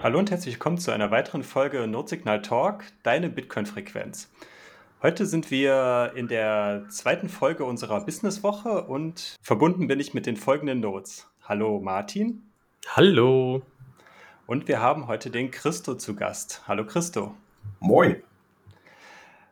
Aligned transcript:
Hallo 0.00 0.20
und 0.20 0.30
herzlich 0.30 0.54
willkommen 0.54 0.78
zu 0.78 0.92
einer 0.92 1.10
weiteren 1.10 1.42
Folge 1.42 1.88
Notsignal 1.88 2.40
Talk, 2.40 2.84
deine 3.02 3.28
Bitcoin-Frequenz. 3.28 4.28
Heute 5.02 5.26
sind 5.26 5.50
wir 5.50 6.12
in 6.14 6.28
der 6.28 6.86
zweiten 6.88 7.28
Folge 7.28 7.64
unserer 7.64 8.04
Businesswoche 8.04 8.84
und 8.84 9.36
verbunden 9.42 9.88
bin 9.88 9.98
ich 9.98 10.14
mit 10.14 10.26
den 10.26 10.36
folgenden 10.36 10.78
Notes. 10.78 11.26
Hallo 11.42 11.80
Martin. 11.80 12.42
Hallo. 12.86 13.62
Und 14.46 14.68
wir 14.68 14.80
haben 14.80 15.08
heute 15.08 15.30
den 15.30 15.50
Christo 15.50 15.96
zu 15.96 16.14
Gast. 16.14 16.62
Hallo 16.68 16.86
Christo. 16.86 17.34
Moin. 17.80 18.22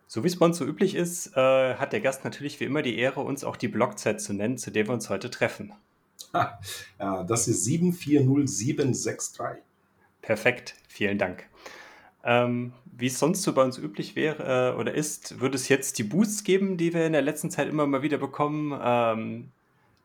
So 0.06 0.22
wie 0.22 0.28
es 0.28 0.38
bei 0.38 0.46
uns 0.46 0.58
so 0.58 0.64
üblich 0.64 0.94
ist, 0.94 1.36
äh, 1.36 1.74
hat 1.74 1.92
der 1.92 2.00
Gast 2.00 2.22
natürlich 2.22 2.60
wie 2.60 2.64
immer 2.64 2.82
die 2.82 2.98
Ehre, 2.98 3.18
uns 3.18 3.42
auch 3.42 3.56
die 3.56 3.66
Blockzeit 3.66 4.20
zu 4.20 4.32
nennen, 4.32 4.58
zu 4.58 4.70
der 4.70 4.86
wir 4.86 4.94
uns 4.94 5.10
heute 5.10 5.28
treffen. 5.28 5.72
Ha, 6.32 6.60
ja, 7.00 7.24
das 7.24 7.48
ist 7.48 7.64
740763. 7.64 9.64
Perfekt, 10.26 10.74
vielen 10.88 11.18
Dank. 11.18 11.46
Ähm, 12.24 12.72
wie 12.84 13.06
es 13.06 13.16
sonst 13.20 13.44
so 13.44 13.54
bei 13.54 13.62
uns 13.62 13.78
üblich 13.78 14.16
wäre 14.16 14.72
äh, 14.72 14.76
oder 14.76 14.92
ist, 14.92 15.38
würde 15.38 15.54
es 15.54 15.68
jetzt 15.68 16.00
die 16.00 16.02
Boosts 16.02 16.42
geben, 16.42 16.76
die 16.76 16.92
wir 16.92 17.06
in 17.06 17.12
der 17.12 17.22
letzten 17.22 17.48
Zeit 17.48 17.68
immer 17.68 17.86
mal 17.86 18.02
wieder 18.02 18.18
bekommen. 18.18 18.76
Ähm, 18.82 19.52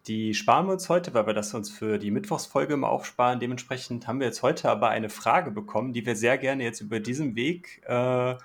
die 0.05 0.35
sparen 0.35 0.67
wir 0.67 0.73
uns 0.73 0.89
heute, 0.89 1.15
weil 1.15 1.25
wir 1.25 1.33
das 1.33 1.55
uns 1.55 1.71
für 1.71 1.97
die 1.97 2.11
Mittwochsfolge 2.11 2.75
immer 2.75 2.89
aufsparen. 2.89 3.39
Dementsprechend 3.39 4.07
haben 4.07 4.19
wir 4.19 4.27
jetzt 4.27 4.43
heute 4.43 4.69
aber 4.69 4.89
eine 4.89 5.09
Frage 5.09 5.49
bekommen, 5.49 5.91
die 5.91 6.05
wir 6.05 6.15
sehr 6.15 6.37
gerne 6.37 6.63
jetzt 6.65 6.81
über 6.81 6.99
diesen 6.99 7.35
Weg 7.35 7.81
äh, 7.87 8.35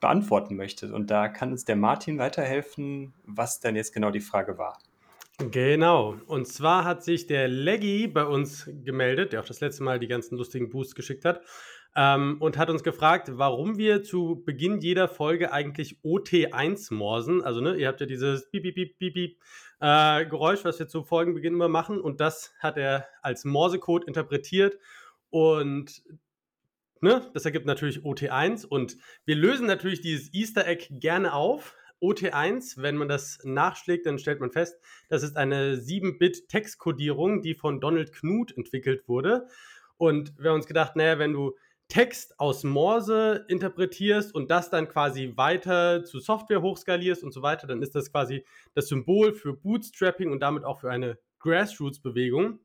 beantworten 0.00 0.56
möchten. 0.56 0.92
Und 0.92 1.12
da 1.12 1.28
kann 1.28 1.52
uns 1.52 1.64
der 1.64 1.76
Martin 1.76 2.18
weiterhelfen, 2.18 3.14
was 3.24 3.60
denn 3.60 3.76
jetzt 3.76 3.92
genau 3.92 4.10
die 4.10 4.18
Frage 4.18 4.58
war. 4.58 4.78
Genau. 5.38 6.16
Und 6.26 6.46
zwar 6.46 6.84
hat 6.84 7.02
sich 7.02 7.26
der 7.26 7.48
Leggy 7.48 8.06
bei 8.06 8.24
uns 8.24 8.70
gemeldet, 8.84 9.32
der 9.32 9.40
auch 9.40 9.46
das 9.46 9.60
letzte 9.60 9.82
Mal 9.82 9.98
die 9.98 10.06
ganzen 10.06 10.38
lustigen 10.38 10.70
Boosts 10.70 10.94
geschickt 10.94 11.24
hat, 11.24 11.40
ähm, 11.96 12.36
und 12.40 12.56
hat 12.56 12.70
uns 12.70 12.82
gefragt, 12.82 13.30
warum 13.32 13.76
wir 13.76 14.02
zu 14.02 14.42
Beginn 14.44 14.80
jeder 14.80 15.08
Folge 15.08 15.52
eigentlich 15.52 15.98
OT1 16.04 16.92
morsen. 16.92 17.42
Also, 17.42 17.60
ne, 17.60 17.76
ihr 17.76 17.88
habt 17.88 18.00
ja 18.00 18.06
dieses 18.06 18.50
Piep, 18.50 18.62
Piep, 18.62 18.74
Piep, 18.74 18.98
Piep, 18.98 19.14
Piep 19.14 19.38
äh, 19.80 20.26
Geräusch, 20.26 20.64
was 20.64 20.78
wir 20.78 20.88
zu 20.88 21.02
Folgenbeginn 21.02 21.54
immer 21.54 21.68
machen. 21.68 22.00
Und 22.00 22.20
das 22.20 22.54
hat 22.58 22.76
er 22.76 23.06
als 23.22 23.44
Morsecode 23.44 24.04
interpretiert. 24.04 24.78
Und 25.30 26.02
ne, 27.00 27.30
das 27.34 27.44
ergibt 27.44 27.66
natürlich 27.66 27.98
OT1. 27.98 28.66
Und 28.66 28.96
wir 29.24 29.36
lösen 29.36 29.66
natürlich 29.66 30.00
dieses 30.00 30.32
Easter 30.32 30.66
Egg 30.66 30.88
gerne 30.90 31.32
auf. 31.32 31.76
OT1, 32.00 32.82
wenn 32.82 32.96
man 32.96 33.08
das 33.08 33.38
nachschlägt, 33.44 34.06
dann 34.06 34.18
stellt 34.18 34.40
man 34.40 34.50
fest, 34.50 34.78
das 35.08 35.22
ist 35.22 35.36
eine 35.36 35.76
7-Bit-Textkodierung, 35.76 37.42
die 37.42 37.54
von 37.54 37.80
Donald 37.80 38.12
Knuth 38.12 38.56
entwickelt 38.56 39.08
wurde. 39.08 39.48
Und 39.96 40.34
wir 40.38 40.50
haben 40.50 40.56
uns 40.56 40.66
gedacht, 40.66 40.96
naja, 40.96 41.18
wenn 41.18 41.32
du 41.32 41.54
Text 41.88 42.40
aus 42.40 42.64
Morse 42.64 43.44
interpretierst 43.48 44.34
und 44.34 44.50
das 44.50 44.70
dann 44.70 44.88
quasi 44.88 45.34
weiter 45.36 46.04
zu 46.04 46.18
Software 46.18 46.62
hochskalierst 46.62 47.22
und 47.22 47.32
so 47.32 47.42
weiter, 47.42 47.66
dann 47.66 47.82
ist 47.82 47.94
das 47.94 48.10
quasi 48.10 48.44
das 48.74 48.88
Symbol 48.88 49.34
für 49.34 49.54
Bootstrapping 49.54 50.32
und 50.32 50.40
damit 50.40 50.64
auch 50.64 50.80
für 50.80 50.90
eine 50.90 51.18
Grassroots-Bewegung. 51.40 52.60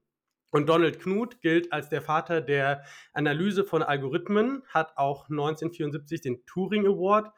Und 0.52 0.67
Donald 0.67 1.00
Knuth 1.00 1.41
gilt 1.41 1.72
als 1.72 1.89
der 1.89 2.02
Vater 2.02 2.41
der 2.41 2.83
Analyse 3.13 3.63
von 3.63 3.83
Algorithmen, 3.83 4.63
hat 4.67 4.97
auch 4.97 5.30
1974 5.30 6.22
den 6.22 6.45
Turing 6.45 6.88
Award 6.88 7.31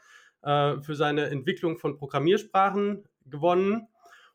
äh, 0.44 0.80
für 0.81 0.95
seine 0.95 1.25
Entwicklung 1.30 1.78
von 1.78 1.97
Programmiersprachen 1.97 3.03
gewonnen 3.25 3.88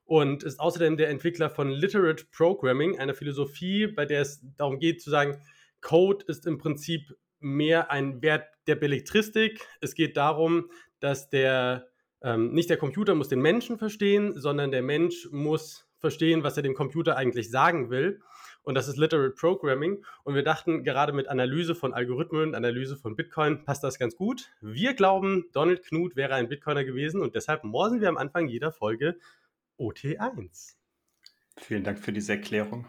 und 0.04 0.44
ist 0.44 0.60
außerdem 0.60 0.96
der 0.96 1.10
Entwickler 1.10 1.50
von 1.50 1.70
Literate 1.70 2.24
Programming, 2.30 2.98
einer 2.98 3.14
Philosophie, 3.14 3.86
bei 3.86 4.06
der 4.06 4.22
es 4.22 4.40
darum 4.56 4.78
geht 4.78 5.02
zu 5.02 5.10
sagen, 5.10 5.38
Code 5.80 6.24
ist 6.28 6.46
im 6.46 6.58
Prinzip 6.58 7.16
mehr 7.40 7.90
ein 7.90 8.22
Wert 8.22 8.46
der 8.66 8.76
Belletristik. 8.76 9.60
Es 9.80 9.94
geht 9.94 10.16
darum, 10.16 10.70
dass 11.00 11.28
der 11.28 11.88
ähm, 12.22 12.52
nicht 12.52 12.70
der 12.70 12.76
Computer 12.76 13.14
muss 13.14 13.28
den 13.28 13.40
Menschen 13.40 13.78
verstehen, 13.78 14.38
sondern 14.40 14.70
der 14.70 14.82
Mensch 14.82 15.28
muss 15.30 15.86
verstehen, 15.98 16.42
was 16.42 16.56
er 16.56 16.62
dem 16.62 16.74
Computer 16.74 17.16
eigentlich 17.16 17.50
sagen 17.50 17.90
will 17.90 18.20
und 18.66 18.74
das 18.74 18.88
ist 18.88 18.96
Literate 18.96 19.30
Programming. 19.30 20.04
Und 20.24 20.34
wir 20.34 20.42
dachten, 20.42 20.82
gerade 20.82 21.12
mit 21.12 21.28
Analyse 21.28 21.76
von 21.76 21.94
Algorithmen, 21.94 22.54
Analyse 22.54 22.96
von 22.96 23.14
Bitcoin 23.14 23.64
passt 23.64 23.84
das 23.84 23.96
ganz 23.96 24.16
gut. 24.16 24.50
Wir 24.60 24.94
glauben, 24.94 25.46
Donald 25.52 25.84
Knuth 25.84 26.16
wäre 26.16 26.34
ein 26.34 26.48
Bitcoiner 26.48 26.84
gewesen 26.84 27.22
und 27.22 27.36
deshalb 27.36 27.62
morsen 27.62 28.00
wir 28.00 28.08
am 28.08 28.16
Anfang 28.16 28.48
jeder 28.48 28.72
Folge 28.72 29.18
OT1. 29.78 30.74
Vielen 31.56 31.84
Dank 31.84 32.00
für 32.00 32.12
diese 32.12 32.32
Erklärung. 32.32 32.86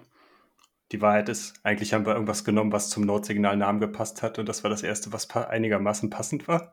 Die 0.94 1.02
Wahrheit 1.02 1.28
ist, 1.28 1.54
eigentlich 1.64 1.94
haben 1.94 2.06
wir 2.06 2.14
irgendwas 2.14 2.46
genommen, 2.46 2.72
was 2.72 2.90
zum 2.90 3.04
Notsignalnamen 3.04 3.82
gepasst 3.82 4.24
hat 4.24 4.40
und 4.40 4.48
das 4.48 4.64
war 4.64 4.70
das 4.70 4.84
erste, 4.84 5.12
was 5.12 5.30
einigermaßen 5.30 6.10
passend 6.10 6.48
war. 6.48 6.72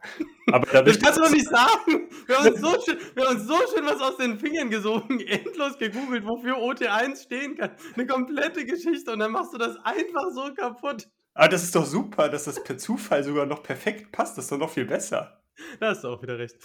Aber 0.52 0.66
das 0.84 1.00
kannst 1.00 1.18
du 1.18 1.22
doch 1.22 1.30
nicht 1.30 1.48
sagen. 1.48 2.08
Wir 2.26 2.38
haben, 2.38 2.48
uns 2.52 2.60
so 2.60 2.80
schön, 2.80 2.98
wir 3.14 3.24
haben 3.24 3.36
uns 3.36 3.46
so 3.46 3.56
schön 3.74 3.84
was 3.84 4.00
aus 4.00 4.16
den 4.16 4.38
Fingern 4.38 4.70
gesogen, 4.70 5.18
endlos 5.26 5.78
gegoogelt, 5.78 6.24
wofür 6.24 6.56
OT1 6.58 7.24
stehen 7.24 7.56
kann. 7.56 7.72
Eine 7.96 8.06
komplette 8.06 8.64
Geschichte 8.64 9.10
und 9.12 9.18
dann 9.18 9.32
machst 9.32 9.52
du 9.52 9.58
das 9.58 9.76
einfach 9.82 10.30
so 10.32 10.54
kaputt. 10.54 11.08
Aber 11.34 11.48
das 11.48 11.64
ist 11.64 11.74
doch 11.74 11.84
super, 11.84 12.28
dass 12.28 12.44
das 12.44 12.62
per 12.62 12.78
Zufall 12.78 13.24
sogar 13.24 13.46
noch 13.46 13.64
perfekt 13.64 14.12
passt. 14.12 14.38
Das 14.38 14.44
ist 14.44 14.52
doch 14.52 14.58
noch 14.58 14.70
viel 14.70 14.84
besser. 14.86 15.42
Da 15.80 15.88
hast 15.88 16.04
du 16.04 16.08
auch 16.08 16.22
wieder 16.22 16.38
recht. 16.38 16.56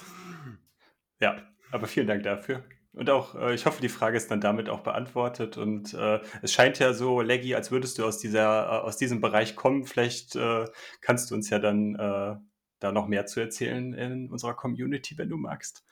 Ja, 1.20 1.38
aber 1.72 1.88
vielen 1.88 2.06
Dank 2.06 2.22
dafür. 2.22 2.64
Und 2.94 3.10
auch, 3.10 3.36
äh, 3.36 3.54
ich 3.54 3.66
hoffe, 3.66 3.82
die 3.82 3.90
Frage 3.90 4.18
ist 4.18 4.32
dann 4.32 4.42
damit 4.42 4.70
auch 4.70 4.82
beantwortet. 4.82 5.58
Und 5.58 5.94
äh, 5.94 6.20
es 6.42 6.52
scheint 6.54 6.80
ja 6.80 6.94
so, 6.94 7.22
Leggy, 7.22 7.56
als 7.56 7.72
würdest 7.72 7.98
du 7.98 8.06
aus, 8.06 8.18
dieser, 8.18 8.66
äh, 8.66 8.80
aus 8.80 8.98
diesem 8.98 9.22
Bereich 9.22 9.56
kommen. 9.56 9.86
Vielleicht 9.86 10.36
äh, 10.36 10.66
kannst 11.02 11.30
du 11.30 11.36
uns 11.36 11.50
ja 11.50 11.60
dann 11.60 11.96
äh, 11.96 12.36
da 12.80 12.92
noch 12.92 13.08
mehr 13.08 13.26
zu 13.26 13.40
erzählen 13.40 13.94
in 13.94 14.30
unserer 14.32 14.56
Community, 14.56 15.18
wenn 15.18 15.30
du 15.30 15.38
magst. 15.38 15.86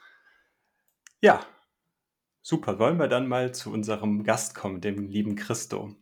Ja, 1.22 1.46
super. 2.42 2.80
Wollen 2.80 2.98
wir 2.98 3.08
dann 3.08 3.28
mal 3.28 3.54
zu 3.54 3.72
unserem 3.72 4.24
Gast 4.24 4.56
kommen, 4.56 4.82
dem 4.82 5.08
lieben 5.08 5.36
Christo. 5.36 5.96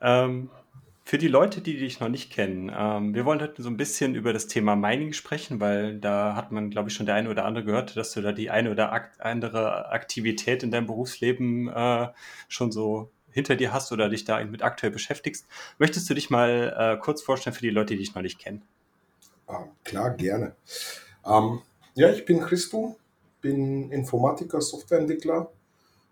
Ähm, 0.00 0.50
für 1.06 1.18
die 1.18 1.28
Leute, 1.28 1.60
die 1.60 1.78
dich 1.78 2.00
noch 2.00 2.08
nicht 2.08 2.32
kennen, 2.32 2.72
ähm, 2.74 3.14
wir 3.14 3.26
wollen 3.26 3.42
heute 3.42 3.62
so 3.62 3.68
ein 3.68 3.76
bisschen 3.76 4.14
über 4.14 4.32
das 4.32 4.46
Thema 4.46 4.74
Mining 4.74 5.12
sprechen, 5.12 5.60
weil 5.60 5.98
da 5.98 6.34
hat 6.34 6.50
man, 6.50 6.70
glaube 6.70 6.88
ich, 6.88 6.94
schon 6.94 7.04
der 7.04 7.14
eine 7.14 7.28
oder 7.28 7.44
andere 7.44 7.64
gehört, 7.64 7.94
dass 7.96 8.12
du 8.12 8.22
da 8.22 8.32
die 8.32 8.48
eine 8.48 8.70
oder 8.70 8.90
akt 8.90 9.20
andere 9.20 9.90
Aktivität 9.90 10.62
in 10.62 10.70
deinem 10.70 10.86
Berufsleben 10.86 11.68
äh, 11.68 12.08
schon 12.48 12.72
so 12.72 13.10
hinter 13.30 13.54
dir 13.54 13.72
hast 13.72 13.92
oder 13.92 14.08
dich 14.08 14.24
da 14.24 14.42
mit 14.44 14.62
aktuell 14.62 14.92
beschäftigst. 14.92 15.46
Möchtest 15.78 16.08
du 16.08 16.14
dich 16.14 16.30
mal 16.30 16.74
äh, 16.78 16.96
kurz 16.98 17.20
vorstellen 17.20 17.54
für 17.54 17.62
die 17.62 17.70
Leute, 17.70 17.94
die 17.94 18.00
dich 18.00 18.14
noch 18.14 18.22
nicht 18.22 18.38
kennen? 18.38 18.62
Ah, 19.46 19.64
klar, 19.84 20.10
gerne. 20.10 20.54
Ähm, 21.26 21.60
ja, 21.94 22.10
ich 22.10 22.24
bin 22.24 22.40
Christo, 22.40 22.96
bin 23.42 23.90
Informatiker, 23.90 24.62
Softwareentwickler 24.62 25.50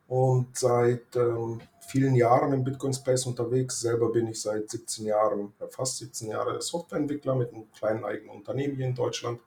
und 0.08 0.48
seit 0.52 1.16
ähm, 1.16 1.62
vielen 1.88 2.14
Jahren 2.14 2.52
im 2.52 2.64
Bitcoin 2.64 2.92
Space 2.92 3.26
unterwegs. 3.26 3.80
Selber 3.80 4.10
bin 4.10 4.26
ich 4.28 4.40
seit 4.40 4.70
17 4.70 5.06
Jahren, 5.06 5.52
fast 5.70 5.98
17 5.98 6.28
Jahre 6.28 6.60
Softwareentwickler 6.60 7.34
mit 7.34 7.52
einem 7.52 7.70
kleinen 7.72 8.04
eigenen 8.04 8.36
Unternehmen 8.36 8.76
hier 8.76 8.86
in 8.86 8.94
Deutschland. 8.94 9.40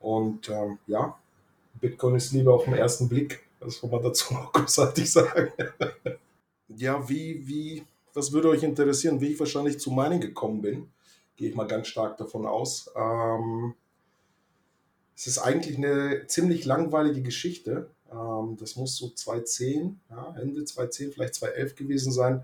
Und 0.00 0.48
ähm, 0.48 0.78
ja, 0.86 1.18
Bitcoin 1.80 2.16
ist 2.16 2.32
lieber 2.32 2.54
auf 2.54 2.64
den 2.64 2.74
ersten 2.74 3.08
Blick. 3.08 3.44
Das 3.60 3.80
kann 3.80 3.90
man 3.90 4.02
dazu 4.02 4.34
noch 4.34 4.52
großartig 4.52 5.10
sagen. 5.10 5.52
ja, 6.68 7.08
wie, 7.08 7.46
wie, 7.46 7.84
was 8.14 8.32
würde 8.32 8.48
euch 8.48 8.62
interessieren, 8.62 9.20
wie 9.20 9.32
ich 9.32 9.40
wahrscheinlich 9.40 9.78
zu 9.78 9.90
Mining 9.90 10.20
gekommen 10.20 10.62
bin? 10.62 10.90
Gehe 11.36 11.50
ich 11.50 11.56
mal 11.56 11.66
ganz 11.66 11.88
stark 11.88 12.16
davon 12.18 12.46
aus. 12.46 12.90
Ähm, 12.96 13.74
es 15.16 15.26
ist 15.26 15.38
eigentlich 15.38 15.76
eine 15.76 16.26
ziemlich 16.26 16.64
langweilige 16.64 17.22
Geschichte. 17.22 17.90
Ähm, 18.12 18.56
das 18.58 18.76
muss 18.76 18.96
so 18.96 19.08
2010, 19.10 20.00
ja, 20.10 20.34
Ende 20.40 20.64
2010, 20.64 21.12
vielleicht 21.12 21.34
2011 21.34 21.74
gewesen 21.74 22.12
sein. 22.12 22.42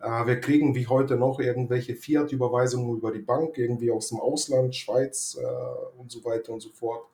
Äh, 0.00 0.26
wir 0.26 0.40
kriegen 0.40 0.74
wie 0.74 0.86
heute 0.86 1.16
noch 1.16 1.40
irgendwelche 1.40 1.96
Fiat-Überweisungen 1.96 2.96
über 2.96 3.12
die 3.12 3.20
Bank, 3.20 3.58
irgendwie 3.58 3.90
aus 3.90 4.08
dem 4.08 4.20
Ausland, 4.20 4.74
Schweiz 4.74 5.36
äh, 5.40 6.00
und 6.00 6.10
so 6.10 6.24
weiter 6.24 6.52
und 6.52 6.60
so 6.60 6.70
fort. 6.70 7.04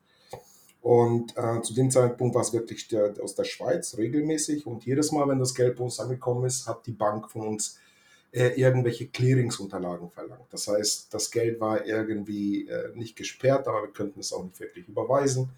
Und 0.81 1.35
äh, 1.35 1.61
zu 1.61 1.73
dem 1.73 1.89
Zeitpunkt 1.89 2.35
war 2.35 2.43
es 2.43 2.53
wirklich 2.53 2.87
der, 2.87 3.15
aus 3.19 3.33
der 3.33 3.43
Schweiz 3.43 3.97
regelmäßig. 3.97 4.67
Und 4.67 4.85
jedes 4.85 5.11
Mal, 5.11 5.27
wenn 5.27 5.39
das 5.39 5.55
Geld 5.55 5.77
bei 5.77 5.83
uns 5.83 5.99
angekommen 5.99 6.45
ist, 6.45 6.67
hat 6.67 6.85
die 6.85 6.91
Bank 6.91 7.31
von 7.31 7.47
uns 7.47 7.79
äh, 8.31 8.49
irgendwelche 8.49 9.07
Clearingsunterlagen 9.07 10.11
verlangt. 10.11 10.45
Das 10.51 10.67
heißt, 10.67 11.11
das 11.11 11.31
Geld 11.31 11.59
war 11.59 11.85
irgendwie 11.85 12.67
äh, 12.67 12.95
nicht 12.95 13.15
gesperrt, 13.15 13.67
aber 13.67 13.81
wir 13.81 13.93
könnten 13.93 14.19
es 14.19 14.31
auch 14.31 14.43
nicht 14.43 14.59
wirklich 14.59 14.87
überweisen. 14.87 15.49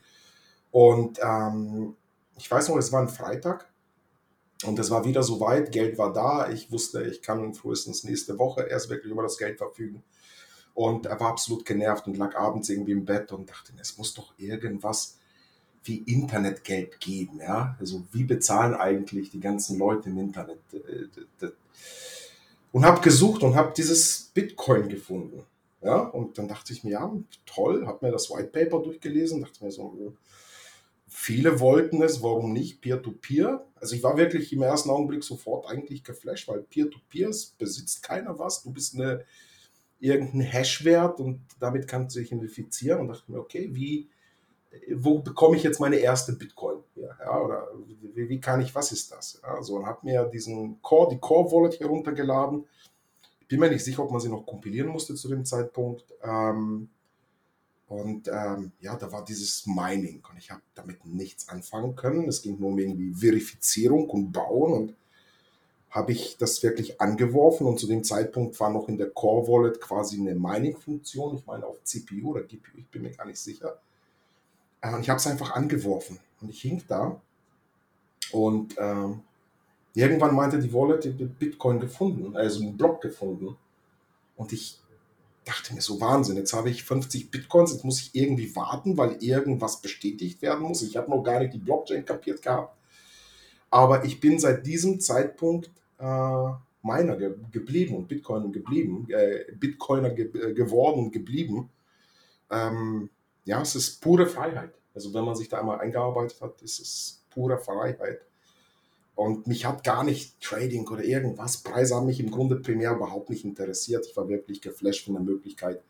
Und 0.71 1.19
ähm, 1.21 1.95
ich 2.37 2.49
weiß 2.49 2.69
noch, 2.69 2.77
es 2.77 2.91
war 2.91 3.01
ein 3.01 3.09
Freitag 3.09 3.69
und 4.65 4.79
es 4.79 4.89
war 4.89 5.05
wieder 5.05 5.23
so 5.23 5.39
weit, 5.39 5.71
Geld 5.71 5.97
war 5.97 6.13
da. 6.13 6.49
Ich 6.49 6.71
wusste, 6.71 7.03
ich 7.03 7.21
kann 7.21 7.53
frühestens 7.53 8.03
nächste 8.03 8.37
Woche 8.37 8.63
erst 8.63 8.89
wirklich 8.89 9.11
über 9.11 9.23
das 9.23 9.37
Geld 9.37 9.57
verfügen. 9.57 10.03
Und 10.73 11.07
er 11.07 11.19
war 11.19 11.29
absolut 11.29 11.65
genervt 11.65 12.07
und 12.07 12.17
lag 12.17 12.35
abends 12.35 12.69
irgendwie 12.69 12.91
im 12.91 13.05
Bett 13.05 13.31
und 13.31 13.49
dachte, 13.49 13.73
es 13.79 13.97
muss 13.97 14.13
doch 14.13 14.33
irgendwas 14.37 15.17
wie 15.83 15.97
Internetgeld 15.99 16.99
geben. 16.99 17.39
Ja? 17.39 17.75
Also 17.79 18.03
wie 18.11 18.23
bezahlen 18.23 18.75
eigentlich 18.75 19.31
die 19.31 19.39
ganzen 19.39 19.79
Leute 19.79 20.09
im 20.09 20.19
Internet? 20.19 20.59
und 22.71 22.85
habe 22.85 23.01
gesucht 23.01 23.41
und 23.41 23.55
habe 23.55 23.73
dieses 23.75 24.29
Bitcoin 24.35 24.87
gefunden. 24.87 25.43
Ja, 25.81 25.99
und 25.99 26.37
dann 26.37 26.47
dachte 26.47 26.73
ich 26.73 26.83
mir, 26.83 26.91
ja, 26.91 27.11
toll, 27.45 27.85
habe 27.85 28.05
mir 28.05 28.11
das 28.11 28.29
White 28.29 28.49
Paper 28.49 28.81
durchgelesen, 28.81 29.41
dachte 29.41 29.63
mir 29.63 29.71
so, 29.71 30.13
viele 31.07 31.59
wollten 31.59 32.01
es, 32.01 32.21
warum 32.21 32.53
nicht 32.53 32.81
Peer-to-Peer? 32.81 33.65
Also 33.75 33.95
ich 33.95 34.03
war 34.03 34.17
wirklich 34.17 34.51
im 34.53 34.61
ersten 34.61 34.89
Augenblick 34.89 35.23
sofort 35.23 35.67
eigentlich 35.67 36.03
geflasht, 36.03 36.47
weil 36.47 36.61
Peer-to-Peer 36.61 37.31
besitzt 37.57 38.03
keiner 38.03 38.37
was, 38.37 38.63
du 38.63 38.71
bist 38.71 38.95
eine 38.95 39.23
irgendein 39.99 40.41
Hashwert 40.41 41.19
und 41.19 41.41
damit 41.59 41.87
kannst 41.87 42.15
du 42.15 42.19
dich 42.19 42.31
identifizieren 42.31 42.99
und 43.01 43.07
dachte 43.07 43.31
mir, 43.31 43.39
okay, 43.39 43.69
wie, 43.71 44.09
wo 44.95 45.19
bekomme 45.19 45.55
ich 45.55 45.63
jetzt 45.63 45.79
meine 45.79 45.95
erste 45.95 46.33
Bitcoin? 46.33 46.83
Ja, 46.95 47.39
oder 47.41 47.67
wie, 48.13 48.29
wie, 48.29 48.39
kann 48.39 48.61
ich, 48.61 48.75
was 48.75 48.91
ist 48.91 49.11
das? 49.11 49.39
Ja, 49.41 49.61
so, 49.61 49.77
und 49.77 49.85
habe 49.85 50.05
mir 50.05 50.25
diesen 50.25 50.81
Core, 50.81 51.09
die 51.09 51.19
Core 51.19 51.51
Wallet 51.51 51.79
heruntergeladen. 51.79 52.65
Ich 53.41 53.47
bin 53.47 53.59
mir 53.59 53.71
nicht 53.71 53.83
sicher, 53.83 54.03
ob 54.03 54.11
man 54.11 54.19
sie 54.19 54.29
noch 54.29 54.45
kompilieren 54.45 54.89
musste 54.89 55.15
zu 55.15 55.29
dem 55.29 55.45
Zeitpunkt. 55.45 56.03
Ähm, 56.21 56.89
und 57.87 58.27
ähm, 58.27 58.71
ja, 58.81 58.95
da 58.97 59.11
war 59.11 59.23
dieses 59.23 59.65
Mining 59.65 60.21
und 60.29 60.37
ich 60.37 60.51
habe 60.51 60.61
damit 60.75 61.05
nichts 61.05 61.47
anfangen 61.47 61.95
können. 61.95 62.27
Es 62.27 62.41
ging 62.41 62.59
nur 62.59 62.69
um 62.69 62.79
irgendwie 62.79 63.13
Verifizierung 63.13 64.09
und 64.09 64.31
Bauen 64.33 64.73
und 64.73 64.95
habe 65.89 66.11
ich 66.11 66.37
das 66.37 66.61
wirklich 66.63 66.99
angeworfen 66.99 67.65
und 67.65 67.79
zu 67.79 67.87
dem 67.87 68.03
Zeitpunkt 68.03 68.59
war 68.59 68.69
noch 68.69 68.89
in 68.89 68.97
der 68.97 69.09
Core 69.09 69.47
Wallet 69.47 69.79
quasi 69.79 70.19
eine 70.19 70.35
Mining-Funktion. 70.35 71.37
Ich 71.37 71.45
meine 71.45 71.65
auf 71.65 71.81
CPU 71.83 72.31
oder 72.31 72.43
GPU, 72.43 72.77
ich 72.77 72.87
bin 72.87 73.03
mir 73.03 73.11
gar 73.11 73.25
nicht 73.25 73.39
sicher. 73.39 73.79
Äh, 74.81 74.93
und 74.93 75.01
ich 75.01 75.09
habe 75.09 75.19
es 75.19 75.27
einfach 75.27 75.51
angeworfen 75.51 76.19
und 76.41 76.49
ich 76.49 76.61
hing 76.61 76.83
da 76.89 77.21
und 78.33 78.75
ähm, 78.77 79.21
irgendwann 79.93 80.35
meinte 80.35 80.59
die 80.59 80.73
Wallet, 80.73 81.05
die 81.05 81.25
Bitcoin 81.25 81.79
gefunden, 81.79 82.35
also 82.35 82.61
einen 82.61 82.75
Block 82.75 83.01
gefunden. 83.01 83.55
Und 84.35 84.51
ich 84.53 84.79
dachte 85.47 85.73
mir 85.73 85.81
so, 85.81 86.01
Wahnsinn, 86.01 86.35
jetzt 86.35 86.53
habe 86.53 86.69
ich 86.69 86.83
50 86.83 87.31
Bitcoins, 87.31 87.71
jetzt 87.71 87.85
muss 87.85 88.01
ich 88.01 88.15
irgendwie 88.15 88.55
warten, 88.55 88.97
weil 88.97 89.23
irgendwas 89.23 89.81
bestätigt 89.81 90.41
werden 90.41 90.63
muss. 90.63 90.81
Ich 90.81 90.97
habe 90.97 91.09
noch 91.09 91.23
gar 91.23 91.39
nicht 91.39 91.53
die 91.53 91.59
Blockchain 91.59 92.05
kapiert 92.05 92.41
gehabt. 92.41 92.75
Aber 93.69 94.05
ich 94.05 94.19
bin 94.19 94.39
seit 94.39 94.65
diesem 94.65 94.99
Zeitpunkt 94.99 95.71
äh, 95.99 96.49
Miner 96.81 97.17
ge 97.17 97.35
geblieben 97.51 97.95
und 97.95 98.07
Bitcoin 98.07 98.51
geblieben, 98.51 99.07
äh, 99.09 99.45
Bitcoiner 99.53 100.11
ge 100.11 100.25
äh, 100.25 100.53
geworden 100.53 101.05
und 101.05 101.11
geblieben. 101.11 101.69
Ähm, 102.49 103.09
ja, 103.45 103.61
es 103.61 103.75
ist 103.75 104.01
pure 104.01 104.27
Freiheit. 104.27 104.73
Also 104.93 105.13
wenn 105.13 105.25
man 105.25 105.35
sich 105.35 105.49
da 105.49 105.59
einmal 105.59 105.79
eingearbeitet 105.79 106.41
hat, 106.41 106.61
ist 106.61 106.79
es 106.79 107.23
pure 107.29 107.57
Freiheit. 107.57 108.21
Und 109.17 109.47
mich 109.47 109.65
hat 109.65 109.83
gar 109.83 110.03
nicht 110.03 110.39
Trading 110.41 110.87
oder 110.87 111.03
irgendwas, 111.03 111.57
Preise 111.57 111.95
haben 111.95 112.05
mich 112.05 112.19
im 112.19 112.29
Grunde 112.29 112.57
primär 112.57 112.91
überhaupt 112.91 113.31
nicht 113.31 113.45
interessiert. 113.45 114.05
Ich 114.05 114.15
war 114.15 114.29
wirklich 114.29 114.61
geflasht 114.61 115.05
von 115.05 115.15
der 115.15 115.23
Möglichkeit, 115.23 115.81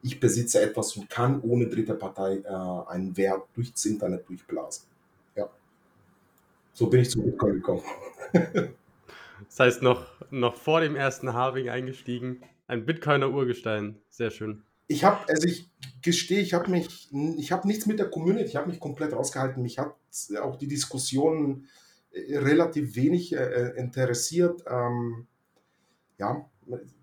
ich 0.00 0.20
besitze 0.20 0.62
etwas 0.62 0.96
und 0.96 1.10
kann 1.10 1.40
ohne 1.42 1.66
dritte 1.66 1.94
Partei 1.94 2.36
äh, 2.36 2.88
einen 2.88 3.16
Wert 3.16 3.48
durchs 3.54 3.84
Internet 3.84 4.28
durchblasen. 4.28 4.84
Ja. 5.34 5.50
So 6.72 6.86
bin 6.86 7.00
ich 7.00 7.10
zu 7.10 7.20
Bitcoin 7.20 7.54
gekommen. 7.54 7.82
das 8.32 9.58
heißt, 9.58 9.82
noch, 9.82 10.06
noch 10.30 10.54
vor 10.54 10.80
dem 10.80 10.94
ersten 10.94 11.32
Halving 11.32 11.68
eingestiegen. 11.68 12.42
Ein 12.68 12.86
Bitcoiner 12.86 13.30
Urgestein. 13.32 13.98
Sehr 14.08 14.30
schön. 14.30 14.62
Ich 14.86 15.02
habe, 15.02 15.28
also 15.28 15.48
ich 15.48 15.68
gestehe, 16.00 16.40
ich 16.40 16.54
habe 16.54 16.70
mich, 16.70 17.08
ich 17.38 17.50
habe 17.50 17.66
nichts 17.66 17.86
mit 17.86 17.98
der 17.98 18.08
Community, 18.08 18.44
ich 18.44 18.56
habe 18.56 18.68
mich 18.68 18.78
komplett 18.78 19.12
rausgehalten. 19.12 19.64
Mich 19.64 19.80
hat 19.80 19.96
auch 20.40 20.54
die 20.56 20.68
Diskussionen 20.68 21.66
relativ 22.14 22.96
wenig 22.96 23.34
äh, 23.34 23.72
interessiert. 23.76 24.64
Ähm, 24.66 25.26
ja, 26.18 26.48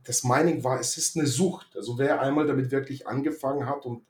das 0.04 0.24
Mining 0.24 0.64
war, 0.64 0.80
es 0.80 0.98
ist 0.98 1.18
eine 1.18 1.28
Sucht. 1.28 1.76
Also 1.76 1.98
wer 1.98 2.22
einmal 2.22 2.48
damit 2.48 2.72
wirklich 2.72 3.08
angefangen 3.08 3.66
hat 3.66 3.86
und, 3.86 4.04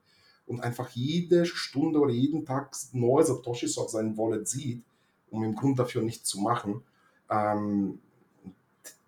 und 0.46 0.62
einfach 0.62 0.90
jede 0.90 1.46
Stunde 1.46 2.00
oder 2.00 2.14
jeden 2.14 2.46
Tag 2.46 2.72
neue 2.94 3.24
Satoshis 3.24 3.78
auf 3.78 3.90
seinem 3.90 4.18
Wallet 4.18 4.48
sieht, 4.48 4.84
um 5.32 5.44
im 5.44 5.56
Grund 5.56 5.80
dafür 5.80 6.02
nichts 6.02 6.30
zu 6.30 6.40
machen, 6.40 6.84
ähm, 7.30 8.00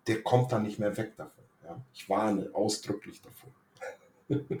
der 0.06 0.22
kommt 0.22 0.52
dann 0.52 0.62
nicht 0.62 0.78
mehr 0.78 0.96
weg 0.96 1.16
davon. 1.16 1.44
Ja? 1.62 1.80
Ich 1.94 2.08
warne 2.08 2.50
ausdrücklich 2.52 3.20
davon. 3.20 4.60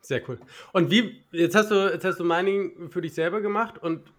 Sehr 0.00 0.28
cool. 0.28 0.38
Und 0.72 0.90
wie, 0.90 1.22
jetzt 1.30 1.54
hast 1.54 1.70
du, 1.70 1.92
jetzt 1.92 2.04
hast 2.04 2.18
du 2.18 2.24
Mining 2.24 2.90
für 2.90 3.00
dich 3.00 3.14
selber 3.14 3.40
gemacht 3.40 3.78
und 3.78 4.12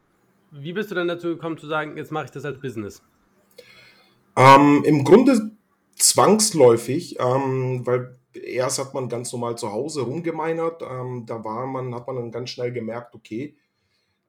wie 0.54 0.74
bist 0.74 0.92
du 0.92 0.96
dann 0.96 1.08
dazu 1.08 1.28
gekommen 1.28 1.58
zu 1.58 1.68
sagen, 1.68 1.98
jetzt 1.98 2.12
mache 2.12 2.26
ich 2.26 2.32
das 2.32 2.46
als 2.46 2.60
Business? 2.60 3.02
Ähm, 4.36 4.84
Im 4.86 5.04
Grunde 5.04 5.52
zwangsläufig, 5.96 7.18
ähm, 7.20 7.86
weil 7.86 8.20
erst 8.34 8.80
hat 8.80 8.94
man 8.94 9.10
ganz 9.10 9.32
normal 9.32 9.58
zu 9.58 9.72
Hause 9.72 10.02
rumgemeinert, 10.02 10.82
ähm, 10.82 11.26
da 11.26 11.44
war 11.44 11.66
man, 11.66 11.94
hat 11.94 12.08
man 12.08 12.16
dann 12.16 12.32
ganz 12.32 12.50
schnell 12.50 12.72
gemerkt, 12.72 13.16
okay, 13.16 13.56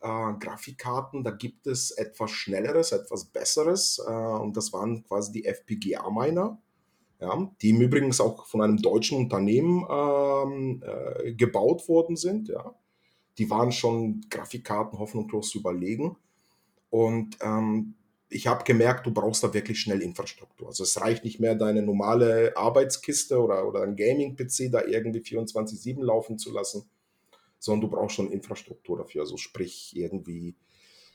äh, 0.00 0.32
Grafikkarten, 0.38 1.24
da 1.24 1.30
gibt 1.30 1.66
es 1.66 1.90
etwas 1.90 2.30
Schnelleres, 2.30 2.92
etwas 2.92 3.26
Besseres 3.26 4.02
äh, 4.06 4.10
und 4.10 4.56
das 4.56 4.72
waren 4.72 5.04
quasi 5.04 5.32
die 5.32 5.44
FPGA-Miner. 5.44 6.58
Ja, 7.20 7.50
die 7.62 7.70
im 7.70 7.80
Übrigen 7.80 8.12
auch 8.18 8.44
von 8.44 8.60
einem 8.60 8.76
deutschen 8.76 9.16
Unternehmen 9.16 9.86
ähm, 9.88 10.82
äh, 10.84 11.32
gebaut 11.32 11.88
worden 11.88 12.16
sind. 12.16 12.48
Ja 12.48 12.74
die 13.38 13.50
waren 13.50 13.72
schon 13.72 14.24
Grafikkarten 14.30 14.98
hoffnungslos 14.98 15.54
überlegen. 15.54 16.16
Und 16.90 17.38
ähm, 17.40 17.94
ich 18.28 18.46
habe 18.46 18.64
gemerkt, 18.64 19.06
du 19.06 19.12
brauchst 19.12 19.44
da 19.44 19.52
wirklich 19.54 19.80
schnell 19.80 20.02
Infrastruktur. 20.02 20.68
Also 20.68 20.82
es 20.82 21.00
reicht 21.00 21.24
nicht 21.24 21.40
mehr, 21.40 21.54
deine 21.54 21.82
normale 21.82 22.56
Arbeitskiste 22.56 23.40
oder, 23.40 23.66
oder 23.66 23.82
ein 23.82 23.96
Gaming-PC 23.96 24.70
da 24.72 24.84
irgendwie 24.84 25.20
24-7 25.20 26.02
laufen 26.02 26.38
zu 26.38 26.52
lassen, 26.52 26.84
sondern 27.58 27.88
du 27.88 27.96
brauchst 27.96 28.16
schon 28.16 28.30
Infrastruktur 28.30 28.98
dafür. 28.98 29.22
Also 29.22 29.36
sprich 29.36 29.92
irgendwie 29.96 30.56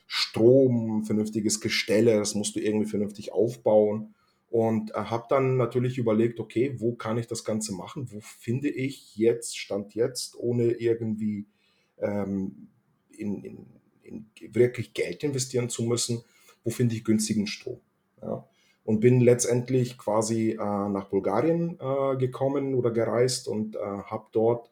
Strom, 0.07 1.03
vernünftiges 1.05 1.61
Gestelle, 1.61 2.17
das 2.17 2.35
musst 2.35 2.55
du 2.55 2.59
irgendwie 2.59 2.89
vernünftig 2.89 3.31
aufbauen. 3.31 4.15
Und 4.49 4.91
äh, 4.91 4.95
habe 4.95 5.27
dann 5.29 5.57
natürlich 5.57 5.97
überlegt, 5.97 6.39
okay, 6.39 6.73
wo 6.77 6.95
kann 6.95 7.17
ich 7.17 7.27
das 7.27 7.43
Ganze 7.43 7.73
machen? 7.73 8.11
Wo 8.11 8.19
finde 8.21 8.69
ich 8.69 9.15
jetzt, 9.15 9.57
Stand 9.57 9.93
jetzt, 9.93 10.35
ohne 10.35 10.71
irgendwie 10.71 11.45
ähm, 12.01 12.69
in, 13.09 13.43
in, 13.43 13.65
in, 14.03 14.25
wirklich 14.53 14.93
Geld 14.93 15.23
investieren 15.23 15.69
zu 15.69 15.83
müssen, 15.83 16.23
wo 16.63 16.69
finde 16.69 16.95
ich 16.95 17.03
günstigen 17.03 17.47
Strom. 17.47 17.79
Ja. 18.21 18.47
Und 18.83 19.01
bin 19.01 19.21
letztendlich 19.21 19.97
quasi 19.97 20.51
äh, 20.51 20.55
nach 20.57 21.09
Bulgarien 21.09 21.77
äh, 21.79 22.17
gekommen 22.17 22.73
oder 22.73 22.91
gereist 22.91 23.47
und 23.47 23.75
äh, 23.75 23.79
habe 23.79 24.27
dort 24.31 24.71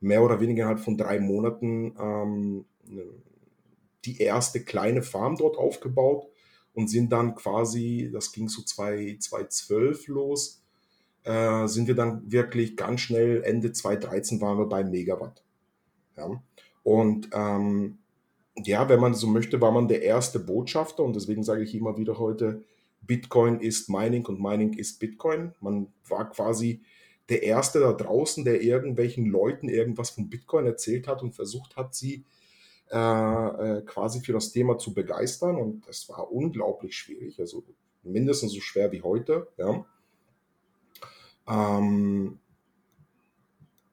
mehr 0.00 0.22
oder 0.22 0.40
weniger 0.40 0.64
innerhalb 0.64 0.80
von 0.80 0.98
drei 0.98 1.20
Monaten 1.20 1.94
ähm, 1.98 2.64
die 4.04 4.20
erste 4.20 4.62
kleine 4.62 5.02
Farm 5.02 5.36
dort 5.36 5.56
aufgebaut 5.56 6.28
und 6.74 6.88
sind 6.88 7.10
dann 7.10 7.34
quasi, 7.34 8.10
das 8.12 8.32
ging 8.32 8.48
so 8.48 8.62
2012 8.62 10.08
los, 10.08 10.62
äh, 11.24 11.66
sind 11.66 11.88
wir 11.88 11.94
dann 11.94 12.30
wirklich 12.30 12.76
ganz 12.76 13.00
schnell, 13.00 13.42
Ende 13.42 13.72
2013 13.72 14.40
waren 14.40 14.58
wir 14.58 14.66
bei 14.66 14.84
Megawatt. 14.84 15.42
Ja. 16.16 16.42
Und 16.86 17.30
ähm, 17.32 17.98
ja, 18.62 18.88
wenn 18.88 19.00
man 19.00 19.12
so 19.12 19.26
möchte, 19.26 19.60
war 19.60 19.72
man 19.72 19.88
der 19.88 20.02
erste 20.02 20.38
Botschafter 20.38 21.02
und 21.02 21.16
deswegen 21.16 21.42
sage 21.42 21.64
ich 21.64 21.74
immer 21.74 21.96
wieder 21.96 22.20
heute, 22.20 22.62
Bitcoin 23.00 23.58
ist 23.58 23.90
Mining 23.90 24.24
und 24.26 24.40
Mining 24.40 24.72
ist 24.74 25.00
Bitcoin. 25.00 25.52
Man 25.58 25.88
war 26.06 26.30
quasi 26.30 26.82
der 27.28 27.42
Erste 27.42 27.80
da 27.80 27.92
draußen, 27.92 28.44
der 28.44 28.62
irgendwelchen 28.62 29.26
Leuten 29.26 29.68
irgendwas 29.68 30.10
von 30.10 30.30
Bitcoin 30.30 30.64
erzählt 30.64 31.08
hat 31.08 31.24
und 31.24 31.34
versucht 31.34 31.74
hat, 31.74 31.92
sie 31.96 32.24
äh, 32.92 32.98
äh, 32.98 33.82
quasi 33.82 34.20
für 34.20 34.32
das 34.32 34.52
Thema 34.52 34.78
zu 34.78 34.94
begeistern. 34.94 35.56
Und 35.56 35.88
das 35.88 36.08
war 36.08 36.30
unglaublich 36.30 36.96
schwierig, 36.96 37.40
also 37.40 37.64
mindestens 38.04 38.52
so 38.52 38.60
schwer 38.60 38.92
wie 38.92 39.02
heute. 39.02 39.48
Ja. 39.56 39.84
Ähm, 41.48 42.38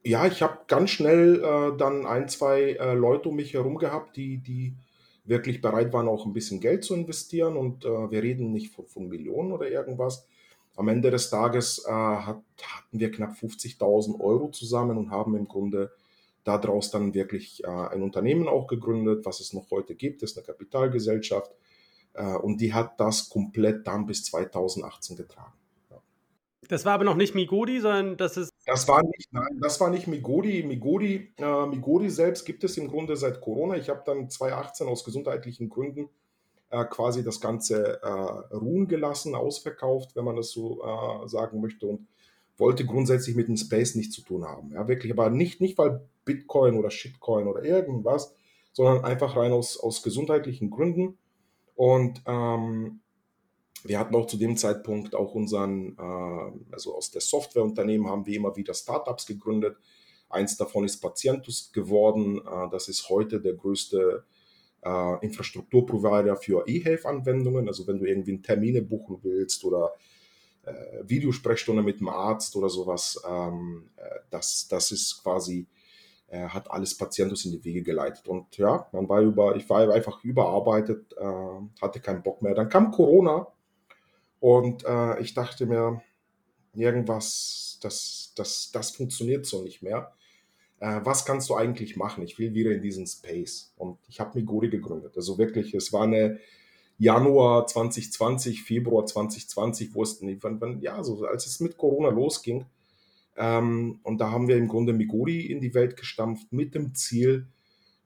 ja, 0.03 0.27
ich 0.27 0.41
habe 0.41 0.60
ganz 0.67 0.89
schnell 0.89 1.41
äh, 1.43 1.77
dann 1.77 2.05
ein, 2.05 2.27
zwei 2.27 2.74
äh, 2.74 2.93
Leute 2.93 3.29
um 3.29 3.36
mich 3.36 3.53
herum 3.53 3.77
gehabt, 3.77 4.17
die, 4.17 4.38
die 4.38 4.75
wirklich 5.25 5.62
bereit 5.62 5.93
waren, 5.93 6.07
auch 6.07 6.25
ein 6.25 6.33
bisschen 6.33 6.60
Geld 6.60 6.83
zu 6.83 6.93
investieren. 6.93 7.55
Und 7.55 7.86
äh, 7.86 8.12
wir 8.12 8.22
reden 8.22 8.51
nicht 8.51 8.74
von, 8.74 8.86
von, 8.86 9.07
Millionen 9.07 9.51
oder 9.51 9.69
irgendwas. 9.69 10.27
Am 10.75 10.88
Ende 10.89 11.12
des 11.12 11.29
Tages 11.29 11.86
äh, 11.88 11.91
hat, 11.91 12.41
hatten 12.62 13.00
wir 13.00 13.12
knapp 13.12 13.31
50.000 13.31 14.19
Euro 14.19 14.50
zusammen 14.50 14.98
und 14.98 15.12
haben 15.12 15.36
im 15.36 15.48
Grunde 15.48 15.91
daraus 16.43 16.91
dann 16.91 17.13
wirklich 17.13 17.63
äh, 17.63 17.67
ein 17.67 18.01
Unternehmen 18.01 18.50
auch 18.50 18.67
gegründet, 18.67 19.25
was 19.25 19.39
es 19.39 19.53
noch 19.53 19.72
heute 19.72 19.95
gibt, 19.95 20.24
ist 20.24 20.38
eine 20.38 20.45
Kapitalgesellschaft. 20.45 21.51
Äh, 22.13 22.36
und 22.36 22.60
die 22.60 22.74
hat 22.74 23.00
das 23.00 23.29
komplett 23.29 23.88
dann 23.88 24.05
bis 24.05 24.25
2018 24.25 25.15
getragen. 25.15 25.53
Das 26.70 26.86
war 26.86 26.93
aber 26.93 27.03
noch 27.03 27.15
nicht 27.15 27.36
Migodi, 27.36 27.79
sondern 27.79 28.17
das 28.17 28.38
ist. 28.38 28.51
Das 28.65 28.88
war 28.88 29.03
nicht, 29.03 29.32
nein, 29.32 29.60
das 29.62 29.79
war 29.79 29.89
nicht 29.89 30.08
Migodi. 30.08 30.63
Migodi, 30.63 31.34
äh, 31.38 31.65
Migodi 31.65 32.10
selbst 32.10 32.46
gibt 32.46 32.63
es 32.63 32.77
im 32.77 32.88
Grunde 32.88 33.15
seit 33.15 33.41
Corona. 33.41 33.75
Ich 33.75 33.89
habe 33.89 34.03
dann 34.05 34.29
2018 34.29 34.88
aus 34.88 35.03
gesundheitlichen 35.03 35.70
Gründen 35.70 36.10
äh, 36.70 36.86
quasi 36.86 37.24
das 37.24 37.39
Ganze 37.39 38.01
äh, 38.01 38.55
ruhen 38.55 38.88
gelassen, 38.88 39.36
ausverkauft, 39.36 40.15
wenn 40.15 40.25
man 40.25 40.36
das 40.36 40.51
so 40.51 40.82
äh, 40.84 41.27
sagen 41.27 41.62
möchte 41.62 41.86
und 41.86 42.08
wollte 42.58 42.86
grundsätzlich 42.86 43.36
mit 43.36 43.48
dem 43.48 43.58
Space 43.58 43.96
nichts 43.96 44.15
zu 44.15 44.22
tun 44.22 44.46
haben. 44.46 44.72
Ja, 44.72 44.88
wirklich, 44.88 45.12
aber 45.12 45.29
nicht, 45.29 45.62
nicht 45.62 45.77
weil 45.77 46.01
Bitcoin 46.25 46.75
oder 46.75 46.89
Shitcoin 46.89 47.48
oder 47.48 47.63
irgendwas, 47.63 48.36
sondern 48.72 49.05
einfach 49.05 49.36
rein 49.36 49.51
aus, 49.51 49.79
aus 49.79 50.01
gesundheitlichen 50.01 50.70
Gründen. 50.70 51.17
Und 51.75 52.22
ähm, 52.25 53.01
wir 53.84 54.00
hatten 54.00 54.15
auch 54.15 54.27
zu 54.27 54.38
dem 54.38 54.56
Zeitpunkt 54.56 55.15
auch 55.15 55.36
unseren, 55.36 55.98
äh, 55.98 56.74
also 56.74 56.96
aus 56.96 57.12
der 57.12 57.22
Softwareunternehmen 57.22 58.08
haben 58.08 58.25
wir 58.25 58.36
immer 58.36 58.56
wieder 58.56 58.74
Startups 58.74 59.25
gegründet. 59.25 59.77
Eins 60.30 60.58
davon 60.58 60.86
ist 60.86 61.01
Patientus 61.01 61.72
geworden. 61.74 62.39
Äh, 62.39 62.70
das 62.72 62.88
ist 62.88 63.10
heute 63.10 63.42
der 63.42 63.53
größte 63.53 64.24
äh, 64.84 65.25
Infrastrukturprovider 65.25 66.38
für 66.38 66.68
E-Health-Anwendungen. 66.68 67.68
Also 67.68 67.86
wenn 67.88 68.00
du 68.00 68.06
irgendwie 68.06 68.42
Termine 68.42 68.82
buchen 68.82 69.20
willst 69.22 69.63
oder 69.65 69.92
äh, 70.63 71.03
Videosprechstunde 71.03 71.84
mit 71.84 72.00
dem 72.00 72.10
Arzt 72.10 72.56
oder 72.56 72.70
sowas, 72.70 73.22
ähm, 73.30 73.89
äh, 73.98 74.20
das, 74.30 74.68
das 74.70 74.92
ist 74.92 75.22
quasi 75.22 75.68
er 76.34 76.51
hat 76.51 76.72
alles 76.72 76.98
Patientus 76.98 77.46
in 77.46 77.51
die 77.51 77.63
Wege 77.63 77.84
geleitet. 77.84 78.27
Und 78.27 78.58
ja, 78.58 78.88
man 78.92 79.08
war 79.08 79.22
über, 79.22 79.56
ich 79.56 79.70
war 79.70 79.88
einfach 79.94 80.24
überarbeitet, 80.24 81.13
äh, 81.15 81.80
hatte 81.80 82.00
keinen 82.00 82.24
Bock 82.24 82.42
mehr. 82.42 82.56
Dann 82.56 82.70
kam 82.70 82.89
Corona 82.89 83.46
und 84.44 84.84
äh, 84.84 85.22
ich 85.22 85.34
dachte 85.34 85.66
mir, 85.66 86.02
irgendwas, 86.74 87.80
das, 87.82 88.34
das, 88.36 88.72
das 88.74 88.92
funktioniert 88.92 89.46
so 89.46 89.64
nicht 89.64 89.82
mehr. 89.82 90.12
Äh, 90.82 91.00
was 91.06 91.24
kannst 91.24 91.50
du 91.50 91.56
eigentlich 91.56 91.96
machen? 91.96 92.26
Ich 92.26 92.38
will 92.38 92.54
wieder 92.54 92.72
in 92.72 92.82
diesen 92.82 93.08
Space. 93.08 93.74
Und 93.78 94.00
ich 94.10 94.20
habe 94.20 94.38
Migori 94.38 94.70
gegründet. 94.70 95.16
Also 95.16 95.38
wirklich, 95.38 95.74
es 95.74 95.94
war 95.94 96.04
eine 96.04 96.42
Januar 96.98 97.68
2020, 97.68 98.64
Februar 98.64 99.06
2020, 99.06 99.96
wo 99.96 100.04
es, 100.04 100.22
wann, 100.22 100.82
ja, 100.82 101.02
so 101.06 101.24
als 101.24 101.46
es 101.46 101.62
mit 101.62 101.78
Corona 101.78 102.10
losging, 102.10 102.66
ähm, 103.38 104.02
und 104.04 104.20
da 104.20 104.30
haben 104.30 104.50
wir 104.50 104.58
im 104.58 104.68
Grunde 104.68 104.92
Miguri 104.92 105.46
in 105.46 105.62
die 105.62 105.74
Welt 105.74 105.96
gestampft 105.96 106.52
mit 106.52 106.76
dem 106.76 106.96
Ziel, 106.96 107.48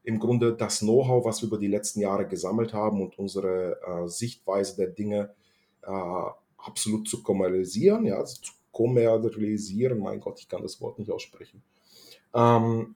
im 0.04 0.20
Grunde 0.20 0.54
das 0.54 0.82
Know-how, 0.82 1.26
was 1.26 1.42
wir 1.42 1.48
über 1.48 1.58
die 1.58 1.66
letzten 1.66 2.00
Jahre 2.00 2.28
gesammelt 2.28 2.74
haben 2.74 3.02
und 3.02 3.18
unsere 3.18 3.82
äh, 3.82 4.08
Sichtweise 4.08 4.76
der 4.76 4.90
Dinge 4.90 5.32
äh, 5.32 5.47
absolut 6.58 7.08
zu 7.08 7.24
kommerzialisieren, 7.24 8.06
ja, 8.06 8.16
also 8.18 8.42
zu 8.42 8.54
kommerzialisieren, 8.72 10.00
mein 10.00 10.20
Gott, 10.20 10.40
ich 10.40 10.50
kann 10.50 10.62
das 10.62 10.82
Wort 10.82 11.00
nicht 11.00 11.12
aussprechen. 11.12 11.64
Ähm, 12.34 12.96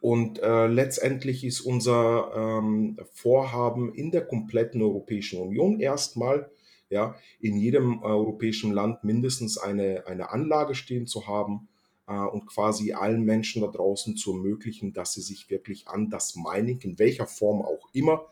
und 0.00 0.40
äh, 0.40 0.66
letztendlich 0.66 1.44
ist 1.44 1.60
unser 1.60 2.30
ähm, 2.34 2.98
Vorhaben 3.12 3.92
in 3.94 4.10
der 4.10 4.26
kompletten 4.26 4.80
Europäischen 4.80 5.40
Union 5.40 5.80
erstmal 5.80 6.50
ja, 6.90 7.16
in 7.40 7.56
jedem 7.56 8.02
europäischen 8.02 8.72
Land 8.72 9.04
mindestens 9.04 9.58
eine, 9.58 10.06
eine 10.06 10.30
Anlage 10.30 10.74
stehen 10.74 11.06
zu 11.06 11.26
haben 11.26 11.68
äh, 12.06 12.14
und 12.14 12.46
quasi 12.46 12.92
allen 12.92 13.22
Menschen 13.22 13.62
da 13.62 13.68
draußen 13.68 14.16
zu 14.16 14.32
ermöglichen, 14.32 14.92
dass 14.92 15.14
sie 15.14 15.20
sich 15.20 15.50
wirklich 15.50 15.88
an 15.88 16.10
das 16.10 16.36
Mining, 16.36 16.80
in 16.82 16.98
welcher 16.98 17.26
Form 17.26 17.62
auch 17.62 17.88
immer, 17.92 18.26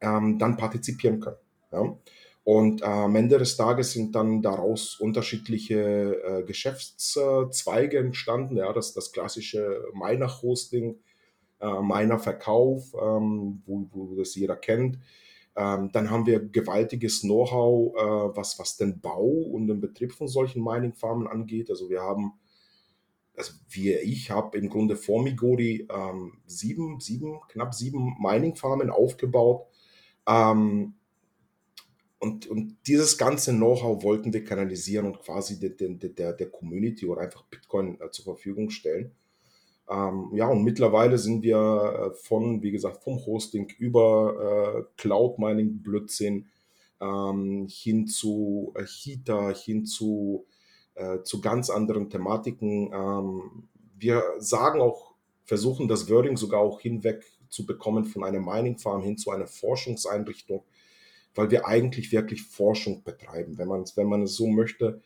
ähm, 0.00 0.38
dann 0.38 0.56
partizipieren 0.56 1.20
können. 1.20 1.36
Ja. 1.74 1.96
Und 2.44 2.82
äh, 2.82 2.84
am 2.84 3.16
Ende 3.16 3.38
des 3.38 3.56
Tages 3.56 3.92
sind 3.92 4.14
dann 4.14 4.42
daraus 4.42 5.00
unterschiedliche 5.00 6.22
äh, 6.22 6.42
Geschäftszweige 6.42 7.98
entstanden. 7.98 8.56
Ja, 8.58 8.72
das, 8.74 8.92
das 8.92 9.12
klassische 9.12 9.82
Miner-Hosting, 9.94 10.98
äh, 11.60 11.80
Miner-Verkauf, 11.80 12.94
ähm, 13.00 13.62
wo, 13.64 13.88
wo 13.92 14.14
das 14.14 14.34
jeder 14.34 14.56
kennt. 14.56 14.98
Ähm, 15.56 15.90
dann 15.92 16.10
haben 16.10 16.26
wir 16.26 16.40
gewaltiges 16.40 17.22
Know-how, 17.22 17.94
äh, 17.96 18.36
was, 18.36 18.58
was 18.58 18.76
den 18.76 19.00
Bau 19.00 19.24
und 19.24 19.68
den 19.68 19.80
Betrieb 19.80 20.12
von 20.12 20.28
solchen 20.28 20.62
Mining-Farmen 20.62 21.26
angeht. 21.26 21.70
Also 21.70 21.88
wir 21.88 22.02
haben, 22.02 22.32
also 23.36 23.54
wir, 23.70 24.02
ich 24.02 24.30
habe 24.30 24.58
im 24.58 24.68
Grunde 24.68 24.96
vor 24.96 25.22
Migori 25.22 25.88
ähm, 25.90 26.34
sieben, 26.46 27.00
sieben, 27.00 27.40
knapp 27.48 27.72
sieben 27.72 28.16
Mining-Farmen 28.20 28.90
aufgebaut. 28.90 29.66
Ähm, 30.28 30.94
und, 32.24 32.46
und 32.46 32.78
dieses 32.86 33.18
ganze 33.18 33.52
Know-how 33.52 34.02
wollten 34.02 34.32
wir 34.32 34.44
kanalisieren 34.44 35.04
und 35.04 35.20
quasi 35.20 35.60
der, 35.60 35.70
der, 35.70 36.32
der 36.32 36.50
Community 36.50 37.04
oder 37.04 37.20
einfach 37.20 37.44
Bitcoin 37.44 38.00
äh, 38.00 38.10
zur 38.10 38.24
Verfügung 38.24 38.70
stellen. 38.70 39.12
Ähm, 39.90 40.30
ja, 40.32 40.48
und 40.48 40.64
mittlerweile 40.64 41.18
sind 41.18 41.42
wir 41.42 41.58
äh, 41.58 42.16
von, 42.16 42.62
wie 42.62 42.70
gesagt, 42.70 43.04
vom 43.04 43.18
Hosting 43.26 43.68
über 43.78 44.78
äh, 44.80 44.82
Cloud 44.96 45.38
Mining 45.38 45.82
Blödsinn 45.82 46.46
ähm, 46.98 47.66
hin 47.70 48.06
zu 48.06 48.72
äh, 48.74 48.86
Hita, 48.86 49.50
hin 49.50 49.84
zu, 49.84 50.46
äh, 50.94 51.20
zu 51.24 51.42
ganz 51.42 51.68
anderen 51.68 52.08
Thematiken. 52.08 52.90
Ähm, 52.90 53.68
wir 53.98 54.22
sagen 54.38 54.80
auch, 54.80 55.12
versuchen 55.44 55.88
das 55.88 56.08
Wording 56.08 56.38
sogar 56.38 56.60
auch 56.60 56.80
hinweg 56.80 57.22
zu 57.50 57.66
bekommen 57.66 58.06
von 58.06 58.24
einer 58.24 58.40
Mining 58.40 58.78
Farm 58.78 59.02
hin 59.02 59.18
zu 59.18 59.30
einer 59.30 59.46
Forschungseinrichtung, 59.46 60.64
weil 61.34 61.50
wir 61.50 61.66
eigentlich 61.66 62.12
wirklich 62.12 62.42
Forschung 62.42 63.02
betreiben, 63.02 63.58
wenn 63.58 63.68
man, 63.68 63.84
wenn 63.96 64.06
man 64.06 64.22
es 64.22 64.34
so 64.34 64.46
möchte. 64.46 65.00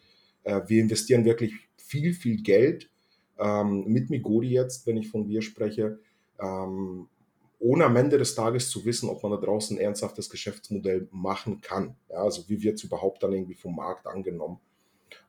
Äh, 0.45 0.63
wir 0.67 0.81
investieren 0.81 1.25
wirklich 1.25 1.55
viel, 1.77 2.15
viel 2.15 2.43
Geld 2.43 2.91
ähm, 3.39 3.85
mit 3.87 4.11
Migodi 4.11 4.51
jetzt, 4.51 4.87
wenn 4.87 4.97
ich 4.97 5.09
von 5.09 5.29
wir 5.29 5.43
spreche, 5.43 5.99
ähm, 6.41 7.09
ohne 7.61 7.85
am 7.85 7.97
Ende 7.97 8.19
des 8.19 8.35
Tages 8.35 8.71
zu 8.71 8.85
wissen, 8.85 9.09
ob 9.09 9.23
man 9.23 9.33
da 9.33 9.39
draußen 9.39 9.77
ein 9.77 9.81
ernsthaftes 9.81 10.31
Geschäftsmodell 10.31 11.09
machen 11.11 11.61
kann. 11.61 11.97
Ja, 12.09 12.23
also 12.23 12.49
wie 12.49 12.63
wird 12.63 12.77
es 12.77 12.85
überhaupt 12.85 13.23
dann 13.23 13.33
irgendwie 13.33 13.55
vom 13.55 13.77
Markt 13.77 14.07
angenommen? 14.07 14.61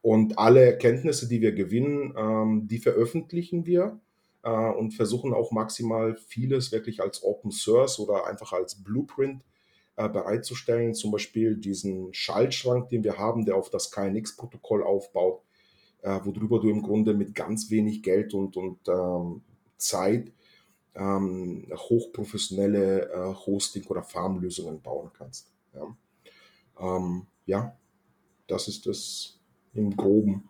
Und 0.02 0.38
alle 0.38 0.64
Erkenntnisse, 0.64 1.28
die 1.28 1.42
wir 1.42 1.54
gewinnen, 1.54 2.14
ähm, 2.18 2.68
die 2.68 2.78
veröffentlichen 2.78 3.66
wir 3.66 4.00
äh, 4.44 4.50
und 4.50 4.94
versuchen 4.94 5.34
auch 5.34 5.52
maximal 5.52 6.16
vieles 6.16 6.72
wirklich 6.72 7.02
als 7.02 7.24
Open 7.24 7.52
Source 7.52 8.00
oder 8.00 8.28
einfach 8.28 8.54
als 8.54 8.76
Blueprint 8.76 9.44
äh, 10.00 10.10
bereitzustellen. 10.10 10.94
Zum 10.94 11.12
Beispiel 11.12 11.56
diesen 11.58 12.14
Schaltschrank, 12.14 12.90
den 12.90 13.04
wir 13.04 13.18
haben, 13.18 13.46
der 13.46 13.56
auf 13.56 13.70
das 13.70 13.92
KNX-Protokoll 13.92 14.84
aufbaut 14.84 15.44
äh, 16.02 16.20
worüber 16.24 16.60
du 16.60 16.70
im 16.70 16.82
Grunde 16.82 17.14
mit 17.14 17.36
ganz 17.36 17.70
wenig 17.70 18.04
Geld 18.04 18.34
und, 18.34 18.56
und 18.58 18.80
ähm, 18.88 19.42
Zeit 19.78 20.32
ähm, 20.96 21.68
hochprofessionelle 21.72 23.10
äh, 23.12 23.34
Hosting- 23.46 23.86
oder 23.88 24.04
Farmlösungen 24.04 24.82
bauen 24.82 25.12
kannst. 25.14 25.52
Ja. 25.74 25.96
Ähm, 26.80 27.28
ja, 27.46 27.78
das 28.48 28.68
ist 28.68 28.88
es 28.88 29.40
im 29.74 29.96
Groben. 29.96 30.50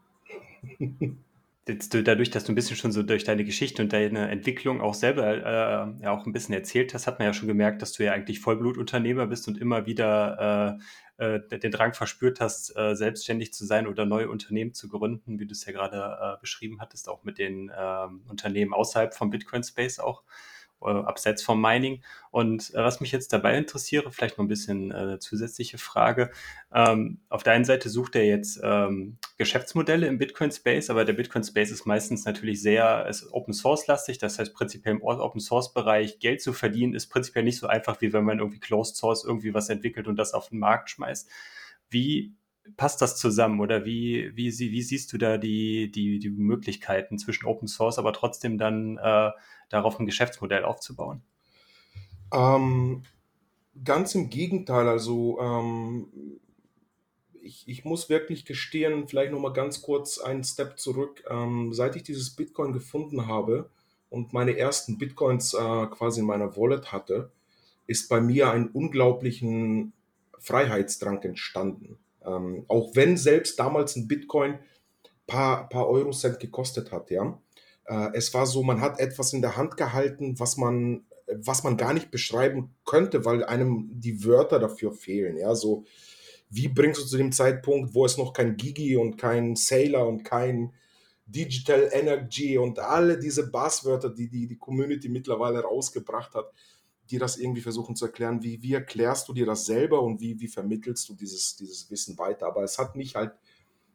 jetzt 1.69 1.93
dadurch, 1.93 2.29
dass 2.31 2.43
du 2.43 2.51
ein 2.51 2.55
bisschen 2.55 2.75
schon 2.75 2.91
so 2.91 3.03
durch 3.03 3.23
deine 3.23 3.45
Geschichte 3.45 3.81
und 3.81 3.93
deine 3.93 4.29
Entwicklung 4.29 4.81
auch 4.81 4.93
selber 4.93 5.37
äh, 5.37 6.03
ja 6.03 6.11
auch 6.11 6.25
ein 6.25 6.33
bisschen 6.33 6.53
erzählt 6.53 6.93
hast, 6.93 7.07
hat 7.07 7.19
man 7.19 7.27
ja 7.27 7.33
schon 7.33 7.47
gemerkt, 7.47 7.81
dass 7.81 7.93
du 7.93 8.03
ja 8.03 8.11
eigentlich 8.11 8.41
Vollblutunternehmer 8.41 9.27
bist 9.27 9.47
und 9.47 9.57
immer 9.57 9.85
wieder 9.85 10.77
äh, 11.17 11.35
äh, 11.35 11.59
den 11.59 11.71
Drang 11.71 11.93
verspürt 11.93 12.39
hast, 12.39 12.75
äh, 12.75 12.95
selbstständig 12.95 13.53
zu 13.53 13.65
sein 13.65 13.87
oder 13.87 14.05
neue 14.05 14.29
Unternehmen 14.29 14.73
zu 14.73 14.89
gründen, 14.89 15.39
wie 15.39 15.45
du 15.45 15.53
es 15.53 15.65
ja 15.65 15.71
gerade 15.71 15.97
äh, 16.37 16.41
beschrieben 16.41 16.81
hattest, 16.81 17.07
auch 17.07 17.23
mit 17.23 17.37
den 17.37 17.71
ähm, 17.77 18.23
Unternehmen 18.27 18.73
außerhalb 18.73 19.13
vom 19.13 19.29
Bitcoin 19.29 19.63
Space 19.63 19.99
auch 19.99 20.23
äh, 20.81 20.89
abseits 20.89 21.43
vom 21.43 21.61
Mining. 21.61 22.01
Und 22.31 22.73
äh, 22.73 22.83
was 22.83 22.99
mich 23.01 23.11
jetzt 23.11 23.33
dabei 23.33 23.57
interessiere, 23.57 24.11
vielleicht 24.11 24.37
noch 24.37 24.45
ein 24.45 24.49
bisschen 24.49 24.91
äh, 24.91 25.19
zusätzliche 25.19 25.77
Frage. 25.77 26.31
Ähm, 26.73 27.19
auf 27.29 27.43
der 27.43 27.53
einen 27.53 27.65
Seite 27.65 27.89
sucht 27.89 28.15
er 28.15 28.25
jetzt 28.25 28.59
ähm, 28.63 29.17
Geschäftsmodelle 29.37 30.07
im 30.07 30.17
Bitcoin 30.17 30.51
Space, 30.51 30.89
aber 30.89 31.05
der 31.05 31.13
Bitcoin 31.13 31.43
Space 31.43 31.71
ist 31.71 31.85
meistens 31.85 32.25
natürlich 32.25 32.61
sehr 32.61 33.07
ist 33.07 33.31
Open 33.33 33.53
Source 33.53 33.87
lastig. 33.87 34.17
Das 34.19 34.39
heißt, 34.39 34.53
prinzipiell 34.53 34.95
im 34.95 35.01
Open 35.01 35.41
Source 35.41 35.73
Bereich 35.73 36.19
Geld 36.19 36.41
zu 36.41 36.53
verdienen, 36.53 36.93
ist 36.93 37.07
prinzipiell 37.07 37.43
nicht 37.43 37.57
so 37.57 37.67
einfach, 37.67 38.01
wie 38.01 38.13
wenn 38.13 38.23
man 38.23 38.39
irgendwie 38.39 38.59
Closed 38.59 38.95
Source 38.95 39.23
irgendwie 39.23 39.53
was 39.53 39.69
entwickelt 39.69 40.07
und 40.07 40.17
das 40.17 40.33
auf 40.33 40.49
den 40.49 40.59
Markt 40.59 40.89
schmeißt. 40.89 41.29
Wie 41.89 42.33
passt 42.77 43.01
das 43.01 43.17
zusammen 43.17 43.59
oder 43.59 43.85
wie, 43.85 44.31
wie, 44.35 44.57
wie 44.57 44.81
siehst 44.81 45.11
du 45.13 45.17
da 45.17 45.37
die, 45.37 45.91
die, 45.91 46.19
die 46.19 46.29
Möglichkeiten 46.29 47.17
zwischen 47.17 47.45
Open 47.45 47.67
Source, 47.67 47.99
aber 47.99 48.13
trotzdem 48.13 48.57
dann 48.57 48.97
äh, 48.97 49.31
darauf 49.69 49.99
ein 49.99 50.05
Geschäftsmodell 50.05 50.63
aufzubauen? 50.63 51.21
Ähm, 52.33 53.03
ganz 53.83 54.15
im 54.15 54.29
Gegenteil, 54.29 54.87
also 54.87 55.39
ähm, 55.39 56.07
ich, 57.41 57.67
ich, 57.67 57.85
muss 57.85 58.09
wirklich 58.09 58.45
gestehen, 58.45 59.07
vielleicht 59.07 59.31
nochmal 59.31 59.53
ganz 59.53 59.81
kurz 59.81 60.19
einen 60.19 60.43
Step 60.43 60.77
zurück. 60.77 61.23
Ähm, 61.29 61.73
seit 61.73 61.95
ich 61.95 62.03
dieses 62.03 62.35
Bitcoin 62.35 62.73
gefunden 62.73 63.27
habe 63.27 63.69
und 64.09 64.33
meine 64.33 64.57
ersten 64.57 64.97
Bitcoins 64.97 65.53
äh, 65.53 65.87
quasi 65.87 66.19
in 66.19 66.27
meiner 66.27 66.55
Wallet 66.57 66.91
hatte, 66.91 67.31
ist 67.87 68.09
bei 68.09 68.21
mir 68.21 68.51
ein 68.51 68.67
unglaublichen 68.67 69.93
Freiheitsdrang 70.37 71.21
entstanden. 71.23 71.97
Ähm, 72.29 72.65
auch 72.67 72.95
wenn 72.95 73.17
selbst 73.17 73.59
damals 73.59 73.95
ein 73.95 74.07
Bitcoin 74.07 74.59
paar, 75.27 75.69
paar 75.69 75.87
Eurocent 75.87 76.39
gekostet 76.39 76.91
hat, 76.91 77.09
ja. 77.11 77.41
Äh, 77.85 78.09
es 78.13 78.33
war 78.33 78.45
so, 78.45 78.63
man 78.63 78.81
hat 78.81 78.99
etwas 78.99 79.33
in 79.33 79.41
der 79.41 79.57
Hand 79.57 79.77
gehalten, 79.77 80.39
was 80.39 80.57
man 80.57 81.05
was 81.31 81.63
man 81.63 81.77
gar 81.77 81.93
nicht 81.93 82.11
beschreiben 82.11 82.75
könnte, 82.85 83.25
weil 83.25 83.43
einem 83.43 83.89
die 83.91 84.25
Wörter 84.25 84.59
dafür 84.59 84.91
fehlen. 84.91 85.37
Ja, 85.37 85.55
so 85.55 85.85
wie 86.49 86.67
bringst 86.67 87.01
du 87.01 87.05
zu 87.05 87.17
dem 87.17 87.31
Zeitpunkt, 87.31 87.93
wo 87.93 88.05
es 88.05 88.17
noch 88.17 88.33
kein 88.33 88.57
Gigi 88.57 88.97
und 88.97 89.17
kein 89.17 89.55
Sailor 89.55 90.07
und 90.07 90.23
kein 90.23 90.73
Digital 91.27 91.89
Energy 91.91 92.57
und 92.57 92.79
alle 92.79 93.19
diese 93.19 93.51
Buzzwörter, 93.51 94.09
die, 94.09 94.29
die 94.29 94.47
die 94.47 94.57
Community 94.57 95.09
mittlerweile 95.09 95.61
rausgebracht 95.61 96.33
hat, 96.33 96.51
die 97.11 97.17
das 97.17 97.37
irgendwie 97.37 97.61
versuchen 97.61 97.95
zu 97.95 98.05
erklären. 98.05 98.43
Wie, 98.43 98.61
wie 98.61 98.73
erklärst 98.73 99.27
du 99.27 99.33
dir 99.33 99.45
das 99.45 99.65
selber 99.65 100.01
und 100.01 100.21
wie, 100.21 100.39
wie 100.39 100.47
vermittelst 100.47 101.09
du 101.09 101.15
dieses, 101.15 101.55
dieses 101.55 101.89
Wissen 101.89 102.17
weiter? 102.17 102.47
Aber 102.47 102.63
es 102.63 102.77
hat 102.77 102.95
mich 102.95 103.15
halt 103.15 103.33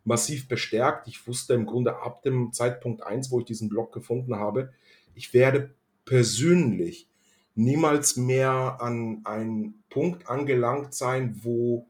massiv 0.05 0.49
bestärkt. 0.49 1.09
Ich 1.09 1.27
wusste 1.27 1.55
im 1.55 1.67
Grunde 1.67 1.97
ab 1.97 2.23
dem 2.23 2.53
Zeitpunkt 2.53 3.03
1, 3.03 3.31
wo 3.31 3.41
ich 3.41 3.47
diesen 3.47 3.69
Blog 3.69 3.93
gefunden 3.93 4.37
habe, 4.37 4.73
ich 5.15 5.33
werde 5.33 5.75
persönlich 6.05 7.09
niemals 7.55 8.17
mehr 8.17 8.79
an 8.81 9.21
einen 9.25 9.85
Punkt 9.89 10.29
angelangt 10.29 10.93
sein, 10.93 11.39
wo 11.43 11.89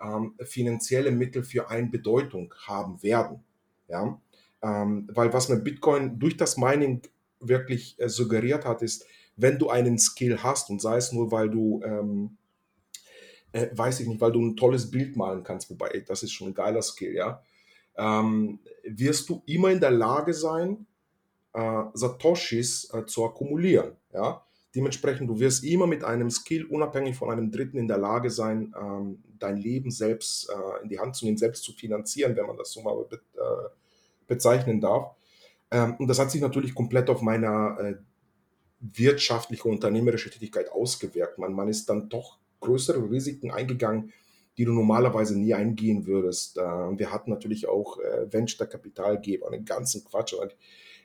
ähm, 0.00 0.34
finanzielle 0.44 1.10
Mittel 1.10 1.42
für 1.42 1.70
eine 1.70 1.88
Bedeutung 1.88 2.54
haben 2.66 3.02
werden. 3.02 3.42
Ja? 3.88 4.20
Ähm, 4.62 5.08
weil 5.12 5.32
was 5.32 5.48
mir 5.48 5.56
Bitcoin 5.56 6.18
durch 6.18 6.36
das 6.36 6.56
Mining 6.56 7.02
wirklich 7.40 7.98
äh, 7.98 8.08
suggeriert 8.08 8.64
hat, 8.64 8.82
ist, 8.82 9.06
wenn 9.38 9.58
du 9.58 9.70
einen 9.70 9.98
Skill 9.98 10.42
hast 10.42 10.68
und 10.68 10.82
sei 10.82 10.96
es 10.96 11.12
nur, 11.12 11.30
weil 11.30 11.48
du, 11.48 11.80
ähm, 11.84 12.36
äh, 13.52 13.68
weiß 13.72 14.00
ich 14.00 14.08
nicht, 14.08 14.20
weil 14.20 14.32
du 14.32 14.42
ein 14.42 14.56
tolles 14.56 14.90
Bild 14.90 15.16
malen 15.16 15.44
kannst, 15.44 15.70
wobei 15.70 16.04
das 16.06 16.22
ist 16.22 16.32
schon 16.32 16.48
ein 16.48 16.54
geiler 16.54 16.82
Skill, 16.82 17.14
ja, 17.14 17.42
ähm, 17.96 18.58
wirst 18.84 19.28
du 19.28 19.42
immer 19.46 19.70
in 19.70 19.80
der 19.80 19.92
Lage 19.92 20.34
sein, 20.34 20.86
äh, 21.54 21.82
Satoshis 21.94 22.92
äh, 22.92 23.06
zu 23.06 23.24
akkumulieren, 23.24 23.92
ja. 24.12 24.44
Dementsprechend, 24.74 25.30
du 25.30 25.40
wirst 25.40 25.64
immer 25.64 25.86
mit 25.86 26.04
einem 26.04 26.30
Skill 26.30 26.66
unabhängig 26.66 27.16
von 27.16 27.30
einem 27.30 27.50
Dritten 27.50 27.78
in 27.78 27.88
der 27.88 27.96
Lage 27.96 28.28
sein, 28.30 28.74
ähm, 28.78 29.22
dein 29.38 29.56
Leben 29.56 29.90
selbst 29.90 30.50
äh, 30.50 30.82
in 30.82 30.90
die 30.90 30.98
Hand 30.98 31.16
zu 31.16 31.24
nehmen, 31.24 31.38
selbst 31.38 31.64
zu 31.64 31.72
finanzieren, 31.72 32.36
wenn 32.36 32.46
man 32.46 32.56
das 32.58 32.72
so 32.72 32.82
mal 32.82 33.02
be 33.08 33.16
äh, 33.16 33.68
bezeichnen 34.26 34.80
darf. 34.80 35.14
Ähm, 35.70 35.96
und 35.98 36.06
das 36.08 36.18
hat 36.18 36.30
sich 36.30 36.42
natürlich 36.42 36.74
komplett 36.74 37.08
auf 37.08 37.22
meiner 37.22 37.78
äh, 37.80 37.94
wirtschaftliche, 38.80 39.68
unternehmerische 39.68 40.30
Tätigkeit 40.30 40.70
ausgewirkt. 40.70 41.38
Man, 41.38 41.52
man 41.52 41.68
ist 41.68 41.88
dann 41.88 42.08
doch 42.08 42.38
größere 42.60 43.10
Risiken 43.10 43.50
eingegangen, 43.50 44.12
die 44.56 44.64
du 44.64 44.72
normalerweise 44.72 45.38
nie 45.38 45.54
eingehen 45.54 46.06
würdest. 46.06 46.58
Äh, 46.58 46.60
wir 46.62 47.12
hatten 47.12 47.30
natürlich 47.30 47.68
auch 47.68 47.98
äh, 47.98 48.32
Venture-Kapitalgeber, 48.32 49.50
einen 49.50 49.64
ganzen 49.64 50.04
Quatsch. 50.04 50.34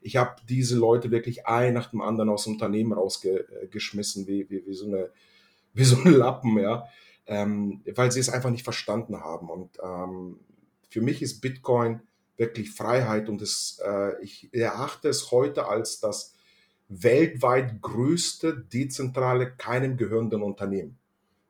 Ich 0.01 0.17
habe 0.17 0.35
diese 0.49 0.77
Leute 0.77 1.11
wirklich 1.11 1.45
ein 1.47 1.73
nach 1.73 1.91
dem 1.91 2.01
anderen 2.01 2.29
aus 2.29 2.45
dem 2.45 2.53
Unternehmen 2.53 2.93
rausgeschmissen, 2.93 4.27
wie, 4.27 4.49
wie, 4.49 4.65
wie, 4.65 4.73
so, 4.73 4.87
eine, 4.87 5.09
wie 5.73 5.83
so 5.83 5.97
ein 5.97 6.13
Lappen, 6.13 6.57
ja, 6.59 6.85
ähm, 7.27 7.81
weil 7.95 8.11
sie 8.11 8.19
es 8.19 8.29
einfach 8.29 8.49
nicht 8.49 8.63
verstanden 8.63 9.21
haben. 9.21 9.49
Und 9.49 9.77
ähm, 9.83 10.39
für 10.89 11.01
mich 11.01 11.21
ist 11.21 11.41
Bitcoin 11.41 12.01
wirklich 12.37 12.71
Freiheit 12.71 13.29
und 13.29 13.41
es, 13.41 13.79
äh, 13.85 14.21
ich 14.23 14.49
erachte 14.51 15.09
es 15.09 15.31
heute 15.31 15.67
als 15.67 15.99
das 15.99 16.32
weltweit 16.87 17.81
größte 17.81 18.57
dezentrale, 18.57 19.51
keinem 19.55 19.97
gehörenden 19.97 20.41
Unternehmen. 20.41 20.97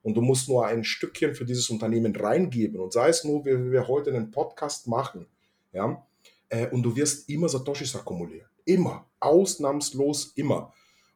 Und 0.01 0.15
du 0.15 0.21
musst 0.21 0.49
nur 0.49 0.65
ein 0.65 0.83
Stückchen 0.83 1.33
für 1.33 1.45
dieses 1.45 1.69
Unternehmen 1.69 2.15
reingeben 2.15 2.79
und 2.79 2.91
sei 2.91 3.09
es 3.09 3.23
nur, 3.23 3.45
wie 3.45 3.71
wir 3.71 3.87
heute 3.87 4.13
einen 4.13 4.31
Podcast 4.31 4.87
machen, 4.87 5.27
ja, 5.71 6.05
äh, 6.49 6.67
und 6.67 6.83
du 6.83 6.95
wirst 6.95 7.29
immer 7.29 7.49
Satoshis 7.49 7.95
akkumulieren. 7.95 8.47
Immer. 8.65 9.05
Ausnahmslos 9.19 10.33
immer. 10.35 10.73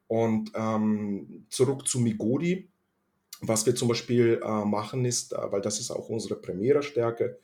Und 0.07 0.51
ähm, 0.55 1.45
zurück 1.49 1.87
zu 1.87 1.99
Migodi. 1.99 2.69
Was 3.41 3.65
wir 3.67 3.75
zum 3.75 3.89
Beispiel 3.89 4.41
äh, 4.43 4.65
machen 4.65 5.05
ist, 5.05 5.33
äh, 5.33 5.51
weil 5.51 5.61
das 5.61 5.79
ist 5.79 5.91
auch 5.91 6.09
unsere 6.09 6.35
Premiere-Stärke, 6.35 7.37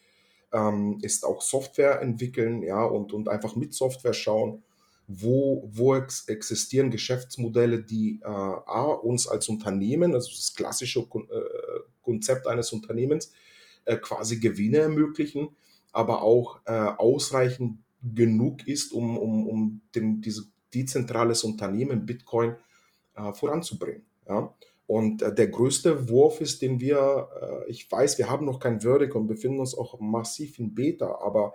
ähm, 0.51 0.97
ist 1.03 1.23
auch 1.23 1.41
Software 1.41 2.01
entwickeln, 2.01 2.63
ja, 2.63 2.83
und, 2.83 3.13
und 3.13 3.29
einfach 3.29 3.55
mit 3.55 3.75
Software 3.75 4.13
schauen, 4.13 4.63
wo, 5.07 5.67
wo 5.71 5.95
ex 5.95 6.27
existieren 6.27 6.91
Geschäftsmodelle, 6.91 7.83
die 7.83 8.19
äh, 8.21 8.27
A, 8.27 8.83
uns 8.85 9.27
als 9.27 9.49
Unternehmen, 9.49 10.13
also 10.13 10.29
das 10.29 10.53
klassische 10.53 10.99
äh, 11.01 11.79
Konzept 12.01 12.47
eines 12.47 12.71
Unternehmens, 12.71 13.31
äh, 13.85 13.97
quasi 13.97 14.39
Gewinne 14.39 14.77
ermöglichen, 14.79 15.49
aber 15.91 16.21
auch 16.21 16.59
äh, 16.65 16.71
ausreichend 16.71 17.79
genug 18.01 18.67
ist, 18.67 18.91
um, 18.93 19.17
um, 19.17 19.47
um 19.47 19.81
den, 19.93 20.21
dieses 20.21 20.51
dezentrales 20.73 21.43
Unternehmen 21.43 22.05
Bitcoin 22.05 22.55
äh, 23.15 23.33
voranzubringen. 23.33 24.05
Ja? 24.27 24.53
Und 24.87 25.21
äh, 25.21 25.33
der 25.33 25.47
größte 25.47 26.09
Wurf 26.09 26.41
ist, 26.41 26.61
den 26.61 26.79
wir, 26.79 27.65
ich 27.67 27.89
weiß, 27.91 28.17
wir 28.17 28.29
haben 28.29 28.45
noch 28.45 28.59
kein 28.59 28.81
Verdict 28.81 29.15
und 29.15 29.27
befinden 29.27 29.59
uns 29.59 29.75
auch 29.75 29.99
massiv 29.99 30.59
in 30.59 30.73
Beta, 30.73 31.19
aber 31.21 31.53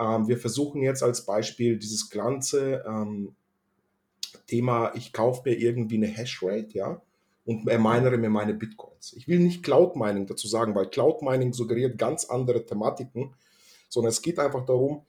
ähm, 0.00 0.26
wir 0.26 0.38
versuchen 0.38 0.82
jetzt 0.82 1.02
als 1.02 1.26
Beispiel 1.26 1.78
dieses 1.78 2.08
ganze 2.10 2.82
ähm, 2.86 3.36
Thema, 4.46 4.92
ich 4.94 5.12
kaufe 5.12 5.42
mir 5.44 5.56
irgendwie 5.56 5.96
eine 5.96 6.08
Hashrate, 6.08 6.70
ja, 6.72 7.02
und 7.44 7.64
minere 7.64 8.16
mir 8.16 8.30
meine 8.30 8.54
Bitcoins. 8.54 9.12
Ich 9.16 9.26
will 9.26 9.40
nicht 9.40 9.62
Cloud 9.62 9.96
Mining 9.96 10.26
dazu 10.26 10.46
sagen, 10.46 10.74
weil 10.74 10.88
Cloud 10.88 11.22
Mining 11.22 11.52
suggeriert 11.52 11.98
ganz 11.98 12.24
andere 12.26 12.64
Thematiken, 12.64 13.34
sondern 13.88 14.10
es 14.10 14.22
geht 14.22 14.38
einfach 14.38 14.64
darum, 14.64 15.02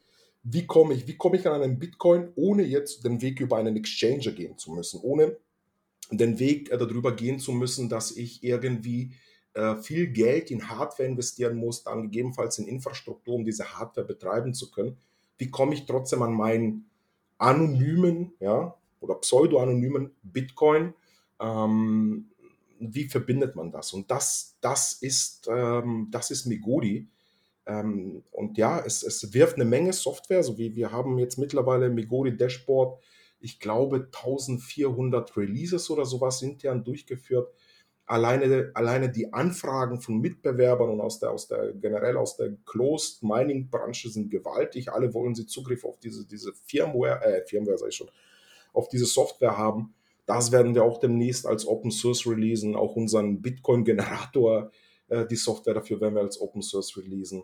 wie 0.43 0.65
komme 0.65 0.93
ich, 0.95 1.07
wie 1.07 1.17
komme 1.17 1.37
ich 1.37 1.47
an 1.47 1.61
einen 1.61 1.77
Bitcoin, 1.77 2.31
ohne 2.35 2.63
jetzt 2.63 3.05
den 3.05 3.21
Weg 3.21 3.39
über 3.39 3.57
einen 3.57 3.75
Exchanger 3.75 4.31
gehen 4.31 4.57
zu 4.57 4.71
müssen, 4.71 4.99
ohne 5.01 5.37
den 6.09 6.39
Weg 6.39 6.71
äh, 6.71 6.77
darüber 6.77 7.15
gehen 7.15 7.39
zu 7.39 7.51
müssen, 7.51 7.89
dass 7.89 8.11
ich 8.11 8.43
irgendwie 8.43 9.13
viel 9.81 10.07
Geld 10.07 10.49
in 10.49 10.69
Hardware 10.69 11.09
investieren 11.09 11.57
muss, 11.57 11.83
dann 11.83 12.03
gegebenenfalls 12.03 12.57
in 12.57 12.67
Infrastruktur, 12.67 13.35
um 13.35 13.43
diese 13.43 13.77
Hardware 13.77 14.07
betreiben 14.07 14.53
zu 14.53 14.71
können. 14.71 14.97
Wie 15.37 15.49
komme 15.49 15.73
ich 15.73 15.85
trotzdem 15.85 16.21
an 16.21 16.33
meinen 16.33 16.89
anonymen 17.37 18.33
ja, 18.39 18.75
oder 19.01 19.15
pseudo-anonymen 19.15 20.11
Bitcoin? 20.23 20.93
Ähm, 21.39 22.29
wie 22.79 23.05
verbindet 23.05 23.55
man 23.55 23.71
das? 23.71 23.93
Und 23.93 24.09
das, 24.09 24.57
das, 24.61 24.93
ist, 24.93 25.47
ähm, 25.51 26.09
ist 26.13 26.45
Megodi. 26.45 27.07
Ähm, 27.65 28.23
und 28.31 28.57
ja, 28.57 28.79
es, 28.79 29.03
es 29.03 29.33
wirft 29.33 29.55
eine 29.55 29.65
Menge 29.65 29.93
Software, 29.93 30.43
so 30.43 30.57
wie 30.57 30.75
wir 30.75 30.91
haben 30.91 31.17
jetzt 31.19 31.37
mittlerweile 31.37 31.89
Megori 31.89 32.35
Dashboard, 32.35 33.01
ich 33.39 33.59
glaube 33.59 34.07
1400 34.11 35.35
Releases 35.37 35.89
oder 35.89 36.05
sowas 36.05 36.41
intern 36.41 36.83
durchgeführt. 36.83 37.51
Alleine, 38.11 38.71
alleine 38.73 39.09
die 39.09 39.31
Anfragen 39.31 40.01
von 40.01 40.19
Mitbewerbern 40.19 40.89
und 40.89 41.01
aus 41.01 41.19
der, 41.19 41.31
aus 41.31 41.47
der 41.47 41.71
generell 41.73 42.17
aus 42.17 42.35
der 42.35 42.53
Closed 42.65 43.23
Mining 43.23 43.69
Branche 43.69 44.09
sind 44.09 44.29
gewaltig. 44.29 44.91
Alle 44.91 45.13
wollen 45.13 45.33
sie 45.33 45.45
Zugriff 45.45 45.85
auf 45.85 45.97
diese, 45.99 46.25
diese 46.25 46.51
Firmware, 46.65 47.23
äh, 47.23 47.45
Firmware 47.47 47.77
sage 47.77 47.89
ich 47.89 47.95
schon, 47.95 48.09
auf 48.73 48.89
diese 48.89 49.05
Software 49.05 49.57
haben. 49.57 49.93
Das 50.25 50.51
werden 50.51 50.75
wir 50.75 50.83
auch 50.83 50.99
demnächst 50.99 51.45
als 51.45 51.65
Open 51.65 51.91
Source 51.91 52.27
releasen, 52.27 52.75
auch 52.75 52.95
unseren 52.95 53.41
Bitcoin-Generator 53.41 54.71
äh, 55.11 55.27
die 55.27 55.35
Software 55.35 55.73
dafür 55.73 56.01
werden 56.01 56.15
wir 56.15 56.21
als 56.21 56.41
Open 56.41 56.61
Source 56.61 56.97
releasen. 56.97 57.43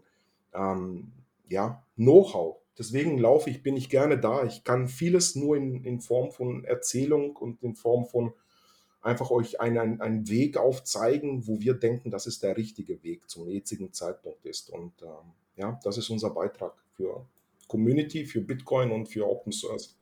Ähm, 0.53 1.11
ja, 1.49 1.83
Know-how. 1.95 2.57
Deswegen 2.77 3.17
laufe 3.17 3.49
ich, 3.49 3.63
bin 3.63 3.75
ich 3.75 3.89
gerne 3.89 4.19
da. 4.19 4.43
Ich 4.43 4.63
kann 4.63 4.87
vieles 4.87 5.35
nur 5.35 5.57
in, 5.57 5.83
in 5.83 5.99
Form 5.99 6.31
von 6.31 6.63
Erzählung 6.63 7.35
und 7.35 7.61
in 7.63 7.75
Form 7.75 8.05
von 8.05 8.33
einfach 9.01 9.31
euch 9.31 9.61
einen, 9.61 10.01
einen 10.01 10.27
Weg 10.27 10.57
aufzeigen, 10.57 11.47
wo 11.47 11.59
wir 11.59 11.73
denken, 11.73 12.11
dass 12.11 12.27
es 12.27 12.39
der 12.39 12.57
richtige 12.57 13.01
Weg 13.03 13.29
zum 13.29 13.47
jetzigen 13.47 13.93
Zeitpunkt 13.93 14.45
ist. 14.45 14.69
Und 14.69 14.93
ähm, 15.01 15.31
ja, 15.55 15.79
das 15.83 15.97
ist 15.97 16.09
unser 16.09 16.31
Beitrag 16.31 16.73
für 16.95 17.25
Community, 17.67 18.25
für 18.25 18.41
Bitcoin 18.41 18.91
und 18.91 19.07
für 19.07 19.27
Open 19.27 19.51
Source. 19.51 19.95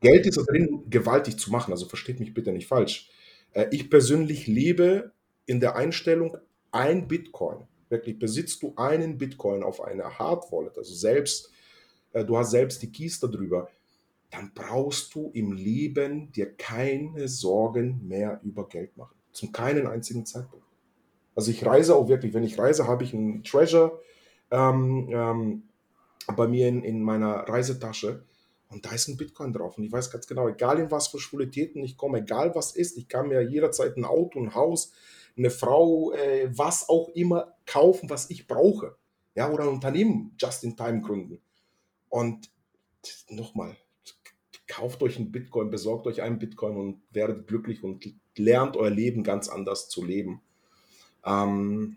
Geld 0.00 0.26
ist 0.26 0.36
da 0.36 0.42
drin 0.42 0.84
gewaltig 0.88 1.38
zu 1.38 1.50
machen, 1.50 1.72
also 1.72 1.86
versteht 1.86 2.20
mich 2.20 2.34
bitte 2.34 2.52
nicht 2.52 2.66
falsch. 2.66 3.10
Äh, 3.52 3.66
ich 3.70 3.90
persönlich 3.90 4.46
lebe 4.46 5.12
in 5.46 5.60
der 5.60 5.76
Einstellung, 5.76 6.36
ein 6.72 7.08
Bitcoin, 7.08 7.66
wirklich 7.88 8.18
besitzt 8.18 8.62
du 8.62 8.74
einen 8.76 9.16
Bitcoin 9.16 9.62
auf 9.62 9.80
einer 9.80 10.18
Hard 10.18 10.50
Wallet, 10.52 10.76
also 10.76 10.94
selbst, 10.94 11.50
äh, 12.12 12.24
du 12.24 12.36
hast 12.36 12.50
selbst 12.50 12.82
die 12.82 12.92
Keys 12.92 13.18
darüber, 13.20 13.70
dann 14.30 14.52
brauchst 14.54 15.14
du 15.14 15.30
im 15.34 15.52
Leben 15.52 16.32
dir 16.32 16.52
keine 16.54 17.28
Sorgen 17.28 18.06
mehr 18.06 18.40
über 18.42 18.68
Geld 18.68 18.96
machen. 18.96 19.14
Zum 19.32 19.52
keinen 19.52 19.86
einzigen 19.86 20.26
Zeitpunkt. 20.26 20.66
Also 21.34 21.50
ich 21.50 21.64
reise 21.64 21.94
auch 21.94 22.08
wirklich, 22.08 22.32
wenn 22.34 22.44
ich 22.44 22.58
reise, 22.58 22.86
habe 22.86 23.04
ich 23.04 23.14
einen 23.14 23.44
Treasure 23.44 24.00
ähm, 24.50 25.08
ähm, 25.12 25.62
bei 26.34 26.48
mir 26.48 26.68
in, 26.68 26.82
in 26.82 27.02
meiner 27.02 27.48
Reisetasche 27.48 28.24
und 28.68 28.84
da 28.84 28.90
ist 28.90 29.08
ein 29.08 29.16
Bitcoin 29.16 29.52
drauf. 29.52 29.78
Und 29.78 29.84
ich 29.84 29.92
weiß 29.92 30.10
ganz 30.10 30.26
genau, 30.26 30.48
egal 30.48 30.78
in 30.80 30.90
was 30.90 31.08
für 31.08 31.18
Schwulitäten 31.18 31.84
ich 31.84 31.96
komme, 31.96 32.18
egal 32.18 32.54
was 32.54 32.74
ist, 32.74 32.96
ich 32.96 33.08
kann 33.08 33.28
mir 33.28 33.42
jederzeit 33.42 33.96
ein 33.96 34.04
Auto, 34.04 34.40
ein 34.40 34.54
Haus, 34.54 34.92
eine 35.36 35.50
Frau, 35.50 36.12
äh, 36.12 36.48
was 36.56 36.88
auch 36.88 37.10
immer 37.10 37.54
kaufen, 37.66 38.10
was 38.10 38.30
ich 38.30 38.46
brauche. 38.46 38.96
Ja, 39.34 39.50
oder 39.50 39.64
ein 39.64 39.70
Unternehmen 39.70 40.34
just 40.38 40.64
in 40.64 40.76
time 40.76 41.02
gründen. 41.02 41.40
Und 42.08 42.50
nochmal, 43.28 43.76
kauft 44.68 45.02
euch 45.02 45.16
einen 45.16 45.32
Bitcoin, 45.32 45.70
besorgt 45.70 46.06
euch 46.06 46.22
einen 46.22 46.38
Bitcoin 46.38 46.76
und 46.76 47.02
werdet 47.12 47.46
glücklich 47.46 47.82
und 47.82 48.04
lernt 48.36 48.76
euer 48.76 48.90
Leben 48.90 49.22
ganz 49.22 49.48
anders 49.48 49.88
zu 49.88 50.04
leben. 50.04 50.40
Ähm, 51.24 51.96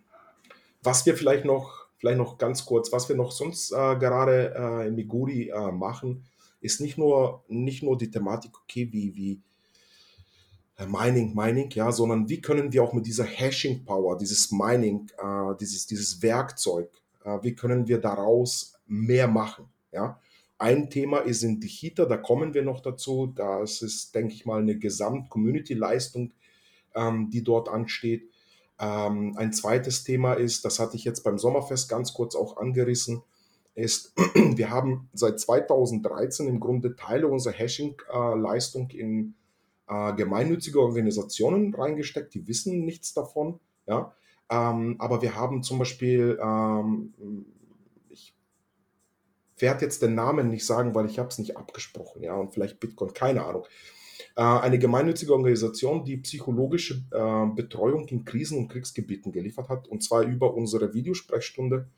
was 0.81 1.05
wir 1.05 1.15
vielleicht 1.15 1.45
noch, 1.45 1.87
vielleicht 1.97 2.17
noch 2.17 2.37
ganz 2.37 2.65
kurz, 2.65 2.91
was 2.91 3.09
wir 3.09 3.15
noch 3.15 3.31
sonst 3.31 3.71
äh, 3.71 3.95
gerade 3.97 4.53
äh, 4.55 4.87
in 4.87 4.95
Miguri 4.95 5.49
äh, 5.49 5.71
machen, 5.71 6.23
ist 6.61 6.81
nicht 6.81 6.97
nur, 6.97 7.43
nicht 7.47 7.83
nur 7.83 7.97
die 7.97 8.11
Thematik, 8.11 8.51
okay, 8.63 8.89
wie, 8.91 9.15
wie 9.15 9.41
äh, 10.77 10.85
Mining, 10.85 11.35
Mining, 11.35 11.69
ja, 11.71 11.91
sondern 11.91 12.27
wie 12.29 12.41
können 12.41 12.71
wir 12.71 12.83
auch 12.83 12.93
mit 12.93 13.05
dieser 13.05 13.25
Hashing 13.25 13.85
Power, 13.85 14.17
dieses 14.17 14.51
Mining, 14.51 15.09
äh, 15.17 15.55
dieses, 15.59 15.85
dieses 15.85 16.21
Werkzeug, 16.21 16.89
äh, 17.23 17.37
wie 17.41 17.55
können 17.55 17.87
wir 17.87 17.99
daraus 17.99 18.73
mehr 18.87 19.27
machen, 19.27 19.65
ja. 19.91 20.19
Ein 20.59 20.89
Thema 20.89 21.19
ist 21.19 21.43
in 21.43 21.61
Heater, 21.61 22.05
da 22.05 22.17
kommen 22.17 22.53
wir 22.53 22.63
noch 22.63 22.81
dazu. 22.81 23.27
Das 23.33 23.81
ist, 23.81 24.13
denke 24.13 24.33
ich 24.33 24.45
mal, 24.45 24.59
eine 24.61 24.77
Gesamt-Community-Leistung, 24.77 26.33
ähm, 26.95 27.29
die 27.29 27.45
dort 27.45 27.69
ansteht. 27.69 28.29
Ähm, 28.77 29.35
ein 29.37 29.53
zweites 29.53 30.03
Thema 30.03 30.33
ist, 30.33 30.65
das 30.65 30.79
hatte 30.79 30.97
ich 30.97 31.05
jetzt 31.05 31.23
beim 31.23 31.37
Sommerfest 31.37 31.87
ganz 31.87 32.13
kurz 32.13 32.35
auch 32.35 32.57
angerissen, 32.57 33.23
ist, 33.73 34.13
wir 34.35 34.69
haben 34.69 35.09
seit 35.13 35.39
2013 35.39 36.47
im 36.47 36.59
Grunde 36.59 36.97
Teile 36.97 37.27
unserer 37.27 37.53
Hashing-Leistung 37.53 38.89
in 38.89 39.35
äh, 39.87 40.13
gemeinnützige 40.13 40.81
Organisationen 40.81 41.73
reingesteckt, 41.73 42.33
die 42.33 42.47
wissen 42.47 42.83
nichts 42.83 43.13
davon. 43.13 43.61
Ja? 43.87 44.13
Ähm, 44.49 44.95
aber 44.99 45.21
wir 45.21 45.35
haben 45.35 45.63
zum 45.63 45.79
Beispiel 45.79 46.37
ähm, 46.41 47.13
werde 49.61 49.85
jetzt 49.85 50.01
den 50.01 50.15
Namen 50.15 50.49
nicht 50.49 50.65
sagen, 50.65 50.95
weil 50.95 51.05
ich 51.05 51.19
habe 51.19 51.29
es 51.29 51.37
nicht 51.37 51.57
abgesprochen, 51.57 52.23
ja, 52.23 52.35
und 52.35 52.53
vielleicht 52.53 52.79
Bitcoin, 52.79 53.13
keine 53.13 53.45
Ahnung. 53.45 53.65
Äh, 54.35 54.41
eine 54.41 54.79
gemeinnützige 54.79 55.33
Organisation, 55.33 56.05
die 56.05 56.15
psychologische 56.15 57.03
äh, 57.11 57.55
Betreuung 57.55 58.07
in 58.07 58.23
Krisen- 58.23 58.57
und 58.57 58.69
Kriegsgebieten 58.69 59.33
geliefert 59.33 59.67
hat, 59.67 59.89
und 59.89 60.01
zwar 60.01 60.23
über 60.23 60.53
unsere 60.53 60.93
Videosprechstunde. 60.93 61.89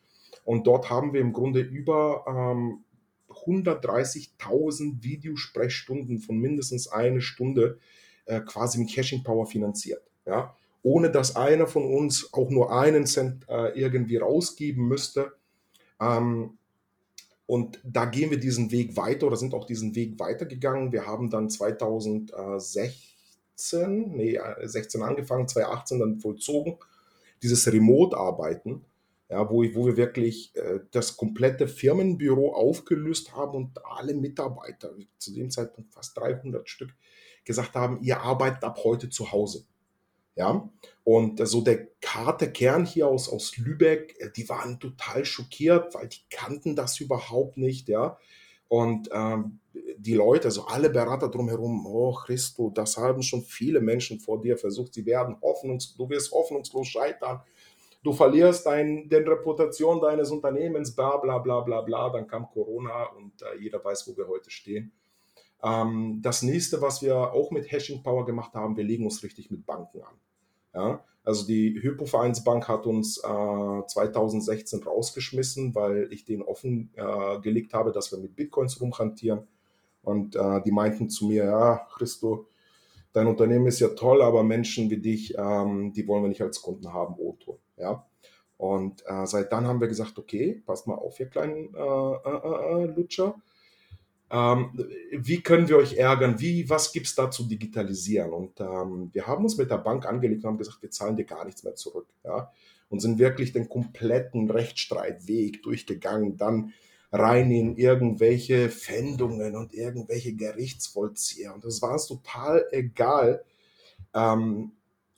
Und 0.44 0.66
dort 0.66 0.90
haben 0.90 1.14
wir 1.14 1.22
im 1.22 1.34
Grunde 1.34 1.60
über 1.60 2.26
ähm, 2.28 2.84
130.000 3.30 5.04
Videosprechstunden 5.04 6.18
von 6.18 6.38
mindestens 6.38 6.88
eine 6.88 7.22
Stunde 7.22 7.78
äh, 8.26 8.42
quasi 8.42 8.80
mit 8.80 8.92
Caching 8.92 9.24
Power 9.24 9.46
finanziert. 9.46 10.02
Ja? 10.26 10.56
Ohne 10.82 11.12
dass 11.12 11.36
einer 11.36 11.68
von 11.68 11.86
uns 11.86 12.34
auch 12.34 12.50
nur 12.50 12.76
einen 12.76 13.06
Cent 13.06 13.46
irgendwie 13.76 14.18
rausgeben 14.18 14.88
müsste. 14.88 15.34
Ähm, 16.00 16.58
und 17.52 17.82
da 17.84 18.06
gehen 18.06 18.30
wir 18.30 18.40
diesen 18.40 18.72
Weg 18.72 18.96
weiter 18.96 19.28
oder 19.28 19.36
sind 19.36 19.54
auch 19.54 19.66
diesen 19.66 19.94
Weg 19.94 20.18
weitergegangen. 20.20 20.94
Wir 20.94 21.06
haben 21.06 21.30
dann 21.30 21.50
2016, 21.50 24.16
nee, 24.16 24.40
16 24.64 25.02
angefangen, 25.02 25.50
2018 25.50 26.00
dann 26.00 26.22
vollzogen, 26.22 26.78
dieses 27.44 27.70
Remote-Arbeiten, 27.70 28.86
ja, 29.28 29.50
wo, 29.50 29.66
wo 29.76 29.86
wir 29.86 29.98
wirklich 29.98 30.56
äh, 30.56 30.80
das 30.92 31.18
komplette 31.18 31.68
Firmenbüro 31.68 32.54
aufgelöst 32.54 33.36
haben 33.36 33.58
und 33.58 33.86
alle 33.86 34.14
Mitarbeiter, 34.14 34.94
zu 35.18 35.34
dem 35.34 35.52
Zeitpunkt 35.52 35.94
fast 35.94 36.18
300 36.20 36.70
Stück, 36.70 36.96
gesagt 37.44 37.76
haben, 37.76 38.02
ihr 38.02 38.22
arbeitet 38.22 38.64
ab 38.64 38.80
heute 38.86 39.10
zu 39.10 39.34
Hause. 39.34 39.66
Ja, 40.36 40.70
und 41.04 41.46
so 41.46 41.62
der 41.62 41.90
harte 42.06 42.52
Kern 42.52 42.86
hier 42.86 43.08
aus, 43.08 43.28
aus 43.28 43.58
Lübeck, 43.58 44.16
äh, 44.20 44.30
die 44.36 44.48
waren 44.48 44.80
total 44.80 45.26
schockiert, 45.26 45.94
weil 45.94 46.08
die 46.08 46.22
kannten 46.30 46.76
das 46.76 47.00
überhaupt 47.00 47.58
nicht, 47.58 47.90
ja. 47.90 48.18
Und 48.70 49.10
ähm, 49.12 49.60
die 49.98 50.14
Leute, 50.14 50.46
also 50.46 50.66
alle 50.66 50.90
Berater 50.90 51.28
drumherum, 51.30 51.86
oh 51.86 52.14
Christo, 52.14 52.70
das 52.74 52.96
haben 52.96 53.22
schon 53.22 53.42
viele 53.42 53.82
Menschen 53.82 54.20
vor 54.20 54.42
dir 54.42 54.58
versucht, 54.58 54.94
sie 54.94 55.06
werden 55.06 55.36
hoffnungslos, 55.42 55.98
du 55.98 56.10
wirst 56.10 56.32
hoffnungslos 56.32 56.88
scheitern, 56.88 57.42
du 58.02 58.14
verlierst 58.14 58.66
dein, 58.66 59.10
den 59.10 59.28
Reputation 59.28 60.00
deines 60.00 60.32
Unternehmens, 60.32 60.96
bla 60.96 61.18
bla 61.18 61.40
bla 61.40 61.60
bla 61.60 61.82
bla, 61.82 62.10
dann 62.10 62.28
kam 62.28 62.50
Corona 62.50 63.08
und 63.18 63.42
äh, 63.42 63.60
jeder 63.60 63.84
weiß, 63.84 64.08
wo 64.08 64.16
wir 64.16 64.28
heute 64.28 64.50
stehen. 64.50 64.94
Ähm, 65.64 66.20
das 66.22 66.42
nächste, 66.42 66.82
was 66.82 67.02
wir 67.02 67.16
auch 67.16 67.52
mit 67.52 67.72
Hashing 67.72 68.04
Power 68.04 68.26
gemacht 68.26 68.54
haben, 68.54 68.78
wir 68.78 68.84
legen 68.84 69.06
uns 69.06 69.24
richtig 69.24 69.52
mit 69.52 69.66
Banken 69.66 70.02
an. 70.02 70.16
Ja? 70.74 71.04
Also 71.24 71.46
die 71.46 71.80
Hypovereinsbank 71.82 72.68
hat 72.68 72.88
uns 72.88 73.20
äh, 73.20 73.88
2016 73.88 74.84
rausgeschmissen, 74.84 75.76
weil 75.76 76.08
ich 76.12 76.26
den 76.26 76.42
offen 76.42 76.92
äh, 76.96 77.40
gelegt 77.42 77.74
habe, 77.74 77.92
dass 77.92 78.12
wir 78.12 78.20
mit 78.20 78.36
Bitcoins 78.36 78.82
rumhantieren. 78.82 79.48
Und 80.02 80.36
äh, 80.36 80.62
die 80.64 80.72
meinten 80.72 81.10
zu 81.10 81.28
mir, 81.28 81.46
ja, 81.46 81.88
Christo, 81.94 82.48
dein 83.14 83.28
Unternehmen 83.28 83.68
ist 83.68 83.80
ja 83.80 83.90
toll, 83.90 84.24
aber 84.24 84.44
Menschen 84.44 84.90
wie 84.90 84.98
dich, 84.98 85.36
ähm, 85.38 85.94
die 85.94 86.08
wollen 86.08 86.24
wir 86.24 86.30
nicht 86.30 86.42
als 86.42 86.60
Kunden 86.60 86.92
haben, 86.92 87.16
Otto. 87.20 87.60
Ja? 87.78 88.08
Und 88.58 89.04
äh, 89.06 89.28
seit 89.28 89.52
dann 89.52 89.68
haben 89.68 89.80
wir 89.80 89.88
gesagt, 89.88 90.18
okay, 90.18 90.64
passt 90.66 90.88
mal 90.88 90.96
auf, 90.96 91.20
ihr 91.20 91.28
kleinen 91.28 91.74
äh, 91.76 91.80
äh, 91.80 92.86
Lutscher 92.96 93.36
ähm, 94.32 94.72
wie 95.12 95.42
können 95.42 95.68
wir 95.68 95.78
euch 95.78 95.98
ärgern? 95.98 96.40
Wie, 96.40 96.70
was 96.70 96.94
gibt 96.94 97.08
es 97.08 97.16
da 97.16 97.30
zu 97.30 97.44
digitalisieren? 97.44 98.32
Und 98.32 98.62
ähm, 98.62 99.10
wir 99.12 99.28
haben 99.28 99.44
uns 99.44 99.58
mit 99.58 99.70
der 99.70 99.78
Bank 99.78 100.06
angelegt 100.06 100.44
und 100.44 100.52
haben 100.52 100.58
gesagt, 100.58 100.82
wir 100.82 100.90
zahlen 100.90 101.18
dir 101.18 101.26
gar 101.26 101.44
nichts 101.44 101.64
mehr 101.64 101.76
zurück. 101.76 102.08
Ja? 102.24 102.50
Und 102.90 103.02
sind 103.02 103.20
wirklich 103.20 103.52
den 103.52 103.68
kompletten 103.68 104.50
Rechtsstreitweg 104.50 105.62
durchgegangen, 105.64 106.38
dann 106.38 106.74
rein 107.12 107.52
in 107.52 107.76
irgendwelche 107.76 108.70
Fändungen 108.70 109.58
und 109.58 109.74
irgendwelche 109.74 110.34
Gerichtsvollzieher. 110.34 111.54
Und 111.54 111.66
das 111.66 111.82
war 111.82 111.92
uns 111.92 112.08
total 112.08 112.66
egal, 112.72 113.44
ähm, 114.14 114.72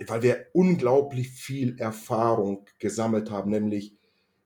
weil 0.08 0.24
wir 0.24 0.48
unglaublich 0.54 1.30
viel 1.30 1.80
Erfahrung 1.80 2.66
gesammelt 2.80 3.30
haben, 3.30 3.52
nämlich 3.52 3.96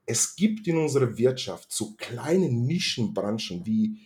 es 0.06 0.36
gibt 0.36 0.68
in 0.68 0.78
unserer 0.78 1.18
Wirtschaft 1.18 1.72
so 1.72 1.96
kleine 1.98 2.50
Nischenbranchen 2.50 3.66
wie 3.66 4.00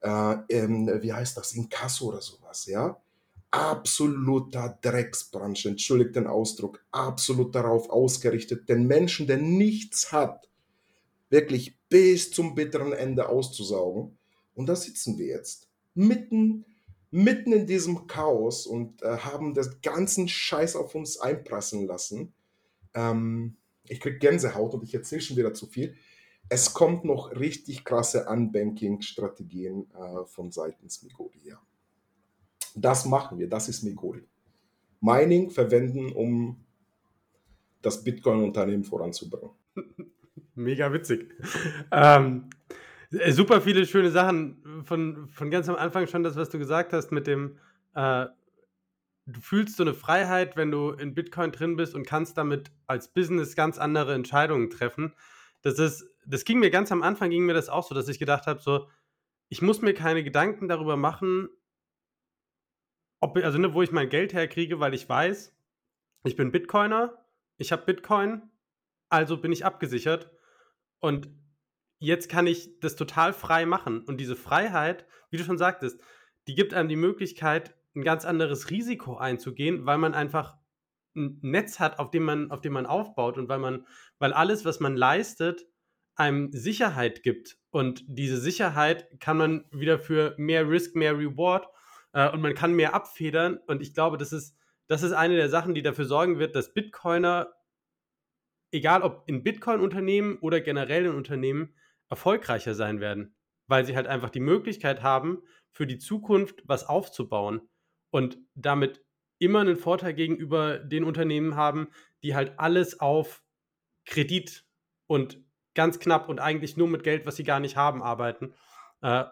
äh, 0.00 0.36
ähm, 0.48 0.90
wie 1.02 1.12
heißt 1.12 1.36
das, 1.36 1.52
Inkasso 1.52 2.06
oder 2.08 2.20
sowas, 2.20 2.66
ja. 2.66 3.00
Absoluter 3.50 4.78
Drecksbranche, 4.82 5.70
entschuldigt 5.70 6.16
den 6.16 6.26
Ausdruck, 6.26 6.84
absolut 6.90 7.54
darauf 7.54 7.88
ausgerichtet, 7.88 8.68
den 8.68 8.86
Menschen, 8.86 9.26
der 9.26 9.38
nichts 9.38 10.12
hat, 10.12 10.48
wirklich 11.30 11.78
bis 11.88 12.30
zum 12.30 12.54
bitteren 12.54 12.92
Ende 12.92 13.28
auszusaugen. 13.28 14.18
Und 14.54 14.66
da 14.66 14.76
sitzen 14.76 15.18
wir 15.18 15.26
jetzt, 15.26 15.68
mitten, 15.94 16.66
mitten 17.10 17.52
in 17.52 17.66
diesem 17.66 18.06
Chaos 18.06 18.66
und 18.66 19.02
äh, 19.02 19.18
haben 19.18 19.54
das 19.54 19.80
ganzen 19.80 20.28
Scheiß 20.28 20.76
auf 20.76 20.94
uns 20.94 21.18
einprasseln 21.18 21.86
lassen. 21.86 22.34
Ähm, 22.92 23.56
ich 23.84 24.00
krieg 24.00 24.20
Gänsehaut 24.20 24.74
und 24.74 24.84
ich 24.84 24.94
erzähle 24.94 25.22
schon 25.22 25.36
wieder 25.36 25.54
zu 25.54 25.66
viel 25.66 25.96
es 26.48 26.72
kommt 26.72 27.04
noch 27.04 27.32
richtig 27.32 27.84
krasse 27.84 28.26
Unbanking-Strategien 28.28 29.86
äh, 29.92 30.24
von 30.26 30.50
seitens 30.50 31.02
Migori. 31.02 31.40
Ja. 31.44 31.60
Das 32.74 33.04
machen 33.04 33.38
wir, 33.38 33.48
das 33.48 33.68
ist 33.68 33.82
Migori. 33.82 34.26
Mining 35.00 35.50
verwenden, 35.50 36.12
um 36.12 36.64
das 37.82 38.02
Bitcoin-Unternehmen 38.02 38.84
voranzubringen. 38.84 39.50
Mega 40.54 40.92
witzig. 40.92 41.34
Ähm, 41.92 42.50
äh, 43.10 43.30
super 43.30 43.60
viele 43.60 43.86
schöne 43.86 44.10
Sachen. 44.10 44.82
Von, 44.84 45.28
von 45.28 45.50
ganz 45.50 45.68
am 45.68 45.76
Anfang 45.76 46.06
schon 46.06 46.22
das, 46.22 46.36
was 46.36 46.50
du 46.50 46.58
gesagt 46.58 46.92
hast 46.92 47.12
mit 47.12 47.26
dem, 47.26 47.58
äh, 47.94 48.26
du 49.26 49.40
fühlst 49.40 49.76
so 49.76 49.84
eine 49.84 49.94
Freiheit, 49.94 50.56
wenn 50.56 50.70
du 50.70 50.90
in 50.90 51.14
Bitcoin 51.14 51.52
drin 51.52 51.76
bist 51.76 51.94
und 51.94 52.06
kannst 52.06 52.38
damit 52.38 52.72
als 52.86 53.08
Business 53.08 53.54
ganz 53.54 53.78
andere 53.78 54.14
Entscheidungen 54.14 54.70
treffen. 54.70 55.12
Das 55.62 55.78
ist 55.78 56.08
das 56.28 56.44
ging 56.44 56.58
mir 56.58 56.70
ganz 56.70 56.92
am 56.92 57.02
Anfang, 57.02 57.30
ging 57.30 57.46
mir 57.46 57.54
das 57.54 57.68
auch 57.68 57.86
so, 57.86 57.94
dass 57.94 58.08
ich 58.08 58.18
gedacht 58.18 58.46
habe, 58.46 58.60
so, 58.60 58.88
ich 59.48 59.62
muss 59.62 59.80
mir 59.80 59.94
keine 59.94 60.22
Gedanken 60.22 60.68
darüber 60.68 60.96
machen, 60.96 61.48
ob, 63.20 63.36
also 63.38 63.58
ne, 63.58 63.72
wo 63.72 63.82
ich 63.82 63.92
mein 63.92 64.10
Geld 64.10 64.34
herkriege, 64.34 64.78
weil 64.78 64.94
ich 64.94 65.08
weiß, 65.08 65.56
ich 66.24 66.36
bin 66.36 66.52
Bitcoiner, 66.52 67.24
ich 67.56 67.72
habe 67.72 67.86
Bitcoin, 67.86 68.42
also 69.08 69.38
bin 69.38 69.52
ich 69.52 69.64
abgesichert 69.64 70.30
und 71.00 71.30
jetzt 71.98 72.28
kann 72.28 72.46
ich 72.46 72.78
das 72.80 72.94
total 72.94 73.32
frei 73.32 73.64
machen. 73.64 74.02
Und 74.02 74.18
diese 74.18 74.36
Freiheit, 74.36 75.06
wie 75.30 75.38
du 75.38 75.44
schon 75.44 75.58
sagtest, 75.58 76.00
die 76.46 76.54
gibt 76.54 76.74
einem 76.74 76.88
die 76.88 76.96
Möglichkeit, 76.96 77.74
ein 77.96 78.02
ganz 78.02 78.24
anderes 78.24 78.70
Risiko 78.70 79.16
einzugehen, 79.16 79.86
weil 79.86 79.98
man 79.98 80.14
einfach 80.14 80.58
ein 81.16 81.38
Netz 81.40 81.80
hat, 81.80 81.98
auf 81.98 82.10
dem 82.10 82.24
man, 82.24 82.50
auf 82.50 82.60
dem 82.60 82.74
man 82.74 82.86
aufbaut 82.86 83.38
und 83.38 83.48
weil 83.48 83.58
man, 83.58 83.86
weil 84.18 84.32
alles, 84.32 84.64
was 84.64 84.78
man 84.78 84.94
leistet, 84.94 85.66
einem 86.18 86.52
Sicherheit 86.52 87.22
gibt. 87.22 87.58
Und 87.70 88.04
diese 88.06 88.38
Sicherheit 88.38 89.20
kann 89.20 89.36
man 89.36 89.64
wieder 89.70 89.98
für 89.98 90.34
mehr 90.36 90.68
Risk, 90.68 90.96
mehr 90.96 91.16
Reward 91.16 91.68
äh, 92.12 92.28
und 92.30 92.40
man 92.40 92.54
kann 92.54 92.74
mehr 92.74 92.94
abfedern. 92.94 93.58
Und 93.66 93.80
ich 93.80 93.94
glaube, 93.94 94.18
das 94.18 94.32
ist, 94.32 94.56
das 94.88 95.02
ist 95.02 95.12
eine 95.12 95.36
der 95.36 95.48
Sachen, 95.48 95.74
die 95.74 95.82
dafür 95.82 96.04
sorgen 96.04 96.38
wird, 96.38 96.56
dass 96.56 96.74
Bitcoiner, 96.74 97.52
egal 98.72 99.02
ob 99.02 99.22
in 99.26 99.42
Bitcoin-Unternehmen 99.42 100.38
oder 100.38 100.60
generell 100.60 101.06
in 101.06 101.14
Unternehmen, 101.14 101.74
erfolgreicher 102.08 102.74
sein 102.74 103.00
werden. 103.00 103.34
Weil 103.66 103.84
sie 103.84 103.94
halt 103.94 104.06
einfach 104.06 104.30
die 104.30 104.40
Möglichkeit 104.40 105.02
haben, 105.02 105.42
für 105.70 105.86
die 105.86 105.98
Zukunft 105.98 106.62
was 106.64 106.84
aufzubauen 106.84 107.68
und 108.10 108.38
damit 108.54 109.04
immer 109.38 109.60
einen 109.60 109.76
Vorteil 109.76 110.14
gegenüber 110.14 110.78
den 110.78 111.04
Unternehmen 111.04 111.54
haben, 111.54 111.88
die 112.22 112.34
halt 112.34 112.58
alles 112.58 112.98
auf 112.98 113.44
Kredit 114.04 114.64
und 115.06 115.44
ganz 115.78 116.00
knapp 116.00 116.28
und 116.28 116.40
eigentlich 116.40 116.76
nur 116.76 116.88
mit 116.88 117.04
Geld, 117.04 117.24
was 117.24 117.36
sie 117.36 117.44
gar 117.44 117.60
nicht 117.60 117.76
haben, 117.76 118.02
arbeiten 118.02 118.52
äh, 119.00 119.22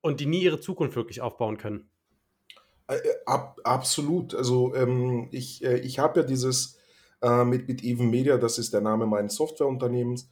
und 0.00 0.20
die 0.20 0.26
nie 0.26 0.42
ihre 0.42 0.58
Zukunft 0.58 0.96
wirklich 0.96 1.20
aufbauen 1.20 1.58
können. 1.58 1.90
Äh, 2.86 2.94
äh, 2.94 3.16
ab, 3.26 3.60
absolut. 3.62 4.34
Also 4.34 4.74
ähm, 4.74 5.28
ich, 5.32 5.62
äh, 5.62 5.76
ich 5.80 5.98
habe 5.98 6.20
ja 6.20 6.26
dieses 6.26 6.78
äh, 7.20 7.44
mit, 7.44 7.68
mit 7.68 7.84
Even 7.84 8.08
Media, 8.08 8.38
das 8.38 8.56
ist 8.56 8.72
der 8.72 8.80
Name 8.80 9.04
meines 9.04 9.34
Softwareunternehmens. 9.34 10.30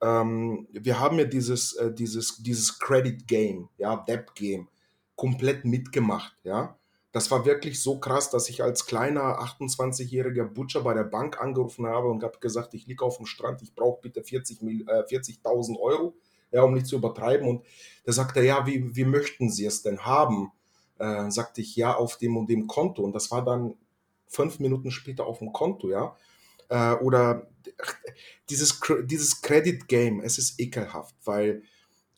Ähm, 0.00 0.66
wir 0.72 0.98
haben 0.98 1.18
ja 1.18 1.26
dieses, 1.26 1.74
äh, 1.74 1.92
dieses, 1.92 2.42
dieses 2.42 2.78
Credit 2.78 3.28
Game, 3.28 3.68
ja, 3.76 3.96
Debt 3.96 4.34
Game, 4.34 4.68
komplett 5.14 5.66
mitgemacht, 5.66 6.34
ja. 6.42 6.78
Das 7.16 7.30
war 7.30 7.46
wirklich 7.46 7.80
so 7.80 7.98
krass, 7.98 8.28
dass 8.28 8.50
ich 8.50 8.62
als 8.62 8.84
kleiner 8.84 9.40
28-jähriger 9.40 10.44
Butcher 10.44 10.82
bei 10.82 10.92
der 10.92 11.04
Bank 11.04 11.40
angerufen 11.40 11.86
habe 11.86 12.08
und 12.08 12.22
habe 12.22 12.38
gesagt, 12.40 12.74
ich 12.74 12.86
liege 12.86 13.02
auf 13.02 13.16
dem 13.16 13.24
Strand, 13.24 13.62
ich 13.62 13.74
brauche 13.74 14.02
bitte 14.02 14.20
40.000 14.20 14.86
äh, 14.86 15.08
40 15.08 15.40
Euro, 15.80 16.14
ja, 16.52 16.60
um 16.60 16.74
nicht 16.74 16.86
zu 16.86 16.96
übertreiben. 16.96 17.48
Und 17.48 17.64
da 18.04 18.12
sagte 18.12 18.40
er, 18.40 18.44
ja, 18.44 18.66
wie, 18.66 18.94
wie 18.94 19.06
möchten 19.06 19.48
Sie 19.48 19.64
es 19.64 19.80
denn 19.80 20.04
haben? 20.04 20.52
Äh, 20.98 21.30
sagte 21.30 21.62
ich, 21.62 21.74
ja, 21.74 21.96
auf 21.96 22.18
dem 22.18 22.36
und 22.36 22.50
dem 22.50 22.66
Konto. 22.66 23.02
Und 23.02 23.14
das 23.14 23.30
war 23.30 23.42
dann 23.42 23.76
fünf 24.26 24.58
Minuten 24.58 24.90
später 24.90 25.24
auf 25.24 25.38
dem 25.38 25.54
Konto, 25.54 25.88
ja. 25.88 26.14
Äh, 26.68 26.96
oder 26.96 27.48
dieses, 28.50 28.78
dieses 29.04 29.40
Credit 29.40 29.88
Game, 29.88 30.20
es 30.20 30.36
ist 30.36 30.60
ekelhaft, 30.60 31.14
weil 31.24 31.62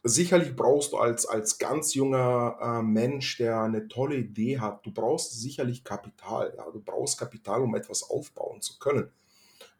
sicherlich 0.08 0.56
brauchst 0.56 0.92
du 0.92 0.96
als, 0.96 1.26
als 1.26 1.58
ganz 1.58 1.94
junger 1.94 2.58
äh, 2.60 2.82
Mensch, 2.82 3.38
der 3.38 3.60
eine 3.62 3.88
tolle 3.88 4.16
Idee 4.16 4.58
hat, 4.58 4.84
du 4.84 4.92
brauchst 4.92 5.40
sicherlich 5.40 5.84
Kapital. 5.84 6.54
Ja? 6.56 6.70
Du 6.70 6.80
brauchst 6.80 7.18
Kapital, 7.18 7.62
um 7.62 7.74
etwas 7.74 8.08
aufbauen 8.08 8.60
zu 8.60 8.78
können. 8.78 9.10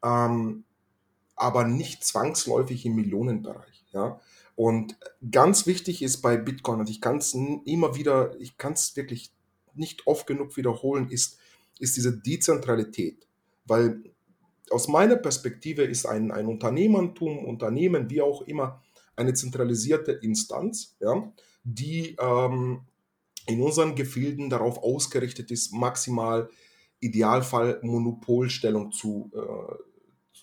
Ähm, 0.02 0.64
aber 1.36 1.64
nicht 1.64 2.04
zwangsläufig 2.04 2.84
im 2.86 2.96
Millionenbereich. 2.96 3.84
Ja? 3.92 4.20
Und 4.56 4.96
ganz 5.30 5.66
wichtig 5.66 6.02
ist 6.02 6.20
bei 6.20 6.36
Bitcoin, 6.36 6.80
und 6.80 6.90
ich 6.90 7.00
kann 7.00 7.18
es 7.18 7.34
immer 7.34 7.94
wieder, 7.94 8.38
ich 8.40 8.58
kann 8.58 8.72
es 8.72 8.96
wirklich 8.96 9.32
nicht 9.74 10.06
oft 10.06 10.26
genug 10.26 10.56
wiederholen, 10.56 11.08
ist, 11.10 11.38
ist 11.78 11.96
diese 11.96 12.16
Dezentralität. 12.16 13.26
Weil 13.66 14.02
aus 14.70 14.88
meiner 14.88 15.16
Perspektive 15.16 15.84
ist 15.84 16.06
ein, 16.06 16.30
ein 16.32 16.46
Unternehmertum, 16.46 17.44
Unternehmen, 17.44 18.10
wie 18.10 18.20
auch 18.20 18.42
immer, 18.42 18.82
eine 19.18 19.34
zentralisierte 19.34 20.12
Instanz, 20.12 20.96
ja, 21.00 21.32
die 21.64 22.16
ähm, 22.20 22.82
in 23.46 23.62
unseren 23.62 23.94
Gefilden 23.94 24.50
darauf 24.50 24.78
ausgerichtet 24.78 25.50
ist, 25.50 25.72
maximal 25.72 26.48
Idealfall 27.00 27.80
Monopolstellung 27.82 28.92
zu, 28.92 29.30
äh, 29.34 29.74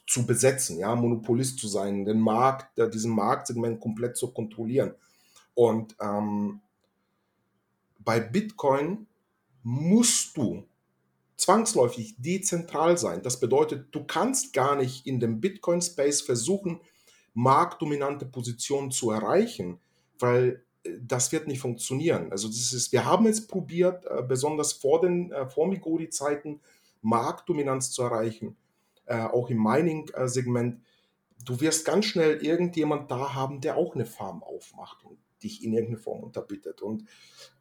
zu 0.08 0.26
besetzen, 0.26 0.80
ja, 0.80 0.96
Monopolist 0.96 1.60
zu 1.60 1.68
sein, 1.68 2.06
den 2.06 2.20
Markt, 2.20 2.78
äh, 2.80 2.90
diesen 2.90 3.12
Marktsegment 3.12 3.80
komplett 3.80 4.18
zu 4.18 4.32
kontrollieren. 4.32 4.94
Und 5.54 5.96
ähm, 6.02 6.62
bei 8.00 8.20
Bitcoin 8.20 9.08
musst 9.64 10.38
du 10.38 10.64
zwangsläufig 11.38 12.16
dezentral 12.18 12.98
sein. 12.98 13.22
Das 13.22 13.40
bedeutet, 13.40 13.88
du 13.92 14.06
kannst 14.06 14.54
gar 14.54 14.76
nicht 14.76 15.06
in 15.06 15.20
dem 15.20 15.42
Bitcoin-Space 15.42 16.22
versuchen, 16.22 16.80
marktdominante 17.36 18.26
Positionen 18.26 18.90
zu 18.90 19.12
erreichen, 19.12 19.80
weil 20.18 20.64
äh, 20.84 20.92
das 21.06 21.32
wird 21.32 21.48
nicht 21.48 21.60
funktionieren. 21.60 22.32
Also 22.32 22.48
das 22.48 22.74
ist, 22.74 22.92
wir 22.92 23.06
haben 23.06 23.28
es 23.28 23.46
probiert, 23.46 24.06
äh, 24.06 24.24
besonders 24.24 24.74
vor 24.74 25.02
den 25.02 25.32
äh, 25.32 25.48
vor 25.48 25.68
Migori-Zeiten 25.68 26.62
Marktdominanz 27.02 27.92
zu 27.92 28.02
erreichen, 28.02 28.58
auch 29.06 29.52
im 29.52 29.62
Mining-Segment. 29.62 30.82
Du 31.46 31.62
wirst 31.62 31.86
ganz 31.86 32.06
schnell 32.06 32.44
irgendjemand 32.44 33.12
da 33.12 33.36
haben, 33.36 33.62
der 33.62 33.78
auch 33.78 33.94
eine 33.94 34.08
Farm 34.08 34.42
aufmacht 34.42 35.06
und 35.06 35.20
dich 35.44 35.64
in 35.64 35.74
irgendeiner 35.74 36.02
Form 36.02 36.24
unterbietet. 36.24 36.82
Und 36.82 37.06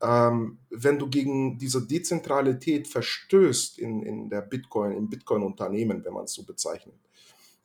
ähm, 0.01 0.61
wenn 0.71 0.99
du 0.99 1.11
gegen 1.11 1.59
diese 1.59 1.87
Dezentralität 1.87 2.89
verstößt 2.89 3.79
in, 3.79 4.03
in 4.03 4.31
der 4.31 4.41
Bitcoin, 4.41 4.93
im 4.93 5.11
Bitcoin-Unternehmen, 5.11 6.03
wenn 6.07 6.15
man 6.15 6.25
es 6.25 6.33
so 6.33 6.45
bezeichnet, 6.45 6.95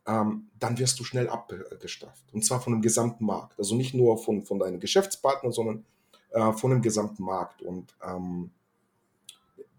ähm, 0.09 0.49
dann 0.57 0.79
wirst 0.79 0.99
du 0.99 1.03
schnell 1.03 1.29
abgestraft. 1.29 2.23
Und 2.33 2.43
zwar 2.43 2.59
von 2.61 2.73
dem 2.73 2.81
gesamten 2.81 3.25
Markt. 3.25 3.59
Also 3.59 3.75
nicht 3.75 3.93
nur 3.93 4.17
von, 4.17 4.41
von 4.41 4.57
deinen 4.57 4.79
Geschäftspartnern, 4.79 5.51
sondern 5.51 5.85
äh, 6.31 6.51
von 6.53 6.71
dem 6.71 6.81
gesamten 6.81 7.23
Markt. 7.23 7.61
Und 7.61 7.95
ähm, 8.03 8.49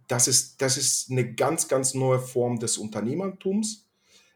das, 0.07 0.29
ist, 0.29 0.63
das 0.63 0.77
ist 0.77 1.11
eine 1.11 1.35
ganz, 1.35 1.67
ganz 1.67 1.95
neue 1.95 2.21
Form 2.21 2.61
des 2.61 2.79
Unternehmertums. 2.79 3.87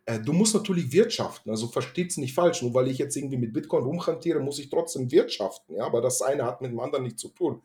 Äh, 0.04 0.18
du 0.18 0.32
musst 0.32 0.54
natürlich 0.54 0.90
wirtschaften, 0.92 1.50
also 1.50 1.68
versteht 1.68 2.10
es 2.10 2.16
nicht 2.16 2.34
falsch. 2.34 2.62
Nur 2.62 2.74
weil 2.74 2.88
ich 2.88 2.98
jetzt 2.98 3.16
irgendwie 3.16 3.38
mit 3.38 3.52
Bitcoin 3.52 3.84
rumhantiere, 3.84 4.40
muss 4.40 4.58
ich 4.58 4.70
trotzdem 4.70 5.12
wirtschaften. 5.12 5.76
Ja? 5.76 5.86
Aber 5.86 6.00
das 6.00 6.22
eine 6.22 6.44
hat 6.44 6.60
mit 6.60 6.72
dem 6.72 6.80
anderen 6.80 7.04
nichts 7.04 7.22
zu 7.22 7.28
tun. 7.28 7.62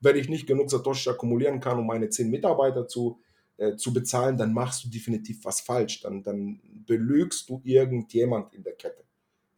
Wenn 0.00 0.16
ich 0.16 0.30
nicht 0.30 0.46
genug 0.46 0.70
Satoshi 0.70 1.10
akkumulieren 1.10 1.60
kann, 1.60 1.78
um 1.78 1.86
meine 1.86 2.08
zehn 2.08 2.30
Mitarbeiter 2.30 2.88
zu 2.88 3.18
äh, 3.58 3.76
zu 3.76 3.92
bezahlen, 3.92 4.36
dann 4.36 4.52
machst 4.52 4.84
du 4.84 4.88
definitiv 4.88 5.44
was 5.44 5.60
falsch. 5.60 6.00
Dann, 6.00 6.22
dann 6.22 6.60
belügst 6.86 7.48
du 7.48 7.60
irgendjemand 7.64 8.52
in 8.54 8.62
der 8.62 8.74
Kette. 8.74 9.04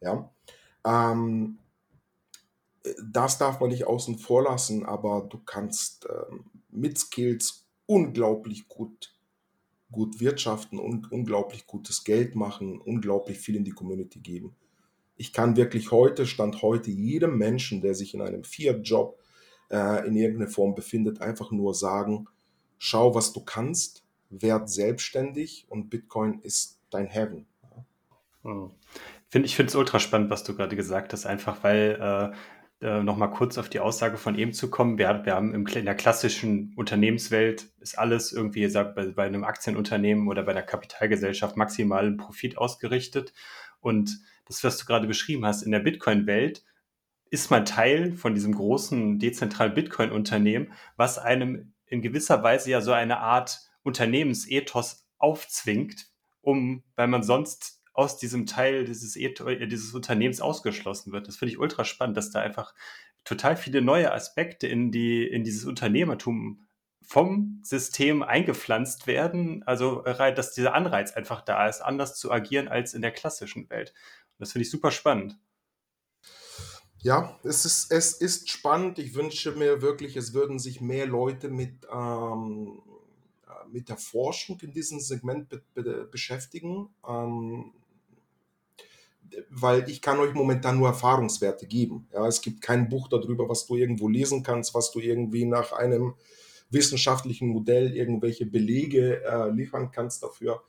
Ja? 0.01 0.31
Ähm, 0.85 1.59
das 3.11 3.37
darf 3.37 3.59
man 3.59 3.69
nicht 3.69 3.85
außen 3.85 4.17
vor 4.17 4.43
lassen, 4.43 4.85
aber 4.85 5.27
du 5.29 5.39
kannst 5.39 6.07
ähm, 6.09 6.45
mit 6.69 6.97
Skills 6.97 7.67
unglaublich 7.85 8.67
gut, 8.67 9.13
gut 9.91 10.19
wirtschaften 10.19 10.79
und 10.79 11.11
unglaublich 11.11 11.67
gutes 11.67 12.03
Geld 12.03 12.35
machen, 12.35 12.79
unglaublich 12.79 13.37
viel 13.37 13.55
in 13.55 13.65
die 13.65 13.71
Community 13.71 14.19
geben. 14.19 14.55
Ich 15.17 15.33
kann 15.33 15.57
wirklich 15.57 15.91
heute, 15.91 16.25
Stand 16.25 16.61
heute, 16.61 16.91
jedem 16.91 17.37
Menschen, 17.37 17.81
der 17.81 17.95
sich 17.95 18.13
in 18.13 18.21
einem 18.21 18.45
Fiat-Job 18.45 19.19
äh, 19.69 20.07
in 20.07 20.15
irgendeiner 20.15 20.49
Form 20.49 20.75
befindet, 20.75 21.19
einfach 21.19 21.51
nur 21.51 21.73
sagen, 21.73 22.27
schau, 22.79 23.13
was 23.13 23.33
du 23.33 23.41
kannst, 23.41 24.03
werd 24.31 24.69
selbstständig 24.69 25.65
und 25.69 25.89
Bitcoin 25.89 26.39
ist 26.39 26.79
dein 26.89 27.05
Heaven. 27.05 27.45
Hm. 28.43 28.71
Find, 29.27 29.45
ich 29.45 29.55
finde 29.55 29.69
es 29.69 29.75
ultra 29.75 29.99
spannend, 29.99 30.31
was 30.31 30.43
du 30.43 30.55
gerade 30.55 30.75
gesagt 30.75 31.13
hast, 31.13 31.27
einfach 31.27 31.63
weil 31.63 31.99
äh, 32.01 32.35
äh, 32.81 33.03
nochmal 33.03 33.29
kurz 33.31 33.57
auf 33.57 33.69
die 33.69 33.79
Aussage 33.79 34.17
von 34.17 34.37
eben 34.37 34.53
zu 34.53 34.69
kommen. 34.69 34.97
Wir, 34.97 35.21
wir 35.25 35.35
haben 35.35 35.53
im, 35.53 35.67
in 35.67 35.85
der 35.85 35.95
klassischen 35.95 36.73
Unternehmenswelt 36.75 37.69
ist 37.79 37.99
alles 37.99 38.31
irgendwie, 38.31 38.67
sagt, 38.69 38.95
bei, 38.95 39.07
bei 39.07 39.25
einem 39.25 39.43
Aktienunternehmen 39.43 40.27
oder 40.27 40.43
bei 40.43 40.51
einer 40.51 40.61
Kapitalgesellschaft 40.63 41.57
maximalen 41.57 42.17
Profit 42.17 42.57
ausgerichtet. 42.57 43.33
Und 43.81 44.19
das, 44.45 44.63
was 44.63 44.77
du 44.77 44.85
gerade 44.85 45.07
beschrieben 45.07 45.45
hast, 45.45 45.61
in 45.61 45.71
der 45.71 45.79
Bitcoin-Welt 45.79 46.63
ist 47.29 47.51
man 47.51 47.65
Teil 47.65 48.13
von 48.13 48.33
diesem 48.33 48.55
großen 48.55 49.19
dezentralen 49.19 49.75
Bitcoin-Unternehmen, 49.75 50.71
was 50.95 51.19
einem 51.19 51.73
in 51.89 52.01
gewisser 52.01 52.43
Weise 52.43 52.69
ja 52.69 52.81
so 52.81 52.93
eine 52.93 53.19
Art 53.19 53.59
Unternehmensethos 53.83 55.07
aufzwingt, 55.17 56.07
um, 56.41 56.83
weil 56.95 57.07
man 57.07 57.23
sonst 57.23 57.81
aus 57.93 58.17
diesem 58.17 58.45
Teil 58.45 58.85
dieses, 58.85 59.15
äh, 59.15 59.67
dieses 59.67 59.93
Unternehmens 59.93 60.39
ausgeschlossen 60.39 61.11
wird. 61.11 61.27
Das 61.27 61.37
finde 61.37 61.51
ich 61.51 61.59
ultra 61.59 61.83
spannend, 61.83 62.15
dass 62.15 62.31
da 62.31 62.39
einfach 62.39 62.73
total 63.25 63.57
viele 63.57 63.81
neue 63.81 64.13
Aspekte 64.13 64.67
in, 64.67 64.91
die, 64.91 65.27
in 65.27 65.43
dieses 65.43 65.65
Unternehmertum 65.65 66.65
vom 67.01 67.59
System 67.63 68.21
eingepflanzt 68.21 69.07
werden, 69.07 69.63
also 69.63 70.03
dass 70.03 70.53
dieser 70.53 70.75
Anreiz 70.75 71.11
einfach 71.11 71.41
da 71.41 71.67
ist, 71.67 71.81
anders 71.81 72.15
zu 72.15 72.31
agieren 72.31 72.67
als 72.67 72.93
in 72.93 73.01
der 73.01 73.11
klassischen 73.11 73.69
Welt. 73.69 73.93
Das 74.37 74.51
finde 74.51 74.63
ich 74.63 74.71
super 74.71 74.91
spannend. 74.91 75.37
Ja, 77.01 77.39
es 77.43 77.65
ist, 77.65 77.91
es 77.91 78.13
ist 78.13 78.49
spannend. 78.49 78.99
Ich 78.99 79.15
wünsche 79.15 79.53
mir 79.53 79.81
wirklich, 79.81 80.17
es 80.17 80.33
würden 80.33 80.59
sich 80.59 80.81
mehr 80.81 81.05
Leute 81.05 81.47
mit, 81.49 81.87
ähm, 81.91 82.81
äh, 83.47 83.67
mit 83.71 83.87
der 83.89 83.97
Forschung 83.97 84.59
in 84.61 84.73
diesem 84.73 84.99
Segment 84.99 85.47
be 85.49 85.61
be 85.73 86.05
beschäftigen, 86.11 86.89
ähm, 87.07 87.71
weil 89.49 89.87
ich 89.89 90.01
kann 90.01 90.19
euch 90.19 90.33
momentan 90.33 90.77
nur 90.77 90.87
Erfahrungswerte 90.87 91.67
geben. 91.67 92.07
Ja, 92.13 92.27
es 92.27 92.41
gibt 92.41 92.61
kein 92.61 92.89
Buch 92.89 93.07
darüber, 93.07 93.47
was 93.47 93.65
du 93.67 93.75
irgendwo 93.75 94.07
lesen 94.07 94.43
kannst, 94.43 94.73
was 94.73 94.91
du 94.91 94.99
irgendwie 94.99 95.45
nach 95.45 95.71
einem 95.71 96.15
wissenschaftlichen 96.71 97.47
Modell 97.49 97.95
irgendwelche 97.95 98.45
Belege 98.45 99.23
äh, 99.23 99.49
liefern 99.51 99.91
kannst 99.91 100.23
dafür. 100.23 100.63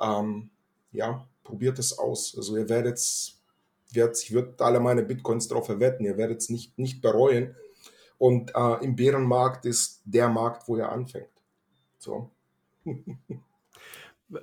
Ähm, 0.00 0.50
ja, 0.92 1.26
probiert 1.44 1.78
es 1.78 1.98
aus. 1.98 2.34
Also 2.36 2.56
ihr 2.56 2.68
werdet 2.68 2.98
wird, 3.92 4.22
ich 4.22 4.32
würde 4.32 4.54
alle 4.64 4.80
meine 4.80 5.02
Bitcoins 5.02 5.48
darauf 5.48 5.66
verwetten, 5.66 6.04
ihr 6.04 6.16
werdet 6.16 6.38
es 6.38 6.50
nicht, 6.50 6.78
nicht 6.78 7.00
bereuen. 7.00 7.54
Und 8.18 8.52
äh, 8.54 8.84
im 8.84 8.96
Bärenmarkt 8.96 9.66
ist 9.66 10.02
der 10.04 10.28
Markt, 10.28 10.68
wo 10.68 10.76
er 10.76 10.90
anfängt. 10.90 11.28
So. 11.98 12.30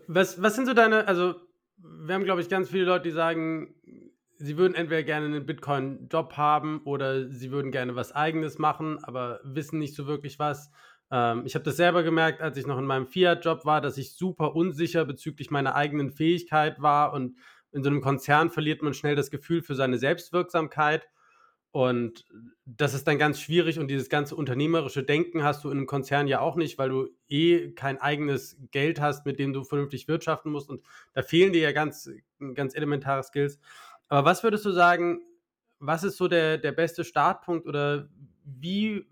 was, 0.07 0.41
was 0.41 0.55
sind 0.55 0.67
so 0.67 0.73
deine, 0.73 1.07
also 1.07 1.35
wir 1.77 2.15
haben, 2.15 2.23
glaube 2.23 2.41
ich, 2.41 2.49
ganz 2.49 2.69
viele 2.69 2.85
Leute, 2.85 3.03
die 3.03 3.11
sagen, 3.11 3.73
sie 4.37 4.57
würden 4.57 4.75
entweder 4.75 5.03
gerne 5.03 5.25
einen 5.25 5.45
Bitcoin-Job 5.45 6.33
haben 6.37 6.81
oder 6.85 7.29
sie 7.29 7.51
würden 7.51 7.71
gerne 7.71 7.95
was 7.95 8.11
Eigenes 8.11 8.59
machen, 8.59 9.03
aber 9.03 9.39
wissen 9.43 9.79
nicht 9.79 9.95
so 9.95 10.07
wirklich 10.07 10.39
was. 10.39 10.71
Ähm, 11.11 11.43
ich 11.45 11.55
habe 11.55 11.65
das 11.65 11.77
selber 11.77 12.03
gemerkt, 12.03 12.41
als 12.41 12.57
ich 12.57 12.67
noch 12.67 12.77
in 12.77 12.85
meinem 12.85 13.07
Fiat-Job 13.07 13.65
war, 13.65 13.81
dass 13.81 13.97
ich 13.97 14.13
super 14.13 14.55
unsicher 14.55 15.05
bezüglich 15.05 15.51
meiner 15.51 15.75
eigenen 15.75 16.11
Fähigkeit 16.11 16.81
war 16.81 17.13
und 17.13 17.37
in 17.73 17.83
so 17.83 17.89
einem 17.89 18.01
Konzern 18.01 18.49
verliert 18.49 18.81
man 18.81 18.93
schnell 18.93 19.15
das 19.15 19.31
Gefühl 19.31 19.61
für 19.61 19.75
seine 19.75 19.97
Selbstwirksamkeit. 19.97 21.07
Und 21.71 22.25
das 22.65 22.93
ist 22.93 23.07
dann 23.07 23.17
ganz 23.17 23.39
schwierig 23.39 23.79
und 23.79 23.87
dieses 23.87 24.07
ganze 24.07 24.35
unternehmerische 24.35 25.03
Denken 25.03 25.43
hast 25.43 25.63
du 25.63 25.71
in 25.71 25.77
einem 25.79 25.87
Konzern 25.87 26.27
ja 26.27 26.39
auch 26.39 26.55
nicht, 26.55 26.77
weil 26.77 26.89
du 26.89 27.07
eh 27.27 27.71
kein 27.71 27.99
eigenes 27.99 28.57
Geld 28.69 29.01
hast, 29.01 29.25
mit 29.25 29.39
dem 29.39 29.53
du 29.53 29.63
vernünftig 29.63 30.07
wirtschaften 30.07 30.51
musst 30.51 30.69
und 30.69 30.83
da 31.13 31.23
fehlen 31.23 31.51
dir 31.51 31.63
ja 31.63 31.71
ganz, 31.71 32.11
ganz 32.53 32.75
elementare 32.75 33.23
Skills. 33.23 33.59
Aber 34.07 34.23
was 34.23 34.43
würdest 34.43 34.65
du 34.65 34.71
sagen, 34.71 35.21
was 35.79 36.03
ist 36.03 36.17
so 36.17 36.27
der, 36.27 36.59
der 36.59 36.73
beste 36.73 37.03
Startpunkt 37.03 37.65
oder 37.65 38.07
wie, 38.43 39.07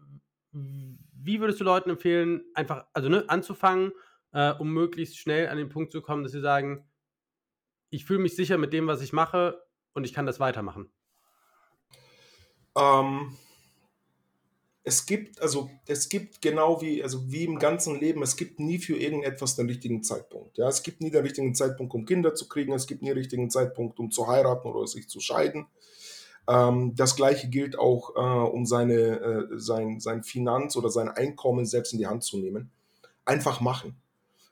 wie 0.51 1.39
würdest 1.39 1.59
du 1.59 1.63
Leuten 1.63 1.89
empfehlen, 1.89 2.43
einfach 2.53 2.85
also 2.93 3.09
ne, 3.09 3.23
anzufangen, 3.27 3.91
äh, 4.33 4.51
um 4.51 4.71
möglichst 4.71 5.17
schnell 5.17 5.49
an 5.49 5.57
den 5.57 5.69
Punkt 5.69 5.91
zu 5.91 6.03
kommen, 6.03 6.21
dass 6.21 6.31
sie 6.31 6.41
sagen, 6.41 6.85
ich 7.91 8.05
fühle 8.05 8.19
mich 8.19 8.35
sicher 8.35 8.57
mit 8.57 8.73
dem, 8.73 8.87
was 8.87 9.01
ich 9.01 9.13
mache 9.13 9.61
und 9.93 10.05
ich 10.05 10.13
kann 10.13 10.25
das 10.25 10.39
weitermachen? 10.39 10.89
Ähm, 12.75 13.37
es 14.83 15.05
gibt, 15.05 15.41
also 15.41 15.69
es 15.85 16.09
gibt 16.09 16.41
genau 16.41 16.81
wie, 16.81 17.03
also 17.03 17.31
wie 17.31 17.43
im 17.43 17.59
ganzen 17.59 17.99
Leben, 17.99 18.23
es 18.23 18.37
gibt 18.37 18.59
nie 18.59 18.79
für 18.79 18.97
irgendetwas 18.97 19.55
den 19.55 19.67
richtigen 19.67 20.03
Zeitpunkt. 20.03 20.57
Ja, 20.57 20.69
es 20.69 20.81
gibt 20.81 21.01
nie 21.01 21.11
den 21.11 21.21
richtigen 21.21 21.53
Zeitpunkt, 21.53 21.93
um 21.93 22.05
Kinder 22.05 22.33
zu 22.33 22.47
kriegen, 22.47 22.73
es 22.73 22.87
gibt 22.87 23.01
nie 23.01 23.09
den 23.09 23.17
richtigen 23.17 23.49
Zeitpunkt, 23.49 23.99
um 23.99 24.09
zu 24.09 24.27
heiraten 24.27 24.69
oder 24.69 24.87
sich 24.87 25.07
zu 25.09 25.19
scheiden. 25.19 25.67
Ähm, 26.47 26.95
das 26.95 27.17
gleiche 27.17 27.49
gilt 27.49 27.77
auch, 27.77 28.15
äh, 28.15 28.49
um 28.49 28.65
seine, 28.65 28.93
äh, 28.93 29.47
sein, 29.59 29.99
sein 29.99 30.23
Finanz 30.23 30.77
oder 30.77 30.89
sein 30.89 31.09
Einkommen 31.09 31.65
selbst 31.65 31.91
in 31.91 31.99
die 31.99 32.07
Hand 32.07 32.23
zu 32.23 32.37
nehmen. 32.37 32.71
Einfach 33.25 33.59
machen. 33.59 34.01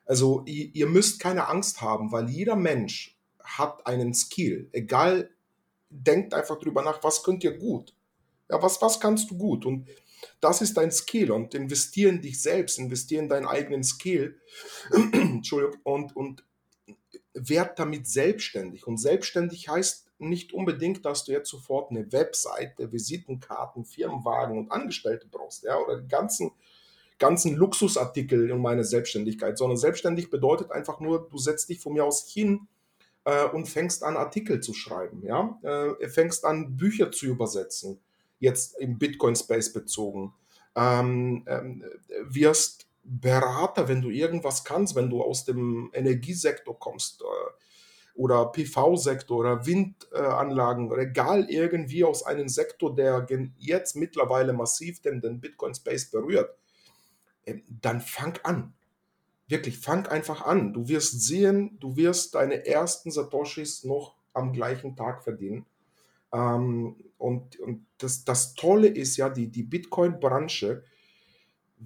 Also 0.06 0.44
ihr, 0.46 0.76
ihr 0.76 0.88
müsst 0.88 1.20
keine 1.20 1.48
Angst 1.48 1.82
haben, 1.82 2.12
weil 2.12 2.30
jeder 2.30 2.56
Mensch 2.56 3.19
hat 3.58 3.86
einen 3.88 4.14
Skill. 4.14 4.70
Egal, 4.72 5.30
denkt 5.90 6.34
einfach 6.34 6.60
drüber 6.60 6.84
nach, 6.84 7.04
was 7.04 7.24
könnt 7.24 7.44
ihr 7.44 7.58
gut? 7.58 7.96
Ja, 8.50 8.62
was, 8.62 8.82
was 8.82 9.00
kannst 9.00 9.30
du 9.32 9.38
gut? 9.38 9.66
Und 9.66 9.88
das 10.42 10.62
ist 10.62 10.76
dein 10.78 10.92
Skill 10.92 11.32
und 11.32 11.54
investieren 11.54 12.18
in 12.18 12.22
dich 12.22 12.42
selbst, 12.42 12.78
investieren 12.78 13.26
in 13.26 13.30
deinen 13.30 13.48
eigenen 13.48 13.84
Skill. 13.84 14.40
Entschuldigung, 14.92 15.80
und, 15.84 16.16
und 16.16 16.44
werd 17.34 17.80
damit 17.80 18.08
selbstständig. 18.08 18.88
Und 18.88 18.98
selbstständig 18.98 19.70
heißt 19.70 20.08
nicht 20.20 20.54
unbedingt, 20.54 21.06
dass 21.06 21.24
du 21.24 21.32
jetzt 21.32 21.50
sofort 21.50 21.92
eine 21.92 22.12
Webseite, 22.12 22.92
Visitenkarten, 22.92 23.86
Firmenwagen 23.86 24.58
und 24.58 24.72
Angestellte 24.72 25.28
brauchst, 25.32 25.64
ja, 25.64 25.78
oder 25.78 26.02
die 26.02 26.08
ganzen, 26.08 26.52
ganzen 27.18 27.56
Luxusartikel 27.56 28.50
in 28.50 28.62
meiner 28.62 28.84
Selbstständigkeit, 28.84 29.58
sondern 29.58 29.78
selbstständig 29.78 30.30
bedeutet 30.30 30.72
einfach 30.72 31.00
nur, 31.00 31.30
du 31.30 31.38
setzt 31.38 31.70
dich 31.70 31.80
von 31.80 31.94
mir 31.94 32.04
aus 32.04 32.28
hin 32.30 32.68
äh, 33.30 33.46
und 33.46 33.68
fängst 33.68 34.04
an, 34.04 34.18
Artikel 34.18 34.60
zu 34.62 34.74
schreiben, 34.74 35.22
ja, 35.24 35.60
äh, 35.62 36.08
fängst 36.10 36.46
an, 36.46 36.76
Bücher 36.76 37.12
zu 37.12 37.28
übersetzen, 37.28 38.00
jetzt 38.40 38.80
im 38.80 38.98
Bitcoin-Space 38.98 39.74
bezogen, 39.74 40.34
ähm, 40.76 41.44
ähm, 41.48 41.84
wirst 42.24 42.88
Berater, 43.04 43.88
wenn 43.88 44.02
du 44.02 44.10
irgendwas 44.10 44.64
kannst, 44.64 44.96
wenn 44.96 45.10
du 45.10 45.22
aus 45.22 45.46
dem 45.46 45.90
Energiesektor 45.94 46.78
kommst, 46.78 47.22
äh, 47.22 47.26
oder 48.16 48.48
PV-Sektor 48.48 49.38
oder 49.38 49.66
Windanlagen 49.66 50.92
oder 50.92 51.04
egal 51.04 51.50
irgendwie 51.50 52.04
aus 52.04 52.24
einem 52.24 52.50
Sektor, 52.50 52.94
der 52.94 53.26
jetzt 53.58 53.96
mittlerweile 53.96 54.52
massiv 54.52 55.02
den, 55.02 55.22
den 55.22 55.40
Bitcoin-Space 55.40 56.12
berührt, 56.12 56.54
ähm, 57.46 57.64
dann 57.70 58.02
fang 58.02 58.38
an. 58.44 58.74
Wirklich, 59.50 59.80
fang 59.80 60.06
einfach 60.06 60.46
an. 60.46 60.74
Du 60.74 60.88
wirst 60.88 61.22
sehen, 61.22 61.78
du 61.80 61.98
wirst 61.98 62.36
deine 62.36 62.66
ersten 62.68 63.10
Satoshis 63.10 63.84
noch 63.84 64.16
am 64.34 64.54
gleichen 64.54 64.96
Tag 64.96 65.24
verdienen. 65.24 65.66
Ähm, 66.32 66.96
und 67.18 67.60
und 67.60 67.86
das, 67.98 68.24
das 68.24 68.54
Tolle 68.54 68.88
ist 68.88 69.18
ja, 69.18 69.28
die, 69.30 69.48
die 69.48 69.64
Bitcoin-Branche, 69.64 70.84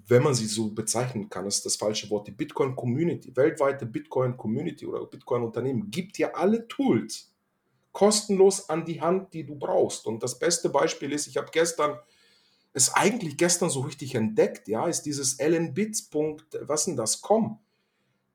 wenn 0.07 0.23
man 0.23 0.33
sie 0.33 0.45
so 0.45 0.71
bezeichnen 0.71 1.29
kann, 1.29 1.45
ist 1.45 1.65
das 1.65 1.77
falsche 1.77 2.09
Wort, 2.09 2.27
die 2.27 2.31
Bitcoin-Community, 2.31 3.35
weltweite 3.35 3.85
Bitcoin-Community 3.85 4.85
oder 4.85 5.05
Bitcoin-Unternehmen, 5.05 5.89
gibt 5.89 6.17
dir 6.17 6.35
alle 6.35 6.67
Tools 6.67 7.31
kostenlos 7.93 8.69
an 8.69 8.83
die 8.83 8.99
Hand, 8.99 9.33
die 9.33 9.45
du 9.45 9.55
brauchst. 9.55 10.05
Und 10.05 10.21
das 10.21 10.37
beste 10.37 10.69
Beispiel 10.69 11.13
ist, 11.13 11.27
ich 11.27 11.37
habe 11.37 11.47
gestern, 11.51 11.97
es 12.73 12.93
eigentlich 12.93 13.37
gestern 13.37 13.69
so 13.69 13.81
richtig 13.81 14.15
entdeckt, 14.15 14.67
ja, 14.67 14.87
ist 14.87 15.03
dieses 15.03 15.39
lnbits. 15.39 16.09
was 16.61 16.85
denn 16.85 16.97
das, 16.97 17.21
com. 17.21 17.59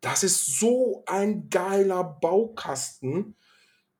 Das 0.00 0.22
ist 0.22 0.58
so 0.60 1.02
ein 1.06 1.50
geiler 1.50 2.04
Baukasten, 2.04 3.34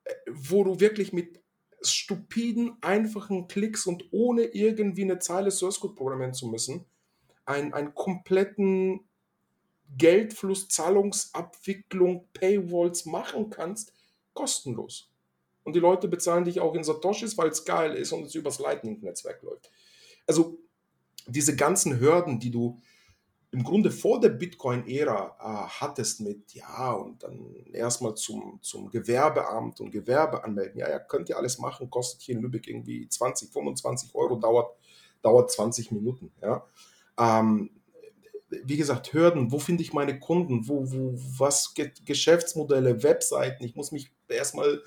äh, 0.05 0.13
wo 0.31 0.63
du 0.63 0.79
wirklich 0.79 1.11
mit 1.11 1.41
stupiden, 1.81 2.77
einfachen 2.81 3.47
Klicks 3.47 3.85
und 3.85 4.05
ohne 4.11 4.43
irgendwie 4.43 5.03
eine 5.03 5.19
Zeile 5.19 5.51
Source 5.51 5.79
Code 5.79 5.95
programmieren 5.95 6.33
zu 6.33 6.47
müssen, 6.47 6.85
ein, 7.45 7.73
einen 7.73 7.93
kompletten 7.93 9.01
Geldfluss, 9.97 10.69
Zahlungsabwicklung, 10.69 12.27
Paywalls 12.33 13.05
machen 13.05 13.49
kannst, 13.49 13.93
kostenlos. 14.33 15.09
Und 15.63 15.75
die 15.75 15.79
Leute 15.79 16.07
bezahlen 16.07 16.45
dich 16.45 16.59
auch 16.59 16.75
in 16.75 16.83
Satoshis, 16.83 17.37
weil 17.37 17.49
es 17.49 17.65
geil 17.65 17.95
ist 17.95 18.11
und 18.11 18.23
es 18.23 18.35
übers 18.35 18.59
Lightning-Netzwerk 18.59 19.41
läuft. 19.43 19.69
Also 20.29 20.59
diese 21.25 21.55
ganzen 21.55 21.99
Hürden, 21.99 22.39
die 22.39 22.51
du 22.51 22.79
im 23.49 23.63
Grunde 23.63 23.89
vor 23.89 24.19
der 24.19 24.29
Bitcoin-Ära 24.29 25.37
äh, 25.39 25.69
hattest 25.81 26.21
mit, 26.21 26.53
ja, 26.53 26.91
und 26.91 27.23
dann 27.23 27.55
erstmal 27.73 28.13
zum, 28.13 28.59
zum 28.61 28.91
Gewerbeamt 28.91 29.81
und 29.81 29.89
Gewerbe 29.89 30.43
anmelden. 30.43 30.77
Ja, 30.77 30.87
ja, 30.87 30.99
könnt 30.99 31.29
ihr 31.29 31.37
alles 31.37 31.57
machen, 31.57 31.89
kostet 31.89 32.21
hier 32.21 32.35
in 32.35 32.43
Lübeck 32.43 32.67
irgendwie 32.67 33.09
20, 33.09 33.51
25 33.51 34.13
Euro, 34.13 34.35
dauert, 34.35 34.77
dauert 35.23 35.51
20 35.51 35.91
Minuten. 35.91 36.31
Ja. 36.43 36.63
Ähm, 37.17 37.71
wie 38.51 38.77
gesagt, 38.77 39.13
Hürden, 39.13 39.51
wo 39.51 39.57
finde 39.57 39.81
ich 39.81 39.93
meine 39.93 40.19
Kunden, 40.19 40.67
wo, 40.67 40.91
wo, 40.91 41.15
was 41.15 41.73
Geschäftsmodelle, 42.05 43.01
Webseiten, 43.01 43.63
ich 43.63 43.75
muss 43.75 43.91
mich 43.91 44.11
erstmal 44.27 44.83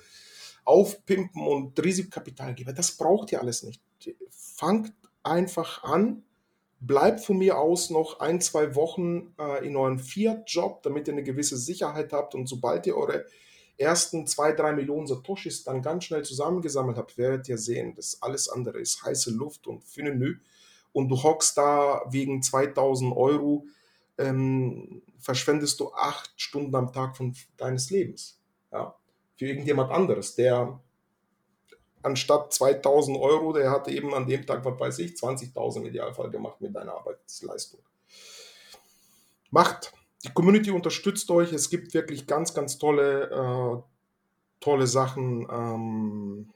aufpimpen 0.63 1.45
und 1.45 1.77
Risikokapital 1.83 2.55
geben. 2.55 2.73
Das 2.73 2.93
braucht 2.93 3.33
ihr 3.33 3.41
alles 3.41 3.63
nicht. 3.63 3.81
Fangt 4.29 4.93
einfach 5.23 5.83
an, 5.83 6.23
bleibt 6.79 7.21
von 7.21 7.37
mir 7.37 7.57
aus 7.57 7.89
noch 7.89 8.19
ein, 8.19 8.41
zwei 8.41 8.75
Wochen 8.75 9.33
äh, 9.39 9.65
in 9.65 9.75
eurem 9.75 9.99
Fiat-Job, 9.99 10.83
damit 10.83 11.07
ihr 11.07 11.13
eine 11.13 11.23
gewisse 11.23 11.57
Sicherheit 11.57 12.11
habt 12.11 12.35
und 12.35 12.47
sobald 12.47 12.85
ihr 12.85 12.97
eure 12.97 13.25
ersten 13.77 14.27
zwei, 14.27 14.51
drei 14.51 14.73
Millionen 14.73 15.07
Satoshis 15.07 15.63
dann 15.63 15.81
ganz 15.81 16.05
schnell 16.05 16.23
zusammengesammelt 16.23 16.97
habt, 16.97 17.17
werdet 17.17 17.47
ihr 17.49 17.57
sehen, 17.57 17.95
dass 17.95 18.21
alles 18.21 18.49
andere 18.49 18.79
ist 18.79 19.03
heiße 19.03 19.31
Luft 19.31 19.67
und 19.67 19.83
Finenü 19.83 20.39
und 20.91 21.09
du 21.09 21.21
hockst 21.23 21.57
da 21.57 22.01
wegen 22.09 22.43
2000 22.43 23.15
Euro, 23.15 23.65
ähm, 24.17 25.01
verschwendest 25.17 25.79
du 25.79 25.91
acht 25.93 26.31
Stunden 26.39 26.75
am 26.75 26.91
Tag 26.91 27.17
von 27.17 27.35
deines 27.57 27.89
Lebens. 27.89 28.39
Ja? 28.71 28.95
Für 29.37 29.47
irgendjemand 29.47 29.91
anderes, 29.91 30.35
der 30.35 30.79
anstatt 32.03 32.53
2000 32.53 33.17
Euro, 33.17 33.53
der 33.53 33.71
hatte 33.71 33.91
eben 33.91 34.13
an 34.13 34.27
dem 34.27 34.45
Tag, 34.45 34.63
was 34.65 34.79
weiß 34.79 34.99
ich, 34.99 35.13
20.000 35.13 35.77
im 35.77 35.85
Idealfall 35.87 36.29
gemacht 36.29 36.61
mit 36.61 36.75
deiner 36.75 36.93
Arbeitsleistung. 36.93 37.79
Macht. 39.49 39.93
Die 40.23 40.33
Community 40.33 40.71
unterstützt 40.71 41.29
euch. 41.31 41.51
Es 41.51 41.69
gibt 41.69 41.93
wirklich 41.93 42.27
ganz, 42.27 42.53
ganz 42.53 42.77
tolle, 42.77 43.29
äh, 43.29 43.81
tolle 44.61 44.87
Sachen. 44.87 45.47
Ähm, 45.51 46.53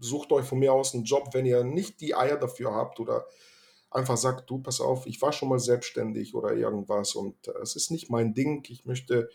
sucht 0.00 0.32
euch 0.32 0.44
von 0.44 0.58
mir 0.58 0.72
aus 0.72 0.94
einen 0.94 1.04
Job, 1.04 1.30
wenn 1.32 1.46
ihr 1.46 1.64
nicht 1.64 2.00
die 2.00 2.14
Eier 2.14 2.36
dafür 2.36 2.74
habt 2.74 3.00
oder 3.00 3.26
einfach 3.90 4.16
sagt, 4.16 4.50
du, 4.50 4.58
pass 4.58 4.80
auf, 4.80 5.06
ich 5.06 5.22
war 5.22 5.32
schon 5.32 5.48
mal 5.48 5.58
selbstständig 5.58 6.34
oder 6.34 6.52
irgendwas 6.52 7.14
und 7.14 7.48
äh, 7.48 7.58
es 7.62 7.76
ist 7.76 7.90
nicht 7.90 8.10
mein 8.10 8.34
Ding. 8.34 8.64
Ich 8.68 8.84
möchte, 8.84 9.30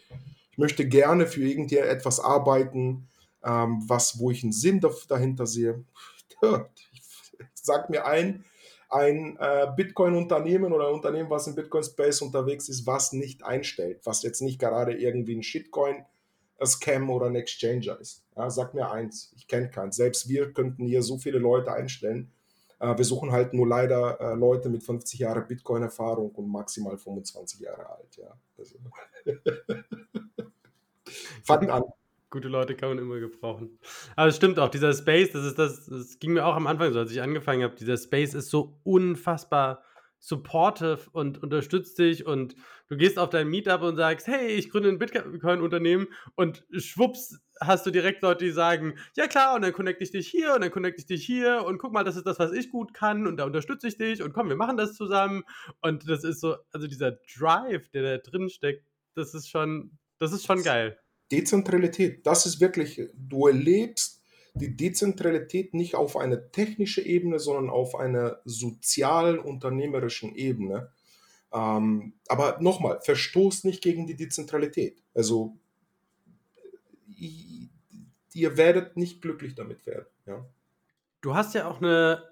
ich 0.52 0.58
möchte 0.58 0.88
gerne 0.88 1.28
für 1.28 1.42
irgendetwas 1.42 2.20
arbeiten, 2.20 3.08
ähm, 3.44 3.84
was, 3.88 4.20
wo 4.20 4.32
ich 4.32 4.44
einen 4.44 4.52
Sinn 4.52 4.82
dahinter 5.08 5.46
sehe. 5.46 5.84
Sag 7.54 7.90
mir 7.90 8.06
ein, 8.06 8.46
ein 8.90 9.38
äh, 9.40 9.68
Bitcoin-Unternehmen 9.76 10.74
oder 10.74 10.88
ein 10.88 10.96
Unternehmen, 10.96 11.30
was 11.30 11.48
im 11.48 11.56
Bitcoin-Space 11.56 12.22
unterwegs 12.22 12.70
ist, 12.70 12.88
was 12.88 13.14
nicht 13.14 13.44
einstellt, 13.44 14.02
was 14.04 14.24
jetzt 14.24 14.42
nicht 14.42 14.60
gerade 14.60 14.94
irgendwie 14.94 15.36
ein 15.36 15.44
Shitcoin 15.44 16.06
Scam 16.66 17.10
oder 17.10 17.28
ein 17.28 17.36
Exchanger 17.36 18.00
ist. 18.00 18.24
Ja, 18.36 18.50
sag 18.50 18.74
mir 18.74 18.92
eins, 18.92 19.32
ich 19.36 19.48
kenne 19.48 19.70
keinen. 19.70 19.92
Selbst 19.92 20.28
wir 20.28 20.54
könnten 20.54 20.86
hier 20.86 21.04
so 21.04 21.18
viele 21.18 21.40
Leute 21.40 21.72
einstellen. 21.72 22.32
Äh, 22.80 22.98
wir 22.98 23.06
suchen 23.06 23.32
halt 23.32 23.54
nur 23.54 23.68
leider 23.68 24.20
äh, 24.20 24.34
Leute 24.36 24.70
mit 24.70 24.84
50 24.84 25.20
Jahre 25.20 25.42
Bitcoin-Erfahrung 25.42 26.32
und 26.32 26.50
maximal 26.50 26.98
25 26.98 27.62
Jahre 27.62 27.90
alt. 27.90 28.18
Ja. 28.18 28.38
Also. 28.58 28.76
Fangt 31.44 31.70
an. 31.70 31.84
Gute 32.30 32.48
Leute 32.48 32.76
kann 32.76 32.90
man 32.90 33.00
immer 33.00 33.20
gebrauchen. 33.20 33.80
Aber 34.16 34.28
es 34.28 34.36
stimmt 34.36 34.60
auch, 34.60 34.70
dieser 34.70 34.94
Space, 34.94 35.32
das 35.32 35.46
ist 35.46 35.58
das, 35.58 35.88
das 35.88 36.20
ging 36.20 36.34
mir 36.34 36.46
auch 36.46 36.56
am 36.56 36.68
Anfang 36.68 36.94
so, 36.94 37.00
als 37.00 37.12
ich 37.12 37.22
angefangen 37.22 37.64
habe. 37.64 37.76
Dieser 37.76 37.98
Space 37.98 38.36
ist 38.36 38.50
so 38.50 38.80
unfassbar 38.84 39.84
supportive 40.20 41.00
und 41.12 41.42
unterstützt 41.42 41.98
dich 41.98 42.26
und 42.26 42.56
du 42.90 42.98
gehst 42.98 43.18
auf 43.18 43.30
dein 43.30 43.48
Meetup 43.48 43.82
und 43.82 43.96
sagst, 43.96 44.28
hey, 44.28 44.48
ich 44.48 44.70
gründe 44.70 44.90
ein 44.90 45.00
Bitcoin-Unternehmen 45.00 46.08
und 46.36 46.66
schwupps 46.78 47.40
hast 47.62 47.86
du 47.86 47.92
direkt 47.92 48.22
Leute, 48.22 48.46
die 48.46 48.52
sagen, 48.52 48.96
ja 49.16 49.28
klar, 49.28 49.56
und 49.56 49.62
dann 49.62 49.74
connecte 49.74 50.04
ich 50.04 50.12
dich 50.12 50.28
hier 50.28 50.54
und 50.54 50.62
dann 50.62 50.72
connecte 50.72 51.00
ich 51.00 51.08
dich 51.08 51.26
hier 51.26 51.64
und 51.66 51.78
guck 51.78 51.94
mal, 51.94 52.04
das 52.04 52.16
ist 52.16 52.26
das, 52.26 52.40
was 52.40 52.52
ich 52.52 52.70
gut 52.70 52.94
kann 52.94 53.28
und 53.28 53.38
da 53.38 53.46
unterstütze 53.46 53.88
ich 53.88 53.98
dich 53.98 54.22
und 54.22 54.34
komm, 54.34 54.50
wir 54.50 54.56
machen 54.56 54.78
das 54.78 54.94
zusammen 54.96 55.44
und 55.82 56.10
das 56.10 56.24
ist 56.24 56.42
so, 56.42 56.58
also 56.72 56.88
dieser 56.88 57.12
Drive, 57.38 57.90
der 57.90 58.04
da 58.04 58.18
drin 58.18 58.50
steckt, 58.50 58.86
das 59.16 59.34
ist 59.34 59.50
schon, 59.50 59.98
das 60.20 60.34
ist 60.34 60.46
schon 60.46 60.64
geil. 60.64 61.00
Dezentralität, 61.32 62.26
das 62.26 62.46
ist 62.46 62.60
wirklich, 62.60 63.02
du 63.16 63.48
erlebst 63.48 64.22
die 64.56 64.76
Dezentralität 64.76 65.74
nicht 65.74 65.96
auf 65.96 66.18
einer 66.18 66.52
technischen 66.52 67.06
Ebene, 67.06 67.40
sondern 67.40 67.70
auf 67.70 67.96
einer 67.96 68.40
sozial-unternehmerischen 68.46 70.36
Ebene. 70.36 70.92
Ähm, 71.54 72.14
aber 72.28 72.58
nochmal, 72.60 73.00
verstoßt 73.02 73.66
nicht 73.66 73.82
gegen 73.82 74.08
die 74.08 74.16
Dezentralität. 74.16 75.02
Also 75.14 75.58
ihr 78.34 78.58
werdet 78.58 78.98
nicht 78.98 79.22
glücklich 79.22 79.56
damit 79.56 79.86
werden. 79.86 80.08
Ja? 80.26 80.46
Du 81.22 81.36
hast 81.36 81.54
ja 81.54 81.68
auch 81.70 81.82
eine, 81.82 82.24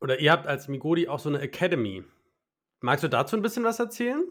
oder 0.00 0.20
ihr 0.20 0.32
habt 0.32 0.46
als 0.46 0.68
Migodi 0.68 1.08
auch 1.08 1.18
so 1.18 1.28
eine 1.28 1.40
Academy. 1.40 2.04
Magst 2.80 3.04
du 3.04 3.08
dazu 3.08 3.36
ein 3.36 3.42
bisschen 3.42 3.64
was 3.64 3.78
erzählen? 3.78 4.24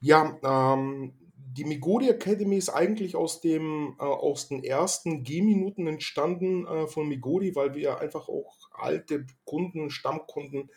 Ja, 0.00 0.38
ähm, 0.42 1.12
die 1.52 1.64
Migodi 1.64 2.08
Academy 2.08 2.56
ist 2.56 2.68
eigentlich 2.68 3.16
aus, 3.16 3.40
dem, 3.40 3.96
äh, 3.98 4.04
aus 4.04 4.48
den 4.48 4.62
ersten 4.62 5.24
G-Minuten 5.24 5.86
entstanden 5.86 6.66
äh, 6.66 6.86
von 6.86 7.08
Migodi, 7.08 7.54
weil 7.56 7.74
wir 7.74 7.98
einfach 7.98 8.28
auch 8.28 8.56
alte 8.72 9.26
Kunden, 9.44 9.90
Stammkunden 9.90 10.70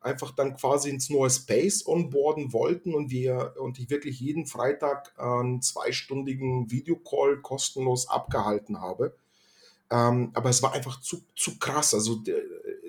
einfach 0.00 0.30
dann 0.32 0.56
quasi 0.56 0.90
ins 0.90 1.10
neue 1.10 1.30
Space 1.30 1.86
onboarden 1.86 2.52
wollten 2.52 2.94
und 2.94 3.10
wir 3.10 3.54
und 3.58 3.78
ich 3.78 3.90
wirklich 3.90 4.20
jeden 4.20 4.46
Freitag 4.46 5.12
einen 5.18 5.62
zweistündigen 5.62 6.70
Videocall 6.70 7.40
kostenlos 7.40 8.08
abgehalten 8.08 8.80
habe. 8.80 9.16
Ähm, 9.90 10.30
aber 10.34 10.50
es 10.50 10.62
war 10.62 10.72
einfach 10.72 11.00
zu, 11.00 11.22
zu 11.34 11.58
krass. 11.58 11.94
Also 11.94 12.20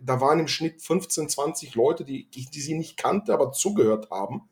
da 0.01 0.21
waren 0.21 0.39
im 0.39 0.47
Schnitt 0.47 0.81
15, 0.81 1.29
20 1.29 1.75
Leute, 1.75 2.05
die, 2.05 2.29
die, 2.29 2.45
die 2.45 2.61
sie 2.61 2.75
nicht 2.75 2.97
kannte, 2.97 3.33
aber 3.33 3.51
zugehört 3.51 4.09
haben. 4.11 4.49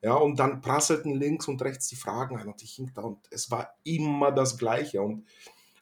Ja, 0.00 0.14
und 0.14 0.38
dann 0.38 0.60
prasselten 0.60 1.12
links 1.12 1.48
und 1.48 1.60
rechts 1.62 1.88
die 1.88 1.96
Fragen 1.96 2.36
an 2.36 2.48
und 2.48 2.62
ich 2.62 2.74
hing 2.74 2.92
da 2.94 3.02
und 3.02 3.18
es 3.30 3.50
war 3.50 3.74
immer 3.82 4.30
das 4.30 4.56
Gleiche. 4.56 5.02
Und 5.02 5.26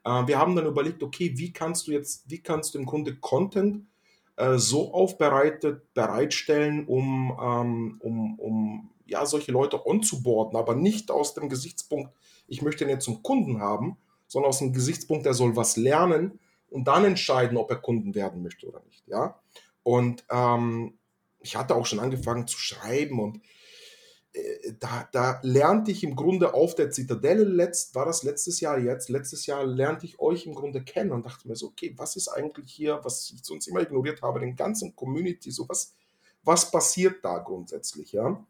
äh, 0.05 0.27
wir 0.27 0.39
haben 0.39 0.57
dann 0.57 0.67
überlegt, 0.67 1.03
okay, 1.03 1.33
wie 1.37 1.53
kannst 1.53 1.87
du 1.87 1.93
jetzt, 1.93 2.31
wie 2.31 2.43
kannst 2.43 2.75
du 2.75 2.79
im 2.79 2.87
Grunde 2.87 3.17
Content 3.17 3.87
äh, 4.37 4.57
so 4.57 4.95
aufbereitet 4.95 5.93
bereitstellen, 5.93 6.87
um, 6.87 7.37
ähm, 7.43 7.97
um, 8.01 8.39
um 8.39 8.91
ja, 9.07 9.27
solche 9.27 9.53
Leute 9.53 9.87
onzuboarden, 9.87 10.57
aber 10.59 10.75
nicht 10.75 11.11
aus 11.11 11.35
dem 11.35 11.49
Gesichtspunkt, 11.49 12.12
ich 12.49 12.62
möchte 12.62 12.85
ihn 12.85 12.91
jetzt 12.91 13.05
zum 13.05 13.23
Kunden 13.23 13.61
haben, 13.61 13.97
sondern 14.27 14.49
aus 14.49 14.59
dem 14.59 14.73
Gesichtspunkt, 14.73 15.27
er 15.27 15.35
soll 15.35 15.57
was 15.57 15.77
lernen 15.77 16.39
und 16.71 16.89
dann 16.89 17.05
entscheiden, 17.05 17.57
ob 17.57 17.71
er 17.71 17.77
Kunden 17.77 18.14
werden 18.14 18.43
möchte 18.43 18.67
oder 18.67 18.83
nicht. 18.85 19.07
Ja? 19.07 19.39
Und 19.83 20.25
ähm, 20.31 20.95
ich 21.41 21.57
hatte 21.57 21.75
auch 21.75 21.87
schon 21.87 22.01
angefangen 22.01 22.47
zu 22.47 22.59
schreiben 22.59 23.21
und 23.21 23.41
da, 24.80 25.09
da 25.12 25.41
lernte 25.43 25.91
ich 25.91 26.05
im 26.05 26.16
Grunde 26.16 26.55
auf 26.55 26.74
der 26.74 26.91
Zitadelle, 26.91 27.45
letzt, 27.45 27.95
war 27.95 28.05
das 28.05 28.22
letztes 28.22 28.61
Jahr 28.61 28.78
jetzt, 28.78 29.09
letztes 29.09 29.47
Jahr 29.47 29.64
lernte 29.64 30.07
ich 30.07 30.18
euch 30.18 30.47
im 30.47 30.55
Grunde 30.55 30.82
kennen 30.82 31.12
und 31.12 31.24
dachte 31.24 31.49
mir 31.49 31.57
so, 31.57 31.68
okay, 31.68 31.95
was 31.97 32.16
ist 32.16 32.28
eigentlich 32.28 32.70
hier, 32.70 33.01
was 33.03 33.30
ich 33.30 33.45
sonst 33.45 33.66
immer 33.66 33.80
ignoriert 33.80 34.22
habe, 34.22 34.41
den 34.41 34.57
ganzen 34.57 34.95
Community, 34.95 35.51
so 35.51 35.68
was, 35.68 35.95
was 36.43 36.70
passiert 36.70 37.24
da 37.24 37.39
grundsätzlich, 37.39 38.12
ja? 38.12 38.45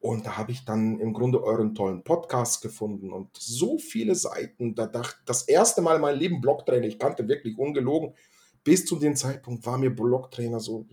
Und 0.00 0.26
da 0.26 0.36
habe 0.36 0.50
ich 0.50 0.64
dann 0.64 0.98
im 0.98 1.12
Grunde 1.12 1.44
euren 1.44 1.76
tollen 1.76 2.02
Podcast 2.02 2.60
gefunden 2.60 3.12
und 3.12 3.28
so 3.38 3.78
viele 3.78 4.16
Seiten, 4.16 4.74
da 4.74 4.86
dachte 4.86 5.18
das 5.26 5.42
erste 5.42 5.80
Mal 5.80 5.96
in 5.96 6.02
meinem 6.02 6.18
Leben 6.18 6.40
Blogtrainer, 6.40 6.86
ich 6.86 6.98
kannte 6.98 7.28
wirklich 7.28 7.56
ungelogen, 7.56 8.14
bis 8.64 8.84
zu 8.84 8.98
dem 8.98 9.14
Zeitpunkt 9.14 9.64
war 9.64 9.78
mir 9.78 9.90
Blogtrainer 9.90 10.58
so, 10.58 10.86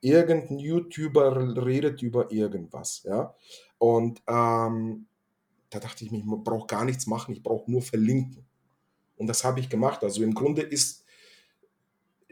irgendein 0.00 0.58
YouTuber 0.58 1.64
redet 1.64 2.02
über 2.02 2.30
irgendwas, 2.32 3.02
ja. 3.04 3.34
Und 3.78 4.22
ähm, 4.26 5.06
da 5.70 5.78
dachte 5.78 6.04
ich 6.04 6.10
mir, 6.10 6.18
ich 6.18 6.24
brauche 6.26 6.66
gar 6.66 6.84
nichts 6.84 7.06
machen, 7.06 7.32
ich 7.32 7.42
brauche 7.42 7.70
nur 7.70 7.82
verlinken. 7.82 8.44
Und 9.16 9.26
das 9.26 9.44
habe 9.44 9.60
ich 9.60 9.68
gemacht. 9.68 10.02
Also 10.02 10.22
im 10.22 10.34
Grunde 10.34 10.62
ist, 10.62 11.04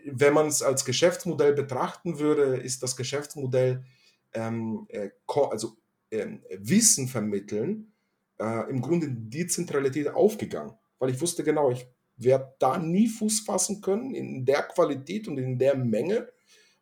wenn 0.04 0.34
man 0.34 0.46
es 0.46 0.62
als 0.62 0.84
Geschäftsmodell 0.84 1.52
betrachten 1.52 2.18
würde, 2.18 2.56
ist 2.56 2.82
das 2.82 2.96
Geschäftsmodell 2.96 3.84
ähm, 4.32 4.86
äh, 4.88 5.10
also 5.50 5.76
ähm, 6.10 6.42
Wissen 6.58 7.08
vermitteln, 7.08 7.92
äh, 8.38 8.70
im 8.70 8.80
Grunde 8.80 9.08
Dezentralität 9.10 10.08
aufgegangen. 10.08 10.74
Weil 10.98 11.10
ich 11.10 11.20
wusste 11.20 11.44
genau, 11.44 11.70
ich 11.70 11.86
werde 12.16 12.54
da 12.58 12.78
nie 12.78 13.08
Fuß 13.08 13.40
fassen 13.40 13.80
können 13.80 14.14
in 14.14 14.44
der 14.44 14.62
Qualität 14.62 15.28
und 15.28 15.38
in 15.38 15.58
der 15.58 15.76
Menge, 15.76 16.28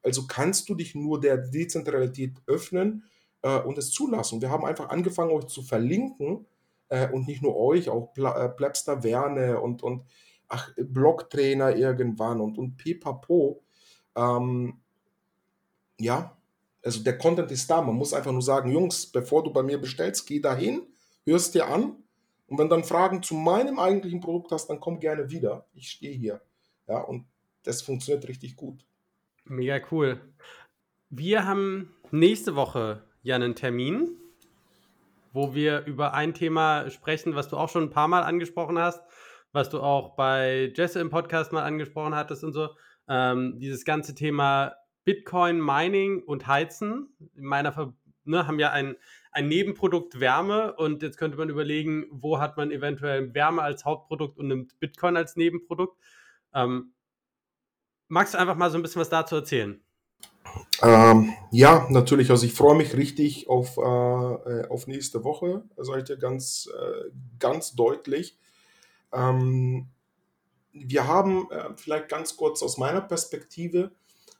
also 0.06 0.28
kannst 0.28 0.68
du 0.68 0.76
dich 0.76 0.94
nur 0.94 1.18
der 1.20 1.36
Dezentralität 1.36 2.36
öffnen 2.46 3.04
äh, 3.42 3.58
und 3.58 3.76
es 3.76 3.90
zulassen. 3.90 4.40
Wir 4.40 4.50
haben 4.50 4.64
einfach 4.64 4.88
angefangen, 4.90 5.32
euch 5.32 5.46
zu 5.46 5.62
verlinken 5.62 6.46
äh, 6.88 7.10
und 7.10 7.26
nicht 7.26 7.42
nur 7.42 7.56
euch, 7.56 7.88
auch 7.88 8.12
Pla 8.14 8.44
äh, 8.44 8.48
Plebster 8.48 9.02
Werne 9.02 9.60
und, 9.60 9.82
und 9.82 10.04
ach, 10.46 10.70
Blogtrainer 10.76 11.74
irgendwann 11.74 12.40
und, 12.40 12.56
und 12.56 12.76
Pipapo. 12.76 13.64
Ähm, 14.14 14.80
ja, 15.98 16.36
also 16.84 17.02
der 17.02 17.18
Content 17.18 17.50
ist 17.50 17.68
da. 17.68 17.82
Man 17.82 17.96
muss 17.96 18.14
einfach 18.14 18.30
nur 18.30 18.42
sagen, 18.42 18.70
Jungs, 18.70 19.06
bevor 19.06 19.42
du 19.42 19.52
bei 19.52 19.64
mir 19.64 19.80
bestellst, 19.80 20.24
geh 20.28 20.38
dahin, 20.38 20.86
hörst 21.24 21.56
dir 21.56 21.66
an 21.66 21.96
und 22.46 22.58
wenn 22.58 22.68
dann 22.68 22.84
Fragen 22.84 23.24
zu 23.24 23.34
meinem 23.34 23.80
eigentlichen 23.80 24.20
Produkt 24.20 24.52
hast, 24.52 24.68
dann 24.68 24.78
komm 24.78 25.00
gerne 25.00 25.32
wieder. 25.32 25.66
Ich 25.74 25.90
stehe 25.90 26.14
hier. 26.14 26.42
Ja, 26.86 27.00
und 27.00 27.26
das 27.64 27.82
funktioniert 27.82 28.28
richtig 28.28 28.54
gut. 28.54 28.85
Mega 29.48 29.80
cool. 29.92 30.20
Wir 31.08 31.46
haben 31.46 31.94
nächste 32.10 32.56
Woche 32.56 33.04
ja 33.22 33.36
einen 33.36 33.54
Termin, 33.54 34.16
wo 35.32 35.54
wir 35.54 35.84
über 35.86 36.14
ein 36.14 36.34
Thema 36.34 36.90
sprechen, 36.90 37.36
was 37.36 37.48
du 37.48 37.56
auch 37.56 37.68
schon 37.68 37.84
ein 37.84 37.90
paar 37.90 38.08
Mal 38.08 38.24
angesprochen 38.24 38.76
hast, 38.76 39.00
was 39.52 39.70
du 39.70 39.80
auch 39.80 40.16
bei 40.16 40.72
Jesse 40.74 40.98
im 40.98 41.10
Podcast 41.10 41.52
mal 41.52 41.62
angesprochen 41.62 42.16
hattest 42.16 42.42
und 42.42 42.54
so. 42.54 42.70
Ähm, 43.08 43.60
dieses 43.60 43.84
ganze 43.84 44.16
Thema 44.16 44.74
Bitcoin, 45.04 45.64
Mining 45.64 46.24
und 46.24 46.48
Heizen. 46.48 47.14
In 47.36 47.44
meiner 47.44 47.72
Ver 47.72 47.94
ne, 48.24 48.48
haben 48.48 48.58
ja 48.58 48.72
ein, 48.72 48.96
ein 49.30 49.46
Nebenprodukt 49.46 50.18
Wärme 50.18 50.74
und 50.74 51.04
jetzt 51.04 51.18
könnte 51.18 51.38
man 51.38 51.50
überlegen, 51.50 52.06
wo 52.10 52.40
hat 52.40 52.56
man 52.56 52.72
eventuell 52.72 53.32
Wärme 53.32 53.62
als 53.62 53.84
Hauptprodukt 53.84 54.38
und 54.38 54.48
nimmt 54.48 54.80
Bitcoin 54.80 55.16
als 55.16 55.36
Nebenprodukt. 55.36 55.96
Ähm, 56.52 56.95
Magst 58.08 58.34
du 58.34 58.38
einfach 58.38 58.56
mal 58.56 58.70
so 58.70 58.78
ein 58.78 58.82
bisschen 58.82 59.00
was 59.00 59.08
dazu 59.08 59.36
erzählen? 59.36 59.80
Ähm, 60.82 61.32
ja, 61.50 61.86
natürlich. 61.90 62.30
Also 62.30 62.46
ich 62.46 62.52
freue 62.52 62.76
mich 62.76 62.96
richtig 62.96 63.48
auf, 63.48 63.76
äh, 63.78 63.80
äh 63.80 64.68
auf 64.68 64.86
nächste 64.86 65.24
Woche, 65.24 65.64
sage 65.76 66.00
ich 66.00 66.04
dir 66.04 66.18
ganz, 66.18 66.68
äh, 66.68 67.10
ganz 67.38 67.74
deutlich. 67.74 68.38
Ähm, 69.12 69.88
wir 70.72 71.06
haben, 71.06 71.50
äh, 71.50 71.70
vielleicht 71.76 72.08
ganz 72.08 72.36
kurz 72.36 72.62
aus 72.62 72.78
meiner 72.78 73.00
Perspektive, 73.00 73.92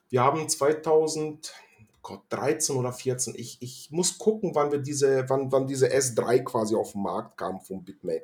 wir 0.09 0.23
haben 0.23 0.47
2013 0.47 2.75
oder 2.75 2.93
14, 2.93 3.33
ich, 3.35 3.57
ich 3.61 3.89
muss 3.91 4.17
gucken, 4.17 4.51
wann 4.53 4.71
wir 4.71 4.79
diese, 4.79 5.29
wann, 5.29 5.51
wann 5.51 5.67
diese 5.67 5.87
S3 5.87 6.43
quasi 6.43 6.75
auf 6.75 6.93
den 6.93 7.01
Markt 7.01 7.37
kam 7.37 7.59
von 7.59 7.83
Bitmain. 7.83 8.21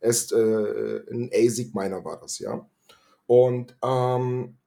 S, 0.00 0.32
äh, 0.32 1.02
ein 1.10 1.30
ASIC 1.32 1.74
meiner 1.74 2.04
war 2.04 2.20
das, 2.20 2.38
ja. 2.38 2.66
Und 3.26 3.74
ähm, 3.82 4.58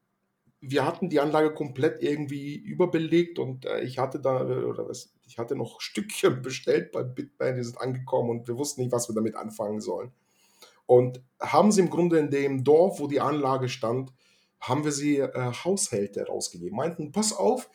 wir 0.61 0.85
hatten 0.85 1.09
die 1.09 1.19
Anlage 1.19 1.53
komplett 1.53 2.01
irgendwie 2.01 2.55
überbelegt 2.55 3.39
und 3.39 3.65
äh, 3.65 3.81
ich 3.81 3.99
hatte 3.99 4.19
da, 4.19 4.41
äh, 4.41 4.63
oder 4.63 4.87
was, 4.87 5.13
ich 5.27 5.37
hatte 5.37 5.55
noch 5.55 5.81
Stückchen 5.81 6.41
bestellt 6.41 6.91
bei 6.91 7.03
Bitmain, 7.03 7.55
die 7.55 7.63
sind 7.63 7.79
angekommen 7.79 8.29
und 8.29 8.47
wir 8.47 8.57
wussten 8.57 8.81
nicht, 8.81 8.91
was 8.91 9.09
wir 9.09 9.15
damit 9.15 9.35
anfangen 9.35 9.81
sollen. 9.81 10.11
Und 10.85 11.21
haben 11.39 11.71
sie 11.71 11.81
im 11.81 11.89
Grunde 11.89 12.17
in 12.17 12.31
dem 12.31 12.63
Dorf, 12.63 12.99
wo 12.99 13.07
die 13.07 13.19
Anlage 13.19 13.69
stand, 13.69 14.13
haben 14.59 14.85
wir 14.85 14.91
sie 14.91 15.17
äh, 15.17 15.51
Haushälter 15.51 16.25
rausgegeben. 16.25 16.77
Meinten, 16.77 17.11
pass 17.11 17.33
auf, 17.33 17.69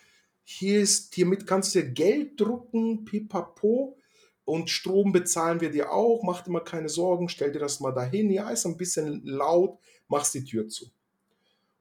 hier 0.44 0.80
ist, 0.80 1.14
hiermit 1.14 1.46
kannst 1.46 1.74
du 1.74 1.84
Geld 1.84 2.40
drucken, 2.40 3.04
pipapo, 3.04 3.96
und 4.44 4.70
Strom 4.70 5.12
bezahlen 5.12 5.60
wir 5.60 5.70
dir 5.70 5.92
auch, 5.92 6.22
mach 6.24 6.42
dir 6.42 6.50
mal 6.50 6.60
keine 6.60 6.88
Sorgen, 6.88 7.28
stell 7.28 7.52
dir 7.52 7.60
das 7.60 7.80
mal 7.80 7.92
dahin. 7.92 8.30
Ja, 8.30 8.50
ist 8.50 8.66
ein 8.66 8.76
bisschen 8.76 9.24
laut, 9.24 9.78
machst 10.08 10.34
die 10.34 10.44
Tür 10.44 10.68
zu. 10.68 10.86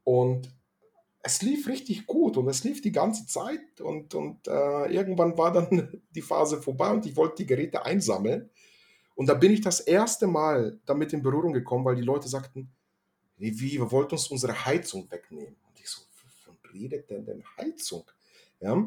Und 0.04 0.54
es 1.24 1.42
lief 1.42 1.68
richtig 1.68 2.08
gut 2.08 2.38
und 2.38 2.48
es 2.48 2.64
lief 2.64 2.82
die 2.82 2.92
ganze 2.92 3.26
Zeit 3.28 3.80
und, 3.80 4.16
und 4.16 4.48
äh, 4.48 4.94
irgendwann 4.94 5.38
war 5.38 5.52
dann 5.52 6.02
die 6.16 6.22
Phase 6.22 6.62
vorbei 6.62 6.92
und 6.92 7.06
ich 7.06 7.16
wollte 7.16 7.38
die 7.38 7.46
Geräte 7.46 7.86
einsammeln. 7.86 8.50
Und 9.16 9.28
da 9.28 9.34
bin 9.36 9.52
ich 9.52 9.62
das 9.62 9.82
erste 9.82 10.26
Mal 10.26 10.80
damit 10.86 11.14
in 11.14 11.22
Berührung 11.22 11.54
gekommen, 11.54 11.86
weil 11.86 11.96
die 11.96 12.02
Leute 12.02 12.28
sagten, 12.28 12.72
wie, 13.38 13.60
wie 13.60 13.74
wir 13.74 13.92
wollten 13.92 14.14
uns 14.14 14.28
unsere 14.28 14.66
Heizung 14.66 15.12
wegnehmen. 15.12 15.58
Und 15.68 15.80
ich 15.80 15.88
so, 15.88 16.02
wovon 16.24 16.58
redet 16.74 17.10
denn 17.10 17.26
denn 17.26 17.44
Heizung? 17.58 18.06
Ja? 18.60 18.84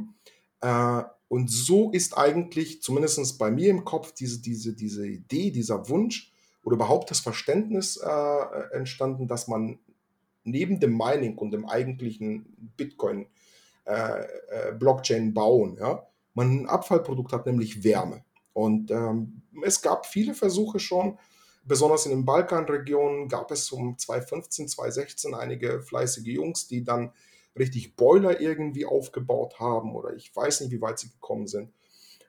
Äh, 0.60 1.04
und 1.28 1.50
so 1.50 1.90
ist 1.90 2.16
eigentlich, 2.16 2.82
zumindest 2.82 3.38
bei 3.38 3.50
mir 3.50 3.70
im 3.70 3.84
Kopf, 3.84 4.12
diese, 4.12 4.40
diese, 4.40 4.74
diese 4.74 5.06
Idee, 5.06 5.50
dieser 5.50 5.88
Wunsch 5.88 6.32
oder 6.62 6.76
überhaupt 6.76 7.10
das 7.10 7.20
Verständnis 7.20 7.96
äh, 7.96 8.74
entstanden, 8.76 9.28
dass 9.28 9.46
man 9.46 9.78
neben 10.44 10.80
dem 10.80 10.96
Mining 10.96 11.36
und 11.36 11.50
dem 11.50 11.66
eigentlichen 11.66 12.72
Bitcoin 12.76 13.26
äh, 13.86 14.22
äh, 14.22 14.72
Blockchain 14.78 15.34
bauen, 15.34 15.76
ja, 15.80 16.06
man 16.34 16.62
ein 16.62 16.68
Abfallprodukt 16.68 17.32
hat, 17.32 17.46
nämlich 17.46 17.84
Wärme. 17.84 18.24
Und 18.52 18.90
ähm, 18.90 19.42
es 19.64 19.82
gab 19.82 20.06
viele 20.06 20.34
Versuche 20.34 20.78
schon, 20.78 21.18
besonders 21.64 22.06
in 22.06 22.12
den 22.12 22.24
Balkanregionen 22.24 23.28
gab 23.28 23.50
es 23.50 23.70
um 23.72 23.98
2015, 23.98 24.68
2016 24.68 25.34
einige 25.34 25.80
fleißige 25.82 26.26
Jungs, 26.26 26.68
die 26.68 26.84
dann 26.84 27.12
richtig 27.58 27.96
Boiler 27.96 28.40
irgendwie 28.40 28.86
aufgebaut 28.86 29.58
haben 29.58 29.94
oder 29.94 30.14
ich 30.14 30.34
weiß 30.34 30.60
nicht, 30.60 30.72
wie 30.72 30.80
weit 30.80 30.98
sie 30.98 31.10
gekommen 31.10 31.46
sind. 31.46 31.72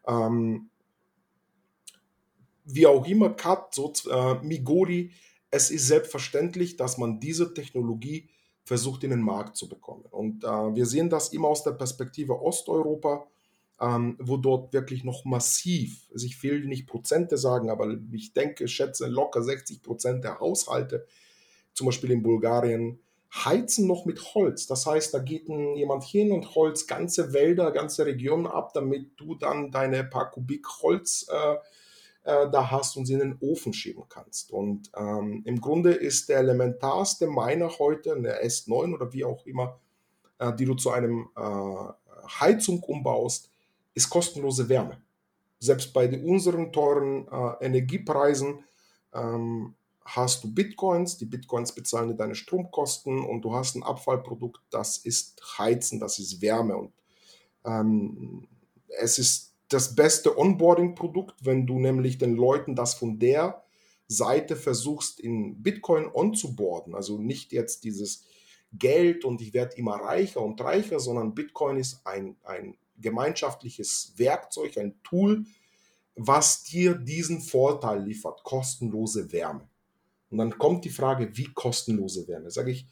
Ähm, 0.07 0.69
wie 2.65 2.87
auch 2.87 3.05
immer, 3.05 3.31
Kat, 3.31 3.73
so, 3.73 3.93
äh, 4.09 4.35
Migori, 4.43 5.11
es 5.55 5.71
ist 5.71 5.87
selbstverständlich, 5.87 6.75
dass 6.75 6.97
man 6.97 7.19
diese 7.19 7.53
Technologie 7.53 8.29
versucht 8.65 9.03
in 9.03 9.11
den 9.11 9.21
Markt 9.21 9.55
zu 9.55 9.69
bekommen. 9.69 10.03
Und 10.11 10.43
äh, 10.43 10.47
wir 10.47 10.85
sehen 10.85 11.09
das 11.09 11.29
immer 11.29 11.47
aus 11.47 11.63
der 11.63 11.71
Perspektive 11.71 12.41
Osteuropa, 12.41 13.25
ähm, 13.79 14.17
wo 14.19 14.37
dort 14.37 14.73
wirklich 14.73 15.03
noch 15.03 15.23
massiv, 15.23 16.07
also 16.13 16.25
ich 16.25 16.41
will 16.43 16.65
nicht 16.65 16.87
Prozente 16.87 17.37
sagen, 17.37 17.69
aber 17.69 17.95
ich 18.11 18.33
denke, 18.33 18.67
schätze 18.67 19.07
locker 19.07 19.41
60 19.41 19.81
Prozent 19.81 20.23
der 20.23 20.39
Haushalte, 20.39 21.05
zum 21.73 21.85
Beispiel 21.85 22.11
in 22.11 22.23
Bulgarien, 22.23 22.99
heizen 23.33 23.87
noch 23.87 24.05
mit 24.05 24.33
Holz. 24.33 24.67
Das 24.67 24.85
heißt, 24.85 25.13
da 25.13 25.19
geht 25.19 25.47
jemand 25.47 26.03
hin 26.03 26.31
und 26.31 26.55
holzt 26.55 26.87
ganze 26.87 27.33
Wälder, 27.33 27.71
ganze 27.71 28.05
Regionen 28.05 28.47
ab, 28.47 28.73
damit 28.73 29.11
du 29.17 29.35
dann 29.35 29.71
deine 29.71 30.03
paar 30.03 30.31
Kubik 30.31 30.67
Holz 30.81 31.27
äh, 31.29 31.55
äh, 32.25 32.49
da 32.49 32.71
hast 32.71 32.97
und 32.97 33.05
sie 33.05 33.13
in 33.13 33.19
den 33.19 33.37
Ofen 33.39 33.73
schieben 33.73 34.03
kannst. 34.09 34.51
Und 34.51 34.91
ähm, 34.97 35.43
im 35.45 35.61
Grunde 35.61 35.93
ist 35.93 36.27
der 36.27 36.39
elementarste 36.39 37.27
Miner 37.27 37.69
heute, 37.79 38.13
eine 38.13 38.43
S9 38.43 38.93
oder 38.93 39.13
wie 39.13 39.23
auch 39.23 39.45
immer, 39.45 39.79
äh, 40.39 40.53
die 40.53 40.65
du 40.65 40.73
zu 40.73 40.91
einem 40.91 41.29
äh, 41.35 42.29
Heizung 42.39 42.81
umbaust, 42.83 43.51
ist 43.93 44.09
kostenlose 44.09 44.67
Wärme. 44.67 45.01
Selbst 45.59 45.93
bei 45.93 46.09
unseren 46.21 46.73
teuren 46.73 47.27
äh, 47.27 47.65
Energiepreisen 47.65 48.63
ähm, 49.13 49.75
hast 50.03 50.43
du 50.43 50.53
Bitcoins, 50.53 51.17
die 51.17 51.25
Bitcoins 51.25 51.71
bezahlen 51.71 52.09
dir 52.09 52.15
deine 52.15 52.35
Stromkosten 52.35 53.23
und 53.23 53.41
du 53.41 53.53
hast 53.53 53.75
ein 53.75 53.83
Abfallprodukt, 53.83 54.61
das 54.69 54.97
ist 54.97 55.41
Heizen, 55.57 55.99
das 55.99 56.19
ist 56.19 56.41
Wärme 56.41 56.75
und 56.75 56.93
ähm, 57.65 58.47
es 58.99 59.17
ist 59.19 59.54
das 59.69 59.95
beste 59.95 60.37
Onboarding-Produkt, 60.37 61.45
wenn 61.45 61.65
du 61.65 61.79
nämlich 61.79 62.17
den 62.17 62.35
Leuten 62.35 62.75
das 62.75 62.93
von 62.93 63.19
der 63.19 63.63
Seite 64.07 64.55
versuchst 64.55 65.19
in 65.19 65.61
Bitcoin 65.63 66.07
onzuboarden, 66.13 66.93
also 66.93 67.17
nicht 67.17 67.51
jetzt 67.51 67.83
dieses 67.83 68.25
Geld 68.71 69.25
und 69.25 69.41
ich 69.41 69.53
werde 69.53 69.75
immer 69.77 69.95
reicher 69.95 70.41
und 70.41 70.61
reicher, 70.61 70.99
sondern 70.99 71.33
Bitcoin 71.33 71.77
ist 71.77 72.05
ein, 72.05 72.35
ein 72.43 72.77
gemeinschaftliches 72.97 74.13
Werkzeug, 74.17 74.77
ein 74.77 75.01
Tool, 75.03 75.45
was 76.15 76.63
dir 76.63 76.95
diesen 76.95 77.41
Vorteil 77.41 78.03
liefert, 78.03 78.43
kostenlose 78.43 79.31
Wärme. 79.31 79.67
Und 80.29 80.37
dann 80.37 80.57
kommt 80.57 80.85
die 80.85 80.89
Frage, 80.89 81.35
wie 81.35 81.51
kostenlose 81.53 82.27
Wärme? 82.27 82.51
Sage 82.51 82.71
ich, 82.71 82.87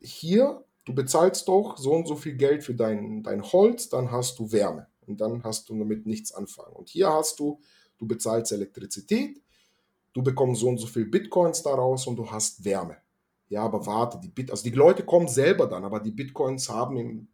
hier, 0.00 0.64
du 0.84 0.94
bezahlst 0.94 1.46
doch 1.46 1.76
so 1.76 1.92
und 1.92 2.08
so 2.08 2.16
viel 2.16 2.34
Geld 2.34 2.64
für 2.64 2.74
dein, 2.74 3.22
dein 3.22 3.42
Holz, 3.42 3.88
dann 3.88 4.10
hast 4.10 4.38
du 4.38 4.50
Wärme 4.50 4.88
und 5.10 5.20
dann 5.20 5.42
hast 5.42 5.68
du 5.68 5.78
damit 5.78 6.06
nichts 6.06 6.32
anfangen. 6.32 6.74
Und 6.74 6.88
hier 6.88 7.08
hast 7.08 7.38
du, 7.38 7.60
du 7.98 8.06
bezahlst 8.06 8.52
Elektrizität, 8.52 9.42
du 10.12 10.22
bekommst 10.22 10.60
so 10.60 10.68
und 10.68 10.78
so 10.78 10.86
viel 10.86 11.06
Bitcoins 11.06 11.62
daraus 11.62 12.06
und 12.06 12.16
du 12.16 12.30
hast 12.30 12.64
Wärme. 12.64 12.96
Ja, 13.48 13.62
aber 13.64 13.84
warte, 13.84 14.18
die 14.20 14.28
Bit, 14.28 14.50
also 14.50 14.62
die 14.62 14.74
Leute 14.74 15.04
kommen 15.04 15.28
selber 15.28 15.66
dann, 15.66 15.84
aber 15.84 15.98
die 16.00 16.12
Bitcoins 16.12 16.68
haben 16.68 16.96
im, 16.96 17.28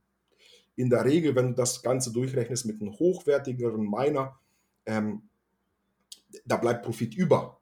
in 0.74 0.88
der 0.88 1.04
Regel, 1.04 1.34
wenn 1.34 1.48
du 1.48 1.54
das 1.54 1.82
Ganze 1.82 2.12
durchrechnest 2.12 2.64
mit 2.64 2.80
einem 2.80 2.98
hochwertigeren 2.98 3.88
Miner, 3.88 4.38
ähm, 4.86 5.28
da 6.44 6.56
bleibt 6.56 6.84
Profit 6.84 7.14
über. 7.14 7.60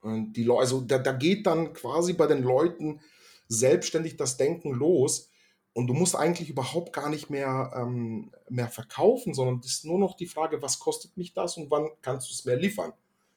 Und 0.00 0.32
die 0.34 0.44
Leute, 0.44 0.60
also 0.60 0.80
da, 0.80 0.98
da 0.98 1.12
geht 1.12 1.46
dann 1.46 1.72
quasi 1.72 2.12
bei 2.12 2.26
den 2.26 2.42
Leuten 2.42 3.00
selbstständig 3.48 4.16
das 4.16 4.36
Denken 4.36 4.72
los. 4.72 5.30
Und 5.78 5.86
du 5.86 5.94
musst 5.94 6.16
eigentlich 6.16 6.50
überhaupt 6.50 6.92
gar 6.92 7.08
nicht 7.08 7.30
mehr, 7.30 7.70
ähm, 7.72 8.32
mehr 8.48 8.66
verkaufen, 8.66 9.32
sondern 9.32 9.60
es 9.60 9.66
ist 9.66 9.84
nur 9.84 10.00
noch 10.00 10.16
die 10.16 10.26
Frage, 10.26 10.60
was 10.60 10.80
kostet 10.80 11.16
mich 11.16 11.34
das 11.34 11.56
und 11.56 11.70
wann 11.70 11.88
kannst 12.02 12.28
du 12.28 12.34
es 12.34 12.44
mehr 12.44 12.56
liefern. 12.56 12.92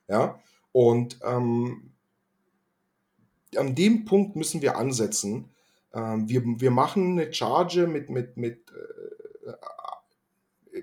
Ja? 0.08 0.39
Und 0.72 1.20
ähm, 1.24 1.92
an 3.56 3.76
dem 3.76 4.06
Punkt 4.06 4.36
müssen 4.36 4.64
wir 4.64 4.76
ansetzen. 4.76 5.52
Ähm, 5.94 6.28
wir, 6.28 6.42
wir 6.44 6.72
machen 6.72 7.12
eine 7.12 7.32
Charge 7.32 7.86
mit, 7.86 8.10
mit, 8.10 8.38
mit 8.38 8.72
äh, 8.72 9.54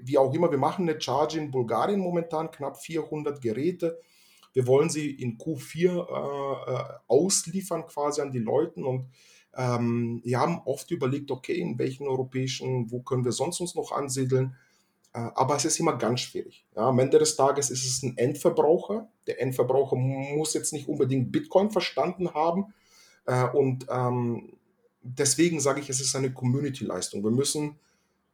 wie 0.03 0.17
auch 0.17 0.33
immer, 0.33 0.53
wir 0.53 0.59
machen 0.59 0.89
eine 0.89 1.01
Charge 1.01 1.41
in 1.41 1.51
Bulgarien 1.51 1.99
momentan, 1.99 2.53
knapp 2.53 2.77
400 2.81 3.43
Geräte 3.43 3.99
wir 4.59 4.67
wollen 4.67 4.91
sie 4.91 5.11
in 5.11 5.39
Q4 5.39 5.87
äh, 5.87 6.73
äh, 6.73 6.85
ausliefern 7.07 7.87
quasi 7.87 8.21
an 8.21 8.33
die 8.33 8.39
Leute 8.39 8.85
und 8.85 9.09
ähm, 9.59 10.21
wir 10.23 10.39
haben 10.39 10.63
oft 10.65 10.91
überlegt, 10.93 11.33
okay, 11.33 11.55
in 11.55 11.79
welchen 11.79 12.07
europäischen, 12.07 12.91
wo 12.93 13.01
können 13.01 13.25
wir 13.25 13.33
sonst 13.33 13.61
uns 13.61 13.75
noch 13.75 13.91
ansiedeln? 13.91 14.55
Äh, 15.13 15.19
aber 15.35 15.57
es 15.57 15.65
ist 15.65 15.81
immer 15.81 15.99
ganz 15.99 16.21
schwierig. 16.21 16.65
Ja, 16.77 16.89
am 16.89 16.99
Ende 17.01 17.19
des 17.19 17.35
Tages 17.35 17.69
ist 17.71 17.85
es 17.85 18.05
ein 18.05 18.17
Endverbraucher. 18.17 19.09
Der 19.27 19.43
Endverbraucher 19.43 19.97
muss 19.97 20.55
jetzt 20.55 20.73
nicht 20.73 20.89
unbedingt 20.89 21.33
Bitcoin 21.33 21.71
verstanden 21.71 22.35
haben. 22.35 22.73
Äh, 23.27 23.49
und 23.49 23.87
ähm, 23.91 24.53
deswegen 25.03 25.59
sage 25.59 25.81
ich, 25.81 25.91
es 25.91 26.01
ist 26.01 26.15
eine 26.15 26.33
Community-Leistung. 26.33 27.25
Wir 27.25 27.33
müssen 27.33 27.81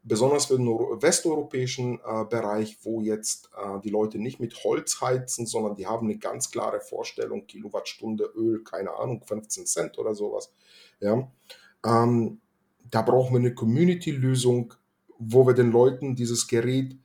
besonders 0.04 0.46
für 0.46 0.58
den 0.58 0.66
westeuropäischen 0.66 1.98
äh, 1.98 2.24
Bereich, 2.28 2.78
wo 2.82 3.00
jetzt 3.00 3.50
äh, 3.56 3.80
die 3.80 3.88
Leute 3.88 4.18
nicht 4.18 4.38
mit 4.38 4.62
Holz 4.62 5.00
heizen, 5.00 5.46
sondern 5.46 5.74
die 5.74 5.86
haben 5.86 6.06
eine 6.06 6.18
ganz 6.18 6.50
klare 6.50 6.80
Vorstellung, 6.80 7.46
Kilowattstunde 7.46 8.24
Öl, 8.36 8.62
keine 8.62 8.94
Ahnung, 8.94 9.22
15 9.24 9.66
Cent 9.66 9.98
oder 9.98 10.14
sowas. 10.14 10.52
Ja. 11.00 11.30
Ähm, 11.84 12.40
da 12.90 13.02
brauchen 13.02 13.32
wir 13.32 13.40
eine 13.40 13.54
Community-Lösung, 13.54 14.74
wo 15.18 15.46
wir 15.46 15.54
den 15.54 15.72
Leuten 15.72 16.14
dieses 16.14 16.46
Gerät 16.46 16.96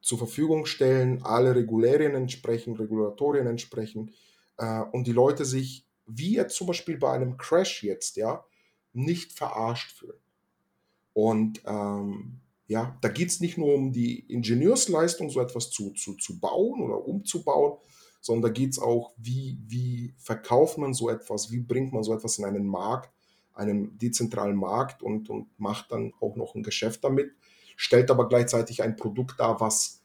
zur 0.00 0.18
Verfügung 0.18 0.66
stellen, 0.66 1.22
alle 1.22 1.54
Regularien 1.54 2.16
entsprechen, 2.16 2.74
Regulatorien 2.74 3.46
entsprechen 3.46 4.12
äh, 4.56 4.80
und 4.80 5.06
die 5.06 5.12
Leute 5.12 5.44
sich, 5.44 5.86
wie 6.06 6.34
jetzt 6.34 6.56
zum 6.56 6.66
Beispiel 6.66 6.98
bei 6.98 7.12
einem 7.12 7.36
Crash 7.36 7.84
jetzt, 7.84 8.16
ja, 8.16 8.44
nicht 8.92 9.32
verarscht 9.32 9.92
fühlen. 9.92 10.21
Und 11.14 11.62
ähm, 11.66 12.40
ja, 12.66 12.96
da 13.00 13.08
geht 13.08 13.28
es 13.28 13.40
nicht 13.40 13.58
nur 13.58 13.74
um 13.74 13.92
die 13.92 14.20
Ingenieursleistung, 14.32 15.30
so 15.30 15.40
etwas 15.40 15.70
zu, 15.70 15.90
zu, 15.90 16.14
zu 16.14 16.40
bauen 16.40 16.80
oder 16.80 17.06
umzubauen, 17.06 17.78
sondern 18.20 18.50
da 18.50 18.54
geht 18.54 18.70
es 18.70 18.78
auch, 18.78 19.12
wie, 19.16 19.58
wie 19.66 20.14
verkauft 20.16 20.78
man 20.78 20.94
so 20.94 21.10
etwas, 21.10 21.50
wie 21.50 21.60
bringt 21.60 21.92
man 21.92 22.02
so 22.02 22.14
etwas 22.14 22.38
in 22.38 22.44
einen 22.44 22.66
Markt, 22.66 23.12
einen 23.52 23.98
dezentralen 23.98 24.56
Markt 24.56 25.02
und, 25.02 25.28
und 25.28 25.48
macht 25.58 25.92
dann 25.92 26.14
auch 26.20 26.36
noch 26.36 26.54
ein 26.54 26.62
Geschäft 26.62 27.04
damit, 27.04 27.32
stellt 27.76 28.10
aber 28.10 28.28
gleichzeitig 28.28 28.82
ein 28.82 28.96
Produkt 28.96 29.40
dar, 29.40 29.60
was, 29.60 30.02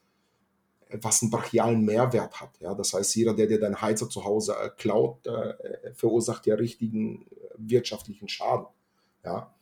was 0.90 1.22
einen 1.22 1.32
brachialen 1.32 1.86
Mehrwert 1.86 2.42
hat. 2.42 2.60
Ja? 2.60 2.74
Das 2.74 2.94
heißt, 2.94 3.16
jeder, 3.16 3.34
der 3.34 3.48
dir 3.48 3.60
deinen 3.60 3.82
Heizer 3.82 4.10
zu 4.10 4.26
Hause 4.26 4.56
äh, 4.62 4.70
klaut, 4.76 5.26
äh, 5.28 5.94
verursacht 5.94 6.48
ja 6.48 6.56
richtigen 6.56 7.28
äh, 7.28 7.28
wirtschaftlichen 7.58 8.28
Schaden. 8.28 8.68
Ja? 9.24 9.54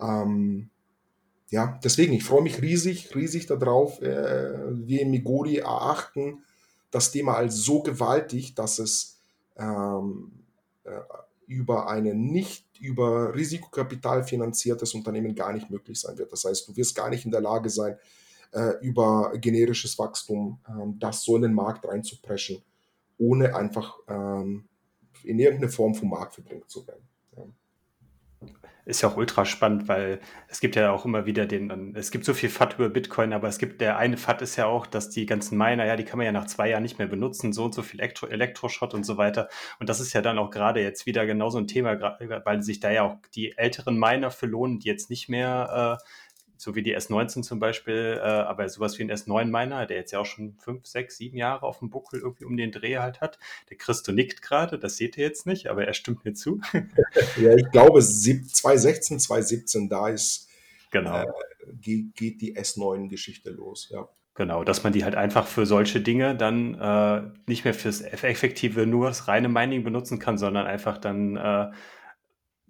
Ähm, 0.00 0.70
ja, 1.50 1.78
deswegen, 1.84 2.12
ich 2.12 2.24
freue 2.24 2.42
mich 2.42 2.60
riesig, 2.60 3.14
riesig 3.14 3.46
darauf. 3.46 4.02
Äh, 4.02 4.54
wir 4.86 5.06
Migori 5.06 5.58
erachten 5.58 6.42
das 6.90 7.12
Thema 7.12 7.34
als 7.36 7.56
so 7.56 7.82
gewaltig, 7.82 8.54
dass 8.54 8.78
es 8.78 9.18
ähm, 9.56 10.32
äh, 10.84 11.00
über 11.46 11.88
ein 11.88 12.04
nicht 12.04 12.64
über 12.80 13.34
Risikokapital 13.34 14.24
finanziertes 14.24 14.94
Unternehmen 14.94 15.34
gar 15.34 15.52
nicht 15.52 15.70
möglich 15.70 16.00
sein 16.00 16.18
wird. 16.18 16.32
Das 16.32 16.44
heißt, 16.44 16.68
du 16.68 16.76
wirst 16.76 16.94
gar 16.94 17.10
nicht 17.10 17.24
in 17.24 17.30
der 17.30 17.40
Lage 17.40 17.70
sein, 17.70 17.96
äh, 18.52 18.72
über 18.80 19.32
generisches 19.38 19.98
Wachstum 19.98 20.58
ähm, 20.68 20.98
das 20.98 21.22
so 21.22 21.36
in 21.36 21.42
den 21.42 21.54
Markt 21.54 21.86
reinzupreschen, 21.86 22.62
ohne 23.18 23.54
einfach 23.54 23.98
ähm, 24.08 24.64
in 25.22 25.38
irgendeine 25.38 25.70
Form 25.70 25.94
vom 25.94 26.10
Markt 26.10 26.34
verdrängt 26.34 26.68
zu 26.68 26.86
werden. 26.86 27.06
Ist 28.84 29.02
ja 29.02 29.08
auch 29.08 29.16
ultra 29.16 29.44
spannend, 29.44 29.88
weil 29.88 30.20
es 30.46 30.60
gibt 30.60 30.76
ja 30.76 30.92
auch 30.92 31.04
immer 31.04 31.26
wieder 31.26 31.44
den, 31.46 31.96
es 31.96 32.12
gibt 32.12 32.24
so 32.24 32.34
viel 32.34 32.48
FAT 32.48 32.74
über 32.74 32.88
Bitcoin, 32.88 33.32
aber 33.32 33.48
es 33.48 33.58
gibt, 33.58 33.80
der 33.80 33.98
eine 33.98 34.16
FAT 34.16 34.42
ist 34.42 34.54
ja 34.54 34.66
auch, 34.66 34.86
dass 34.86 35.10
die 35.10 35.26
ganzen 35.26 35.58
Miner, 35.58 35.84
ja, 35.84 35.96
die 35.96 36.04
kann 36.04 36.18
man 36.18 36.26
ja 36.26 36.30
nach 36.30 36.46
zwei 36.46 36.68
Jahren 36.70 36.84
nicht 36.84 36.96
mehr 36.96 37.08
benutzen, 37.08 37.52
so 37.52 37.64
und 37.64 37.74
so 37.74 37.82
viel 37.82 37.98
Elektro 37.98 38.28
Elektroschrott 38.28 38.94
und 38.94 39.02
so 39.02 39.16
weiter. 39.16 39.48
Und 39.80 39.88
das 39.88 39.98
ist 39.98 40.12
ja 40.12 40.22
dann 40.22 40.38
auch 40.38 40.50
gerade 40.50 40.82
jetzt 40.82 41.04
wieder 41.04 41.26
genauso 41.26 41.58
ein 41.58 41.66
Thema, 41.66 42.00
weil 42.44 42.62
sich 42.62 42.78
da 42.78 42.92
ja 42.92 43.02
auch 43.02 43.16
die 43.34 43.58
älteren 43.58 43.98
Miner 43.98 44.30
für 44.30 44.46
lohnen, 44.46 44.78
die 44.78 44.86
jetzt 44.86 45.10
nicht 45.10 45.28
mehr 45.28 45.98
äh, 46.00 46.04
so 46.56 46.74
wie 46.74 46.82
die 46.82 46.96
S19 46.96 47.42
zum 47.42 47.58
Beispiel, 47.58 48.18
äh, 48.18 48.26
aber 48.26 48.68
sowas 48.68 48.98
wie 48.98 49.02
ein 49.02 49.10
S9-Miner, 49.10 49.86
der 49.86 49.96
jetzt 49.96 50.12
ja 50.12 50.20
auch 50.20 50.26
schon 50.26 50.54
fünf, 50.58 50.86
sechs, 50.86 51.16
sieben 51.18 51.36
Jahre 51.36 51.64
auf 51.64 51.80
dem 51.80 51.90
Buckel 51.90 52.20
irgendwie 52.20 52.44
um 52.44 52.56
den 52.56 52.72
Dreh 52.72 52.98
halt 52.98 53.20
hat. 53.20 53.38
Der 53.70 53.76
Christo 53.76 54.12
nickt 54.12 54.42
gerade, 54.42 54.78
das 54.78 54.96
seht 54.96 55.16
ihr 55.16 55.24
jetzt 55.24 55.46
nicht, 55.46 55.68
aber 55.68 55.86
er 55.86 55.94
stimmt 55.94 56.24
mir 56.24 56.34
zu. 56.34 56.60
ja, 57.40 57.54
ich 57.54 57.70
glaube 57.70 58.00
2016, 58.00 59.20
2017, 59.20 59.88
da 59.88 60.08
ist 60.08 60.48
genau. 60.90 61.22
Äh, 61.22 61.26
geht, 61.80 62.14
geht 62.14 62.40
die 62.40 62.56
S9-Geschichte 62.56 63.50
los, 63.50 63.88
ja. 63.90 64.08
Genau, 64.36 64.64
dass 64.64 64.84
man 64.84 64.92
die 64.92 65.02
halt 65.02 65.14
einfach 65.14 65.46
für 65.46 65.64
solche 65.64 66.02
Dinge 66.02 66.36
dann 66.36 66.74
äh, 66.74 67.22
nicht 67.46 67.64
mehr 67.64 67.72
fürs 67.72 68.02
effektive, 68.02 68.86
nur 68.86 69.08
das 69.08 69.28
reine 69.28 69.48
Mining 69.48 69.82
benutzen 69.82 70.18
kann, 70.18 70.36
sondern 70.36 70.66
einfach 70.66 70.98
dann 70.98 71.36
äh, 71.36 71.70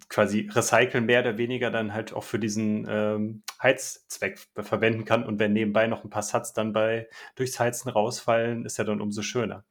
quasi 0.09 0.49
recyceln, 0.51 1.05
mehr 1.05 1.21
oder 1.21 1.37
weniger 1.37 1.71
dann 1.71 1.93
halt 1.93 2.13
auch 2.13 2.23
für 2.23 2.39
diesen 2.39 2.85
ähm, 2.89 3.43
Heizzweck 3.61 4.39
verwenden 4.55 5.05
kann. 5.05 5.25
Und 5.25 5.39
wenn 5.39 5.53
nebenbei 5.53 5.87
noch 5.87 6.03
ein 6.03 6.09
paar 6.09 6.23
Satz 6.23 6.53
dann 6.53 6.73
bei 6.73 7.07
durchs 7.35 7.59
Heizen 7.59 7.89
rausfallen, 7.89 8.65
ist 8.65 8.77
ja 8.77 8.83
dann 8.83 9.01
umso 9.01 9.21
schöner. 9.21 9.65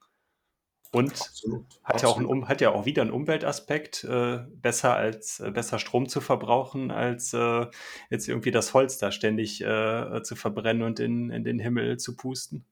Und 0.92 1.12
absolut, 1.12 1.66
hat, 1.82 2.02
Ja 2.02 2.08
auch 2.08 2.18
ein, 2.18 2.48
hat 2.48 2.60
ja 2.60 2.70
auch 2.70 2.86
wieder 2.86 3.02
einen 3.02 3.10
Umweltaspekt, 3.10 4.04
äh, 4.04 4.38
besser 4.48 4.94
als 4.94 5.40
äh, 5.40 5.50
besser 5.50 5.78
Strom 5.78 6.08
zu 6.08 6.20
verbrauchen, 6.20 6.90
als 6.90 7.32
äh, 7.34 7.66
jetzt 8.08 8.28
irgendwie 8.28 8.50
das 8.50 8.72
Holz 8.72 8.98
da 8.98 9.10
ständig 9.10 9.60
äh, 9.62 10.22
zu 10.22 10.36
verbrennen 10.36 10.82
und 10.82 11.00
in, 11.00 11.30
in 11.30 11.44
den 11.44 11.58
Himmel 11.58 11.98
zu 11.98 12.16
pusten. 12.16 12.64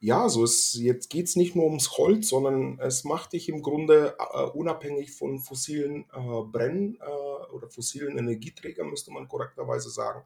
Ja, 0.00 0.28
so 0.28 0.44
ist, 0.44 0.74
jetzt 0.74 1.10
geht 1.10 1.26
es 1.26 1.36
nicht 1.36 1.56
nur 1.56 1.66
ums 1.66 1.98
Holz, 1.98 2.28
sondern 2.28 2.78
es 2.80 3.04
macht 3.04 3.32
dich 3.32 3.48
im 3.48 3.62
Grunde 3.62 4.16
äh, 4.18 4.42
unabhängig 4.44 5.12
von 5.12 5.38
fossilen 5.40 6.06
äh, 6.12 6.42
Brennen 6.44 6.98
äh, 7.00 7.52
oder 7.52 7.68
fossilen 7.68 8.18
Energieträgern, 8.18 8.90
müsste 8.90 9.10
man 9.10 9.28
korrekterweise 9.28 9.90
sagen. 9.90 10.22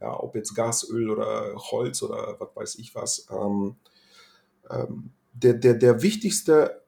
Ja, 0.00 0.18
ob 0.20 0.36
jetzt 0.36 0.54
Gas, 0.54 0.88
Öl 0.88 1.10
oder 1.10 1.54
Holz 1.56 2.02
oder 2.02 2.36
was 2.38 2.54
weiß 2.54 2.74
ich 2.76 2.94
was. 2.94 3.26
Ähm, 3.30 3.76
ähm, 4.70 5.10
der, 5.32 5.54
der, 5.54 5.74
der 5.74 6.02
wichtigste, 6.02 6.82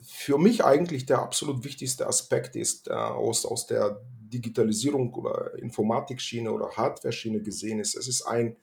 für 0.00 0.38
mich 0.38 0.64
eigentlich 0.64 1.06
der 1.06 1.20
absolut 1.20 1.64
wichtigste 1.64 2.06
Aspekt 2.06 2.56
ist 2.56 2.88
äh, 2.88 2.92
aus, 2.92 3.44
aus 3.44 3.66
der 3.66 4.00
Digitalisierung 4.28 5.12
oder 5.14 5.54
Informatikschiene 5.54 6.52
oder 6.52 6.70
Hardware-Schiene 6.70 7.40
gesehen 7.40 7.80
ist, 7.80 7.94
es 7.94 8.08
ist 8.08 8.22
ein, 8.22 8.56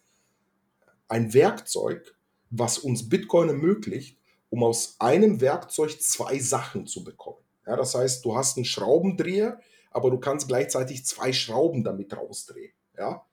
ein 1.07 1.33
Werkzeug, 1.33 2.15
was 2.49 2.77
uns 2.77 3.09
Bitcoin 3.09 3.49
ermöglicht, 3.49 4.17
um 4.49 4.63
aus 4.63 4.95
einem 4.99 5.41
Werkzeug 5.41 6.01
zwei 6.01 6.39
Sachen 6.39 6.87
zu 6.87 7.03
bekommen. 7.03 7.39
Ja, 7.65 7.75
das 7.75 7.95
heißt, 7.95 8.23
du 8.23 8.35
hast 8.35 8.57
einen 8.57 8.65
Schraubendreher, 8.65 9.59
aber 9.91 10.11
du 10.11 10.19
kannst 10.19 10.47
gleichzeitig 10.47 11.05
zwei 11.05 11.33
Schrauben 11.33 11.83
damit 11.83 12.15
rausdrehen. 12.15 12.73
Ja? 12.97 13.25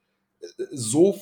So 0.70 1.20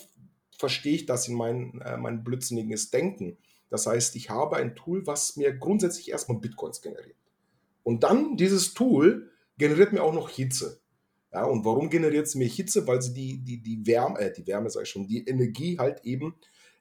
verstehe 0.57 0.95
ich 0.95 1.07
das 1.07 1.29
in 1.29 1.35
mein, 1.35 1.81
äh, 1.81 1.97
mein 1.97 2.23
blödsinniges 2.23 2.91
Denken. 2.91 3.39
Das 3.71 3.87
heißt, 3.87 4.17
ich 4.17 4.31
habe 4.31 4.57
ein 4.57 4.77
Tool, 4.77 5.07
was 5.07 5.37
mir 5.37 5.53
grundsätzlich 5.53 6.11
erstmal 6.11 6.39
Bitcoins 6.39 6.83
generiert. 6.83 7.17
Und 7.83 8.03
dann 8.03 8.37
dieses 8.37 8.75
Tool 8.75 9.31
generiert 9.59 9.93
mir 9.93 10.03
auch 10.03 10.13
noch 10.13 10.29
Hitze. 10.29 10.80
Ja, 11.33 11.45
und 11.45 11.65
warum 11.65 11.91
generiert 11.91 12.27
es 12.27 12.35
mir 12.35 12.49
Hitze? 12.49 12.87
Weil 12.87 13.01
sie 13.03 13.15
die, 13.15 13.39
die, 13.39 13.63
die 13.63 13.87
Wärme, 13.87 14.19
äh, 14.19 14.33
die 14.33 14.47
Wärme 14.47 14.69
sei 14.71 14.85
schon, 14.85 15.07
die 15.07 15.25
Energie 15.27 15.79
halt 15.79 16.05
eben 16.05 16.35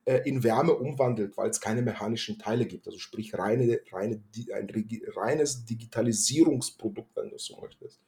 äh, 0.05 0.21
in 0.27 0.43
Wärme 0.43 0.73
umwandelt, 0.73 1.37
weil 1.37 1.51
es 1.51 1.61
keine 1.61 1.83
mechanischen 1.83 2.39
Teile 2.39 2.65
gibt. 2.65 2.87
Also 2.87 2.97
sprich 2.97 3.37
reine, 3.37 3.79
reine, 3.91 4.23
ein 4.53 4.69
reines 5.15 5.65
Digitalisierungsprodukt, 5.65 7.15
wenn 7.15 7.29
du 7.29 7.37
so 7.37 7.59
möchtest. 7.61 7.99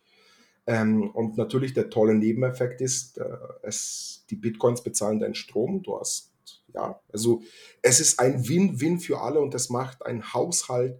Ähm, 0.66 1.12
und 1.12 1.38
natürlich 1.38 1.74
der 1.74 1.90
tolle 1.90 2.16
Nebeneffekt 2.16 2.82
ist, 2.82 3.20
äh, 3.20 3.38
es, 3.62 4.26
die 4.30 4.36
Bitcoins 4.36 4.84
bezahlen 4.84 5.20
deinen 5.20 5.36
Strom. 5.36 5.84
Du 5.84 6.00
hast, 6.00 6.32
ja, 6.74 7.00
also 7.12 7.44
es 7.84 8.00
ist 8.00 8.20
ein 8.20 8.48
Win-Win 8.48 9.00
für 9.00 9.22
alle 9.22 9.40
und 9.40 9.54
das 9.54 9.70
macht 9.70 10.06
ein 10.06 10.34
Haushalt 10.34 11.00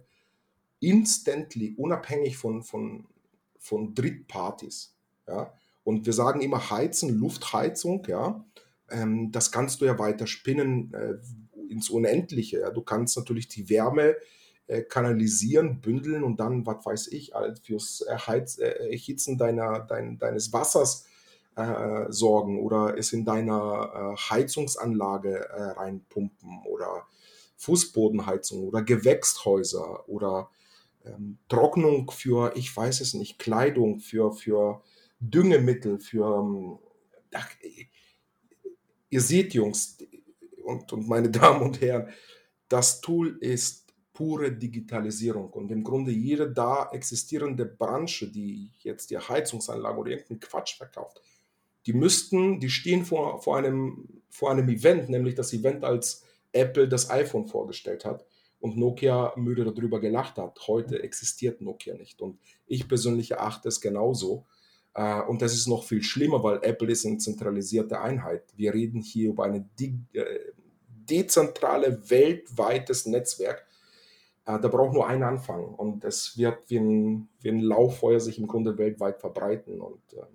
instantly, 0.78 1.74
unabhängig 1.76 2.36
von, 2.36 2.62
von, 2.62 3.06
von 3.58 3.94
Drittpartys. 3.94 4.94
Ja. 5.26 5.52
Und 5.84 6.06
wir 6.06 6.12
sagen 6.12 6.40
immer 6.40 6.70
Heizen, 6.70 7.18
Luftheizung, 7.18 8.04
ja 8.06 8.44
ähm, 8.92 9.32
das 9.32 9.50
kannst 9.50 9.80
du 9.80 9.86
ja 9.86 9.98
weiter 9.98 10.26
spinnen 10.26 10.92
äh, 10.94 11.14
ins 11.72 11.90
Unendliche. 11.90 12.60
Ja. 12.60 12.70
Du 12.70 12.82
kannst 12.82 13.16
natürlich 13.16 13.48
die 13.48 13.68
Wärme 13.68 14.16
äh, 14.66 14.82
kanalisieren, 14.82 15.80
bündeln 15.80 16.22
und 16.22 16.38
dann, 16.38 16.66
was 16.66 16.84
weiß 16.84 17.08
ich, 17.08 17.34
halt 17.34 17.58
fürs 17.60 18.02
Erheiz, 18.02 18.58
äh, 18.58 18.90
Erhitzen 18.90 19.38
deiner, 19.38 19.80
dein, 19.80 20.18
deines 20.18 20.52
Wassers 20.52 21.06
äh, 21.56 22.06
sorgen 22.10 22.60
oder 22.60 22.96
es 22.96 23.12
in 23.12 23.24
deiner 23.24 24.14
äh, 24.14 24.30
Heizungsanlage 24.30 25.48
reinpumpen 25.76 26.62
oder 26.66 27.06
Fußbodenheizung 27.56 28.66
oder 28.66 28.82
Gewächshäuser 28.82 30.08
oder 30.08 30.50
ähm, 31.04 31.38
Trocknung 31.48 32.10
für, 32.10 32.52
ich 32.56 32.74
weiß 32.74 33.00
es 33.00 33.14
nicht, 33.14 33.38
Kleidung, 33.38 34.00
für, 34.00 34.32
für 34.32 34.82
Düngemittel, 35.22 36.00
für 36.00 36.40
ähm, 36.40 36.78
ach, 37.32 37.48
ihr 39.08 39.20
seht, 39.20 39.54
Jungs 39.54 39.98
und, 40.64 40.92
und 40.92 41.08
meine 41.08 41.30
Damen 41.30 41.62
und 41.62 41.80
Herren, 41.80 42.08
das 42.68 43.00
Tool 43.00 43.38
ist 43.40 43.82
pure 44.12 44.52
Digitalisierung 44.52 45.50
und 45.50 45.70
im 45.70 45.84
Grunde 45.84 46.10
jede 46.10 46.50
da 46.50 46.90
existierende 46.92 47.64
Branche, 47.64 48.30
die 48.30 48.72
jetzt 48.80 49.10
die 49.10 49.18
Heizungsanlage 49.18 49.98
oder 49.98 50.10
irgendeinen 50.10 50.40
Quatsch 50.40 50.76
verkauft, 50.76 51.22
die 51.86 51.92
müssten, 51.92 52.60
die 52.60 52.70
stehen 52.70 53.04
vor, 53.04 53.42
vor, 53.42 53.56
einem, 53.56 54.22
vor 54.28 54.50
einem 54.50 54.68
Event, 54.68 55.08
nämlich 55.08 55.34
das 55.34 55.52
Event, 55.52 55.84
als 55.84 56.24
Apple 56.52 56.88
das 56.88 57.10
iPhone 57.10 57.46
vorgestellt 57.46 58.04
hat 58.04 58.26
und 58.60 58.76
Nokia 58.76 59.32
müde 59.36 59.64
darüber 59.64 60.00
gelacht 60.00 60.36
hat. 60.36 60.58
Heute 60.66 61.02
existiert 61.02 61.60
Nokia 61.60 61.94
nicht 61.94 62.20
und 62.20 62.38
ich 62.66 62.88
persönlich 62.88 63.32
erachte 63.32 63.68
es 63.68 63.80
genauso. 63.80 64.46
Äh, 64.94 65.22
und 65.22 65.42
das 65.42 65.54
ist 65.54 65.66
noch 65.66 65.84
viel 65.84 66.02
schlimmer, 66.02 66.42
weil 66.42 66.60
Apple 66.62 66.90
ist 66.90 67.06
eine 67.06 67.18
zentralisierte 67.18 68.00
Einheit. 68.00 68.44
Wir 68.56 68.74
reden 68.74 69.00
hier 69.00 69.30
über 69.30 69.44
ein 69.44 69.70
äh, 69.80 70.38
dezentrale, 70.88 72.10
weltweites 72.10 73.06
Netzwerk. 73.06 73.66
Äh, 74.44 74.58
da 74.60 74.68
braucht 74.68 74.94
nur 74.94 75.06
ein 75.06 75.22
Anfang 75.22 75.64
und 75.74 76.04
es 76.04 76.36
wird 76.36 76.68
wie 76.68 76.78
ein, 76.78 77.28
wie 77.40 77.50
ein 77.50 77.60
Lauffeuer 77.60 78.20
sich 78.20 78.38
im 78.38 78.46
Grunde 78.46 78.76
weltweit 78.78 79.20
verbreiten. 79.20 79.80
Und 79.80 80.00
ja, 80.12 80.28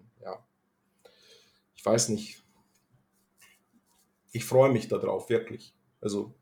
ich 1.75 1.85
weiß 1.85 2.09
nicht. 2.09 2.43
Ich 4.31 4.43
freue 4.43 4.71
mich 4.71 4.87
darauf, 4.87 5.29
wirklich. 5.29 5.73
Also, 6.01 6.33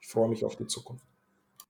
ich 0.00 0.08
freue 0.08 0.28
mich 0.28 0.44
auf 0.44 0.56
die 0.56 0.66
Zukunft. 0.66 1.06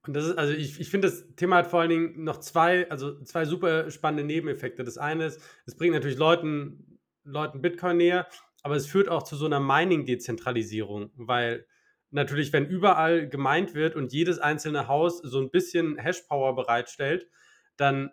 Und 0.06 0.14
das 0.14 0.26
ist, 0.26 0.38
also 0.38 0.52
ich, 0.52 0.80
ich 0.80 0.90
finde, 0.90 1.08
das 1.08 1.34
Thema 1.36 1.56
hat 1.56 1.68
vor 1.68 1.80
allen 1.80 1.90
Dingen 1.90 2.24
noch 2.24 2.38
zwei, 2.38 2.90
also 2.90 3.22
zwei 3.22 3.44
super 3.44 3.90
spannende 3.90 4.24
Nebeneffekte. 4.24 4.82
Das 4.82 4.98
eine 4.98 5.26
ist, 5.26 5.40
es 5.64 5.76
bringt 5.76 5.94
natürlich 5.94 6.18
Leuten, 6.18 6.98
Leuten 7.24 7.62
Bitcoin 7.62 7.98
näher, 7.98 8.26
aber 8.62 8.74
es 8.74 8.86
führt 8.86 9.08
auch 9.08 9.22
zu 9.22 9.36
so 9.36 9.46
einer 9.46 9.60
Mining-Dezentralisierung, 9.60 11.12
weil 11.14 11.66
natürlich, 12.10 12.52
wenn 12.52 12.66
überall 12.66 13.28
gemeint 13.28 13.74
wird 13.74 13.94
und 13.94 14.12
jedes 14.12 14.38
einzelne 14.40 14.88
Haus 14.88 15.18
so 15.18 15.40
ein 15.40 15.50
bisschen 15.50 15.96
Hashpower 15.98 16.54
bereitstellt, 16.56 17.28
dann 17.76 18.10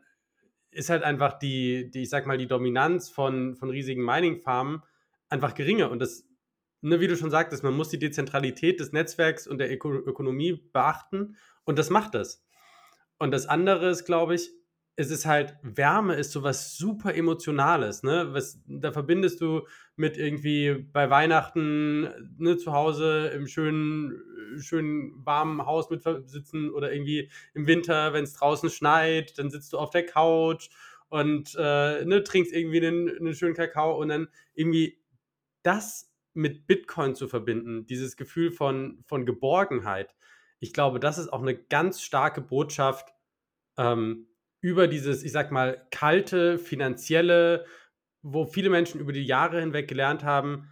ist 0.72 0.92
halt 0.92 1.04
einfach 1.04 1.40
die, 1.40 1.90
die 1.90 2.04
ich 2.04 2.10
sag 2.10 2.28
mal, 2.28 2.38
die 2.38 2.48
Dominanz 2.48 3.10
von, 3.10 3.56
von 3.56 3.70
riesigen 3.72 4.06
Mining-Farmen 4.06 4.84
einfach 5.28 5.56
geringer. 5.56 5.90
Und 5.90 6.00
das, 6.00 6.29
ne, 6.82 7.00
wie 7.00 7.08
du 7.08 7.16
schon 7.18 7.32
sagtest, 7.32 7.64
man 7.64 7.76
muss 7.76 7.90
die 7.90 8.00
Dezentralität 8.00 8.80
des 8.80 8.92
Netzwerks 8.92 9.48
und 9.48 9.58
der 9.58 9.72
Öko 9.72 9.92
Ökonomie 9.92 10.54
beachten 10.74 11.38
und 11.66 11.80
das 11.80 11.90
macht 11.90 12.16
das. 12.16 12.46
Und 13.18 13.32
das 13.32 13.48
andere 13.48 13.90
ist, 13.90 14.06
glaube 14.06 14.36
ich, 14.36 14.52
es 15.00 15.12
ist 15.12 15.26
halt, 15.26 15.56
Wärme 15.62 16.16
ist 16.16 16.34
so 16.34 16.44
was 16.44 16.76
super 16.76 17.16
Emotionales, 17.16 18.04
ne? 18.04 18.34
Was, 18.34 18.60
da 18.68 18.92
verbindest 18.92 19.40
du 19.40 19.66
mit 19.96 20.18
irgendwie 20.18 20.74
bei 20.74 21.10
Weihnachten 21.10 22.36
ne, 22.38 22.58
zu 22.58 22.74
Hause 22.74 23.28
im 23.34 23.48
schönen, 23.48 24.22
schönen 24.60 25.14
warmen 25.26 25.66
Haus 25.66 25.90
mit 25.90 26.04
sitzen 26.26 26.70
oder 26.70 26.92
irgendwie 26.92 27.32
im 27.54 27.66
Winter, 27.66 28.12
wenn 28.12 28.26
es 28.26 28.34
draußen 28.34 28.70
schneit, 28.70 29.38
dann 29.38 29.50
sitzt 29.50 29.72
du 29.72 29.78
auf 29.78 29.90
der 29.90 30.06
Couch 30.06 30.70
und 31.08 31.56
äh, 31.58 32.04
ne, 32.04 32.22
trinkst 32.24 32.52
irgendwie 32.52 32.86
einen, 32.86 33.10
einen 33.10 33.36
schönen 33.36 33.56
Kakao 33.56 33.98
und 33.98 34.10
dann 34.10 34.28
irgendwie 34.54 35.00
das 35.64 36.09
mit 36.34 36.68
Bitcoin 36.68 37.16
zu 37.16 37.28
verbinden, 37.28 37.86
dieses 37.86 38.18
Gefühl 38.18 38.52
von, 38.52 39.04
von 39.06 39.26
Geborgenheit, 39.26 40.16
ich 40.60 40.74
glaube, 40.74 41.00
das 41.00 41.18
ist 41.18 41.32
auch 41.32 41.42
eine 41.42 41.56
ganz 41.56 42.02
starke 42.02 42.42
Botschaft, 42.42 43.14
ähm, 43.78 44.28
über 44.62 44.88
dieses, 44.88 45.24
ich 45.24 45.32
sag 45.32 45.52
mal, 45.52 45.88
kalte, 45.90 46.58
finanzielle, 46.60 47.66
wo 48.22 48.46
viele 48.46 48.70
Menschen 48.70 49.00
über 49.00 49.14
die 49.14 49.26
Jahre 49.26 49.62
hinweg 49.62 49.88
gelernt 49.88 50.24
haben, 50.24 50.68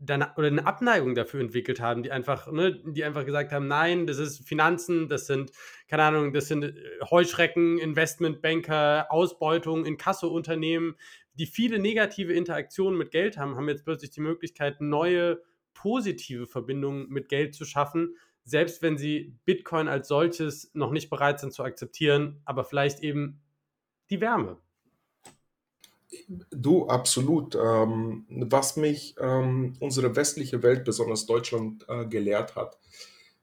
dann, 0.00 0.26
oder 0.36 0.48
eine 0.48 0.66
Abneigung 0.66 1.14
dafür 1.14 1.40
entwickelt 1.40 1.80
haben, 1.80 2.02
die 2.02 2.10
einfach, 2.10 2.50
ne, 2.50 2.82
die 2.84 3.04
einfach 3.04 3.24
gesagt 3.24 3.52
haben, 3.52 3.68
nein, 3.68 4.08
das 4.08 4.18
ist 4.18 4.46
Finanzen, 4.48 5.08
das 5.08 5.28
sind, 5.28 5.52
keine 5.88 6.02
Ahnung, 6.02 6.32
das 6.32 6.48
sind 6.48 6.64
äh, 6.64 6.74
Heuschrecken, 7.08 7.78
Investmentbanker, 7.78 9.06
Ausbeutung, 9.10 9.86
Inkasso-Unternehmen, 9.86 10.96
die 11.34 11.46
viele 11.46 11.78
negative 11.78 12.32
Interaktionen 12.32 12.98
mit 12.98 13.10
Geld 13.10 13.38
haben, 13.38 13.56
haben 13.56 13.68
jetzt 13.68 13.84
plötzlich 13.84 14.10
die 14.10 14.20
Möglichkeit, 14.20 14.80
neue 14.80 15.42
positive 15.74 16.46
Verbindungen 16.46 17.08
mit 17.08 17.28
Geld 17.28 17.54
zu 17.54 17.64
schaffen, 17.64 18.16
selbst 18.44 18.82
wenn 18.82 18.98
sie 18.98 19.36
Bitcoin 19.44 19.88
als 19.88 20.08
solches 20.08 20.70
noch 20.74 20.90
nicht 20.90 21.10
bereit 21.10 21.40
sind 21.40 21.52
zu 21.52 21.62
akzeptieren, 21.62 22.40
aber 22.44 22.64
vielleicht 22.64 23.00
eben 23.00 23.40
die 24.10 24.20
Wärme. 24.20 24.58
Du, 26.50 26.86
absolut. 26.88 27.54
Ähm, 27.54 28.26
was 28.28 28.76
mich 28.76 29.14
ähm, 29.18 29.74
unsere 29.80 30.14
westliche 30.14 30.62
Welt, 30.62 30.84
besonders 30.84 31.24
Deutschland, 31.24 31.86
äh, 31.88 32.04
gelehrt 32.06 32.54
hat, 32.54 32.78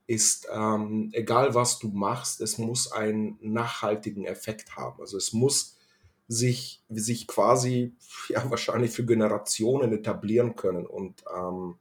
ist, 0.05 0.47
ähm, 0.51 1.09
egal 1.13 1.55
was 1.55 1.79
du 1.79 1.89
machst, 1.89 2.41
es 2.41 2.57
muss 2.57 2.91
einen 2.91 3.37
nachhaltigen 3.41 4.25
Effekt 4.25 4.75
haben. 4.75 5.01
Also 5.01 5.17
es 5.17 5.33
muss 5.33 5.78
sich, 6.29 6.83
sich 6.89 7.27
quasi 7.27 7.95
ja, 8.29 8.49
wahrscheinlich 8.49 8.91
für 8.91 9.03
Generationen 9.03 9.91
etablieren 9.91 10.55
können. 10.55 10.85
Und 10.85 11.23
ähm, 11.35 11.75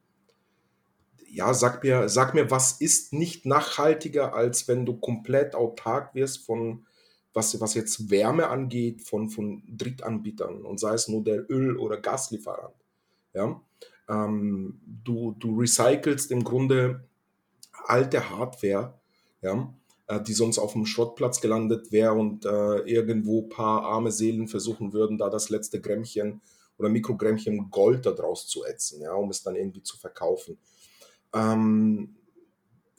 ja, 1.30 1.52
sag 1.52 1.84
mir, 1.84 2.08
sag 2.08 2.34
mir, 2.34 2.50
was 2.50 2.80
ist 2.80 3.12
nicht 3.12 3.44
nachhaltiger, 3.44 4.34
als 4.34 4.66
wenn 4.66 4.86
du 4.86 4.96
komplett 4.96 5.54
autark 5.54 6.14
wirst 6.14 6.46
von, 6.46 6.86
was, 7.34 7.60
was 7.60 7.74
jetzt 7.74 8.10
Wärme 8.10 8.48
angeht, 8.48 9.02
von, 9.02 9.28
von 9.28 9.62
Drittanbietern 9.68 10.64
und 10.64 10.80
sei 10.80 10.94
es 10.94 11.08
nur 11.08 11.22
der 11.22 11.48
Öl- 11.50 11.76
oder 11.76 11.98
Gaslieferant. 11.98 12.74
Ja? 13.34 13.60
Ähm, 14.08 14.80
du, 15.04 15.36
du 15.38 15.60
recycelst 15.60 16.30
im 16.30 16.42
Grunde 16.42 17.04
alte 17.84 18.30
Hardware, 18.30 18.98
ja, 19.42 19.74
äh, 20.08 20.20
die 20.22 20.32
sonst 20.32 20.58
auf 20.58 20.72
dem 20.72 20.86
Schrottplatz 20.86 21.40
gelandet 21.40 21.92
wäre 21.92 22.14
und 22.14 22.44
äh, 22.44 22.78
irgendwo 22.80 23.42
ein 23.42 23.48
paar 23.50 23.82
arme 23.82 24.10
Seelen 24.10 24.48
versuchen 24.48 24.92
würden, 24.92 25.18
da 25.18 25.28
das 25.28 25.50
letzte 25.50 25.80
Grämmchen 25.80 26.40
oder 26.78 26.88
Mikrogrämmchen 26.88 27.70
Gold 27.70 28.06
daraus 28.06 28.46
zu 28.46 28.64
ätzen, 28.64 29.02
ja, 29.02 29.12
um 29.12 29.30
es 29.30 29.42
dann 29.42 29.54
irgendwie 29.54 29.82
zu 29.82 29.98
verkaufen. 29.98 30.58
Ähm, 31.34 32.16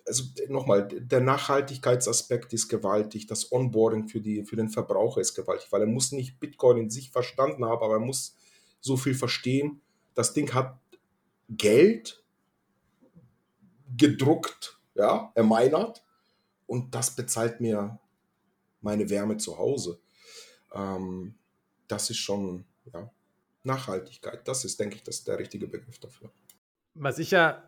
also 0.06 0.24
nochmal, 0.50 0.88
der 0.88 1.22
Nachhaltigkeitsaspekt 1.22 2.54
ist 2.54 2.68
gewaltig, 2.68 3.28
das 3.28 3.52
Onboarding 3.52 4.08
für, 4.08 4.22
die, 4.22 4.44
für 4.44 4.56
den 4.56 4.70
Verbraucher 4.70 5.22
ist 5.22 5.34
gewaltig, 5.34 5.72
weil 5.72 5.82
er 5.82 5.88
muss 5.88 6.12
nicht 6.12 6.40
Bitcoin 6.40 6.78
in 6.78 6.90
sich 6.90 7.12
verstanden 7.12 7.66
haben, 7.66 7.84
aber 7.84 7.96
er 7.96 8.00
muss 8.00 8.38
so 8.82 8.98
viel 8.98 9.14
verstehen. 9.14 9.82
Das 10.16 10.34
Ding 10.34 10.54
hat 10.54 10.80
Geld 11.50 12.24
gedruckt, 13.98 14.80
ja, 14.96 15.32
ermeinert 15.36 16.04
und 16.70 16.94
das 16.94 17.16
bezahlt 17.16 17.62
mir 17.62 18.00
meine 18.82 19.10
Wärme 19.10 19.38
zu 19.38 19.58
Hause. 19.58 20.00
Ähm, 20.72 21.34
das 21.88 22.12
ist 22.12 22.20
schon 22.20 22.64
ja, 22.94 23.12
Nachhaltigkeit. 23.64 24.48
Das 24.48 24.64
ist, 24.64 24.80
denke 24.80 24.96
ich, 24.96 25.04
das 25.04 25.24
der 25.24 25.40
richtige 25.40 25.68
Begriff 25.68 25.98
dafür. 25.98 26.32
Was 26.94 27.18
ich 27.18 27.32
ja 27.32 27.68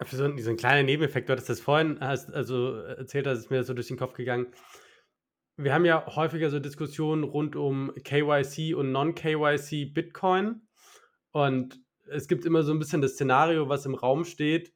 für 0.00 0.16
so, 0.16 0.38
so 0.38 0.50
ein 0.50 0.56
kleiner 0.56 0.84
Nebeneffekt, 0.84 1.28
du 1.28 1.32
hattest 1.32 1.48
das 1.48 1.60
vorhin 1.60 1.98
hast, 2.00 2.32
also 2.32 2.76
erzählt, 2.76 3.26
das 3.26 3.40
ist 3.40 3.50
mir 3.50 3.64
so 3.64 3.74
durch 3.74 3.88
den 3.88 3.98
Kopf 3.98 4.14
gegangen. 4.14 4.46
Wir 5.56 5.74
haben 5.74 5.84
ja 5.84 6.06
häufiger 6.14 6.50
so 6.50 6.60
Diskussionen 6.60 7.24
rund 7.24 7.56
um 7.56 7.92
KYC 8.04 8.74
und 8.74 8.92
Non-KYC 8.92 9.86
Bitcoin. 9.92 10.62
Und 11.32 11.80
es 12.08 12.28
gibt 12.28 12.44
immer 12.44 12.62
so 12.62 12.72
ein 12.72 12.78
bisschen 12.78 13.02
das 13.02 13.14
Szenario, 13.14 13.68
was 13.68 13.86
im 13.86 13.96
Raum 13.96 14.24
steht, 14.24 14.72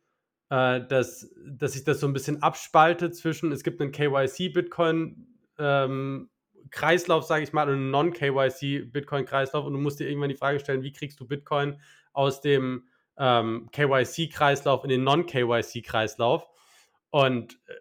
äh, 0.51 0.87
dass, 0.87 1.35
dass 1.47 1.73
sich 1.73 1.85
das 1.85 2.01
so 2.01 2.07
ein 2.07 2.13
bisschen 2.13 2.43
abspaltet 2.43 3.15
zwischen, 3.17 3.53
es 3.53 3.63
gibt 3.63 3.81
einen 3.81 3.93
KYC-Bitcoin 3.93 5.27
ähm, 5.59 6.31
Kreislauf, 6.71 7.25
sage 7.25 7.45
ich 7.45 7.53
mal, 7.53 7.69
und 7.69 7.75
einen 7.75 7.91
Non-KYC 7.91 8.93
Bitcoin 8.93 9.25
Kreislauf 9.25 9.65
und 9.65 9.73
du 9.73 9.79
musst 9.79 10.01
dir 10.01 10.09
irgendwann 10.09 10.29
die 10.29 10.37
Frage 10.37 10.61
stellen, 10.61 10.83
wie 10.83 10.93
kriegst 10.93 11.21
du 11.21 11.27
Bitcoin 11.27 11.81
aus 12.13 12.41
dem 12.41 12.89
ähm, 13.19 13.69
KYC-Kreislauf 13.73 14.85
in 14.85 14.91
den 14.91 15.05
Non-KYC-Kreislauf. 15.05 16.47
Und 17.11 17.55
äh, 17.67 17.75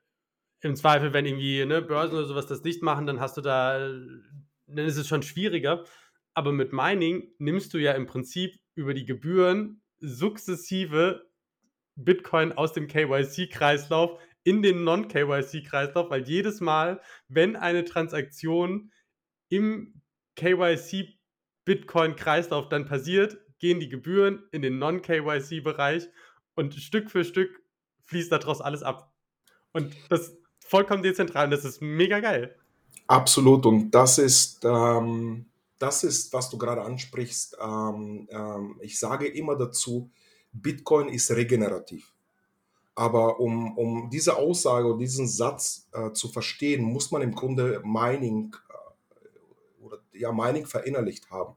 im 0.62 0.76
Zweifel, 0.76 1.14
wenn 1.14 1.26
irgendwie 1.26 1.66
ne, 1.66 1.82
Börsen 1.82 2.16
oder 2.16 2.26
sowas 2.26 2.48
das 2.48 2.64
nicht 2.64 2.82
machen, 2.82 3.06
dann 3.06 3.20
hast 3.20 3.38
du 3.38 3.42
da, 3.42 3.80
dann 3.80 4.86
ist 4.86 4.98
es 4.98 5.08
schon 5.08 5.24
schwieriger. 5.24 5.84
Aber 6.34 6.52
mit 6.52 6.74
Mining 6.74 7.32
nimmst 7.38 7.74
du 7.74 7.78
ja 7.78 7.94
im 7.94 8.08
Prinzip 8.08 8.60
über 8.76 8.94
die 8.94 9.06
Gebühren 9.06 9.82
sukzessive 10.00 11.26
Bitcoin 11.96 12.52
aus 12.54 12.74
dem 12.74 12.88
KYC-Kreislauf 12.88 14.20
in 14.44 14.62
den 14.62 14.84
Non-KYC-Kreislauf, 14.84 16.10
weil 16.10 16.28
jedes 16.28 16.60
Mal, 16.62 17.02
wenn 17.28 17.56
eine 17.56 17.86
Transaktion 17.86 18.92
im 19.50 20.02
KYC-Bitcoin-Kreislauf 20.36 22.70
dann 22.70 22.86
passiert, 22.86 23.38
gehen 23.60 23.80
die 23.80 23.90
Gebühren 23.90 24.44
in 24.52 24.62
den 24.62 24.78
Non-KYC-Bereich 24.78 26.08
und 26.56 26.76
Stück 26.76 27.10
für 27.10 27.24
Stück 27.24 27.62
fließt 28.06 28.32
daraus 28.32 28.62
alles 28.62 28.84
ab. 28.84 29.12
Und 29.72 29.96
das 30.10 30.28
ist 30.28 30.38
vollkommen 30.60 31.04
dezentral 31.04 31.46
und 31.46 31.52
das 31.52 31.66
ist 31.66 31.82
mega 31.82 32.20
geil. 32.20 32.56
Absolut 33.08 33.66
und 33.66 33.92
das 33.92 34.18
ist, 34.18 34.64
ähm, 34.64 35.46
das 35.80 36.04
ist, 36.04 36.34
was 36.34 36.50
du 36.50 36.58
gerade 36.58 36.82
ansprichst. 36.82 37.58
Ähm, 37.62 38.28
ähm, 38.32 38.80
ich 38.82 39.00
sage 39.00 39.28
immer 39.28 39.56
dazu, 39.56 40.10
Bitcoin 40.62 41.10
ist 41.10 41.32
regenerativ. 41.32 42.14
Aber 42.96 43.40
um, 43.42 43.78
um 43.78 44.10
diese 44.10 44.38
Aussage 44.38 44.88
oder 44.88 45.00
diesen 45.00 45.28
Satz 45.28 45.90
äh, 45.92 46.12
zu 46.14 46.30
verstehen, 46.30 46.84
muss 46.84 47.12
man 47.12 47.22
im 47.22 47.36
Grunde 47.36 47.82
Mining 47.84 48.56
äh, 48.70 49.84
oder 49.84 50.00
ja, 50.14 50.32
Mining 50.32 50.66
verinnerlicht 50.66 51.30
haben. 51.30 51.56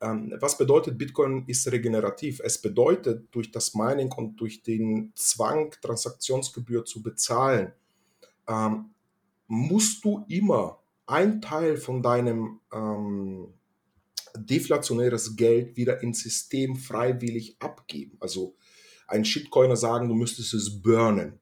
Ähm, 0.00 0.34
was 0.40 0.56
bedeutet 0.56 0.96
Bitcoin 0.96 1.44
ist 1.46 1.70
regenerativ? 1.70 2.40
Es 2.42 2.60
bedeutet, 2.60 3.28
durch 3.32 3.50
das 3.50 3.74
Mining 3.74 4.12
und 4.12 4.36
durch 4.36 4.62
den 4.62 5.12
Zwang, 5.14 5.74
Transaktionsgebühr 5.82 6.86
zu 6.86 7.02
bezahlen, 7.02 7.72
ähm, 8.48 8.94
musst 9.46 10.04
du 10.04 10.24
immer 10.28 10.80
ein 11.06 11.40
Teil 11.40 11.76
von 11.76 12.02
deinem 12.02 12.60
ähm, 12.72 13.54
deflationäres 14.36 15.36
Geld 15.36 15.76
wieder 15.76 16.02
ins 16.02 16.22
System 16.22 16.76
freiwillig 16.76 17.56
abgeben. 17.60 18.16
Also 18.20 18.56
ein 19.06 19.24
Shitcoiner 19.24 19.76
sagen, 19.76 20.08
du 20.08 20.14
müsstest 20.14 20.54
es 20.54 20.82
burnen. 20.82 21.40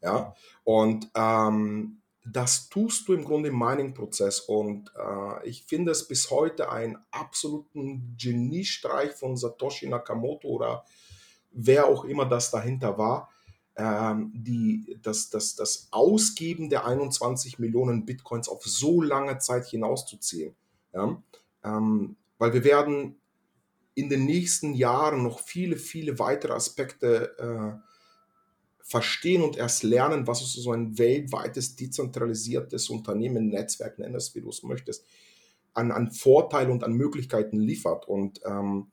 Ja, 0.00 0.34
und 0.62 1.10
ähm, 1.14 2.02
das 2.24 2.68
tust 2.68 3.08
du 3.08 3.14
im 3.14 3.24
Grunde 3.24 3.48
im 3.48 3.58
Mining-Prozess 3.58 4.40
und 4.40 4.92
äh, 4.96 5.48
ich 5.48 5.64
finde 5.64 5.92
es 5.92 6.06
bis 6.06 6.30
heute 6.30 6.70
einen 6.70 6.98
absoluten 7.10 8.16
Geniestreich 8.20 9.12
von 9.12 9.36
Satoshi 9.36 9.88
Nakamoto 9.88 10.48
oder 10.48 10.84
wer 11.50 11.86
auch 11.86 12.04
immer 12.04 12.26
das 12.26 12.50
dahinter 12.50 12.98
war, 12.98 13.30
ähm, 13.76 14.32
die, 14.34 14.98
das, 15.02 15.30
das, 15.30 15.54
das 15.54 15.88
Ausgeben 15.90 16.68
der 16.68 16.84
21 16.86 17.58
Millionen 17.58 18.04
Bitcoins 18.04 18.48
auf 18.48 18.64
so 18.64 19.00
lange 19.00 19.38
Zeit 19.38 19.66
hinauszuziehen. 19.66 20.54
Ja? 20.92 21.22
Ähm, 21.64 22.16
weil 22.38 22.52
wir 22.52 22.64
werden 22.64 23.20
in 23.94 24.08
den 24.08 24.26
nächsten 24.26 24.74
Jahren 24.74 25.22
noch 25.22 25.40
viele, 25.40 25.76
viele 25.76 26.18
weitere 26.18 26.52
Aspekte 26.52 27.36
äh, 27.38 27.88
verstehen 28.80 29.42
und 29.42 29.56
erst 29.56 29.82
lernen, 29.82 30.26
was 30.26 30.40
ist 30.40 30.54
so 30.54 30.72
ein 30.72 30.96
weltweites, 30.96 31.76
dezentralisiertes 31.76 32.88
Unternehmen, 32.90 33.48
Netzwerk, 33.48 33.98
nenn 33.98 34.14
es 34.14 34.34
wie 34.34 34.40
du 34.40 34.48
es 34.48 34.62
möchtest, 34.62 35.04
an, 35.74 35.90
an 35.90 36.10
Vorteile 36.10 36.70
und 36.70 36.84
an 36.84 36.92
Möglichkeiten 36.92 37.58
liefert. 37.58 38.08
Und 38.08 38.40
ähm, 38.46 38.86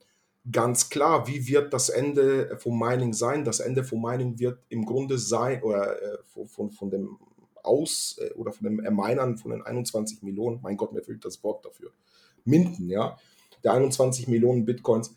ganz 0.51 0.89
klar, 0.89 1.27
wie 1.27 1.47
wird 1.47 1.71
das 1.73 1.89
Ende 1.89 2.57
vom 2.57 2.77
Mining 2.77 3.13
sein? 3.13 3.45
Das 3.45 3.59
Ende 3.59 3.83
vom 3.83 4.01
Mining 4.01 4.37
wird 4.39 4.59
im 4.69 4.85
Grunde 4.85 5.17
sein, 5.17 5.61
oder 5.63 6.01
äh, 6.01 6.17
von, 6.47 6.71
von 6.71 6.89
dem 6.89 7.17
Aus- 7.63 8.17
äh, 8.19 8.33
oder 8.33 8.51
von 8.51 8.65
dem 8.65 8.79
Erminern 8.79 9.37
von 9.37 9.51
den 9.51 9.61
21 9.61 10.23
Millionen, 10.23 10.59
mein 10.61 10.77
Gott, 10.77 10.93
mir 10.93 11.03
fehlt 11.03 11.23
das 11.23 11.43
Wort 11.43 11.63
dafür, 11.63 11.91
Minden, 12.43 12.89
ja, 12.89 13.17
der 13.65 13.73
21 13.73 14.27
Millionen 14.27 14.65
Bitcoins, 14.65 15.15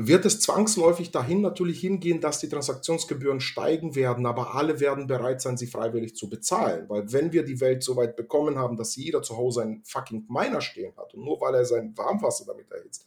wird 0.00 0.24
es 0.24 0.38
zwangsläufig 0.38 1.10
dahin 1.10 1.40
natürlich 1.40 1.80
hingehen, 1.80 2.20
dass 2.20 2.38
die 2.38 2.48
Transaktionsgebühren 2.48 3.40
steigen 3.40 3.96
werden, 3.96 4.26
aber 4.26 4.54
alle 4.54 4.78
werden 4.78 5.08
bereit 5.08 5.40
sein, 5.40 5.56
sie 5.56 5.66
freiwillig 5.66 6.14
zu 6.14 6.30
bezahlen. 6.30 6.88
Weil 6.88 7.12
wenn 7.12 7.32
wir 7.32 7.42
die 7.42 7.60
Welt 7.60 7.82
so 7.82 7.96
weit 7.96 8.14
bekommen 8.14 8.56
haben, 8.56 8.76
dass 8.76 8.94
jeder 8.94 9.22
zu 9.22 9.36
Hause 9.36 9.62
einen 9.62 9.82
fucking 9.84 10.26
Miner 10.28 10.60
stehen 10.60 10.96
hat 10.96 11.14
und 11.14 11.24
nur 11.24 11.40
weil 11.40 11.56
er 11.56 11.64
sein 11.64 11.98
Warmwasser 11.98 12.44
damit 12.46 12.70
erhitzt, 12.70 13.06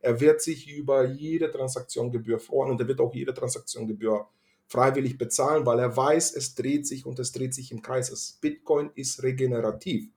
er 0.00 0.20
wird 0.20 0.42
sich 0.42 0.68
über 0.68 1.06
jede 1.06 1.48
Transaktionsgebühr 1.48 2.40
freuen 2.40 2.72
und 2.72 2.80
er 2.80 2.88
wird 2.88 3.00
auch 3.00 3.14
jede 3.14 3.32
Transaktionsgebühr 3.32 4.26
freiwillig 4.66 5.16
bezahlen, 5.18 5.64
weil 5.64 5.78
er 5.78 5.96
weiß, 5.96 6.34
es 6.34 6.56
dreht 6.56 6.88
sich 6.88 7.06
und 7.06 7.20
es 7.20 7.30
dreht 7.30 7.54
sich 7.54 7.70
im 7.70 7.82
Kreis. 7.82 8.10
Das 8.10 8.38
Bitcoin 8.40 8.90
ist 8.96 9.22
regenerativ. 9.22 10.10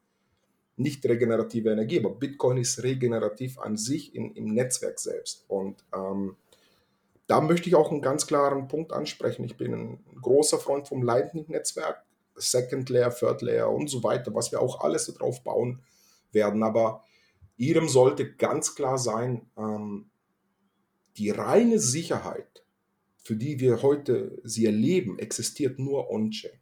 Nicht 0.78 1.06
regenerative 1.06 1.72
Energie, 1.72 2.00
aber 2.00 2.12
Bitcoin 2.12 2.58
ist 2.58 2.84
regenerativ 2.84 3.60
an 3.60 3.78
sich 3.78 4.14
in, 4.14 4.34
im 4.34 4.54
Netzwerk 4.54 5.00
selbst. 5.00 5.46
Und 5.48 5.84
ähm, 5.96 6.36
da 7.28 7.42
möchte 7.42 7.70
ich 7.70 7.76
auch 7.76 7.92
einen 7.92 8.02
ganz 8.02 8.28
klaren 8.28 8.68
Punkt 8.68 8.92
ansprechen. 8.92 9.44
Ich 9.46 9.58
bin 9.58 9.74
ein 9.74 10.06
großer 10.22 10.60
Freund 10.60 10.88
vom 10.88 11.02
Lightning-Netzwerk, 11.02 12.04
Second 12.36 12.90
Layer, 12.90 13.10
Third 13.10 13.42
Layer 13.42 13.72
und 13.72 13.90
so 13.90 14.04
weiter, 14.04 14.34
was 14.36 14.52
wir 14.52 14.62
auch 14.62 14.82
alles 14.82 15.08
drauf 15.08 15.44
bauen 15.44 15.82
werden. 16.32 16.62
Aber 16.62 17.04
jedem 17.56 17.88
sollte 17.88 18.34
ganz 18.34 18.76
klar 18.76 18.98
sein, 18.98 19.50
ähm, 19.58 20.10
die 21.18 21.30
reine 21.30 21.80
Sicherheit, 21.80 22.66
für 23.24 23.38
die 23.38 23.60
wir 23.60 23.82
heute 23.82 24.40
sie 24.44 24.66
erleben, 24.66 25.18
existiert 25.18 25.80
nur 25.80 26.10
on-chain, 26.12 26.60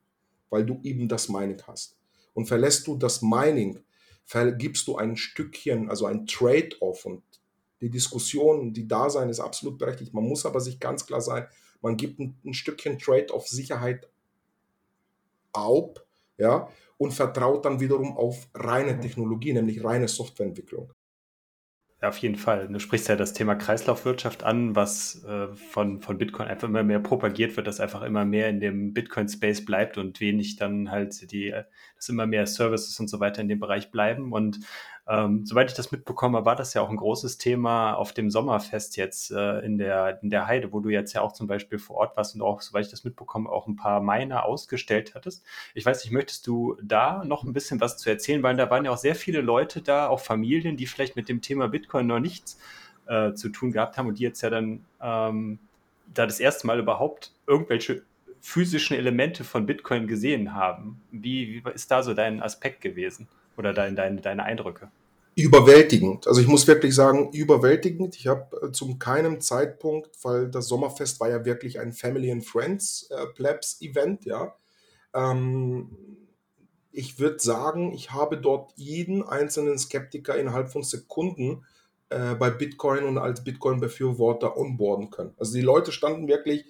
weil 0.49 0.65
du 0.65 0.79
eben 0.83 1.09
das 1.09 1.27
Mining 1.27 1.61
hast. 1.65 1.97
Und 2.33 2.45
verlässt 2.45 2.87
du 2.87 2.95
das 2.95 3.21
Mining, 3.21 3.79
vergibst 4.25 4.87
du 4.87 4.97
ein 4.97 5.15
Stückchen, 5.15 5.89
also 5.89 6.05
ein 6.05 6.25
Trade-off 6.25 7.05
und 7.05 7.23
die 7.81 7.89
Diskussion, 7.89 8.73
die 8.73 8.87
da 8.87 9.09
sein, 9.09 9.29
ist 9.29 9.41
absolut 9.41 9.77
berechtigt. 9.77 10.13
Man 10.13 10.23
muss 10.23 10.45
aber 10.45 10.61
sich 10.61 10.79
ganz 10.79 11.05
klar 11.05 11.21
sein, 11.21 11.47
man 11.81 11.97
gibt 11.97 12.19
ein, 12.19 12.37
ein 12.45 12.53
Stückchen 12.53 12.97
Trade-off 12.97 13.47
Sicherheit 13.47 14.09
auf, 15.51 16.03
ja, 16.37 16.69
und 16.97 17.13
vertraut 17.13 17.65
dann 17.65 17.79
wiederum 17.79 18.15
auf 18.17 18.47
reine 18.53 18.93
mhm. 18.93 19.01
Technologie, 19.01 19.53
nämlich 19.53 19.83
reine 19.83 20.07
Softwareentwicklung. 20.07 20.93
Ja, 22.03 22.09
auf 22.09 22.17
jeden 22.17 22.35
Fall. 22.35 22.67
Du 22.67 22.79
sprichst 22.79 23.07
ja 23.07 23.15
das 23.15 23.31
Thema 23.31 23.55
Kreislaufwirtschaft 23.55 24.43
an, 24.43 24.75
was 24.75 25.23
äh, 25.23 25.47
von, 25.55 26.01
von 26.01 26.17
Bitcoin 26.17 26.49
einfach 26.49 26.67
immer 26.67 26.83
mehr 26.83 26.99
propagiert 26.99 27.55
wird, 27.55 27.65
dass 27.65 27.79
einfach 27.79 28.01
immer 28.01 28.25
mehr 28.25 28.49
in 28.49 28.59
dem 28.59 28.93
Bitcoin-Space 28.93 29.63
bleibt 29.63 29.97
und 29.97 30.19
wenig 30.19 30.57
dann 30.57 30.91
halt 30.91 31.31
die, 31.31 31.55
dass 31.95 32.09
immer 32.09 32.25
mehr 32.25 32.45
Services 32.45 32.99
und 32.99 33.07
so 33.07 33.21
weiter 33.21 33.41
in 33.41 33.47
dem 33.47 33.61
Bereich 33.61 33.89
bleiben. 33.89 34.33
Und 34.33 34.59
ähm, 35.05 35.45
soweit 35.45 35.69
ich 35.69 35.75
das 35.75 35.91
mitbekomme, 35.91 36.45
war 36.45 36.55
das 36.55 36.73
ja 36.73 36.81
auch 36.81 36.89
ein 36.89 36.95
großes 36.95 37.37
Thema 37.37 37.93
auf 37.93 38.13
dem 38.13 38.31
Sommerfest 38.31 38.95
jetzt 38.95 39.31
äh, 39.31 39.59
in, 39.59 39.77
der, 39.77 40.23
in 40.23 40.29
der 40.29 40.47
Heide, 40.47 40.71
wo 40.71 40.79
du 40.79 40.89
jetzt 40.89 41.11
ja 41.13 41.21
auch 41.21 41.33
zum 41.33 41.45
Beispiel 41.45 41.77
vor 41.77 41.97
Ort 41.97 42.15
warst 42.15 42.35
und 42.35 42.41
auch, 42.41 42.61
soweit 42.61 42.85
ich 42.85 42.91
das 42.91 43.03
mitbekomme, 43.03 43.49
auch 43.49 43.67
ein 43.67 43.75
paar 43.75 44.01
Miner 44.01 44.45
ausgestellt 44.45 45.13
hattest. 45.13 45.43
Ich 45.73 45.85
weiß 45.85 46.03
nicht, 46.03 46.13
möchtest 46.13 46.47
du 46.47 46.77
da 46.81 47.25
noch 47.25 47.43
ein 47.43 47.51
bisschen 47.51 47.81
was 47.81 47.97
zu 47.97 48.09
erzählen, 48.09 48.43
weil 48.43 48.55
da 48.55 48.69
waren 48.69 48.85
ja 48.85 48.91
auch 48.91 48.97
sehr 48.97 49.15
viele 49.15 49.41
Leute 49.41 49.81
da, 49.81 50.07
auch 50.07 50.21
Familien, 50.21 50.77
die 50.77 50.85
vielleicht 50.85 51.17
mit 51.17 51.27
dem 51.27 51.41
Thema 51.41 51.67
Bitcoin 51.67 52.07
noch 52.07 52.19
nichts 52.19 52.57
äh, 53.07 53.33
zu 53.33 53.49
tun 53.49 53.73
gehabt 53.73 53.97
haben 53.97 54.07
und 54.07 54.19
die 54.19 54.23
jetzt 54.23 54.41
ja 54.41 54.49
dann 54.49 54.85
ähm, 55.01 55.59
da 56.13 56.25
das 56.25 56.39
erste 56.39 56.65
Mal 56.65 56.79
überhaupt 56.79 57.33
irgendwelche 57.45 58.03
physischen 58.39 58.95
Elemente 58.95 59.43
von 59.43 59.65
Bitcoin 59.65 60.07
gesehen 60.07 60.53
haben. 60.53 61.01
Wie, 61.11 61.63
wie 61.65 61.71
ist 61.71 61.91
da 61.91 62.03
so 62.03 62.13
dein 62.13 62.41
Aspekt 62.41 62.81
gewesen? 62.81 63.27
Oder 63.57 63.73
dein, 63.73 63.95
dein, 63.95 64.21
deine 64.21 64.43
Eindrücke? 64.43 64.89
Überwältigend. 65.35 66.27
Also 66.27 66.41
ich 66.41 66.47
muss 66.47 66.67
wirklich 66.67 66.93
sagen, 66.93 67.31
überwältigend. 67.31 68.15
Ich 68.15 68.27
habe 68.27 68.67
äh, 68.67 68.71
zum 68.71 68.99
keinem 68.99 69.41
Zeitpunkt, 69.41 70.11
weil 70.23 70.49
das 70.49 70.67
Sommerfest 70.67 71.19
war 71.19 71.29
ja 71.29 71.43
wirklich 71.43 71.79
ein 71.79 71.91
Family 71.91 72.31
and 72.31 72.45
Friends 72.45 73.09
äh, 73.09 73.25
Plebs 73.33 73.81
Event, 73.81 74.25
ja. 74.25 74.55
Ähm, 75.15 75.89
ich 76.91 77.19
würde 77.19 77.39
sagen, 77.39 77.91
ich 77.93 78.11
habe 78.11 78.37
dort 78.37 78.71
jeden 78.75 79.23
einzelnen 79.23 79.79
Skeptiker 79.79 80.35
innerhalb 80.35 80.71
von 80.71 80.83
Sekunden 80.83 81.65
äh, 82.09 82.35
bei 82.35 82.51
Bitcoin 82.51 83.05
und 83.05 83.17
als 83.17 83.43
Bitcoin-Befürworter 83.43 84.55
onboarden 84.55 85.09
können. 85.09 85.33
Also 85.37 85.53
die 85.55 85.61
Leute 85.61 85.91
standen 85.91 86.27
wirklich 86.27 86.65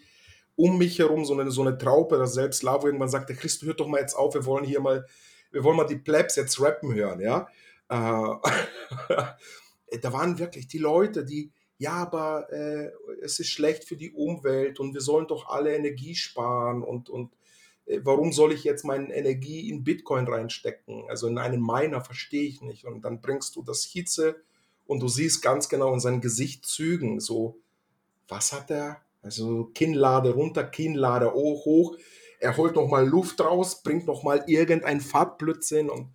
um 0.56 0.78
mich 0.78 1.00
herum, 1.00 1.26
so 1.26 1.34
eine, 1.34 1.52
so 1.52 1.62
eine 1.62 1.78
Traupe, 1.78 2.18
dass 2.18 2.34
selbst 2.34 2.64
Lavo 2.64 2.86
irgendwann 2.86 3.10
sagte, 3.10 3.36
Christ, 3.36 3.64
hört 3.64 3.82
doch 3.82 3.88
mal 3.88 4.00
jetzt 4.00 4.14
auf, 4.14 4.34
wir 4.36 4.46
wollen 4.46 4.64
hier 4.64 4.80
mal 4.80 5.06
wir 5.54 5.64
wollen 5.64 5.78
mal 5.78 5.86
die 5.86 5.96
Plebs 5.96 6.36
jetzt 6.36 6.60
rappen 6.60 6.94
hören, 6.94 7.22
ja. 7.22 7.48
Äh, 7.90 7.94
da 10.02 10.14
waren 10.14 10.40
wirklich 10.40 10.68
die 10.68 10.80
Leute, 10.80 11.24
die, 11.24 11.52
ja, 11.78 11.94
aber 11.94 12.52
äh, 12.52 12.92
es 13.22 13.40
ist 13.40 13.50
schlecht 13.50 13.86
für 13.86 13.96
die 13.96 14.12
Umwelt 14.12 14.80
und 14.80 14.94
wir 14.94 15.02
sollen 15.02 15.28
doch 15.28 15.48
alle 15.48 15.76
Energie 15.76 16.16
sparen 16.16 16.84
und, 16.84 17.10
und 17.10 17.32
äh, 17.86 18.00
warum 18.04 18.34
soll 18.34 18.54
ich 18.54 18.64
jetzt 18.64 18.84
meine 18.84 19.14
Energie 19.14 19.70
in 19.70 19.84
Bitcoin 19.84 20.28
reinstecken? 20.28 21.06
Also 21.10 21.28
in 21.28 21.38
einen 21.38 21.62
Miner 21.62 22.02
verstehe 22.02 22.48
ich 22.48 22.62
nicht. 22.62 22.86
Und 22.86 23.04
dann 23.04 23.22
bringst 23.22 23.56
du 23.56 23.64
das 23.64 23.84
Hitze 23.84 24.42
und 24.86 25.02
du 25.02 25.08
siehst 25.08 25.42
ganz 25.42 25.70
genau 25.70 25.94
in 25.94 26.00
seinen 26.00 26.22
Gesichtszügen 26.22 27.20
so, 27.20 27.58
was 28.28 28.54
hat 28.54 28.72
er? 28.72 29.02
Also 29.22 29.66
Kinnlade 29.74 30.32
runter, 30.32 30.64
Kinnlade 30.64 31.34
hoch, 31.34 31.66
hoch 31.66 31.98
er 32.44 32.58
holt 32.58 32.76
noch 32.76 32.90
mal 32.90 33.08
Luft 33.08 33.40
raus, 33.40 33.82
bringt 33.84 34.06
noch 34.06 34.24
mal 34.24 34.44
irgendein 34.48 35.00
Farbblödsinn 35.00 35.90
und, 35.90 36.14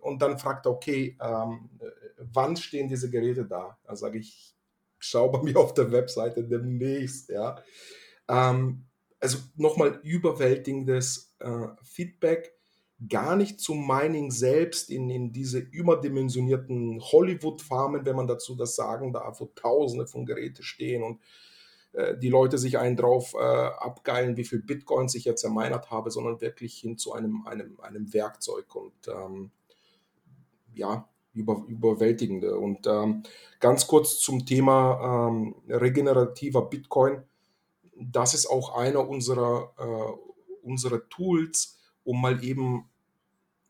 und 0.00 0.22
dann 0.22 0.38
fragt 0.38 0.64
er, 0.64 0.72
okay, 0.72 1.18
ähm, 1.20 1.68
wann 2.16 2.56
stehen 2.56 2.88
diese 2.88 3.10
Geräte 3.10 3.44
da? 3.44 3.78
Dann 3.84 3.96
sage 3.96 4.18
ich, 4.18 4.56
schau 4.98 5.28
bei 5.28 5.42
mir 5.42 5.58
auf 5.58 5.74
der 5.74 5.92
Webseite 5.92 6.44
demnächst, 6.44 7.28
ja. 7.28 7.62
Ähm, 8.26 8.86
also 9.20 9.38
nochmal 9.56 10.00
überwältigendes 10.02 11.34
äh, 11.40 11.68
Feedback, 11.82 12.54
gar 13.06 13.36
nicht 13.36 13.60
zum 13.60 13.86
Mining 13.86 14.30
selbst 14.30 14.88
in, 14.88 15.10
in 15.10 15.32
diese 15.32 15.58
überdimensionierten 15.58 17.02
Hollywood-Farmen, 17.02 18.06
wenn 18.06 18.16
man 18.16 18.26
dazu 18.26 18.54
das 18.54 18.76
sagen 18.76 19.12
darf, 19.12 19.40
wo 19.40 19.46
tausende 19.54 20.06
von 20.06 20.24
Geräten 20.24 20.62
stehen 20.62 21.02
und 21.02 21.20
die 22.20 22.28
Leute 22.28 22.58
sich 22.58 22.78
einen 22.78 22.96
drauf 22.96 23.34
äh, 23.34 23.38
abgeilen, 23.38 24.36
wie 24.36 24.44
viel 24.44 24.62
Bitcoins 24.62 25.14
ich 25.14 25.24
jetzt 25.24 25.42
ermeinert 25.42 25.90
habe, 25.90 26.10
sondern 26.10 26.40
wirklich 26.40 26.74
hin 26.74 26.98
zu 26.98 27.12
einem, 27.12 27.46
einem, 27.46 27.80
einem 27.80 28.12
Werkzeug 28.12 28.74
und 28.74 29.08
ähm, 29.08 29.50
ja, 30.74 31.08
über, 31.32 31.64
überwältigende. 31.66 32.58
Und 32.58 32.86
ähm, 32.86 33.22
ganz 33.60 33.86
kurz 33.86 34.18
zum 34.18 34.44
Thema 34.44 35.28
ähm, 35.28 35.54
regenerativer 35.68 36.62
Bitcoin. 36.62 37.22
Das 37.96 38.34
ist 38.34 38.46
auch 38.46 38.76
einer 38.76 39.08
unserer, 39.08 39.72
äh, 39.78 40.66
unserer 40.66 41.08
Tools, 41.08 41.78
um 42.04 42.20
mal 42.20 42.44
eben 42.44 42.88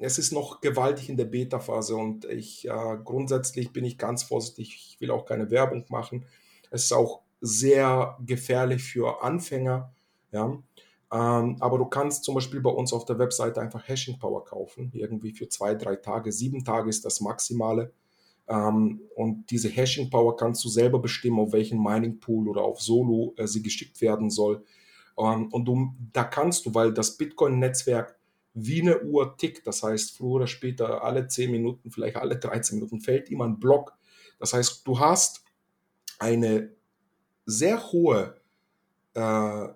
es 0.00 0.16
ist 0.16 0.32
noch 0.32 0.60
gewaltig 0.60 1.08
in 1.08 1.16
der 1.16 1.24
Beta-Phase 1.24 1.96
und 1.96 2.24
ich 2.24 2.68
äh, 2.68 2.98
grundsätzlich 3.04 3.72
bin 3.72 3.84
ich 3.84 3.98
ganz 3.98 4.22
vorsichtig. 4.22 4.68
Ich 4.76 5.00
will 5.00 5.10
auch 5.10 5.24
keine 5.24 5.50
Werbung 5.50 5.84
machen. 5.88 6.24
Es 6.70 6.84
ist 6.84 6.92
auch 6.92 7.22
sehr 7.40 8.18
gefährlich 8.24 8.82
für 8.82 9.22
Anfänger. 9.22 9.92
Ja. 10.32 10.58
Ähm, 11.10 11.56
aber 11.60 11.78
du 11.78 11.86
kannst 11.86 12.24
zum 12.24 12.34
Beispiel 12.34 12.60
bei 12.60 12.70
uns 12.70 12.92
auf 12.92 13.04
der 13.04 13.18
Webseite 13.18 13.60
einfach 13.60 13.86
Hashing 13.88 14.18
Power 14.18 14.44
kaufen, 14.44 14.90
irgendwie 14.92 15.32
für 15.32 15.48
zwei, 15.48 15.74
drei 15.74 15.96
Tage. 15.96 16.32
Sieben 16.32 16.64
Tage 16.64 16.90
ist 16.90 17.04
das 17.04 17.20
Maximale. 17.20 17.92
Ähm, 18.48 19.02
und 19.14 19.50
diese 19.50 19.68
Hashing 19.68 20.10
Power 20.10 20.36
kannst 20.36 20.64
du 20.64 20.68
selber 20.68 20.98
bestimmen, 20.98 21.38
auf 21.38 21.52
welchen 21.52 21.82
Mining 21.82 22.20
Pool 22.20 22.48
oder 22.48 22.62
auf 22.62 22.80
Solo 22.80 23.34
äh, 23.36 23.46
sie 23.46 23.62
geschickt 23.62 24.00
werden 24.00 24.30
soll. 24.30 24.64
Ähm, 25.18 25.48
und 25.52 25.64
du, 25.66 25.94
da 26.12 26.24
kannst 26.24 26.66
du, 26.66 26.74
weil 26.74 26.92
das 26.92 27.16
Bitcoin-Netzwerk 27.16 28.18
wie 28.54 28.82
eine 28.82 29.02
Uhr 29.02 29.36
tickt, 29.36 29.66
das 29.66 29.82
heißt, 29.82 30.16
früher 30.16 30.36
oder 30.36 30.46
später, 30.46 31.04
alle 31.04 31.28
10 31.28 31.50
Minuten, 31.50 31.90
vielleicht 31.90 32.16
alle 32.16 32.36
13 32.36 32.78
Minuten, 32.78 33.00
fällt 33.00 33.30
ihm 33.30 33.40
ein 33.40 33.60
Block. 33.60 33.96
Das 34.38 34.52
heißt, 34.52 34.86
du 34.86 34.98
hast 34.98 35.44
eine 36.18 36.70
sehr 37.48 37.92
hohe 37.92 38.36
äh, 39.14 39.68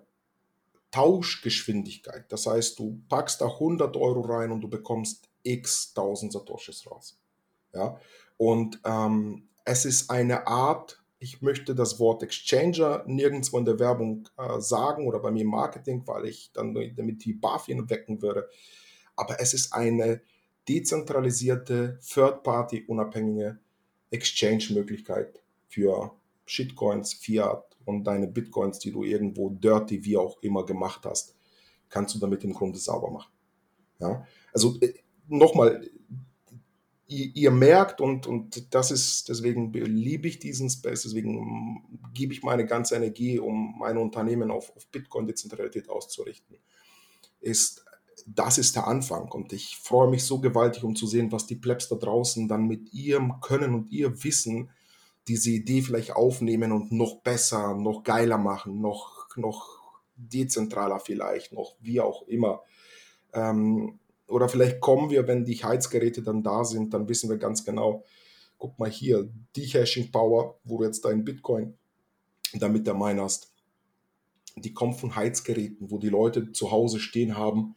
Tauschgeschwindigkeit. 0.91 2.31
Das 2.31 2.45
heißt, 2.45 2.77
du 2.77 3.01
packst 3.09 3.41
da 3.41 3.47
100 3.47 3.97
Euro 3.97 4.21
rein 4.21 4.51
und 4.51 4.61
du 4.61 4.69
bekommst 4.69 5.27
x 5.41 5.91
1000 5.95 6.33
Satoshis 6.33 6.85
raus. 6.89 7.19
Ja? 7.73 7.99
Und 8.37 8.79
ähm, 8.85 9.49
es 9.65 9.85
ist 9.85 10.11
eine 10.11 10.45
Art, 10.45 11.01
ich 11.17 11.41
möchte 11.41 11.73
das 11.73 11.99
Wort 11.99 12.21
Exchanger 12.21 13.03
nirgendwo 13.07 13.57
in 13.57 13.65
der 13.65 13.79
Werbung 13.79 14.29
äh, 14.37 14.59
sagen 14.59 15.07
oder 15.07 15.17
bei 15.19 15.31
mir 15.31 15.41
im 15.41 15.47
Marketing, 15.47 16.03
weil 16.05 16.25
ich 16.25 16.51
dann 16.53 16.75
damit 16.95 17.25
die 17.25 17.33
BaFin 17.33 17.89
wecken 17.89 18.21
würde. 18.21 18.47
Aber 19.15 19.39
es 19.39 19.55
ist 19.55 19.73
eine 19.73 20.21
dezentralisierte, 20.69 21.99
Third-Party-unabhängige 22.07 23.57
Exchange-Möglichkeit 24.11 25.41
für 25.67 26.13
Shitcoins, 26.45 27.13
Fiat 27.13 27.63
und 27.85 28.05
deine 28.05 28.27
Bitcoins, 28.27 28.79
die 28.79 28.91
du 28.91 29.03
irgendwo 29.03 29.49
dirty, 29.49 30.03
wie 30.03 30.17
auch 30.17 30.41
immer 30.41 30.65
gemacht 30.65 31.05
hast, 31.05 31.35
kannst 31.89 32.15
du 32.15 32.19
damit 32.19 32.43
im 32.43 32.53
Grunde 32.53 32.79
sauber 32.79 33.11
machen. 33.11 33.31
Ja? 33.99 34.25
Also 34.53 34.79
äh, 34.81 34.93
nochmal, 35.27 35.89
ihr, 37.07 37.35
ihr, 37.35 37.51
merkt 37.51 38.01
und, 38.01 38.27
und 38.27 38.73
das 38.73 38.91
ist, 38.91 39.29
deswegen 39.29 39.71
liebe 39.73 40.27
ich 40.27 40.39
diesen 40.39 40.69
Space, 40.69 41.03
deswegen 41.03 41.99
gebe 42.13 42.33
ich 42.33 42.43
meine 42.43 42.65
ganze 42.65 42.95
Energie, 42.95 43.39
um 43.39 43.77
meine 43.77 43.99
Unternehmen 43.99 44.51
auf, 44.51 44.75
auf 44.75 44.87
Bitcoin-Dezentralität 44.87 45.89
auszurichten, 45.89 46.57
ist, 47.41 47.85
das 48.25 48.57
ist 48.57 48.75
der 48.75 48.87
Anfang 48.87 49.29
und 49.31 49.53
ich 49.53 49.77
freue 49.77 50.09
mich 50.09 50.23
so 50.23 50.39
gewaltig, 50.39 50.83
um 50.83 50.95
zu 50.95 51.07
sehen, 51.07 51.31
was 51.31 51.45
die 51.45 51.55
Plebs 51.55 51.89
da 51.89 51.95
draußen 51.95 52.47
dann 52.47 52.67
mit 52.67 52.93
ihrem 52.93 53.39
Können 53.41 53.73
und 53.73 53.91
ihr 53.91 54.23
Wissen 54.23 54.69
diese 55.27 55.51
Idee 55.51 55.81
vielleicht 55.81 56.15
aufnehmen 56.15 56.71
und 56.71 56.91
noch 56.91 57.21
besser, 57.21 57.75
noch 57.75 58.03
geiler 58.03 58.37
machen, 58.37 58.81
noch, 58.81 59.27
noch 59.37 59.83
dezentraler 60.15 60.99
vielleicht, 60.99 61.53
noch 61.53 61.75
wie 61.79 62.01
auch 62.01 62.27
immer. 62.27 62.61
Ähm, 63.33 63.99
oder 64.27 64.49
vielleicht 64.49 64.79
kommen 64.79 65.09
wir, 65.09 65.27
wenn 65.27 65.45
die 65.45 65.63
Heizgeräte 65.63 66.21
dann 66.21 66.43
da 66.43 66.63
sind, 66.63 66.93
dann 66.93 67.07
wissen 67.07 67.29
wir 67.29 67.37
ganz 67.37 67.63
genau, 67.63 68.03
guck 68.57 68.79
mal 68.79 68.89
hier, 68.89 69.29
die 69.55 69.65
Hashing 69.65 70.11
Power, 70.11 70.59
wo 70.63 70.77
du 70.77 70.85
jetzt 70.85 71.05
deinen 71.05 71.25
Bitcoin 71.25 71.77
damit 72.53 72.87
der 72.87 72.93
minerst, 72.93 73.51
die 74.55 74.73
kommt 74.73 74.99
von 74.99 75.15
Heizgeräten, 75.15 75.89
wo 75.89 75.97
die 75.97 76.09
Leute 76.09 76.51
zu 76.51 76.71
Hause 76.71 76.99
stehen 76.99 77.35
haben, 77.35 77.75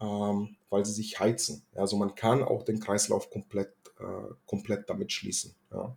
ähm, 0.00 0.56
weil 0.68 0.84
sie 0.84 0.92
sich 0.92 1.18
heizen. 1.18 1.64
Also 1.74 1.96
man 1.96 2.14
kann 2.14 2.42
auch 2.42 2.62
den 2.62 2.80
Kreislauf 2.80 3.30
komplett, 3.30 3.72
äh, 3.98 4.34
komplett 4.46 4.88
damit 4.90 5.12
schließen, 5.12 5.54
ja, 5.72 5.96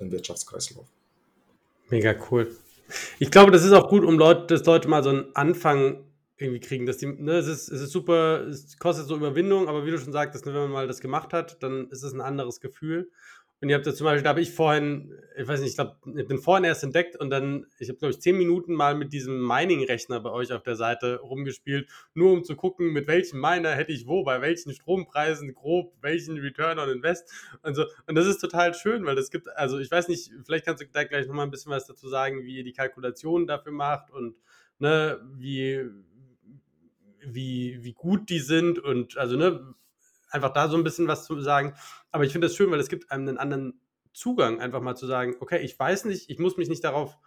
den 0.00 0.10
Wirtschaftskreislauf. 0.10 0.86
Mega 1.90 2.14
cool. 2.30 2.56
Ich 3.18 3.30
glaube, 3.30 3.50
das 3.50 3.64
ist 3.64 3.72
auch 3.72 3.88
gut, 3.88 4.04
um 4.04 4.18
Leute, 4.18 4.46
dass 4.46 4.64
Leute 4.64 4.88
mal 4.88 5.02
so 5.02 5.10
einen 5.10 5.34
Anfang 5.34 6.04
irgendwie 6.36 6.60
kriegen. 6.60 6.86
Dass 6.86 6.98
die, 6.98 7.06
ne, 7.06 7.32
es, 7.32 7.46
ist, 7.46 7.68
es 7.68 7.80
ist 7.80 7.92
super, 7.92 8.46
es 8.46 8.78
kostet 8.78 9.06
so 9.06 9.16
Überwindung, 9.16 9.68
aber 9.68 9.86
wie 9.86 9.90
du 9.90 9.98
schon 9.98 10.12
sagtest, 10.12 10.46
ne, 10.46 10.54
wenn 10.54 10.62
man 10.62 10.70
mal 10.70 10.88
das 10.88 11.00
gemacht 11.00 11.32
hat, 11.32 11.62
dann 11.62 11.88
ist 11.90 12.02
es 12.02 12.12
ein 12.12 12.20
anderes 12.20 12.60
Gefühl. 12.60 13.10
Und 13.60 13.68
ihr 13.68 13.76
habt 13.76 13.86
ja 13.86 13.94
zum 13.94 14.04
Beispiel, 14.04 14.22
da 14.22 14.30
habe 14.30 14.40
ich 14.40 14.52
vorhin, 14.52 15.12
ich 15.36 15.48
weiß 15.48 15.60
nicht, 15.60 15.70
ich 15.70 15.76
glaube, 15.76 15.96
ich 16.16 16.26
bin 16.26 16.38
vorhin 16.38 16.64
erst 16.64 16.84
entdeckt 16.84 17.16
und 17.16 17.30
dann, 17.30 17.66
ich 17.78 17.88
habe, 17.88 17.98
glaube 17.98 18.12
ich, 18.12 18.20
zehn 18.20 18.36
Minuten 18.36 18.72
mal 18.72 18.94
mit 18.94 19.12
diesem 19.12 19.44
Mining-Rechner 19.46 20.20
bei 20.20 20.30
euch 20.30 20.52
auf 20.52 20.62
der 20.62 20.76
Seite 20.76 21.18
rumgespielt, 21.20 21.88
nur 22.14 22.32
um 22.32 22.44
zu 22.44 22.54
gucken, 22.54 22.92
mit 22.92 23.08
welchem 23.08 23.40
Miner 23.40 23.72
hätte 23.72 23.92
ich 23.92 24.06
wo, 24.06 24.22
bei 24.22 24.40
welchen 24.40 24.72
Strompreisen, 24.72 25.52
grob, 25.54 25.92
welchen 26.00 26.38
Return 26.38 26.78
on 26.78 26.88
Invest 26.88 27.30
und 27.62 27.74
so. 27.74 27.84
Und 28.06 28.14
das 28.14 28.26
ist 28.26 28.38
total 28.38 28.74
schön, 28.74 29.04
weil 29.04 29.18
es 29.18 29.30
gibt, 29.30 29.48
also 29.56 29.78
ich 29.78 29.90
weiß 29.90 30.08
nicht, 30.08 30.30
vielleicht 30.44 30.66
kannst 30.66 30.82
du 30.82 30.86
da 30.92 31.04
gleich 31.04 31.26
nochmal 31.26 31.46
ein 31.46 31.50
bisschen 31.50 31.72
was 31.72 31.86
dazu 31.86 32.08
sagen, 32.08 32.44
wie 32.44 32.58
ihr 32.58 32.64
die 32.64 32.72
Kalkulationen 32.72 33.46
dafür 33.46 33.72
macht 33.72 34.10
und 34.10 34.36
ne, 34.78 35.20
wie, 35.34 35.84
wie, 37.26 37.78
wie 37.82 37.92
gut 37.92 38.30
die 38.30 38.40
sind 38.40 38.78
und 38.78 39.16
also 39.16 39.36
ne, 39.36 39.74
einfach 40.30 40.52
da 40.52 40.68
so 40.68 40.76
ein 40.76 40.84
bisschen 40.84 41.08
was 41.08 41.24
zu 41.24 41.40
sagen. 41.40 41.74
Aber 42.12 42.24
ich 42.24 42.32
finde 42.32 42.46
das 42.46 42.56
schön, 42.56 42.70
weil 42.70 42.80
es 42.80 42.88
gibt 42.88 43.10
einem 43.10 43.28
einen 43.28 43.38
anderen 43.38 43.80
Zugang, 44.14 44.60
einfach 44.60 44.80
mal 44.80 44.96
zu 44.96 45.06
sagen, 45.06 45.36
okay, 45.40 45.60
ich 45.60 45.78
weiß 45.78 46.06
nicht, 46.06 46.30
ich 46.30 46.38
muss 46.38 46.56
mich 46.56 46.68
nicht 46.68 46.84
darauf 46.84 47.18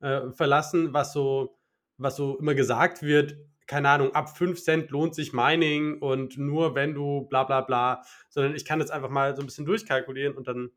äh, 0.00 0.30
verlassen, 0.30 0.94
was 0.94 1.12
so, 1.12 1.58
was 1.98 2.16
so 2.16 2.38
immer 2.38 2.54
gesagt 2.54 3.02
wird, 3.02 3.36
keine 3.66 3.88
Ahnung, 3.88 4.14
ab 4.14 4.36
5 4.36 4.62
Cent 4.62 4.90
lohnt 4.90 5.14
sich 5.14 5.32
Mining 5.32 5.98
und 6.00 6.38
nur 6.38 6.74
wenn 6.74 6.94
du 6.94 7.26
bla 7.28 7.44
bla 7.44 7.60
bla, 7.62 8.02
sondern 8.28 8.54
ich 8.54 8.64
kann 8.64 8.78
das 8.78 8.90
einfach 8.90 9.10
mal 9.10 9.34
so 9.34 9.42
ein 9.42 9.46
bisschen 9.46 9.66
durchkalkulieren 9.66 10.36
und 10.36 10.46
dann 10.46 10.70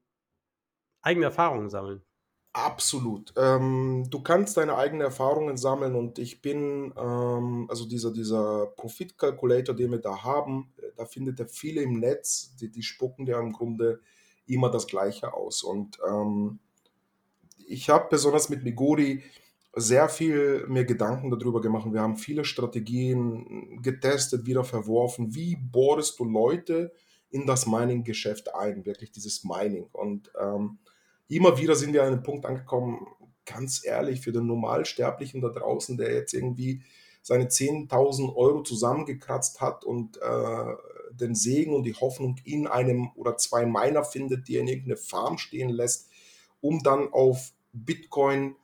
eigene 1.01 1.25
Erfahrungen 1.25 1.69
sammeln. 1.69 2.01
Absolut. 2.53 3.31
Ähm, 3.37 4.07
du 4.09 4.23
kannst 4.23 4.57
deine 4.57 4.75
eigenen 4.75 5.01
Erfahrungen 5.01 5.55
sammeln 5.55 5.95
und 5.95 6.17
ich 6.17 6.41
bin, 6.41 6.91
ähm, 6.97 7.67
also 7.69 7.85
dieser, 7.85 8.11
dieser 8.11 8.65
Profit-Calculator, 8.75 9.75
den 9.75 9.91
wir 9.91 9.99
da 9.99 10.23
haben, 10.23 10.73
äh, 10.77 10.87
da 10.97 11.05
findet 11.05 11.39
er 11.39 11.47
viele 11.47 11.83
im 11.83 11.99
Netz, 11.99 12.55
die, 12.55 12.71
die 12.71 12.81
spucken 12.81 13.27
dir 13.27 13.37
im 13.37 13.53
Grunde 13.53 14.01
immer 14.49 14.69
das 14.69 14.87
Gleiche 14.87 15.33
aus. 15.33 15.63
Und 15.63 15.99
ähm, 16.07 16.59
ich 17.67 17.89
habe 17.89 18.07
besonders 18.09 18.49
mit 18.49 18.63
Migori 18.63 19.23
sehr 19.75 20.09
viel 20.09 20.65
mir 20.67 20.85
Gedanken 20.85 21.29
darüber 21.29 21.61
gemacht. 21.61 21.87
Wir 21.91 22.01
haben 22.01 22.17
viele 22.17 22.43
Strategien 22.43 23.81
getestet, 23.81 24.45
wieder 24.45 24.63
verworfen. 24.63 25.35
Wie 25.35 25.55
bohrst 25.55 26.19
du 26.19 26.25
Leute 26.25 26.91
in 27.29 27.45
das 27.45 27.67
Mining-Geschäft 27.67 28.53
ein? 28.55 28.85
Wirklich 28.85 29.11
dieses 29.11 29.43
Mining. 29.43 29.87
Und 29.91 30.31
ähm, 30.39 30.79
immer 31.27 31.57
wieder 31.57 31.75
sind 31.75 31.93
wir 31.93 32.01
an 32.01 32.13
einem 32.13 32.23
Punkt 32.23 32.45
angekommen, 32.45 33.05
ganz 33.45 33.85
ehrlich, 33.85 34.21
für 34.21 34.31
den 34.31 34.47
Normalsterblichen 34.47 35.41
da 35.41 35.49
draußen, 35.49 35.97
der 35.97 36.13
jetzt 36.13 36.33
irgendwie 36.33 36.83
seine 37.29 37.45
10.000 37.45 38.35
Euro 38.35 38.63
zusammengekratzt 38.63 39.61
hat 39.61 39.85
und 39.85 40.17
äh, 40.17 40.75
den 41.11 41.35
Segen 41.35 41.75
und 41.75 41.83
die 41.83 41.93
Hoffnung 41.93 42.37
in 42.43 42.65
einem 42.65 43.11
oder 43.13 43.37
zwei 43.37 43.67
Miner 43.67 44.03
findet, 44.03 44.47
die 44.47 44.55
er 44.55 44.61
in 44.61 44.67
irgendeine 44.67 44.97
Farm 44.97 45.37
stehen 45.37 45.69
lässt, 45.69 46.09
um 46.59 46.81
dann 46.81 47.13
auf 47.13 47.51
Bitcoin 47.71 48.55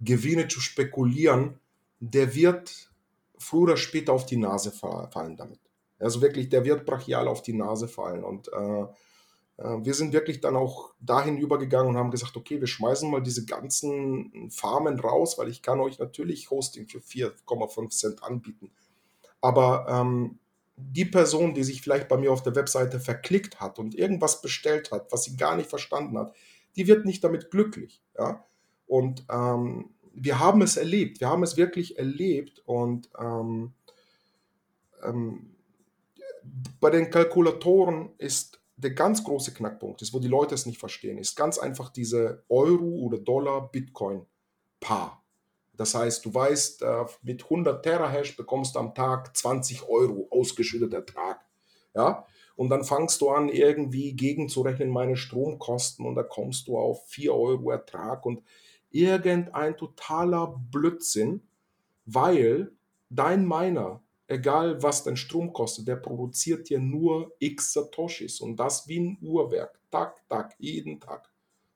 Gewinne 0.00 0.46
zu 0.46 0.60
spekulieren, 0.60 1.58
der 1.98 2.32
wird 2.36 2.92
früher 3.38 3.62
oder 3.62 3.76
später 3.76 4.12
auf 4.12 4.24
die 4.24 4.36
Nase 4.36 4.70
fallen 4.70 5.36
damit. 5.36 5.58
Also 5.98 6.22
wirklich, 6.22 6.48
der 6.48 6.64
wird 6.64 6.86
brachial 6.86 7.26
auf 7.26 7.42
die 7.42 7.54
Nase 7.54 7.88
fallen 7.88 8.22
und 8.22 8.46
äh, 8.52 8.86
wir 9.64 9.94
sind 9.94 10.12
wirklich 10.12 10.40
dann 10.40 10.56
auch 10.56 10.94
dahin 11.00 11.38
übergegangen 11.38 11.90
und 11.90 11.96
haben 11.96 12.10
gesagt, 12.10 12.36
okay, 12.36 12.60
wir 12.60 12.66
schmeißen 12.66 13.10
mal 13.10 13.22
diese 13.22 13.44
ganzen 13.44 14.50
Farmen 14.50 14.98
raus, 14.98 15.38
weil 15.38 15.48
ich 15.48 15.62
kann 15.62 15.80
euch 15.80 15.98
natürlich 15.98 16.50
Hosting 16.50 16.88
für 16.88 16.98
4,5 16.98 17.90
Cent 17.90 18.22
anbieten. 18.22 18.72
Aber 19.40 19.86
ähm, 19.88 20.38
die 20.76 21.04
Person, 21.04 21.54
die 21.54 21.64
sich 21.64 21.82
vielleicht 21.82 22.08
bei 22.08 22.16
mir 22.16 22.32
auf 22.32 22.42
der 22.42 22.56
Webseite 22.56 22.98
verklickt 22.98 23.60
hat 23.60 23.78
und 23.78 23.94
irgendwas 23.94 24.40
bestellt 24.40 24.90
hat, 24.90 25.12
was 25.12 25.24
sie 25.24 25.36
gar 25.36 25.56
nicht 25.56 25.68
verstanden 25.68 26.18
hat, 26.18 26.34
die 26.76 26.86
wird 26.86 27.04
nicht 27.04 27.22
damit 27.22 27.50
glücklich. 27.50 28.02
Ja? 28.18 28.44
Und 28.86 29.24
ähm, 29.30 29.90
wir 30.14 30.38
haben 30.38 30.62
es 30.62 30.76
erlebt, 30.76 31.20
wir 31.20 31.28
haben 31.28 31.42
es 31.42 31.56
wirklich 31.56 31.98
erlebt 31.98 32.62
und 32.66 33.10
ähm, 33.18 33.72
ähm 35.02 35.48
bei 36.80 36.90
den 36.90 37.10
Kalkulatoren 37.10 38.10
ist 38.18 38.61
der 38.82 38.92
ganz 38.92 39.22
große 39.24 39.54
Knackpunkt 39.54 40.02
ist, 40.02 40.12
wo 40.12 40.18
die 40.18 40.28
Leute 40.28 40.54
es 40.54 40.66
nicht 40.66 40.78
verstehen, 40.78 41.18
ist 41.18 41.36
ganz 41.36 41.58
einfach 41.58 41.90
diese 41.90 42.44
Euro 42.48 42.84
oder 42.84 43.18
Dollar 43.18 43.70
Bitcoin 43.70 44.26
Paar. 44.80 45.24
Das 45.74 45.94
heißt, 45.94 46.24
du 46.24 46.34
weißt, 46.34 46.82
äh, 46.82 47.04
mit 47.22 47.44
100 47.44 47.82
Terahash 47.82 48.36
bekommst 48.36 48.74
du 48.74 48.80
am 48.80 48.94
Tag 48.94 49.36
20 49.36 49.88
Euro 49.88 50.28
ausgeschütteter 50.30 50.98
Ertrag. 50.98 51.40
Ja? 51.94 52.26
Und 52.56 52.68
dann 52.68 52.84
fangst 52.84 53.20
du 53.20 53.30
an, 53.30 53.48
irgendwie 53.48 54.14
gegenzurechnen 54.14 54.90
meine 54.90 55.16
Stromkosten 55.16 56.04
und 56.04 56.14
da 56.16 56.22
kommst 56.22 56.68
du 56.68 56.76
auf 56.76 57.08
4 57.08 57.34
Euro 57.34 57.70
Ertrag 57.70 58.26
und 58.26 58.42
irgendein 58.90 59.76
totaler 59.76 60.60
Blödsinn, 60.70 61.48
weil 62.04 62.72
dein 63.08 63.46
Miner 63.46 64.02
egal 64.26 64.82
was 64.82 65.04
dein 65.04 65.16
Strom 65.16 65.52
kostet, 65.52 65.88
der 65.88 65.96
produziert 65.96 66.68
dir 66.68 66.78
nur 66.78 67.32
x 67.38 67.72
Satoshis 67.72 68.40
und 68.40 68.56
das 68.56 68.88
wie 68.88 69.00
ein 69.00 69.18
Uhrwerk, 69.20 69.78
Tag, 69.90 70.26
Tag, 70.28 70.54
jeden 70.58 71.00
Tag. 71.00 71.28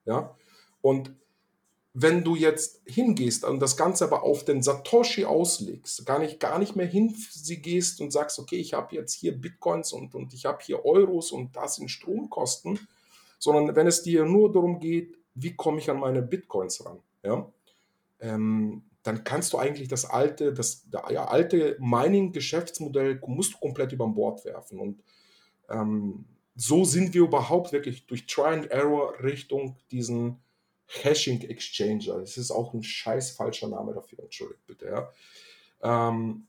Ja? 0.04 0.34
Und 0.80 1.14
wenn 1.98 2.24
du 2.24 2.36
jetzt 2.36 2.82
hingehst 2.84 3.44
und 3.44 3.58
das 3.58 3.76
Ganze 3.76 4.04
aber 4.04 4.22
auf 4.22 4.44
den 4.44 4.62
Satoshi 4.62 5.24
auslegst, 5.24 6.04
gar 6.04 6.18
nicht, 6.18 6.38
gar 6.38 6.58
nicht 6.58 6.76
mehr 6.76 6.86
hin 6.86 7.14
sie 7.30 7.62
gehst 7.62 8.02
und 8.02 8.10
sagst, 8.10 8.38
okay, 8.38 8.56
ich 8.56 8.74
habe 8.74 8.94
jetzt 8.94 9.14
hier 9.14 9.32
Bitcoins 9.32 9.94
und, 9.94 10.14
und 10.14 10.34
ich 10.34 10.44
habe 10.44 10.58
hier 10.62 10.84
Euros 10.84 11.32
und 11.32 11.56
das 11.56 11.76
sind 11.76 11.88
Stromkosten, 11.88 12.78
sondern 13.38 13.74
wenn 13.74 13.86
es 13.86 14.02
dir 14.02 14.26
nur 14.26 14.52
darum 14.52 14.78
geht, 14.78 15.16
wie 15.34 15.56
komme 15.56 15.78
ich 15.78 15.90
an 15.90 15.98
meine 15.98 16.20
Bitcoins 16.20 16.84
ran, 16.84 17.00
ja, 17.22 17.50
ähm, 18.20 18.82
dann 19.06 19.24
kannst 19.24 19.52
du 19.52 19.58
eigentlich 19.58 19.88
das 19.88 20.04
alte, 20.04 20.52
das 20.52 20.86
ja, 20.92 21.26
alte 21.26 21.76
Mining-Geschäftsmodell 21.78 23.20
musst 23.26 23.54
du 23.54 23.58
komplett 23.58 23.92
über 23.92 24.06
Bord 24.08 24.44
werfen. 24.44 24.80
Und 24.80 25.02
ähm, 25.68 26.24
so 26.56 26.84
sind 26.84 27.14
wir 27.14 27.22
überhaupt 27.22 27.72
wirklich 27.72 28.06
durch 28.06 28.26
Try 28.26 28.48
and 28.48 28.70
Error 28.70 29.14
Richtung 29.22 29.76
diesen 29.90 30.40
Hashing 30.86 31.42
Exchanger. 31.42 32.20
Das 32.20 32.36
ist 32.36 32.50
auch 32.50 32.74
ein 32.74 32.82
scheiß 32.82 33.32
falscher 33.32 33.68
Name 33.68 33.92
dafür, 33.92 34.20
entschuldigt 34.20 34.66
bitte, 34.66 34.86
ja. 34.86 35.10
Ähm, 35.82 36.46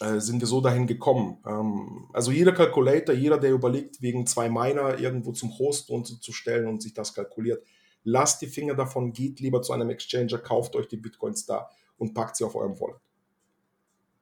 äh, 0.00 0.20
sind 0.20 0.40
wir 0.40 0.46
so 0.46 0.60
dahin 0.60 0.86
gekommen. 0.86 1.38
Ähm, 1.46 2.08
also 2.12 2.30
jeder 2.30 2.52
Calculator, 2.52 3.14
jeder, 3.14 3.38
der 3.38 3.52
überlegt, 3.52 4.02
wegen 4.02 4.26
zwei 4.26 4.48
Miner 4.48 4.98
irgendwo 4.98 5.32
zum 5.32 5.58
Host 5.58 5.90
und 5.90 6.22
zu 6.22 6.32
stellen 6.32 6.66
und 6.66 6.82
sich 6.82 6.92
das 6.92 7.14
kalkuliert, 7.14 7.64
lasst 8.06 8.40
die 8.40 8.46
Finger 8.46 8.74
davon, 8.74 9.12
geht 9.12 9.40
lieber 9.40 9.60
zu 9.62 9.72
einem 9.72 9.90
Exchanger, 9.90 10.38
kauft 10.38 10.76
euch 10.76 10.86
die 10.86 10.96
Bitcoins 10.96 11.44
da 11.44 11.68
und 11.98 12.14
packt 12.14 12.36
sie 12.36 12.44
auf 12.44 12.54
eurem 12.54 12.78
Wallet. 12.80 13.00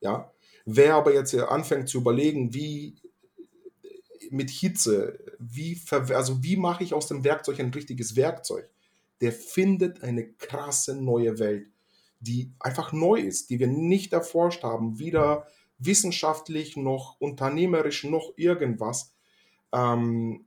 Ja? 0.01 0.33
Wer 0.65 0.95
aber 0.95 1.13
jetzt 1.13 1.35
anfängt 1.35 1.91
zu 1.91 1.99
überlegen, 1.99 2.55
wie 2.55 2.97
mit 4.31 4.49
Hitze, 4.49 5.19
wie, 5.39 5.79
also 5.91 6.43
wie 6.43 6.57
mache 6.57 6.83
ich 6.83 6.95
aus 6.95 7.09
dem 7.09 7.25
Werkzeug 7.25 7.61
ein 7.61 7.71
richtiges 7.71 8.17
Werkzeug, 8.17 8.69
der 9.21 9.33
findet 9.33 10.03
eine 10.03 10.33
krasse 10.33 10.97
neue 10.97 11.39
Welt, 11.39 11.69
die 12.21 12.53
einfach 12.61 12.93
neu 12.93 13.21
ist, 13.21 13.51
die 13.51 13.59
wir 13.59 13.67
nicht 13.67 14.15
erforscht 14.15 14.63
haben, 14.63 14.99
weder 14.99 15.47
wissenschaftlich 15.79 16.77
noch 16.77 17.21
unternehmerisch 17.21 18.05
noch 18.05 18.33
irgendwas. 18.37 19.15
Ähm, 19.73 20.47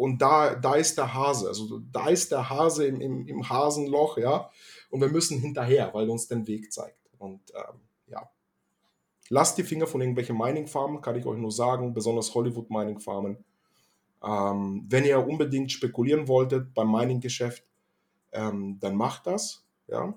und 0.00 0.22
da, 0.22 0.54
da 0.54 0.76
ist 0.76 0.96
der 0.96 1.12
Hase, 1.12 1.48
also 1.48 1.82
da 1.92 2.08
ist 2.08 2.32
der 2.32 2.48
Hase 2.48 2.86
im, 2.86 3.02
im, 3.02 3.26
im 3.26 3.46
Hasenloch, 3.46 4.16
ja, 4.16 4.50
und 4.88 5.02
wir 5.02 5.10
müssen 5.10 5.38
hinterher, 5.38 5.92
weil 5.92 6.08
uns 6.08 6.26
den 6.26 6.46
Weg 6.46 6.72
zeigt. 6.72 6.96
Und 7.18 7.42
ähm, 7.54 7.80
ja, 8.06 8.30
lasst 9.28 9.58
die 9.58 9.62
Finger 9.62 9.86
von 9.86 10.00
irgendwelchen 10.00 10.38
Mining-Farmen, 10.38 11.02
kann 11.02 11.16
ich 11.16 11.26
euch 11.26 11.36
nur 11.36 11.52
sagen, 11.52 11.92
besonders 11.92 12.34
Hollywood-Mining-Farmen. 12.34 13.44
Ähm, 14.24 14.86
wenn 14.88 15.04
ihr 15.04 15.26
unbedingt 15.26 15.70
spekulieren 15.70 16.28
wolltet 16.28 16.72
beim 16.72 16.90
Mining-Geschäft, 16.90 17.62
ähm, 18.32 18.78
dann 18.80 18.96
macht 18.96 19.26
das, 19.26 19.66
ja. 19.86 20.14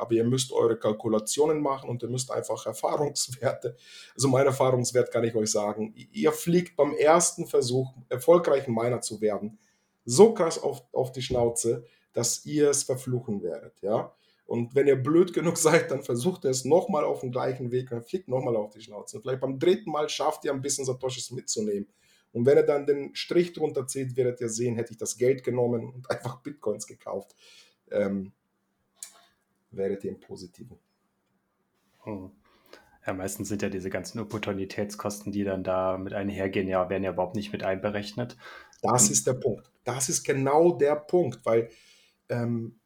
Aber 0.00 0.12
ihr 0.12 0.24
müsst 0.24 0.52
eure 0.52 0.78
Kalkulationen 0.78 1.60
machen 1.60 1.88
und 1.90 2.02
ihr 2.02 2.08
müsst 2.08 2.30
einfach 2.30 2.66
Erfahrungswerte, 2.66 3.76
also 4.14 4.28
mein 4.28 4.46
Erfahrungswert 4.46 5.10
kann 5.10 5.24
ich 5.24 5.34
euch 5.34 5.50
sagen, 5.50 5.94
ihr 5.94 6.32
fliegt 6.32 6.76
beim 6.76 6.94
ersten 6.94 7.46
Versuch, 7.46 7.92
erfolgreichen 8.08 8.74
Miner 8.74 9.00
zu 9.00 9.20
werden, 9.20 9.58
so 10.04 10.34
krass 10.34 10.62
auf, 10.62 10.82
auf 10.92 11.12
die 11.12 11.22
Schnauze, 11.22 11.84
dass 12.12 12.44
ihr 12.44 12.70
es 12.70 12.82
verfluchen 12.82 13.42
werdet, 13.42 13.80
ja. 13.82 14.12
Und 14.46 14.74
wenn 14.74 14.88
ihr 14.88 14.96
blöd 14.96 15.32
genug 15.32 15.56
seid, 15.56 15.92
dann 15.92 16.02
versucht 16.02 16.44
ihr 16.44 16.50
es 16.50 16.64
nochmal 16.64 17.04
auf 17.04 17.20
dem 17.20 17.30
gleichen 17.30 17.70
Weg 17.70 17.92
und 17.92 18.04
fliegt 18.04 18.26
nochmal 18.26 18.56
auf 18.56 18.70
die 18.70 18.80
Schnauze. 18.80 19.16
Und 19.16 19.22
vielleicht 19.22 19.40
beim 19.40 19.60
dritten 19.60 19.92
Mal 19.92 20.08
schafft 20.08 20.44
ihr 20.44 20.52
ein 20.52 20.60
bisschen 20.60 20.84
Satoshis 20.84 21.30
mitzunehmen. 21.30 21.86
Und 22.32 22.46
wenn 22.46 22.56
ihr 22.56 22.64
dann 22.64 22.84
den 22.84 23.14
Strich 23.14 23.52
drunter 23.52 23.86
zieht, 23.86 24.16
werdet 24.16 24.40
ihr 24.40 24.48
sehen, 24.48 24.74
hätte 24.74 24.92
ich 24.92 24.98
das 24.98 25.16
Geld 25.16 25.44
genommen 25.44 25.92
und 25.92 26.10
einfach 26.10 26.42
Bitcoins 26.42 26.88
gekauft. 26.88 27.36
Ähm, 27.92 28.32
werdet 29.70 30.04
ihr 30.04 30.10
im 30.10 30.20
Positiven. 30.20 30.78
Hm. 32.04 32.30
Ja, 33.06 33.14
meistens 33.14 33.48
sind 33.48 33.62
ja 33.62 33.70
diese 33.70 33.90
ganzen 33.90 34.20
Opportunitätskosten, 34.20 35.32
die 35.32 35.44
dann 35.44 35.64
da 35.64 35.96
mit 35.96 36.12
einhergehen, 36.12 36.68
ja, 36.68 36.90
werden 36.90 37.04
ja 37.04 37.12
überhaupt 37.12 37.34
nicht 37.34 37.52
mit 37.52 37.62
einberechnet. 37.62 38.36
Das 38.82 39.06
hm. 39.06 39.12
ist 39.12 39.26
der 39.26 39.34
Punkt. 39.34 39.70
Das 39.84 40.08
ist 40.08 40.24
genau 40.24 40.72
der 40.72 40.96
Punkt, 40.96 41.44
weil 41.44 41.70
ähm, 42.28 42.78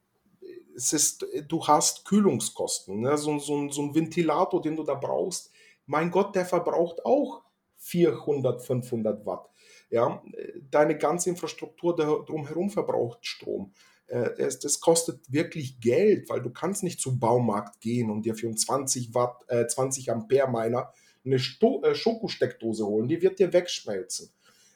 es 0.76 0.93
ist, 0.93 1.26
du 1.49 1.66
hast 1.66 2.05
Kühlungskosten. 2.05 3.01
Ne? 3.01 3.16
So, 3.16 3.39
so, 3.39 3.68
so 3.70 3.82
ein 3.82 3.95
Ventilator, 3.95 4.61
den 4.61 4.76
du 4.76 4.82
da 4.82 4.95
brauchst, 4.95 5.53
mein 5.87 6.11
Gott, 6.11 6.35
der 6.35 6.47
verbraucht 6.47 7.05
auch 7.05 7.43
400, 7.76 8.62
500 8.62 9.26
Watt. 9.26 9.51
Ja, 9.91 10.22
deine 10.70 10.97
ganze 10.97 11.30
Infrastruktur 11.30 11.95
drumherum 11.95 12.70
verbraucht 12.70 13.24
Strom. 13.26 13.72
Äh, 14.07 14.30
das 14.36 14.80
kostet 14.80 15.32
wirklich 15.32 15.80
Geld, 15.80 16.28
weil 16.28 16.42
du 16.42 16.50
kannst 16.50 16.82
nicht 16.82 17.00
zum 17.00 17.18
Baumarkt 17.18 17.80
gehen 17.80 18.11
und 18.11 18.22
dir 18.24 18.34
für 18.34 18.46
einen 18.46 18.57
20 18.57 19.14
Watt, 19.14 19.44
äh, 19.48 19.66
20 19.66 20.11
Ampere 20.11 20.50
Miner 20.50 20.92
eine 21.24 21.38
Sto 21.38 21.82
äh, 21.82 21.94
Schokosteckdose 21.94 22.86
holen. 22.86 23.09
Die 23.09 23.22
wird 23.22 23.38
dir 23.38 23.52
wegschmelzen. 23.52 24.30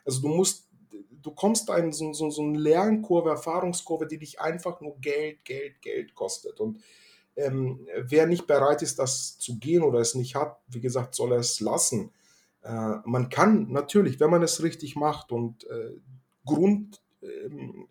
Also 0.05 0.23
du 0.23 0.29
musst, 0.29 0.69
du 1.23 1.31
kommst 1.33 1.69
in 1.71 1.93
so, 1.93 2.13
so, 2.13 2.31
so 2.31 2.43
eine 2.43 2.59
Lernkurve, 2.59 3.31
Erfahrungskurve, 3.31 4.07
die 4.07 4.19
dich 4.19 4.41
einfach 4.41 4.81
nur 4.81 4.99
Geld, 5.01 5.45
Geld, 5.45 5.83
Geld 5.83 6.15
kostet. 6.15 6.61
Und 6.61 6.81
ähm, 7.37 7.87
wer 8.05 8.27
nicht 8.27 8.47
bereit 8.47 8.83
ist, 8.83 8.99
das 8.99 9.39
zu 9.39 9.59
gehen 9.59 9.83
oder 9.83 10.01
es 10.01 10.15
nicht 10.15 10.35
hat, 10.35 10.59
wie 10.69 10.81
gesagt, 10.81 11.15
soll 11.15 11.33
er 11.33 11.39
es 11.39 11.61
lassen. 11.61 12.13
Äh, 12.63 12.97
man 13.05 13.29
kann 13.29 13.71
natürlich, 13.71 14.19
wenn 14.19 14.31
man 14.31 14.43
es 14.43 14.63
richtig 14.63 14.97
macht 14.97 15.31
und 15.31 15.65
äh, 15.65 15.93
Grund, 16.45 17.03
ähm, 17.23 17.87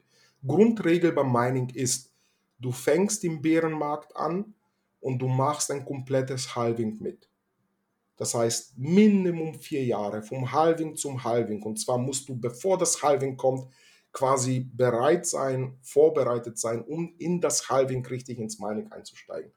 Grundregel 0.45 1.11
beim 1.11 1.31
Mining 1.31 1.69
ist, 1.69 2.11
du 2.59 2.71
fängst 2.71 3.23
im 3.23 3.41
Bärenmarkt 3.41 4.15
an 4.15 4.53
und 4.99 5.19
du 5.19 5.27
machst 5.27 5.71
ein 5.71 5.85
komplettes 5.85 6.55
Halving 6.55 6.97
mit. 6.99 7.29
Das 8.17 8.33
heißt, 8.33 8.77
Minimum 8.77 9.53
vier 9.59 9.85
Jahre, 9.85 10.23
vom 10.23 10.51
Halving 10.51 10.95
zum 10.95 11.23
Halving. 11.23 11.61
Und 11.61 11.79
zwar 11.79 11.99
musst 11.99 12.27
du, 12.27 12.35
bevor 12.35 12.77
das 12.77 13.01
Halving 13.03 13.38
kommt, 13.38 13.71
quasi 14.11 14.61
bereit 14.73 15.27
sein, 15.27 15.77
vorbereitet 15.81 16.57
sein, 16.57 16.81
um 16.83 17.13
in 17.19 17.39
das 17.39 17.69
Halving 17.69 18.03
richtig 18.07 18.39
ins 18.39 18.59
Mining 18.59 18.91
einzusteigen. 18.91 19.51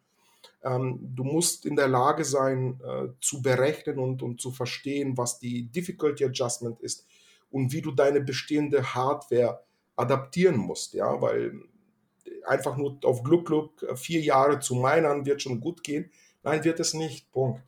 Ähm, 0.63 0.99
du 1.01 1.25
musst 1.25 1.65
in 1.65 1.77
der 1.77 1.89
Lage 1.89 2.25
sein, 2.25 2.79
äh, 2.85 3.09
zu 3.21 3.41
berechnen 3.41 3.99
und, 3.99 4.23
und 4.23 4.41
zu 4.41 4.51
verstehen, 4.51 5.17
was 5.17 5.39
die 5.39 5.63
Difficulty 5.69 6.27
Adjustment 6.27 6.79
ist 6.81 7.07
und 7.51 7.73
wie 7.73 7.81
du 7.81 7.93
deine 7.93 8.21
bestehende 8.21 8.95
Hardware 8.95 9.65
adaptieren 10.01 10.57
musst, 10.57 10.95
ja, 10.95 11.21
weil 11.21 11.53
einfach 12.47 12.77
nur 12.77 12.99
auf 13.05 13.23
Glück, 13.23 13.47
Glück 13.47 13.99
vier 13.99 14.21
Jahre 14.21 14.61
zu 14.61 14.75
minern 14.75 15.27
wird 15.27 15.43
schon 15.43 15.61
gut 15.61 15.83
gehen. 15.83 16.11
Nein, 16.43 16.65
wird 16.65 16.81
es 16.81 16.95
nicht. 16.95 17.31
Punkt. 17.33 17.63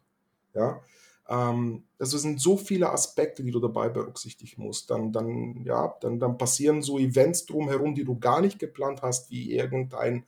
Ja. 0.55 0.83
Ähm, 1.28 1.85
also 1.99 2.18
sind 2.18 2.41
so 2.41 2.57
viele 2.57 2.91
Aspekte, 2.91 3.43
die 3.43 3.51
du 3.51 3.61
dabei 3.61 3.89
berücksichtigen 3.89 4.62
musst. 4.62 4.91
Dann, 4.91 5.12
dann, 5.12 5.62
ja, 5.64 5.95
dann, 6.01 6.18
dann 6.18 6.39
passieren 6.39 6.83
so 6.83 6.99
Events 6.99 7.47
drumherum, 7.47 7.95
die 7.95 8.05
du 8.05 8.18
gar 8.18 8.41
nicht 8.41 8.59
geplant 8.59 9.03
hast, 9.03 9.30
wie 9.30 9.53
irgendein, 9.53 10.24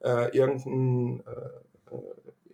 äh, 0.00 0.36
irgendein 0.36 1.22
äh, 1.26 1.94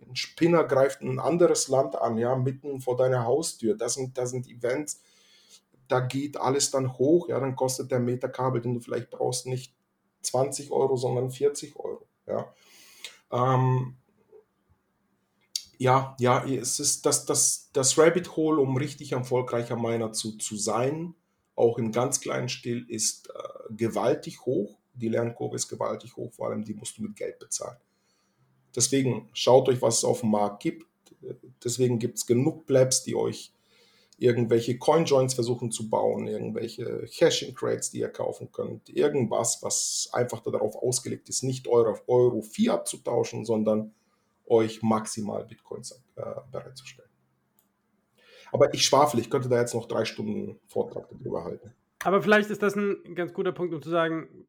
ein 0.07 0.15
Spinner 0.15 0.65
greift 0.65 1.01
ein 1.01 1.19
anderes 1.19 1.69
Land 1.69 1.95
an, 1.95 2.17
ja, 2.17 2.35
mitten 2.35 2.81
vor 2.81 2.97
deiner 2.97 3.23
Haustür. 3.25 3.75
Das 3.75 3.95
sind, 3.95 4.17
das 4.17 4.31
sind 4.31 4.47
Events, 4.47 5.01
da 5.91 5.99
geht 5.99 6.37
alles 6.37 6.71
dann 6.71 6.97
hoch, 6.97 7.27
ja, 7.27 7.39
dann 7.39 7.55
kostet 7.55 7.91
der 7.91 7.99
Meterkabel, 7.99 8.61
den 8.61 8.75
du 8.75 8.79
vielleicht 8.79 9.09
brauchst, 9.09 9.45
nicht 9.45 9.75
20 10.21 10.71
Euro, 10.71 10.95
sondern 10.95 11.31
40 11.31 11.75
Euro. 11.77 12.07
Ja, 12.27 12.53
ähm, 13.31 13.97
ja, 15.77 16.15
ja, 16.19 16.45
es 16.45 16.79
ist 16.79 17.05
das, 17.05 17.25
das, 17.25 17.71
das 17.73 17.97
Rabbit 17.97 18.35
Hole, 18.35 18.61
um 18.61 18.77
richtig 18.77 19.13
erfolgreicher 19.13 19.75
Miner 19.75 20.13
zu, 20.13 20.37
zu 20.37 20.55
sein, 20.55 21.15
auch 21.55 21.77
im 21.77 21.91
ganz 21.91 22.21
kleinen 22.21 22.49
Stil, 22.49 22.85
ist 22.87 23.29
äh, 23.29 23.73
gewaltig 23.73 24.45
hoch. 24.45 24.77
Die 24.93 25.09
Lernkurve 25.09 25.55
ist 25.55 25.67
gewaltig 25.67 26.15
hoch, 26.15 26.31
vor 26.33 26.49
allem 26.49 26.63
die 26.63 26.75
musst 26.75 26.97
du 26.97 27.01
mit 27.01 27.15
Geld 27.15 27.39
bezahlen. 27.39 27.77
Deswegen 28.75 29.29
schaut 29.33 29.67
euch, 29.69 29.81
was 29.81 29.97
es 29.97 30.03
auf 30.05 30.21
dem 30.21 30.31
Markt 30.31 30.61
gibt. 30.61 30.85
Deswegen 31.63 31.99
gibt 31.99 32.17
es 32.17 32.25
genug 32.25 32.65
Blabs, 32.65 33.03
die 33.03 33.15
euch 33.15 33.51
irgendwelche 34.21 34.77
Coinjoins 34.77 35.33
versuchen 35.33 35.71
zu 35.71 35.89
bauen, 35.89 36.27
irgendwelche 36.27 37.07
Hashing 37.11 37.55
Crates, 37.55 37.89
die 37.89 37.99
ihr 37.99 38.09
kaufen 38.09 38.51
könnt, 38.51 38.87
irgendwas, 38.89 39.63
was 39.63 40.09
einfach 40.13 40.41
darauf 40.41 40.75
ausgelegt 40.75 41.27
ist, 41.27 41.41
nicht 41.41 41.67
eure 41.67 41.99
Euro 42.07 42.41
Fiat 42.41 42.87
zu 42.87 42.97
tauschen, 42.97 43.45
sondern 43.45 43.95
euch 44.45 44.83
maximal 44.83 45.43
Bitcoins 45.43 46.03
äh, 46.15 46.23
bereitzustellen. 46.51 47.09
Aber 48.51 48.71
ich 48.73 48.85
schwafel, 48.85 49.19
ich 49.19 49.31
könnte 49.31 49.49
da 49.49 49.59
jetzt 49.59 49.73
noch 49.73 49.87
drei 49.87 50.05
Stunden 50.05 50.59
Vortrag 50.67 51.09
darüber 51.09 51.43
halten. 51.43 51.73
Aber 52.03 52.21
vielleicht 52.21 52.51
ist 52.51 52.61
das 52.61 52.75
ein 52.75 53.15
ganz 53.15 53.33
guter 53.33 53.53
Punkt, 53.53 53.73
um 53.73 53.81
zu 53.81 53.89
sagen, 53.89 54.47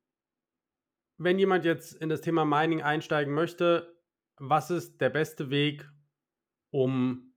wenn 1.17 1.39
jemand 1.39 1.65
jetzt 1.65 1.95
in 1.95 2.11
das 2.11 2.21
Thema 2.21 2.45
Mining 2.45 2.83
einsteigen 2.83 3.33
möchte, 3.33 3.95
was 4.37 4.71
ist 4.71 5.01
der 5.01 5.11
beste 5.11 5.49
Weg, 5.49 5.89
um 6.71 7.32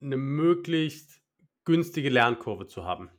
eine 0.00 0.16
möglichst 0.16 1.20
günstige 1.64 2.08
Lernkurve 2.08 2.66
zu 2.66 2.84
haben? 2.84 3.10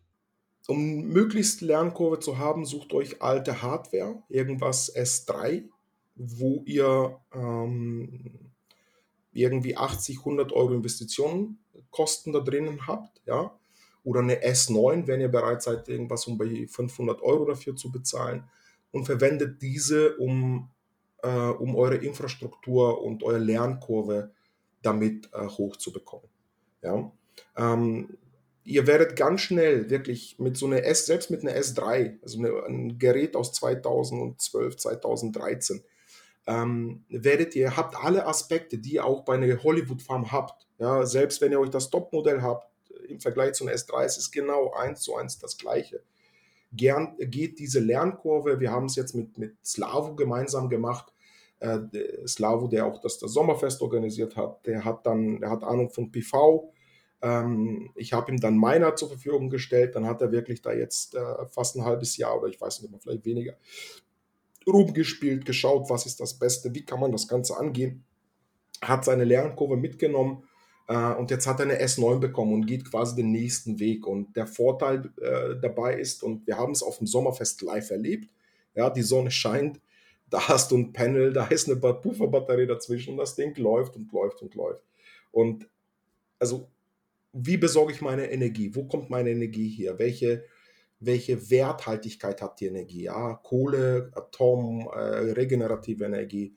Um 0.68 1.08
möglichst 1.08 1.62
Lernkurve 1.62 2.20
zu 2.20 2.38
haben, 2.38 2.66
sucht 2.66 2.94
euch 2.94 3.22
alte 3.22 3.62
Hardware, 3.62 4.22
irgendwas 4.30 4.96
S3, 4.96 5.68
wo 6.16 6.64
ihr 6.66 7.20
ähm, 7.34 8.52
irgendwie 9.32 9.78
80, 9.78 10.20
100 10.20 10.52
Euro 10.52 10.74
Investitionen 10.74 11.60
Kosten 11.92 12.34
da 12.34 12.40
drinnen 12.40 12.88
habt, 12.88 13.22
ja, 13.26 13.58
oder 14.04 14.22
eine 14.22 14.44
S9, 14.44 15.08
wenn 15.08 15.22
ihr 15.22 15.30
bereit 15.30 15.62
seid, 15.62 15.88
irgendwas 15.90 16.28
um 16.28 16.38
bei 16.38 16.68
500 16.68 17.22
Euro 17.22 17.46
dafür 17.46 17.76
zu 17.76 17.92
bezahlen 17.92 18.44
und 18.92 19.06
verwendet 19.06 19.62
diese, 19.62 20.18
um, 20.18 20.70
äh, 21.22 21.30
um 21.30 21.76
eure 21.76 21.96
Infrastruktur 21.96 23.02
und 23.02 23.24
eure 23.24 23.40
Lernkurve 23.40 24.32
damit 24.82 25.30
äh, 25.34 25.46
hochzubekommen. 25.46 26.30
Ja? 26.82 27.12
Ähm, 27.58 28.18
ihr 28.64 28.88
werdet 28.88 29.16
ganz 29.16 29.42
schnell 29.42 29.90
wirklich 29.90 30.38
mit 30.40 30.58
so 30.58 30.68
einer 30.68 30.84
S, 30.84 31.06
selbst 31.06 31.32
mit 31.32 31.42
einer 31.42 31.56
S3, 31.56 32.18
also 32.22 32.40
eine, 32.40 32.64
ein 32.66 33.00
Gerät 33.00 33.36
aus 33.36 33.52
2012, 33.54 34.78
2013, 34.78 35.84
ähm, 36.48 37.04
werdet 37.10 37.56
ihr, 37.56 37.76
habt 37.76 37.96
alle 37.96 38.26
Aspekte, 38.26 38.78
die 38.78 38.96
ihr 38.96 39.06
auch 39.06 39.24
bei 39.24 39.36
einer 39.36 39.64
Hollywood 39.64 40.02
Farm 40.02 40.32
habt. 40.32 40.68
Ja, 40.78 41.06
selbst 41.06 41.42
wenn 41.42 41.52
ihr 41.52 41.60
euch 41.60 41.70
das 41.70 41.90
Topmodell 41.90 42.42
habt, 42.42 42.70
im 43.08 43.20
Vergleich 43.20 43.54
zu 43.54 43.66
einer 43.66 43.76
S3 43.76 44.06
ist 44.06 44.18
es 44.18 44.32
genau 44.32 44.72
eins 44.74 45.02
zu 45.02 45.16
eins 45.16 45.40
das 45.40 45.58
gleiche. 45.58 46.02
Gern 46.72 47.16
geht 47.20 47.60
diese 47.60 47.80
Lernkurve, 47.80 48.60
wir 48.60 48.72
haben 48.72 48.86
es 48.86 48.96
jetzt 48.96 49.16
mit, 49.16 49.38
mit 49.38 49.56
Slavo 49.66 50.16
gemeinsam 50.16 50.70
gemacht, 50.70 51.12
äh, 51.60 51.80
Slavo, 52.28 52.68
der 52.68 52.86
auch 52.86 53.02
das, 53.02 53.18
das 53.20 53.34
Sommerfest 53.34 53.82
organisiert 53.82 54.36
hat, 54.36 54.66
der 54.66 54.86
hat 54.86 55.06
dann, 55.06 55.40
der 55.40 55.50
hat 55.50 55.64
Ahnung 55.64 55.90
von 55.90 56.12
PV. 56.12 56.72
Ähm, 57.22 57.92
ich 57.96 58.14
habe 58.14 58.32
ihm 58.32 58.40
dann 58.40 58.58
meiner 58.58 58.96
zur 58.96 59.10
Verfügung 59.10 59.50
gestellt, 59.50 59.96
dann 59.96 60.06
hat 60.06 60.22
er 60.22 60.32
wirklich 60.32 60.62
da 60.62 60.72
jetzt 60.72 61.16
äh, 61.16 61.46
fast 61.48 61.76
ein 61.76 61.84
halbes 61.84 62.18
Jahr 62.18 62.38
oder 62.38 62.48
ich 62.48 62.60
weiß 62.60 62.82
nicht 62.82 62.92
mehr, 62.92 63.00
vielleicht 63.00 63.26
weniger, 63.26 63.58
rumgespielt, 64.66 65.46
geschaut, 65.46 65.90
was 65.90 66.06
ist 66.06 66.20
das 66.20 66.38
Beste, 66.38 66.74
wie 66.74 66.86
kann 66.86 67.00
man 67.00 67.12
das 67.12 67.28
Ganze 67.28 67.58
angehen, 67.58 68.04
hat 68.82 69.04
seine 69.04 69.26
Lernkurve 69.26 69.76
mitgenommen 69.76 70.44
äh, 70.90 71.14
und 71.14 71.30
jetzt 71.30 71.46
hat 71.46 71.60
er 71.60 71.68
eine 71.68 71.82
S9 71.82 72.20
bekommen 72.20 72.54
und 72.54 72.66
geht 72.66 72.90
quasi 72.90 73.16
den 73.16 73.32
nächsten 73.32 73.80
Weg. 73.80 74.08
Und 74.08 74.36
der 74.36 74.48
Vorteil 74.48 75.12
äh, 75.22 75.56
dabei 75.62 76.00
ist, 76.00 76.24
und 76.24 76.46
wir 76.48 76.58
haben 76.58 76.72
es 76.72 76.84
auf 76.84 76.98
dem 76.98 77.08
Sommerfest 77.08 77.62
live 77.62 77.92
erlebt, 77.92 78.34
ja, 78.76 78.90
die 78.90 79.04
Sonne 79.04 79.30
scheint, 79.30 79.80
da 80.30 80.48
hast 80.48 80.72
du 80.72 80.78
ein 80.78 80.94
Panel, 80.94 81.34
da 81.34 81.48
ist 81.48 81.70
eine 81.70 81.78
Pufferbatterie 81.78 82.68
dazwischen, 82.68 83.18
das 83.18 83.36
Ding 83.36 83.56
läuft 83.58 83.96
und 83.96 84.12
läuft 84.12 84.42
und 84.42 84.56
läuft. 84.56 84.84
Und 85.32 85.68
also, 86.40 86.70
wie 87.34 87.58
besorge 87.58 87.94
ich 87.94 88.02
meine 88.02 88.32
Energie? 88.32 88.74
Wo 88.74 88.86
kommt 88.86 89.10
meine 89.10 89.30
Energie 89.30 89.70
her? 89.70 90.00
Welche, 90.00 90.46
welche 91.00 91.50
Werthaltigkeit 91.50 92.42
hat 92.42 92.60
die 92.60 92.68
Energie? 92.68 93.04
Ja, 93.04 93.36
Kohle, 93.36 94.12
Atom, 94.16 94.88
äh, 94.94 95.32
regenerative 95.34 96.06
Energie. 96.06 96.56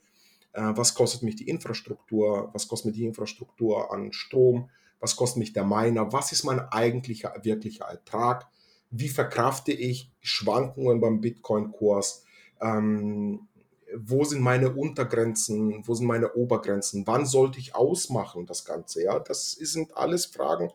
Äh, 0.53 0.73
was 0.74 0.94
kostet 0.94 1.23
mich 1.23 1.36
die 1.36 1.49
Infrastruktur? 1.49 2.51
Was 2.53 2.69
kostet 2.69 2.86
mich 2.86 2.97
die 2.97 3.07
Infrastruktur 3.07 3.93
an 3.93 4.12
Strom? 4.12 4.70
Was 5.01 5.16
kostet 5.16 5.39
mich 5.39 5.53
der 5.53 5.65
Miner? 5.65 6.12
Was 6.12 6.32
ist 6.32 6.44
mein 6.44 6.61
eigentlicher, 6.61 7.35
wirklicher 7.43 7.86
Ertrag? 7.86 8.47
Wie 8.90 9.09
verkrafte 9.09 9.73
ich 9.73 10.11
Schwankungen 10.20 11.01
beim 11.01 11.20
Bitcoin-Kurs? 11.20 12.24
Ähm, 12.61 13.49
wo 13.97 14.24
sind 14.24 14.40
meine 14.40 14.73
Untergrenzen? 14.73 15.86
Wo 15.86 15.94
sind 15.94 16.06
meine 16.06 16.35
Obergrenzen? 16.35 17.06
Wann 17.06 17.27
sollte 17.27 17.59
ich 17.59 17.74
ausmachen 17.74 18.47
das 18.47 18.64
Ganze? 18.64 19.02
Ja, 19.05 19.19
das 19.19 19.52
sind 19.52 19.97
alles 19.97 20.27
Fragen, 20.27 20.70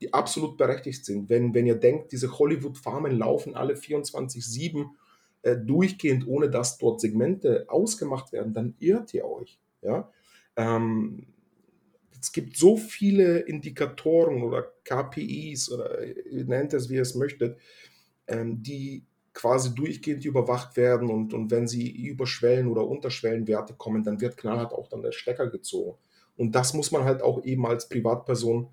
die 0.00 0.12
absolut 0.12 0.56
berechtigt 0.56 1.04
sind. 1.04 1.28
Wenn, 1.28 1.54
wenn 1.54 1.66
ihr 1.66 1.76
denkt, 1.76 2.12
diese 2.12 2.38
Hollywood-Farmen 2.38 3.16
laufen 3.16 3.54
alle 3.54 3.74
24-7 3.74 4.86
äh, 5.42 5.56
durchgehend, 5.56 6.26
ohne 6.26 6.50
dass 6.50 6.78
dort 6.78 7.00
Segmente 7.00 7.66
ausgemacht 7.68 8.32
werden, 8.32 8.52
dann 8.52 8.74
irrt 8.78 9.14
ihr 9.14 9.24
euch. 9.24 9.58
Ja? 9.82 10.10
Ähm, 10.56 11.26
es 12.20 12.32
gibt 12.32 12.56
so 12.56 12.76
viele 12.76 13.40
Indikatoren 13.40 14.42
oder 14.42 14.72
KPIs 14.84 15.70
oder 15.70 15.98
nennt 16.30 16.72
es, 16.72 16.88
wie 16.88 16.94
ihr 16.94 17.02
es 17.02 17.14
möchtet, 17.14 17.58
ähm, 18.26 18.62
die 18.62 19.04
quasi 19.34 19.74
durchgehend 19.74 20.24
überwacht 20.24 20.76
werden 20.76 21.10
und, 21.10 21.34
und 21.34 21.50
wenn 21.50 21.66
sie 21.66 21.90
über 21.90 22.26
Schwellen- 22.26 22.68
oder 22.68 22.86
Unterschwellenwerte 22.86 23.74
kommen, 23.74 24.04
dann 24.04 24.20
wird 24.20 24.36
knallhart 24.36 24.72
auch 24.72 24.88
dann 24.88 25.02
der 25.02 25.12
Stecker 25.12 25.48
gezogen. 25.48 25.98
Und 26.36 26.54
das 26.54 26.72
muss 26.72 26.92
man 26.92 27.04
halt 27.04 27.20
auch 27.20 27.44
eben 27.44 27.66
als 27.66 27.88
Privatperson 27.88 28.68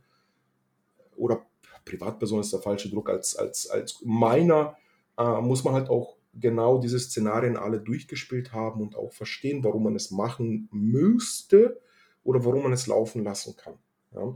oder 1.15 1.45
Privatperson 1.83 2.39
ist 2.39 2.53
der 2.53 2.61
falsche 2.61 2.89
Druck, 2.89 3.09
als, 3.09 3.35
als, 3.35 3.69
als 3.69 4.01
Miner 4.03 4.77
äh, 5.17 5.41
muss 5.41 5.63
man 5.63 5.73
halt 5.73 5.89
auch 5.89 6.15
genau 6.33 6.79
diese 6.79 6.99
Szenarien 6.99 7.57
alle 7.57 7.79
durchgespielt 7.79 8.53
haben 8.53 8.81
und 8.81 8.95
auch 8.95 9.11
verstehen, 9.11 9.63
warum 9.63 9.83
man 9.83 9.95
es 9.95 10.11
machen 10.11 10.69
müsste 10.71 11.81
oder 12.23 12.45
warum 12.45 12.63
man 12.63 12.73
es 12.73 12.87
laufen 12.87 13.23
lassen 13.23 13.55
kann. 13.57 13.75
Ja? 14.13 14.35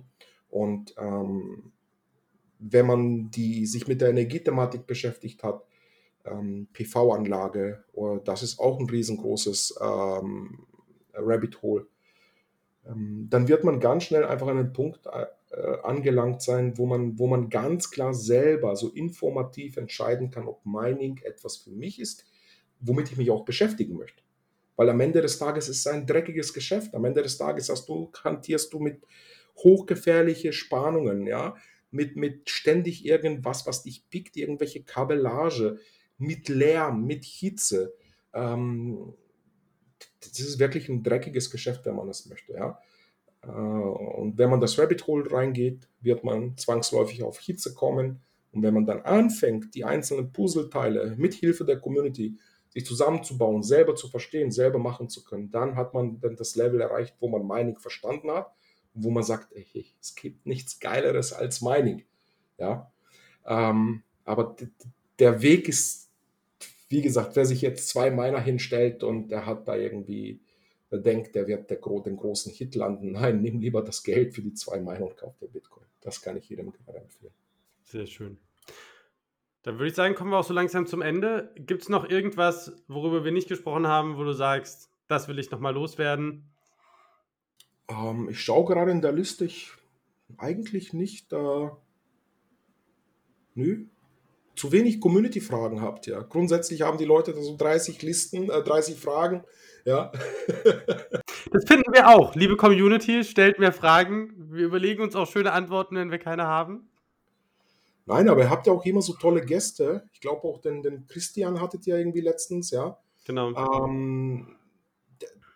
Und 0.49 0.95
ähm, 0.97 1.72
wenn 2.60 2.88
man 2.88 3.30
die, 3.31 3.65
sich 3.65 3.88
mit 3.88 4.02
der 4.02 4.10
Energiethematik 4.10 4.88
beschäftigt 4.88 5.43
hat, 5.43 5.64
ähm, 6.26 6.68
PV-Anlage, 6.73 7.84
das 8.23 8.43
ist 8.43 8.60
auch 8.60 8.80
ein 8.80 8.89
riesengroßes 8.89 9.80
ähm, 9.81 10.65
Rabbit 11.14 11.61
Hole, 11.61 11.88
ähm, 12.88 13.27
dann 13.30 13.47
wird 13.47 13.64
man 13.64 13.80
ganz 13.80 14.03
schnell 14.06 14.26
einfach 14.26 14.47
an 14.47 14.57
einen 14.57 14.73
Punkt 14.73 15.07
äh, 15.07 15.77
angelangt 15.84 16.41
sein, 16.41 16.77
wo 16.77 16.85
man, 16.85 17.18
wo 17.18 17.27
man 17.27 17.49
ganz 17.49 17.91
klar 17.91 18.14
selber 18.14 18.76
so 18.76 18.89
informativ 18.89 19.77
entscheiden 19.77 20.30
kann, 20.31 20.47
ob 20.47 20.65
Mining 20.65 21.19
etwas 21.23 21.57
für 21.57 21.72
mich 21.72 21.99
ist, 21.99 22.26
womit 22.80 23.11
ich 23.11 23.18
mich 23.18 23.31
auch 23.31 23.45
beschäftigen 23.45 23.95
möchte. 23.95 24.22
Weil 24.76 24.89
am 24.89 24.99
Ende 24.99 25.22
des 25.22 25.38
Tages 25.38 25.69
ist 25.69 25.80
es 25.80 25.88
ein 25.88 26.06
dreckiges 26.06 26.53
Geschäft. 26.53 26.93
Am 26.93 27.06
Ende 27.06 27.22
des 27.23 27.38
Tages 27.38 27.69
hast 27.69 27.88
du, 27.88 28.11
hantierst 28.23 28.73
du 28.73 28.80
mit 28.80 29.02
hochgefährliche 29.57 30.52
Spannungen, 30.52 31.27
ja, 31.27 31.56
mit, 31.91 32.18
mit 32.18 32.49
ständig 32.49 33.06
irgendwas, 33.06 33.65
was 33.65 33.84
dich 33.84 34.10
pickt, 34.10 34.35
irgendwelche 34.35 34.84
Kabellage, 34.84 35.80
mit 36.18 36.50
Lärm, 36.50 37.06
mit 37.06 37.26
Hitze. 37.26 37.94
Ähm, 38.34 39.14
das 40.20 40.40
ist 40.40 40.60
wirklich 40.60 40.90
ein 40.90 41.04
dreckiges 41.04 41.50
Geschäft, 41.52 41.86
wenn 41.86 41.96
man 41.96 42.08
das 42.08 42.26
möchte, 42.26 42.54
ja. 42.54 42.80
Äh, 43.42 43.48
und 43.48 44.38
wenn 44.38 44.50
man 44.50 44.62
das 44.62 44.78
Rabbit 44.78 45.06
Hole 45.08 45.32
reingeht, 45.32 45.88
wird 46.02 46.24
man 46.24 46.58
zwangsläufig 46.58 47.24
auf 47.24 47.40
Hitze 47.40 47.74
kommen. 47.74 48.22
Und 48.52 48.64
wenn 48.64 48.74
man 48.74 48.86
dann 48.86 49.02
anfängt, 49.02 49.76
die 49.76 49.84
einzelnen 49.84 50.32
Puzzleteile 50.32 51.16
mit 51.18 51.34
Hilfe 51.34 51.66
der 51.66 51.80
Community 51.80 52.38
sich 52.70 52.86
zusammenzubauen, 52.86 53.64
selber 53.64 53.96
zu 53.96 54.08
verstehen, 54.08 54.52
selber 54.52 54.80
machen 54.80 55.10
zu 55.10 55.24
können, 55.24 55.52
dann 55.52 55.76
hat 55.76 55.94
man 55.94 56.20
dann 56.22 56.36
das 56.36 56.56
Level 56.56 56.82
erreicht, 56.82 57.16
wo 57.20 57.28
man 57.28 57.46
Mining 57.46 57.78
verstanden 57.78 58.32
hat 58.32 58.52
wo 58.96 59.12
man 59.12 59.24
sagt, 59.24 59.54
ey, 59.54 59.86
es 60.02 60.16
gibt 60.16 60.46
nichts 60.46 60.80
Geileres 60.80 61.34
als 61.34 61.62
Mining. 61.62 62.06
Ja? 62.58 62.92
Ähm, 63.46 64.04
aber 64.24 64.56
der 65.20 65.42
Weg 65.42 65.68
ist, 65.68 66.05
wie 66.88 67.02
gesagt, 67.02 67.36
wer 67.36 67.45
sich 67.45 67.62
jetzt 67.62 67.90
zwei 67.90 68.12
Miner 68.12 68.40
hinstellt 68.40 69.03
und 69.03 69.30
der 69.30 69.45
hat 69.45 69.68
da 69.68 69.76
irgendwie, 69.76 70.41
der 70.91 70.99
denkt, 70.99 71.36
der 71.36 71.48
wird 71.48 71.70
der, 71.70 71.80
den 71.80 72.18
großen 72.18 72.52
Hit 72.53 72.76
landen. 72.76 73.12
Nein, 73.14 73.41
nimm 73.41 73.60
lieber 73.60 73.82
das 73.82 74.03
Geld 74.03 74.34
für 74.34 74.41
die 74.41 74.53
zwei 74.53 74.80
Miner 74.80 75.07
und 75.07 75.18
kauf 75.18 75.38
dir 75.38 75.48
Bitcoin. 75.48 75.86
Das 76.02 76.22
kann 76.22 76.38
ich 76.38 76.49
jedem 76.49 76.72
gerade 76.72 76.99
empfehlen. 76.99 77.34
Sehr 77.84 78.06
schön. 78.06 78.38
Dann 79.64 79.80
würde 79.80 79.88
ich 79.88 79.95
sagen, 79.95 80.14
kommen 80.14 80.30
wir 80.30 80.38
auch 80.38 80.44
so 80.45 80.53
langsam 80.53 80.86
zum 80.86 81.02
Ende. 81.02 81.52
Gibt 81.56 81.82
es 81.82 81.90
noch 81.90 82.07
irgendwas, 82.07 82.72
worüber 82.88 83.26
wir 83.26 83.32
nicht 83.32 83.48
gesprochen 83.48 83.88
haben, 83.88 84.18
wo 84.18 84.24
du 84.24 84.34
sagst, 84.34 84.91
das 85.07 85.28
will 85.28 85.40
ich 85.40 85.49
nochmal 85.49 85.74
loswerden? 85.74 86.52
Ähm, 87.88 88.30
ich 88.30 88.40
schaue 88.40 88.66
gerade 88.66 88.91
in 88.91 89.02
der 89.02 89.12
Liste, 89.12 89.45
ich 89.45 89.72
eigentlich 90.38 90.94
nicht. 90.94 91.34
Äh, 91.34 91.70
nö. 93.56 93.88
Zu 94.56 94.72
wenig 94.72 95.02
Community-Fragen 95.02 95.82
habt 95.82 96.07
ihr. 96.07 96.22
Grundsätzlich 96.30 96.82
haben 96.82 96.98
die 96.98 97.06
Leute 97.06 97.34
da 97.34 97.41
so 97.41 97.57
30 97.57 98.02
Listen, 98.02 98.49
äh, 98.49 98.64
30 98.64 98.99
Fragen. 98.99 99.44
Ja. 99.84 100.11
das 101.52 101.65
finden 101.65 101.94
wir 101.94 102.07
auch. 102.10 102.36
Liebe 102.36 102.56
Community, 102.56 103.23
stellt 103.23 103.60
mir 103.60 103.72
Fragen. 103.72 104.34
Wir 104.52 104.65
überlegen 104.65 105.03
uns 105.03 105.15
auch 105.15 105.30
schöne 105.30 105.52
Antworten, 105.52 105.95
wenn 105.95 106.11
wir 106.11 106.19
keine 106.19 106.45
haben. 106.45 106.90
Nein, 108.06 108.30
aber 108.30 108.41
ihr 108.41 108.49
habt 108.49 108.68
ja 108.68 108.73
auch 108.73 108.86
immer 108.86 109.02
so 109.02 109.14
tolle 109.14 109.41
Gäste. 109.41 110.07
Ich 110.14 110.22
glaube 110.22 110.44
auch 110.44 110.61
den, 110.61 110.84
den 110.84 111.07
Christian 111.07 111.60
hattet 111.60 111.86
ihr 111.88 111.98
irgendwie 111.98 112.22
letztens, 112.22 112.72
ja. 112.72 112.98
Genau. 113.26 113.52
Ähm, 113.86 114.56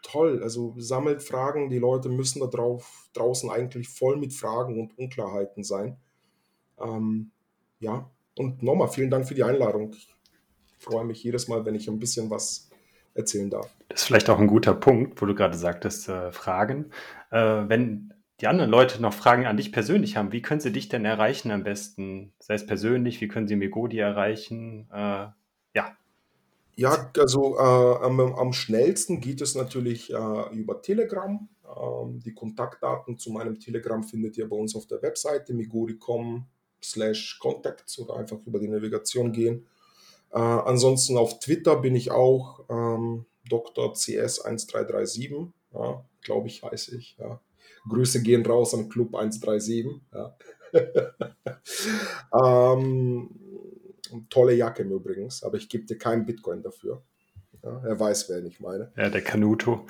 toll, 0.01 0.41
also 0.41 0.73
sammelt 0.77 1.21
Fragen. 1.21 1.69
Die 1.69 1.77
Leute 1.77 2.09
müssen 2.09 2.39
da 2.39 2.47
drauf, 2.47 3.09
draußen 3.13 3.49
eigentlich 3.49 3.87
voll 3.87 4.17
mit 4.17 4.33
Fragen 4.33 4.79
und 4.79 4.97
Unklarheiten 4.97 5.63
sein. 5.63 5.97
Ähm, 6.79 7.31
ja, 7.79 8.09
und 8.39 8.63
nochmal 8.63 8.87
vielen 8.87 9.09
Dank 9.09 9.27
für 9.27 9.35
die 9.35 9.43
Einladung. 9.43 9.91
Ich 9.91 10.07
freue 10.77 11.03
mich 11.03 11.21
jedes 11.21 11.49
Mal, 11.49 11.65
wenn 11.65 11.75
ich 11.75 11.89
ein 11.89 11.99
bisschen 11.99 12.29
was 12.29 12.69
erzählen 13.13 13.49
darf. 13.49 13.69
Das 13.89 14.01
ist 14.01 14.07
vielleicht 14.07 14.29
auch 14.29 14.39
ein 14.39 14.47
guter 14.47 14.73
Punkt, 14.73 15.21
wo 15.21 15.25
du 15.25 15.35
gerade 15.35 15.57
sagtest, 15.57 16.07
äh, 16.07 16.31
Fragen. 16.31 16.91
Äh, 17.31 17.63
wenn 17.67 18.13
die 18.39 18.47
anderen 18.47 18.71
Leute 18.71 19.01
noch 19.01 19.13
Fragen 19.13 19.45
an 19.45 19.57
dich 19.57 19.73
persönlich 19.73 20.15
haben, 20.15 20.31
wie 20.31 20.41
können 20.41 20.61
sie 20.61 20.71
dich 20.71 20.87
denn 20.87 21.03
erreichen 21.03 21.51
am 21.51 21.63
besten? 21.63 22.31
Sei 22.39 22.53
es 22.53 22.65
persönlich, 22.65 23.19
wie 23.19 23.27
können 23.27 23.49
sie 23.49 23.57
Megodi 23.57 23.99
erreichen? 23.99 24.87
Äh, 24.89 25.27
ja. 25.75 25.97
Ja, 26.77 27.11
also 27.17 27.57
äh, 27.57 28.05
am, 28.05 28.21
am, 28.21 28.53
schnellsten 28.53 29.19
geht 29.19 29.41
es 29.41 29.55
natürlich 29.55 30.13
äh, 30.13 30.55
über 30.55 30.81
Telegram. 30.81 31.49
Ähm, 31.65 32.21
die 32.21 32.33
Kontaktdaten 32.33 33.17
zu 33.17 33.31
meinem 33.31 33.59
Telegram 33.59 34.01
findet 34.01 34.37
ihr 34.37 34.47
bei 34.47 34.55
uns 34.55 34.77
auf 34.77 34.87
der 34.87 35.01
Webseite 35.01 35.53
migori.com 35.53 36.47
slash 36.83 37.39
contacts 37.39 37.99
oder 37.99 38.15
einfach 38.15 38.39
über 38.45 38.59
die 38.59 38.67
Navigation 38.67 39.31
gehen. 39.31 39.67
Äh, 40.31 40.39
ansonsten 40.39 41.17
auf 41.17 41.39
Twitter 41.39 41.77
bin 41.77 41.95
ich 41.95 42.11
auch 42.11 42.65
ähm, 42.69 43.25
Dr. 43.49 43.93
CS1337, 43.93 45.47
ja, 45.73 46.05
glaube 46.21 46.47
ich, 46.47 46.63
heiße 46.63 46.97
ich. 46.97 47.17
Ja. 47.17 47.41
Grüße 47.87 48.21
gehen 48.21 48.45
raus 48.45 48.73
an 48.73 48.89
Club 48.89 49.15
137. 49.15 49.85
Ja. 50.13 50.37
ähm, 52.33 53.29
tolle 54.29 54.53
Jacke 54.53 54.83
Übrigens, 54.83 55.43
aber 55.43 55.57
ich 55.57 55.69
gebe 55.69 55.85
dir 55.85 55.97
keinen 55.97 56.25
Bitcoin 56.25 56.61
dafür. 56.61 57.01
Ja, 57.63 57.81
er 57.83 57.99
weiß, 57.99 58.29
wer 58.29 58.43
ich 58.45 58.59
meine. 58.59 58.91
Ja, 58.95 59.09
der 59.09 59.21
Kanuto. 59.21 59.85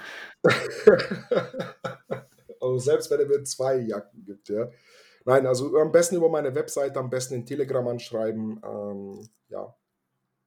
also 2.60 2.78
selbst 2.80 3.12
wenn 3.12 3.20
er 3.20 3.28
mir 3.28 3.44
zwei 3.44 3.78
Jacken 3.78 4.26
gibt, 4.26 4.50
ja. 4.50 4.72
Nein, 5.30 5.46
also 5.48 5.78
am 5.78 5.92
besten 5.92 6.16
über 6.16 6.30
meine 6.30 6.54
Webseite, 6.56 7.00
am 7.00 7.10
besten 7.10 7.36
in 7.36 7.46
Telegram 7.46 7.88
anschreiben. 7.88 8.62
Ähm, 8.64 9.30
ja. 9.50 9.76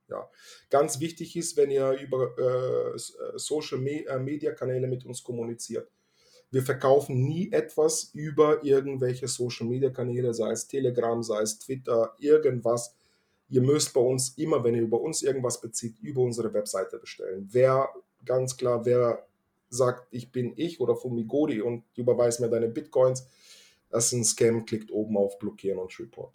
ja. 0.09 0.30
Ganz 0.70 1.00
wichtig 1.00 1.36
ist, 1.36 1.56
wenn 1.56 1.70
ihr 1.70 1.92
über 1.92 2.36
äh, 2.38 2.98
Social 3.36 3.86
äh, 3.86 4.18
Media 4.18 4.52
Kanäle 4.52 4.86
mit 4.88 5.04
uns 5.04 5.22
kommuniziert 5.22 5.88
wir 6.52 6.62
verkaufen 6.62 7.24
nie 7.24 7.50
etwas 7.50 8.10
über 8.12 8.62
irgendwelche 8.62 9.26
Social 9.26 9.66
Media 9.66 9.88
Kanäle, 9.88 10.34
sei 10.34 10.50
es 10.50 10.68
Telegram, 10.68 11.22
sei 11.22 11.40
es 11.40 11.59
Twitter, 11.59 12.14
irgendwas. 12.18 12.94
Ihr 13.48 13.62
müsst 13.62 13.94
bei 13.94 14.02
uns 14.02 14.36
immer, 14.36 14.62
wenn 14.62 14.74
ihr 14.74 14.82
über 14.82 15.00
uns 15.00 15.22
irgendwas 15.22 15.62
bezieht, 15.62 15.98
über 16.02 16.20
unsere 16.20 16.52
Webseite 16.52 16.98
bestellen. 16.98 17.48
Wer 17.50 17.88
ganz 18.26 18.54
klar, 18.59 18.84
wer 18.84 19.26
sagt, 19.70 20.09
ich 20.10 20.30
bin 20.30 20.52
ich 20.56 20.78
oder 20.78 20.94
Fumigori 20.94 21.62
und 21.62 21.84
überweist 21.96 22.40
mir 22.40 22.50
deine 22.50 22.68
Bitcoins, 22.68 23.26
das 23.93 24.06
ist 24.06 24.12
ein 24.12 24.24
Scam, 24.24 24.64
klickt 24.64 24.90
oben 24.90 25.16
auf 25.16 25.39
Blockieren 25.39 25.78
und 25.78 25.97
Report. 25.98 26.35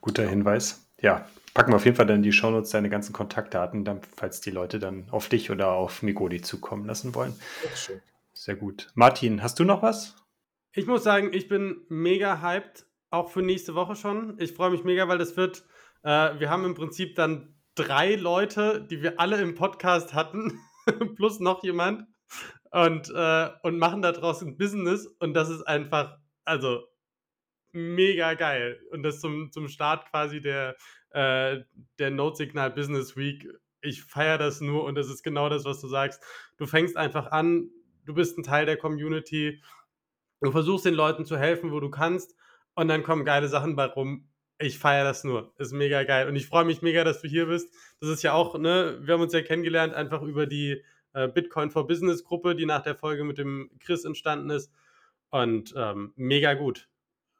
Guter 0.00 0.28
Hinweis. 0.28 0.88
Ja, 1.00 1.28
packen 1.54 1.72
wir 1.72 1.76
auf 1.76 1.84
jeden 1.84 1.96
Fall 1.96 2.06
dann 2.06 2.16
in 2.16 2.22
die 2.22 2.32
Shownotes 2.32 2.70
deine 2.70 2.88
ganzen 2.88 3.12
Kontaktdaten, 3.12 3.84
dann, 3.84 4.00
falls 4.16 4.40
die 4.40 4.50
Leute 4.50 4.78
dann 4.78 5.08
auf 5.10 5.28
dich 5.28 5.50
oder 5.50 5.72
auf 5.72 6.02
Migodi 6.02 6.40
zukommen 6.40 6.86
lassen 6.86 7.14
wollen. 7.14 7.34
Schön. 7.74 8.00
Sehr 8.32 8.56
gut. 8.56 8.88
Martin, 8.94 9.42
hast 9.42 9.58
du 9.58 9.64
noch 9.64 9.82
was? 9.82 10.16
Ich 10.72 10.86
muss 10.86 11.04
sagen, 11.04 11.32
ich 11.32 11.48
bin 11.48 11.84
mega 11.88 12.40
hyped, 12.40 12.86
auch 13.10 13.30
für 13.30 13.42
nächste 13.42 13.74
Woche 13.74 13.94
schon. 13.94 14.36
Ich 14.40 14.52
freue 14.52 14.70
mich 14.70 14.84
mega, 14.84 15.06
weil 15.06 15.18
das 15.18 15.36
wird, 15.36 15.64
äh, 16.02 16.38
wir 16.40 16.48
haben 16.48 16.64
im 16.64 16.74
Prinzip 16.74 17.14
dann 17.14 17.54
drei 17.74 18.14
Leute, 18.14 18.86
die 18.90 19.02
wir 19.02 19.20
alle 19.20 19.40
im 19.40 19.54
Podcast 19.54 20.14
hatten, 20.14 20.58
plus 21.16 21.40
noch 21.40 21.62
jemand. 21.62 22.06
und, 22.70 23.10
äh, 23.14 23.50
und 23.62 23.78
machen 23.78 24.00
daraus 24.00 24.40
ein 24.42 24.56
Business 24.56 25.06
und 25.06 25.34
das 25.34 25.50
ist 25.50 25.62
einfach, 25.62 26.18
also 26.44 26.86
mega 27.72 28.34
geil. 28.34 28.80
Und 28.90 29.02
das 29.02 29.20
zum, 29.20 29.50
zum 29.52 29.68
Start 29.68 30.10
quasi 30.10 30.40
der, 30.40 30.76
äh, 31.10 31.60
der 31.98 32.10
Note-Signal 32.10 32.70
Business 32.70 33.16
Week. 33.16 33.48
Ich 33.80 34.04
feiere 34.04 34.38
das 34.38 34.60
nur 34.60 34.84
und 34.84 34.94
das 34.94 35.08
ist 35.08 35.22
genau 35.22 35.48
das, 35.48 35.64
was 35.64 35.80
du 35.80 35.88
sagst. 35.88 36.22
Du 36.56 36.66
fängst 36.66 36.96
einfach 36.96 37.32
an, 37.32 37.70
du 38.04 38.14
bist 38.14 38.38
ein 38.38 38.44
Teil 38.44 38.66
der 38.66 38.76
Community, 38.76 39.60
du 40.40 40.52
versuchst 40.52 40.84
den 40.84 40.94
Leuten 40.94 41.24
zu 41.24 41.36
helfen, 41.36 41.72
wo 41.72 41.80
du 41.80 41.90
kannst 41.90 42.36
und 42.74 42.88
dann 42.88 43.02
kommen 43.02 43.24
geile 43.24 43.48
Sachen 43.48 43.76
bei 43.76 43.86
rum. 43.86 44.28
Ich 44.58 44.78
feiere 44.78 45.04
das 45.04 45.24
nur. 45.24 45.52
Ist 45.58 45.72
mega 45.72 46.04
geil. 46.04 46.28
Und 46.28 46.36
ich 46.36 46.46
freue 46.46 46.64
mich 46.64 46.82
mega, 46.82 47.02
dass 47.02 47.20
du 47.20 47.28
hier 47.28 47.46
bist. 47.46 47.74
Das 48.00 48.08
ist 48.08 48.22
ja 48.22 48.32
auch, 48.32 48.56
ne, 48.58 48.98
wir 49.02 49.14
haben 49.14 49.20
uns 49.20 49.32
ja 49.32 49.42
kennengelernt, 49.42 49.92
einfach 49.92 50.22
über 50.22 50.46
die 50.46 50.84
äh, 51.14 51.26
Bitcoin 51.26 51.70
for 51.70 51.86
Business 51.88 52.22
Gruppe, 52.22 52.54
die 52.54 52.66
nach 52.66 52.82
der 52.82 52.94
Folge 52.94 53.24
mit 53.24 53.38
dem 53.38 53.70
Chris 53.80 54.04
entstanden 54.04 54.50
ist. 54.50 54.72
Und 55.32 55.72
ähm, 55.76 56.12
mega 56.14 56.52
gut. 56.54 56.88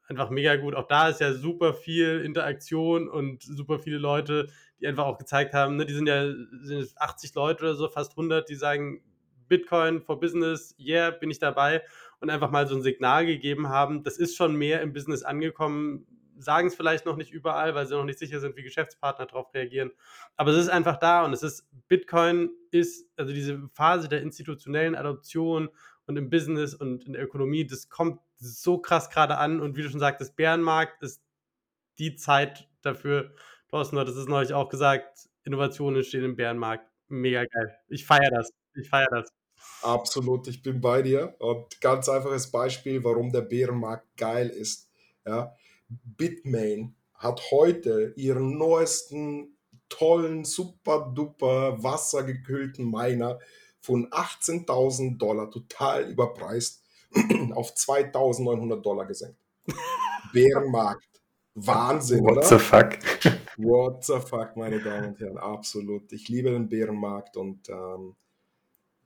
Einfach 0.08 0.30
mega 0.30 0.56
gut. 0.56 0.74
Auch 0.74 0.88
da 0.88 1.08
ist 1.08 1.20
ja 1.20 1.32
super 1.34 1.74
viel 1.74 2.22
Interaktion 2.24 3.08
und 3.08 3.42
super 3.42 3.78
viele 3.78 3.98
Leute, 3.98 4.48
die 4.80 4.86
einfach 4.86 5.04
auch 5.04 5.18
gezeigt 5.18 5.52
haben, 5.54 5.76
ne, 5.76 5.86
die 5.86 5.92
sind 5.92 6.08
ja 6.08 6.32
sind 6.62 6.90
80 6.96 7.34
Leute 7.34 7.62
oder 7.64 7.74
so, 7.74 7.88
fast 7.88 8.12
100, 8.12 8.48
die 8.48 8.54
sagen, 8.54 9.02
Bitcoin 9.46 10.00
for 10.00 10.18
Business, 10.18 10.74
yeah, 10.78 11.10
bin 11.10 11.30
ich 11.30 11.38
dabei 11.38 11.82
und 12.20 12.30
einfach 12.30 12.50
mal 12.50 12.66
so 12.66 12.74
ein 12.74 12.82
Signal 12.82 13.26
gegeben 13.26 13.68
haben. 13.68 14.02
Das 14.02 14.16
ist 14.16 14.36
schon 14.36 14.56
mehr 14.56 14.80
im 14.80 14.94
Business 14.94 15.22
angekommen, 15.22 16.06
sagen 16.38 16.68
es 16.68 16.74
vielleicht 16.74 17.04
noch 17.04 17.16
nicht 17.16 17.30
überall, 17.30 17.74
weil 17.74 17.86
sie 17.86 17.94
noch 17.94 18.04
nicht 18.04 18.18
sicher 18.18 18.40
sind, 18.40 18.56
wie 18.56 18.62
Geschäftspartner 18.62 19.26
darauf 19.26 19.52
reagieren. 19.52 19.90
Aber 20.36 20.52
es 20.52 20.56
ist 20.56 20.70
einfach 20.70 20.96
da 20.98 21.24
und 21.26 21.34
es 21.34 21.42
ist, 21.42 21.68
Bitcoin 21.88 22.50
ist, 22.70 23.06
also 23.16 23.34
diese 23.34 23.68
Phase 23.74 24.08
der 24.08 24.22
institutionellen 24.22 24.94
Adoption 24.94 25.68
und 26.12 26.18
im 26.18 26.28
Business 26.30 26.74
und 26.74 27.06
in 27.06 27.14
der 27.14 27.22
Ökonomie, 27.22 27.66
das 27.66 27.88
kommt 27.88 28.20
so 28.36 28.78
krass 28.78 29.08
gerade 29.08 29.38
an 29.38 29.60
und 29.60 29.76
wie 29.76 29.82
du 29.82 29.88
schon 29.88 30.00
sagtest, 30.00 30.36
Bärenmarkt 30.36 31.02
ist 31.02 31.22
die 31.98 32.16
Zeit 32.16 32.68
dafür. 32.82 33.34
Thorsten 33.70 33.98
hat 33.98 34.08
es 34.08 34.26
neulich 34.26 34.52
auch 34.52 34.68
gesagt, 34.68 35.30
Innovationen 35.44 36.00
entstehen 36.00 36.24
im 36.24 36.36
Bärenmarkt. 36.36 36.86
Mega 37.08 37.44
geil. 37.46 37.74
Ich 37.88 38.04
feiere 38.04 38.30
das. 38.30 38.50
Ich 38.74 38.88
feiere 38.88 39.08
das. 39.10 39.30
Absolut, 39.82 40.48
ich 40.48 40.62
bin 40.62 40.80
bei 40.80 41.00
dir. 41.02 41.34
Und 41.38 41.80
ganz 41.80 42.08
einfaches 42.08 42.50
Beispiel, 42.50 43.02
warum 43.04 43.32
der 43.32 43.42
Bärenmarkt 43.42 44.16
geil 44.16 44.48
ist. 44.48 44.90
Ja, 45.24 45.54
Bitmain 45.88 46.94
hat 47.14 47.40
heute 47.50 48.12
ihren 48.16 48.58
neuesten, 48.58 49.56
tollen, 49.88 50.44
super 50.44 51.10
duper 51.14 51.82
wassergekühlten 51.82 52.90
Miner 52.90 53.38
von 53.82 54.08
18.000 54.08 55.18
Dollar 55.18 55.50
total 55.50 56.10
überpreist 56.10 56.82
auf 57.54 57.74
2.900 57.74 58.80
Dollar 58.80 59.04
gesenkt. 59.04 59.38
Bärenmarkt. 60.32 61.08
Wahnsinn, 61.54 62.24
What 62.24 62.38
oder? 62.38 62.42
the 62.46 62.58
fuck? 62.58 62.98
What 63.58 64.04
the 64.04 64.18
fuck, 64.20 64.56
meine 64.56 64.80
Damen 64.80 65.08
und 65.08 65.20
Herren, 65.20 65.36
absolut. 65.36 66.10
Ich 66.12 66.28
liebe 66.28 66.50
den 66.50 66.68
Bärenmarkt 66.68 67.36
und 67.36 67.68
ähm, 67.68 68.14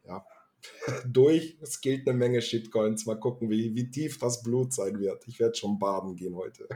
ja, 0.04 0.24
durch. 1.06 1.58
Es 1.60 1.80
gilt 1.80 2.08
eine 2.08 2.16
Menge 2.16 2.40
Shitcoins. 2.40 3.06
Mal 3.06 3.18
gucken, 3.18 3.50
wie, 3.50 3.74
wie 3.74 3.90
tief 3.90 4.18
das 4.18 4.42
Blut 4.42 4.72
sein 4.72 4.98
wird. 5.00 5.26
Ich 5.26 5.40
werde 5.40 5.56
schon 5.56 5.78
baden 5.78 6.14
gehen 6.14 6.36
heute. 6.36 6.68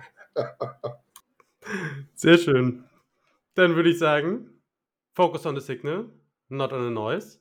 Sehr 2.14 2.39
schön. 2.39 2.85
Dann 3.55 3.77
würde 3.77 3.90
ich 3.90 3.98
sagen, 3.98 4.51
focus 5.14 5.47
on 5.47 5.55
the 5.55 5.64
signal, 5.64 6.10
not 6.48 6.72
on 6.72 6.82
the 6.85 6.93
noise. 6.93 7.40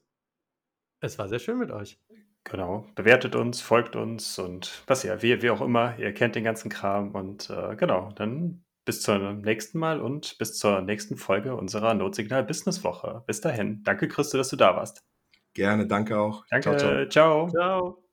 Es 1.02 1.18
war 1.18 1.28
sehr 1.30 1.40
schön 1.40 1.58
mit 1.58 1.72
euch. 1.72 2.00
Genau. 2.44 2.86
Bewertet 2.96 3.36
uns, 3.36 3.62
folgt 3.62 3.96
uns 3.96 4.40
und 4.40 4.84
was 4.88 5.04
ja, 5.04 5.22
wie, 5.22 5.42
wie 5.42 5.50
auch 5.50 5.62
immer. 5.62 5.98
Ihr 6.00 6.14
kennt 6.14 6.36
den 6.36 6.44
ganzen 6.44 6.70
Kram 6.70 7.12
und 7.12 7.50
äh, 7.50 7.76
genau, 7.76 8.12
dann 8.16 8.64
bis 8.86 9.02
zum 9.02 9.42
nächsten 9.42 9.78
Mal 9.78 10.02
und 10.02 10.38
bis 10.40 10.58
zur 10.58 10.82
nächsten 10.82 11.16
Folge 11.16 11.56
unserer 11.56 11.94
Notsignal 11.94 12.44
Business 12.44 12.84
Woche. 12.84 13.24
Bis 13.28 13.40
dahin. 13.42 13.84
Danke, 13.84 14.08
Christo, 14.08 14.38
dass 14.38 14.50
du 14.50 14.56
da 14.56 14.76
warst. 14.76 15.04
Gerne, 15.54 15.86
danke 15.86 16.18
auch. 16.18 16.46
Danke. 16.50 16.76
ciao. 16.78 17.08
ciao. 17.08 17.50
Ciao. 17.50 18.09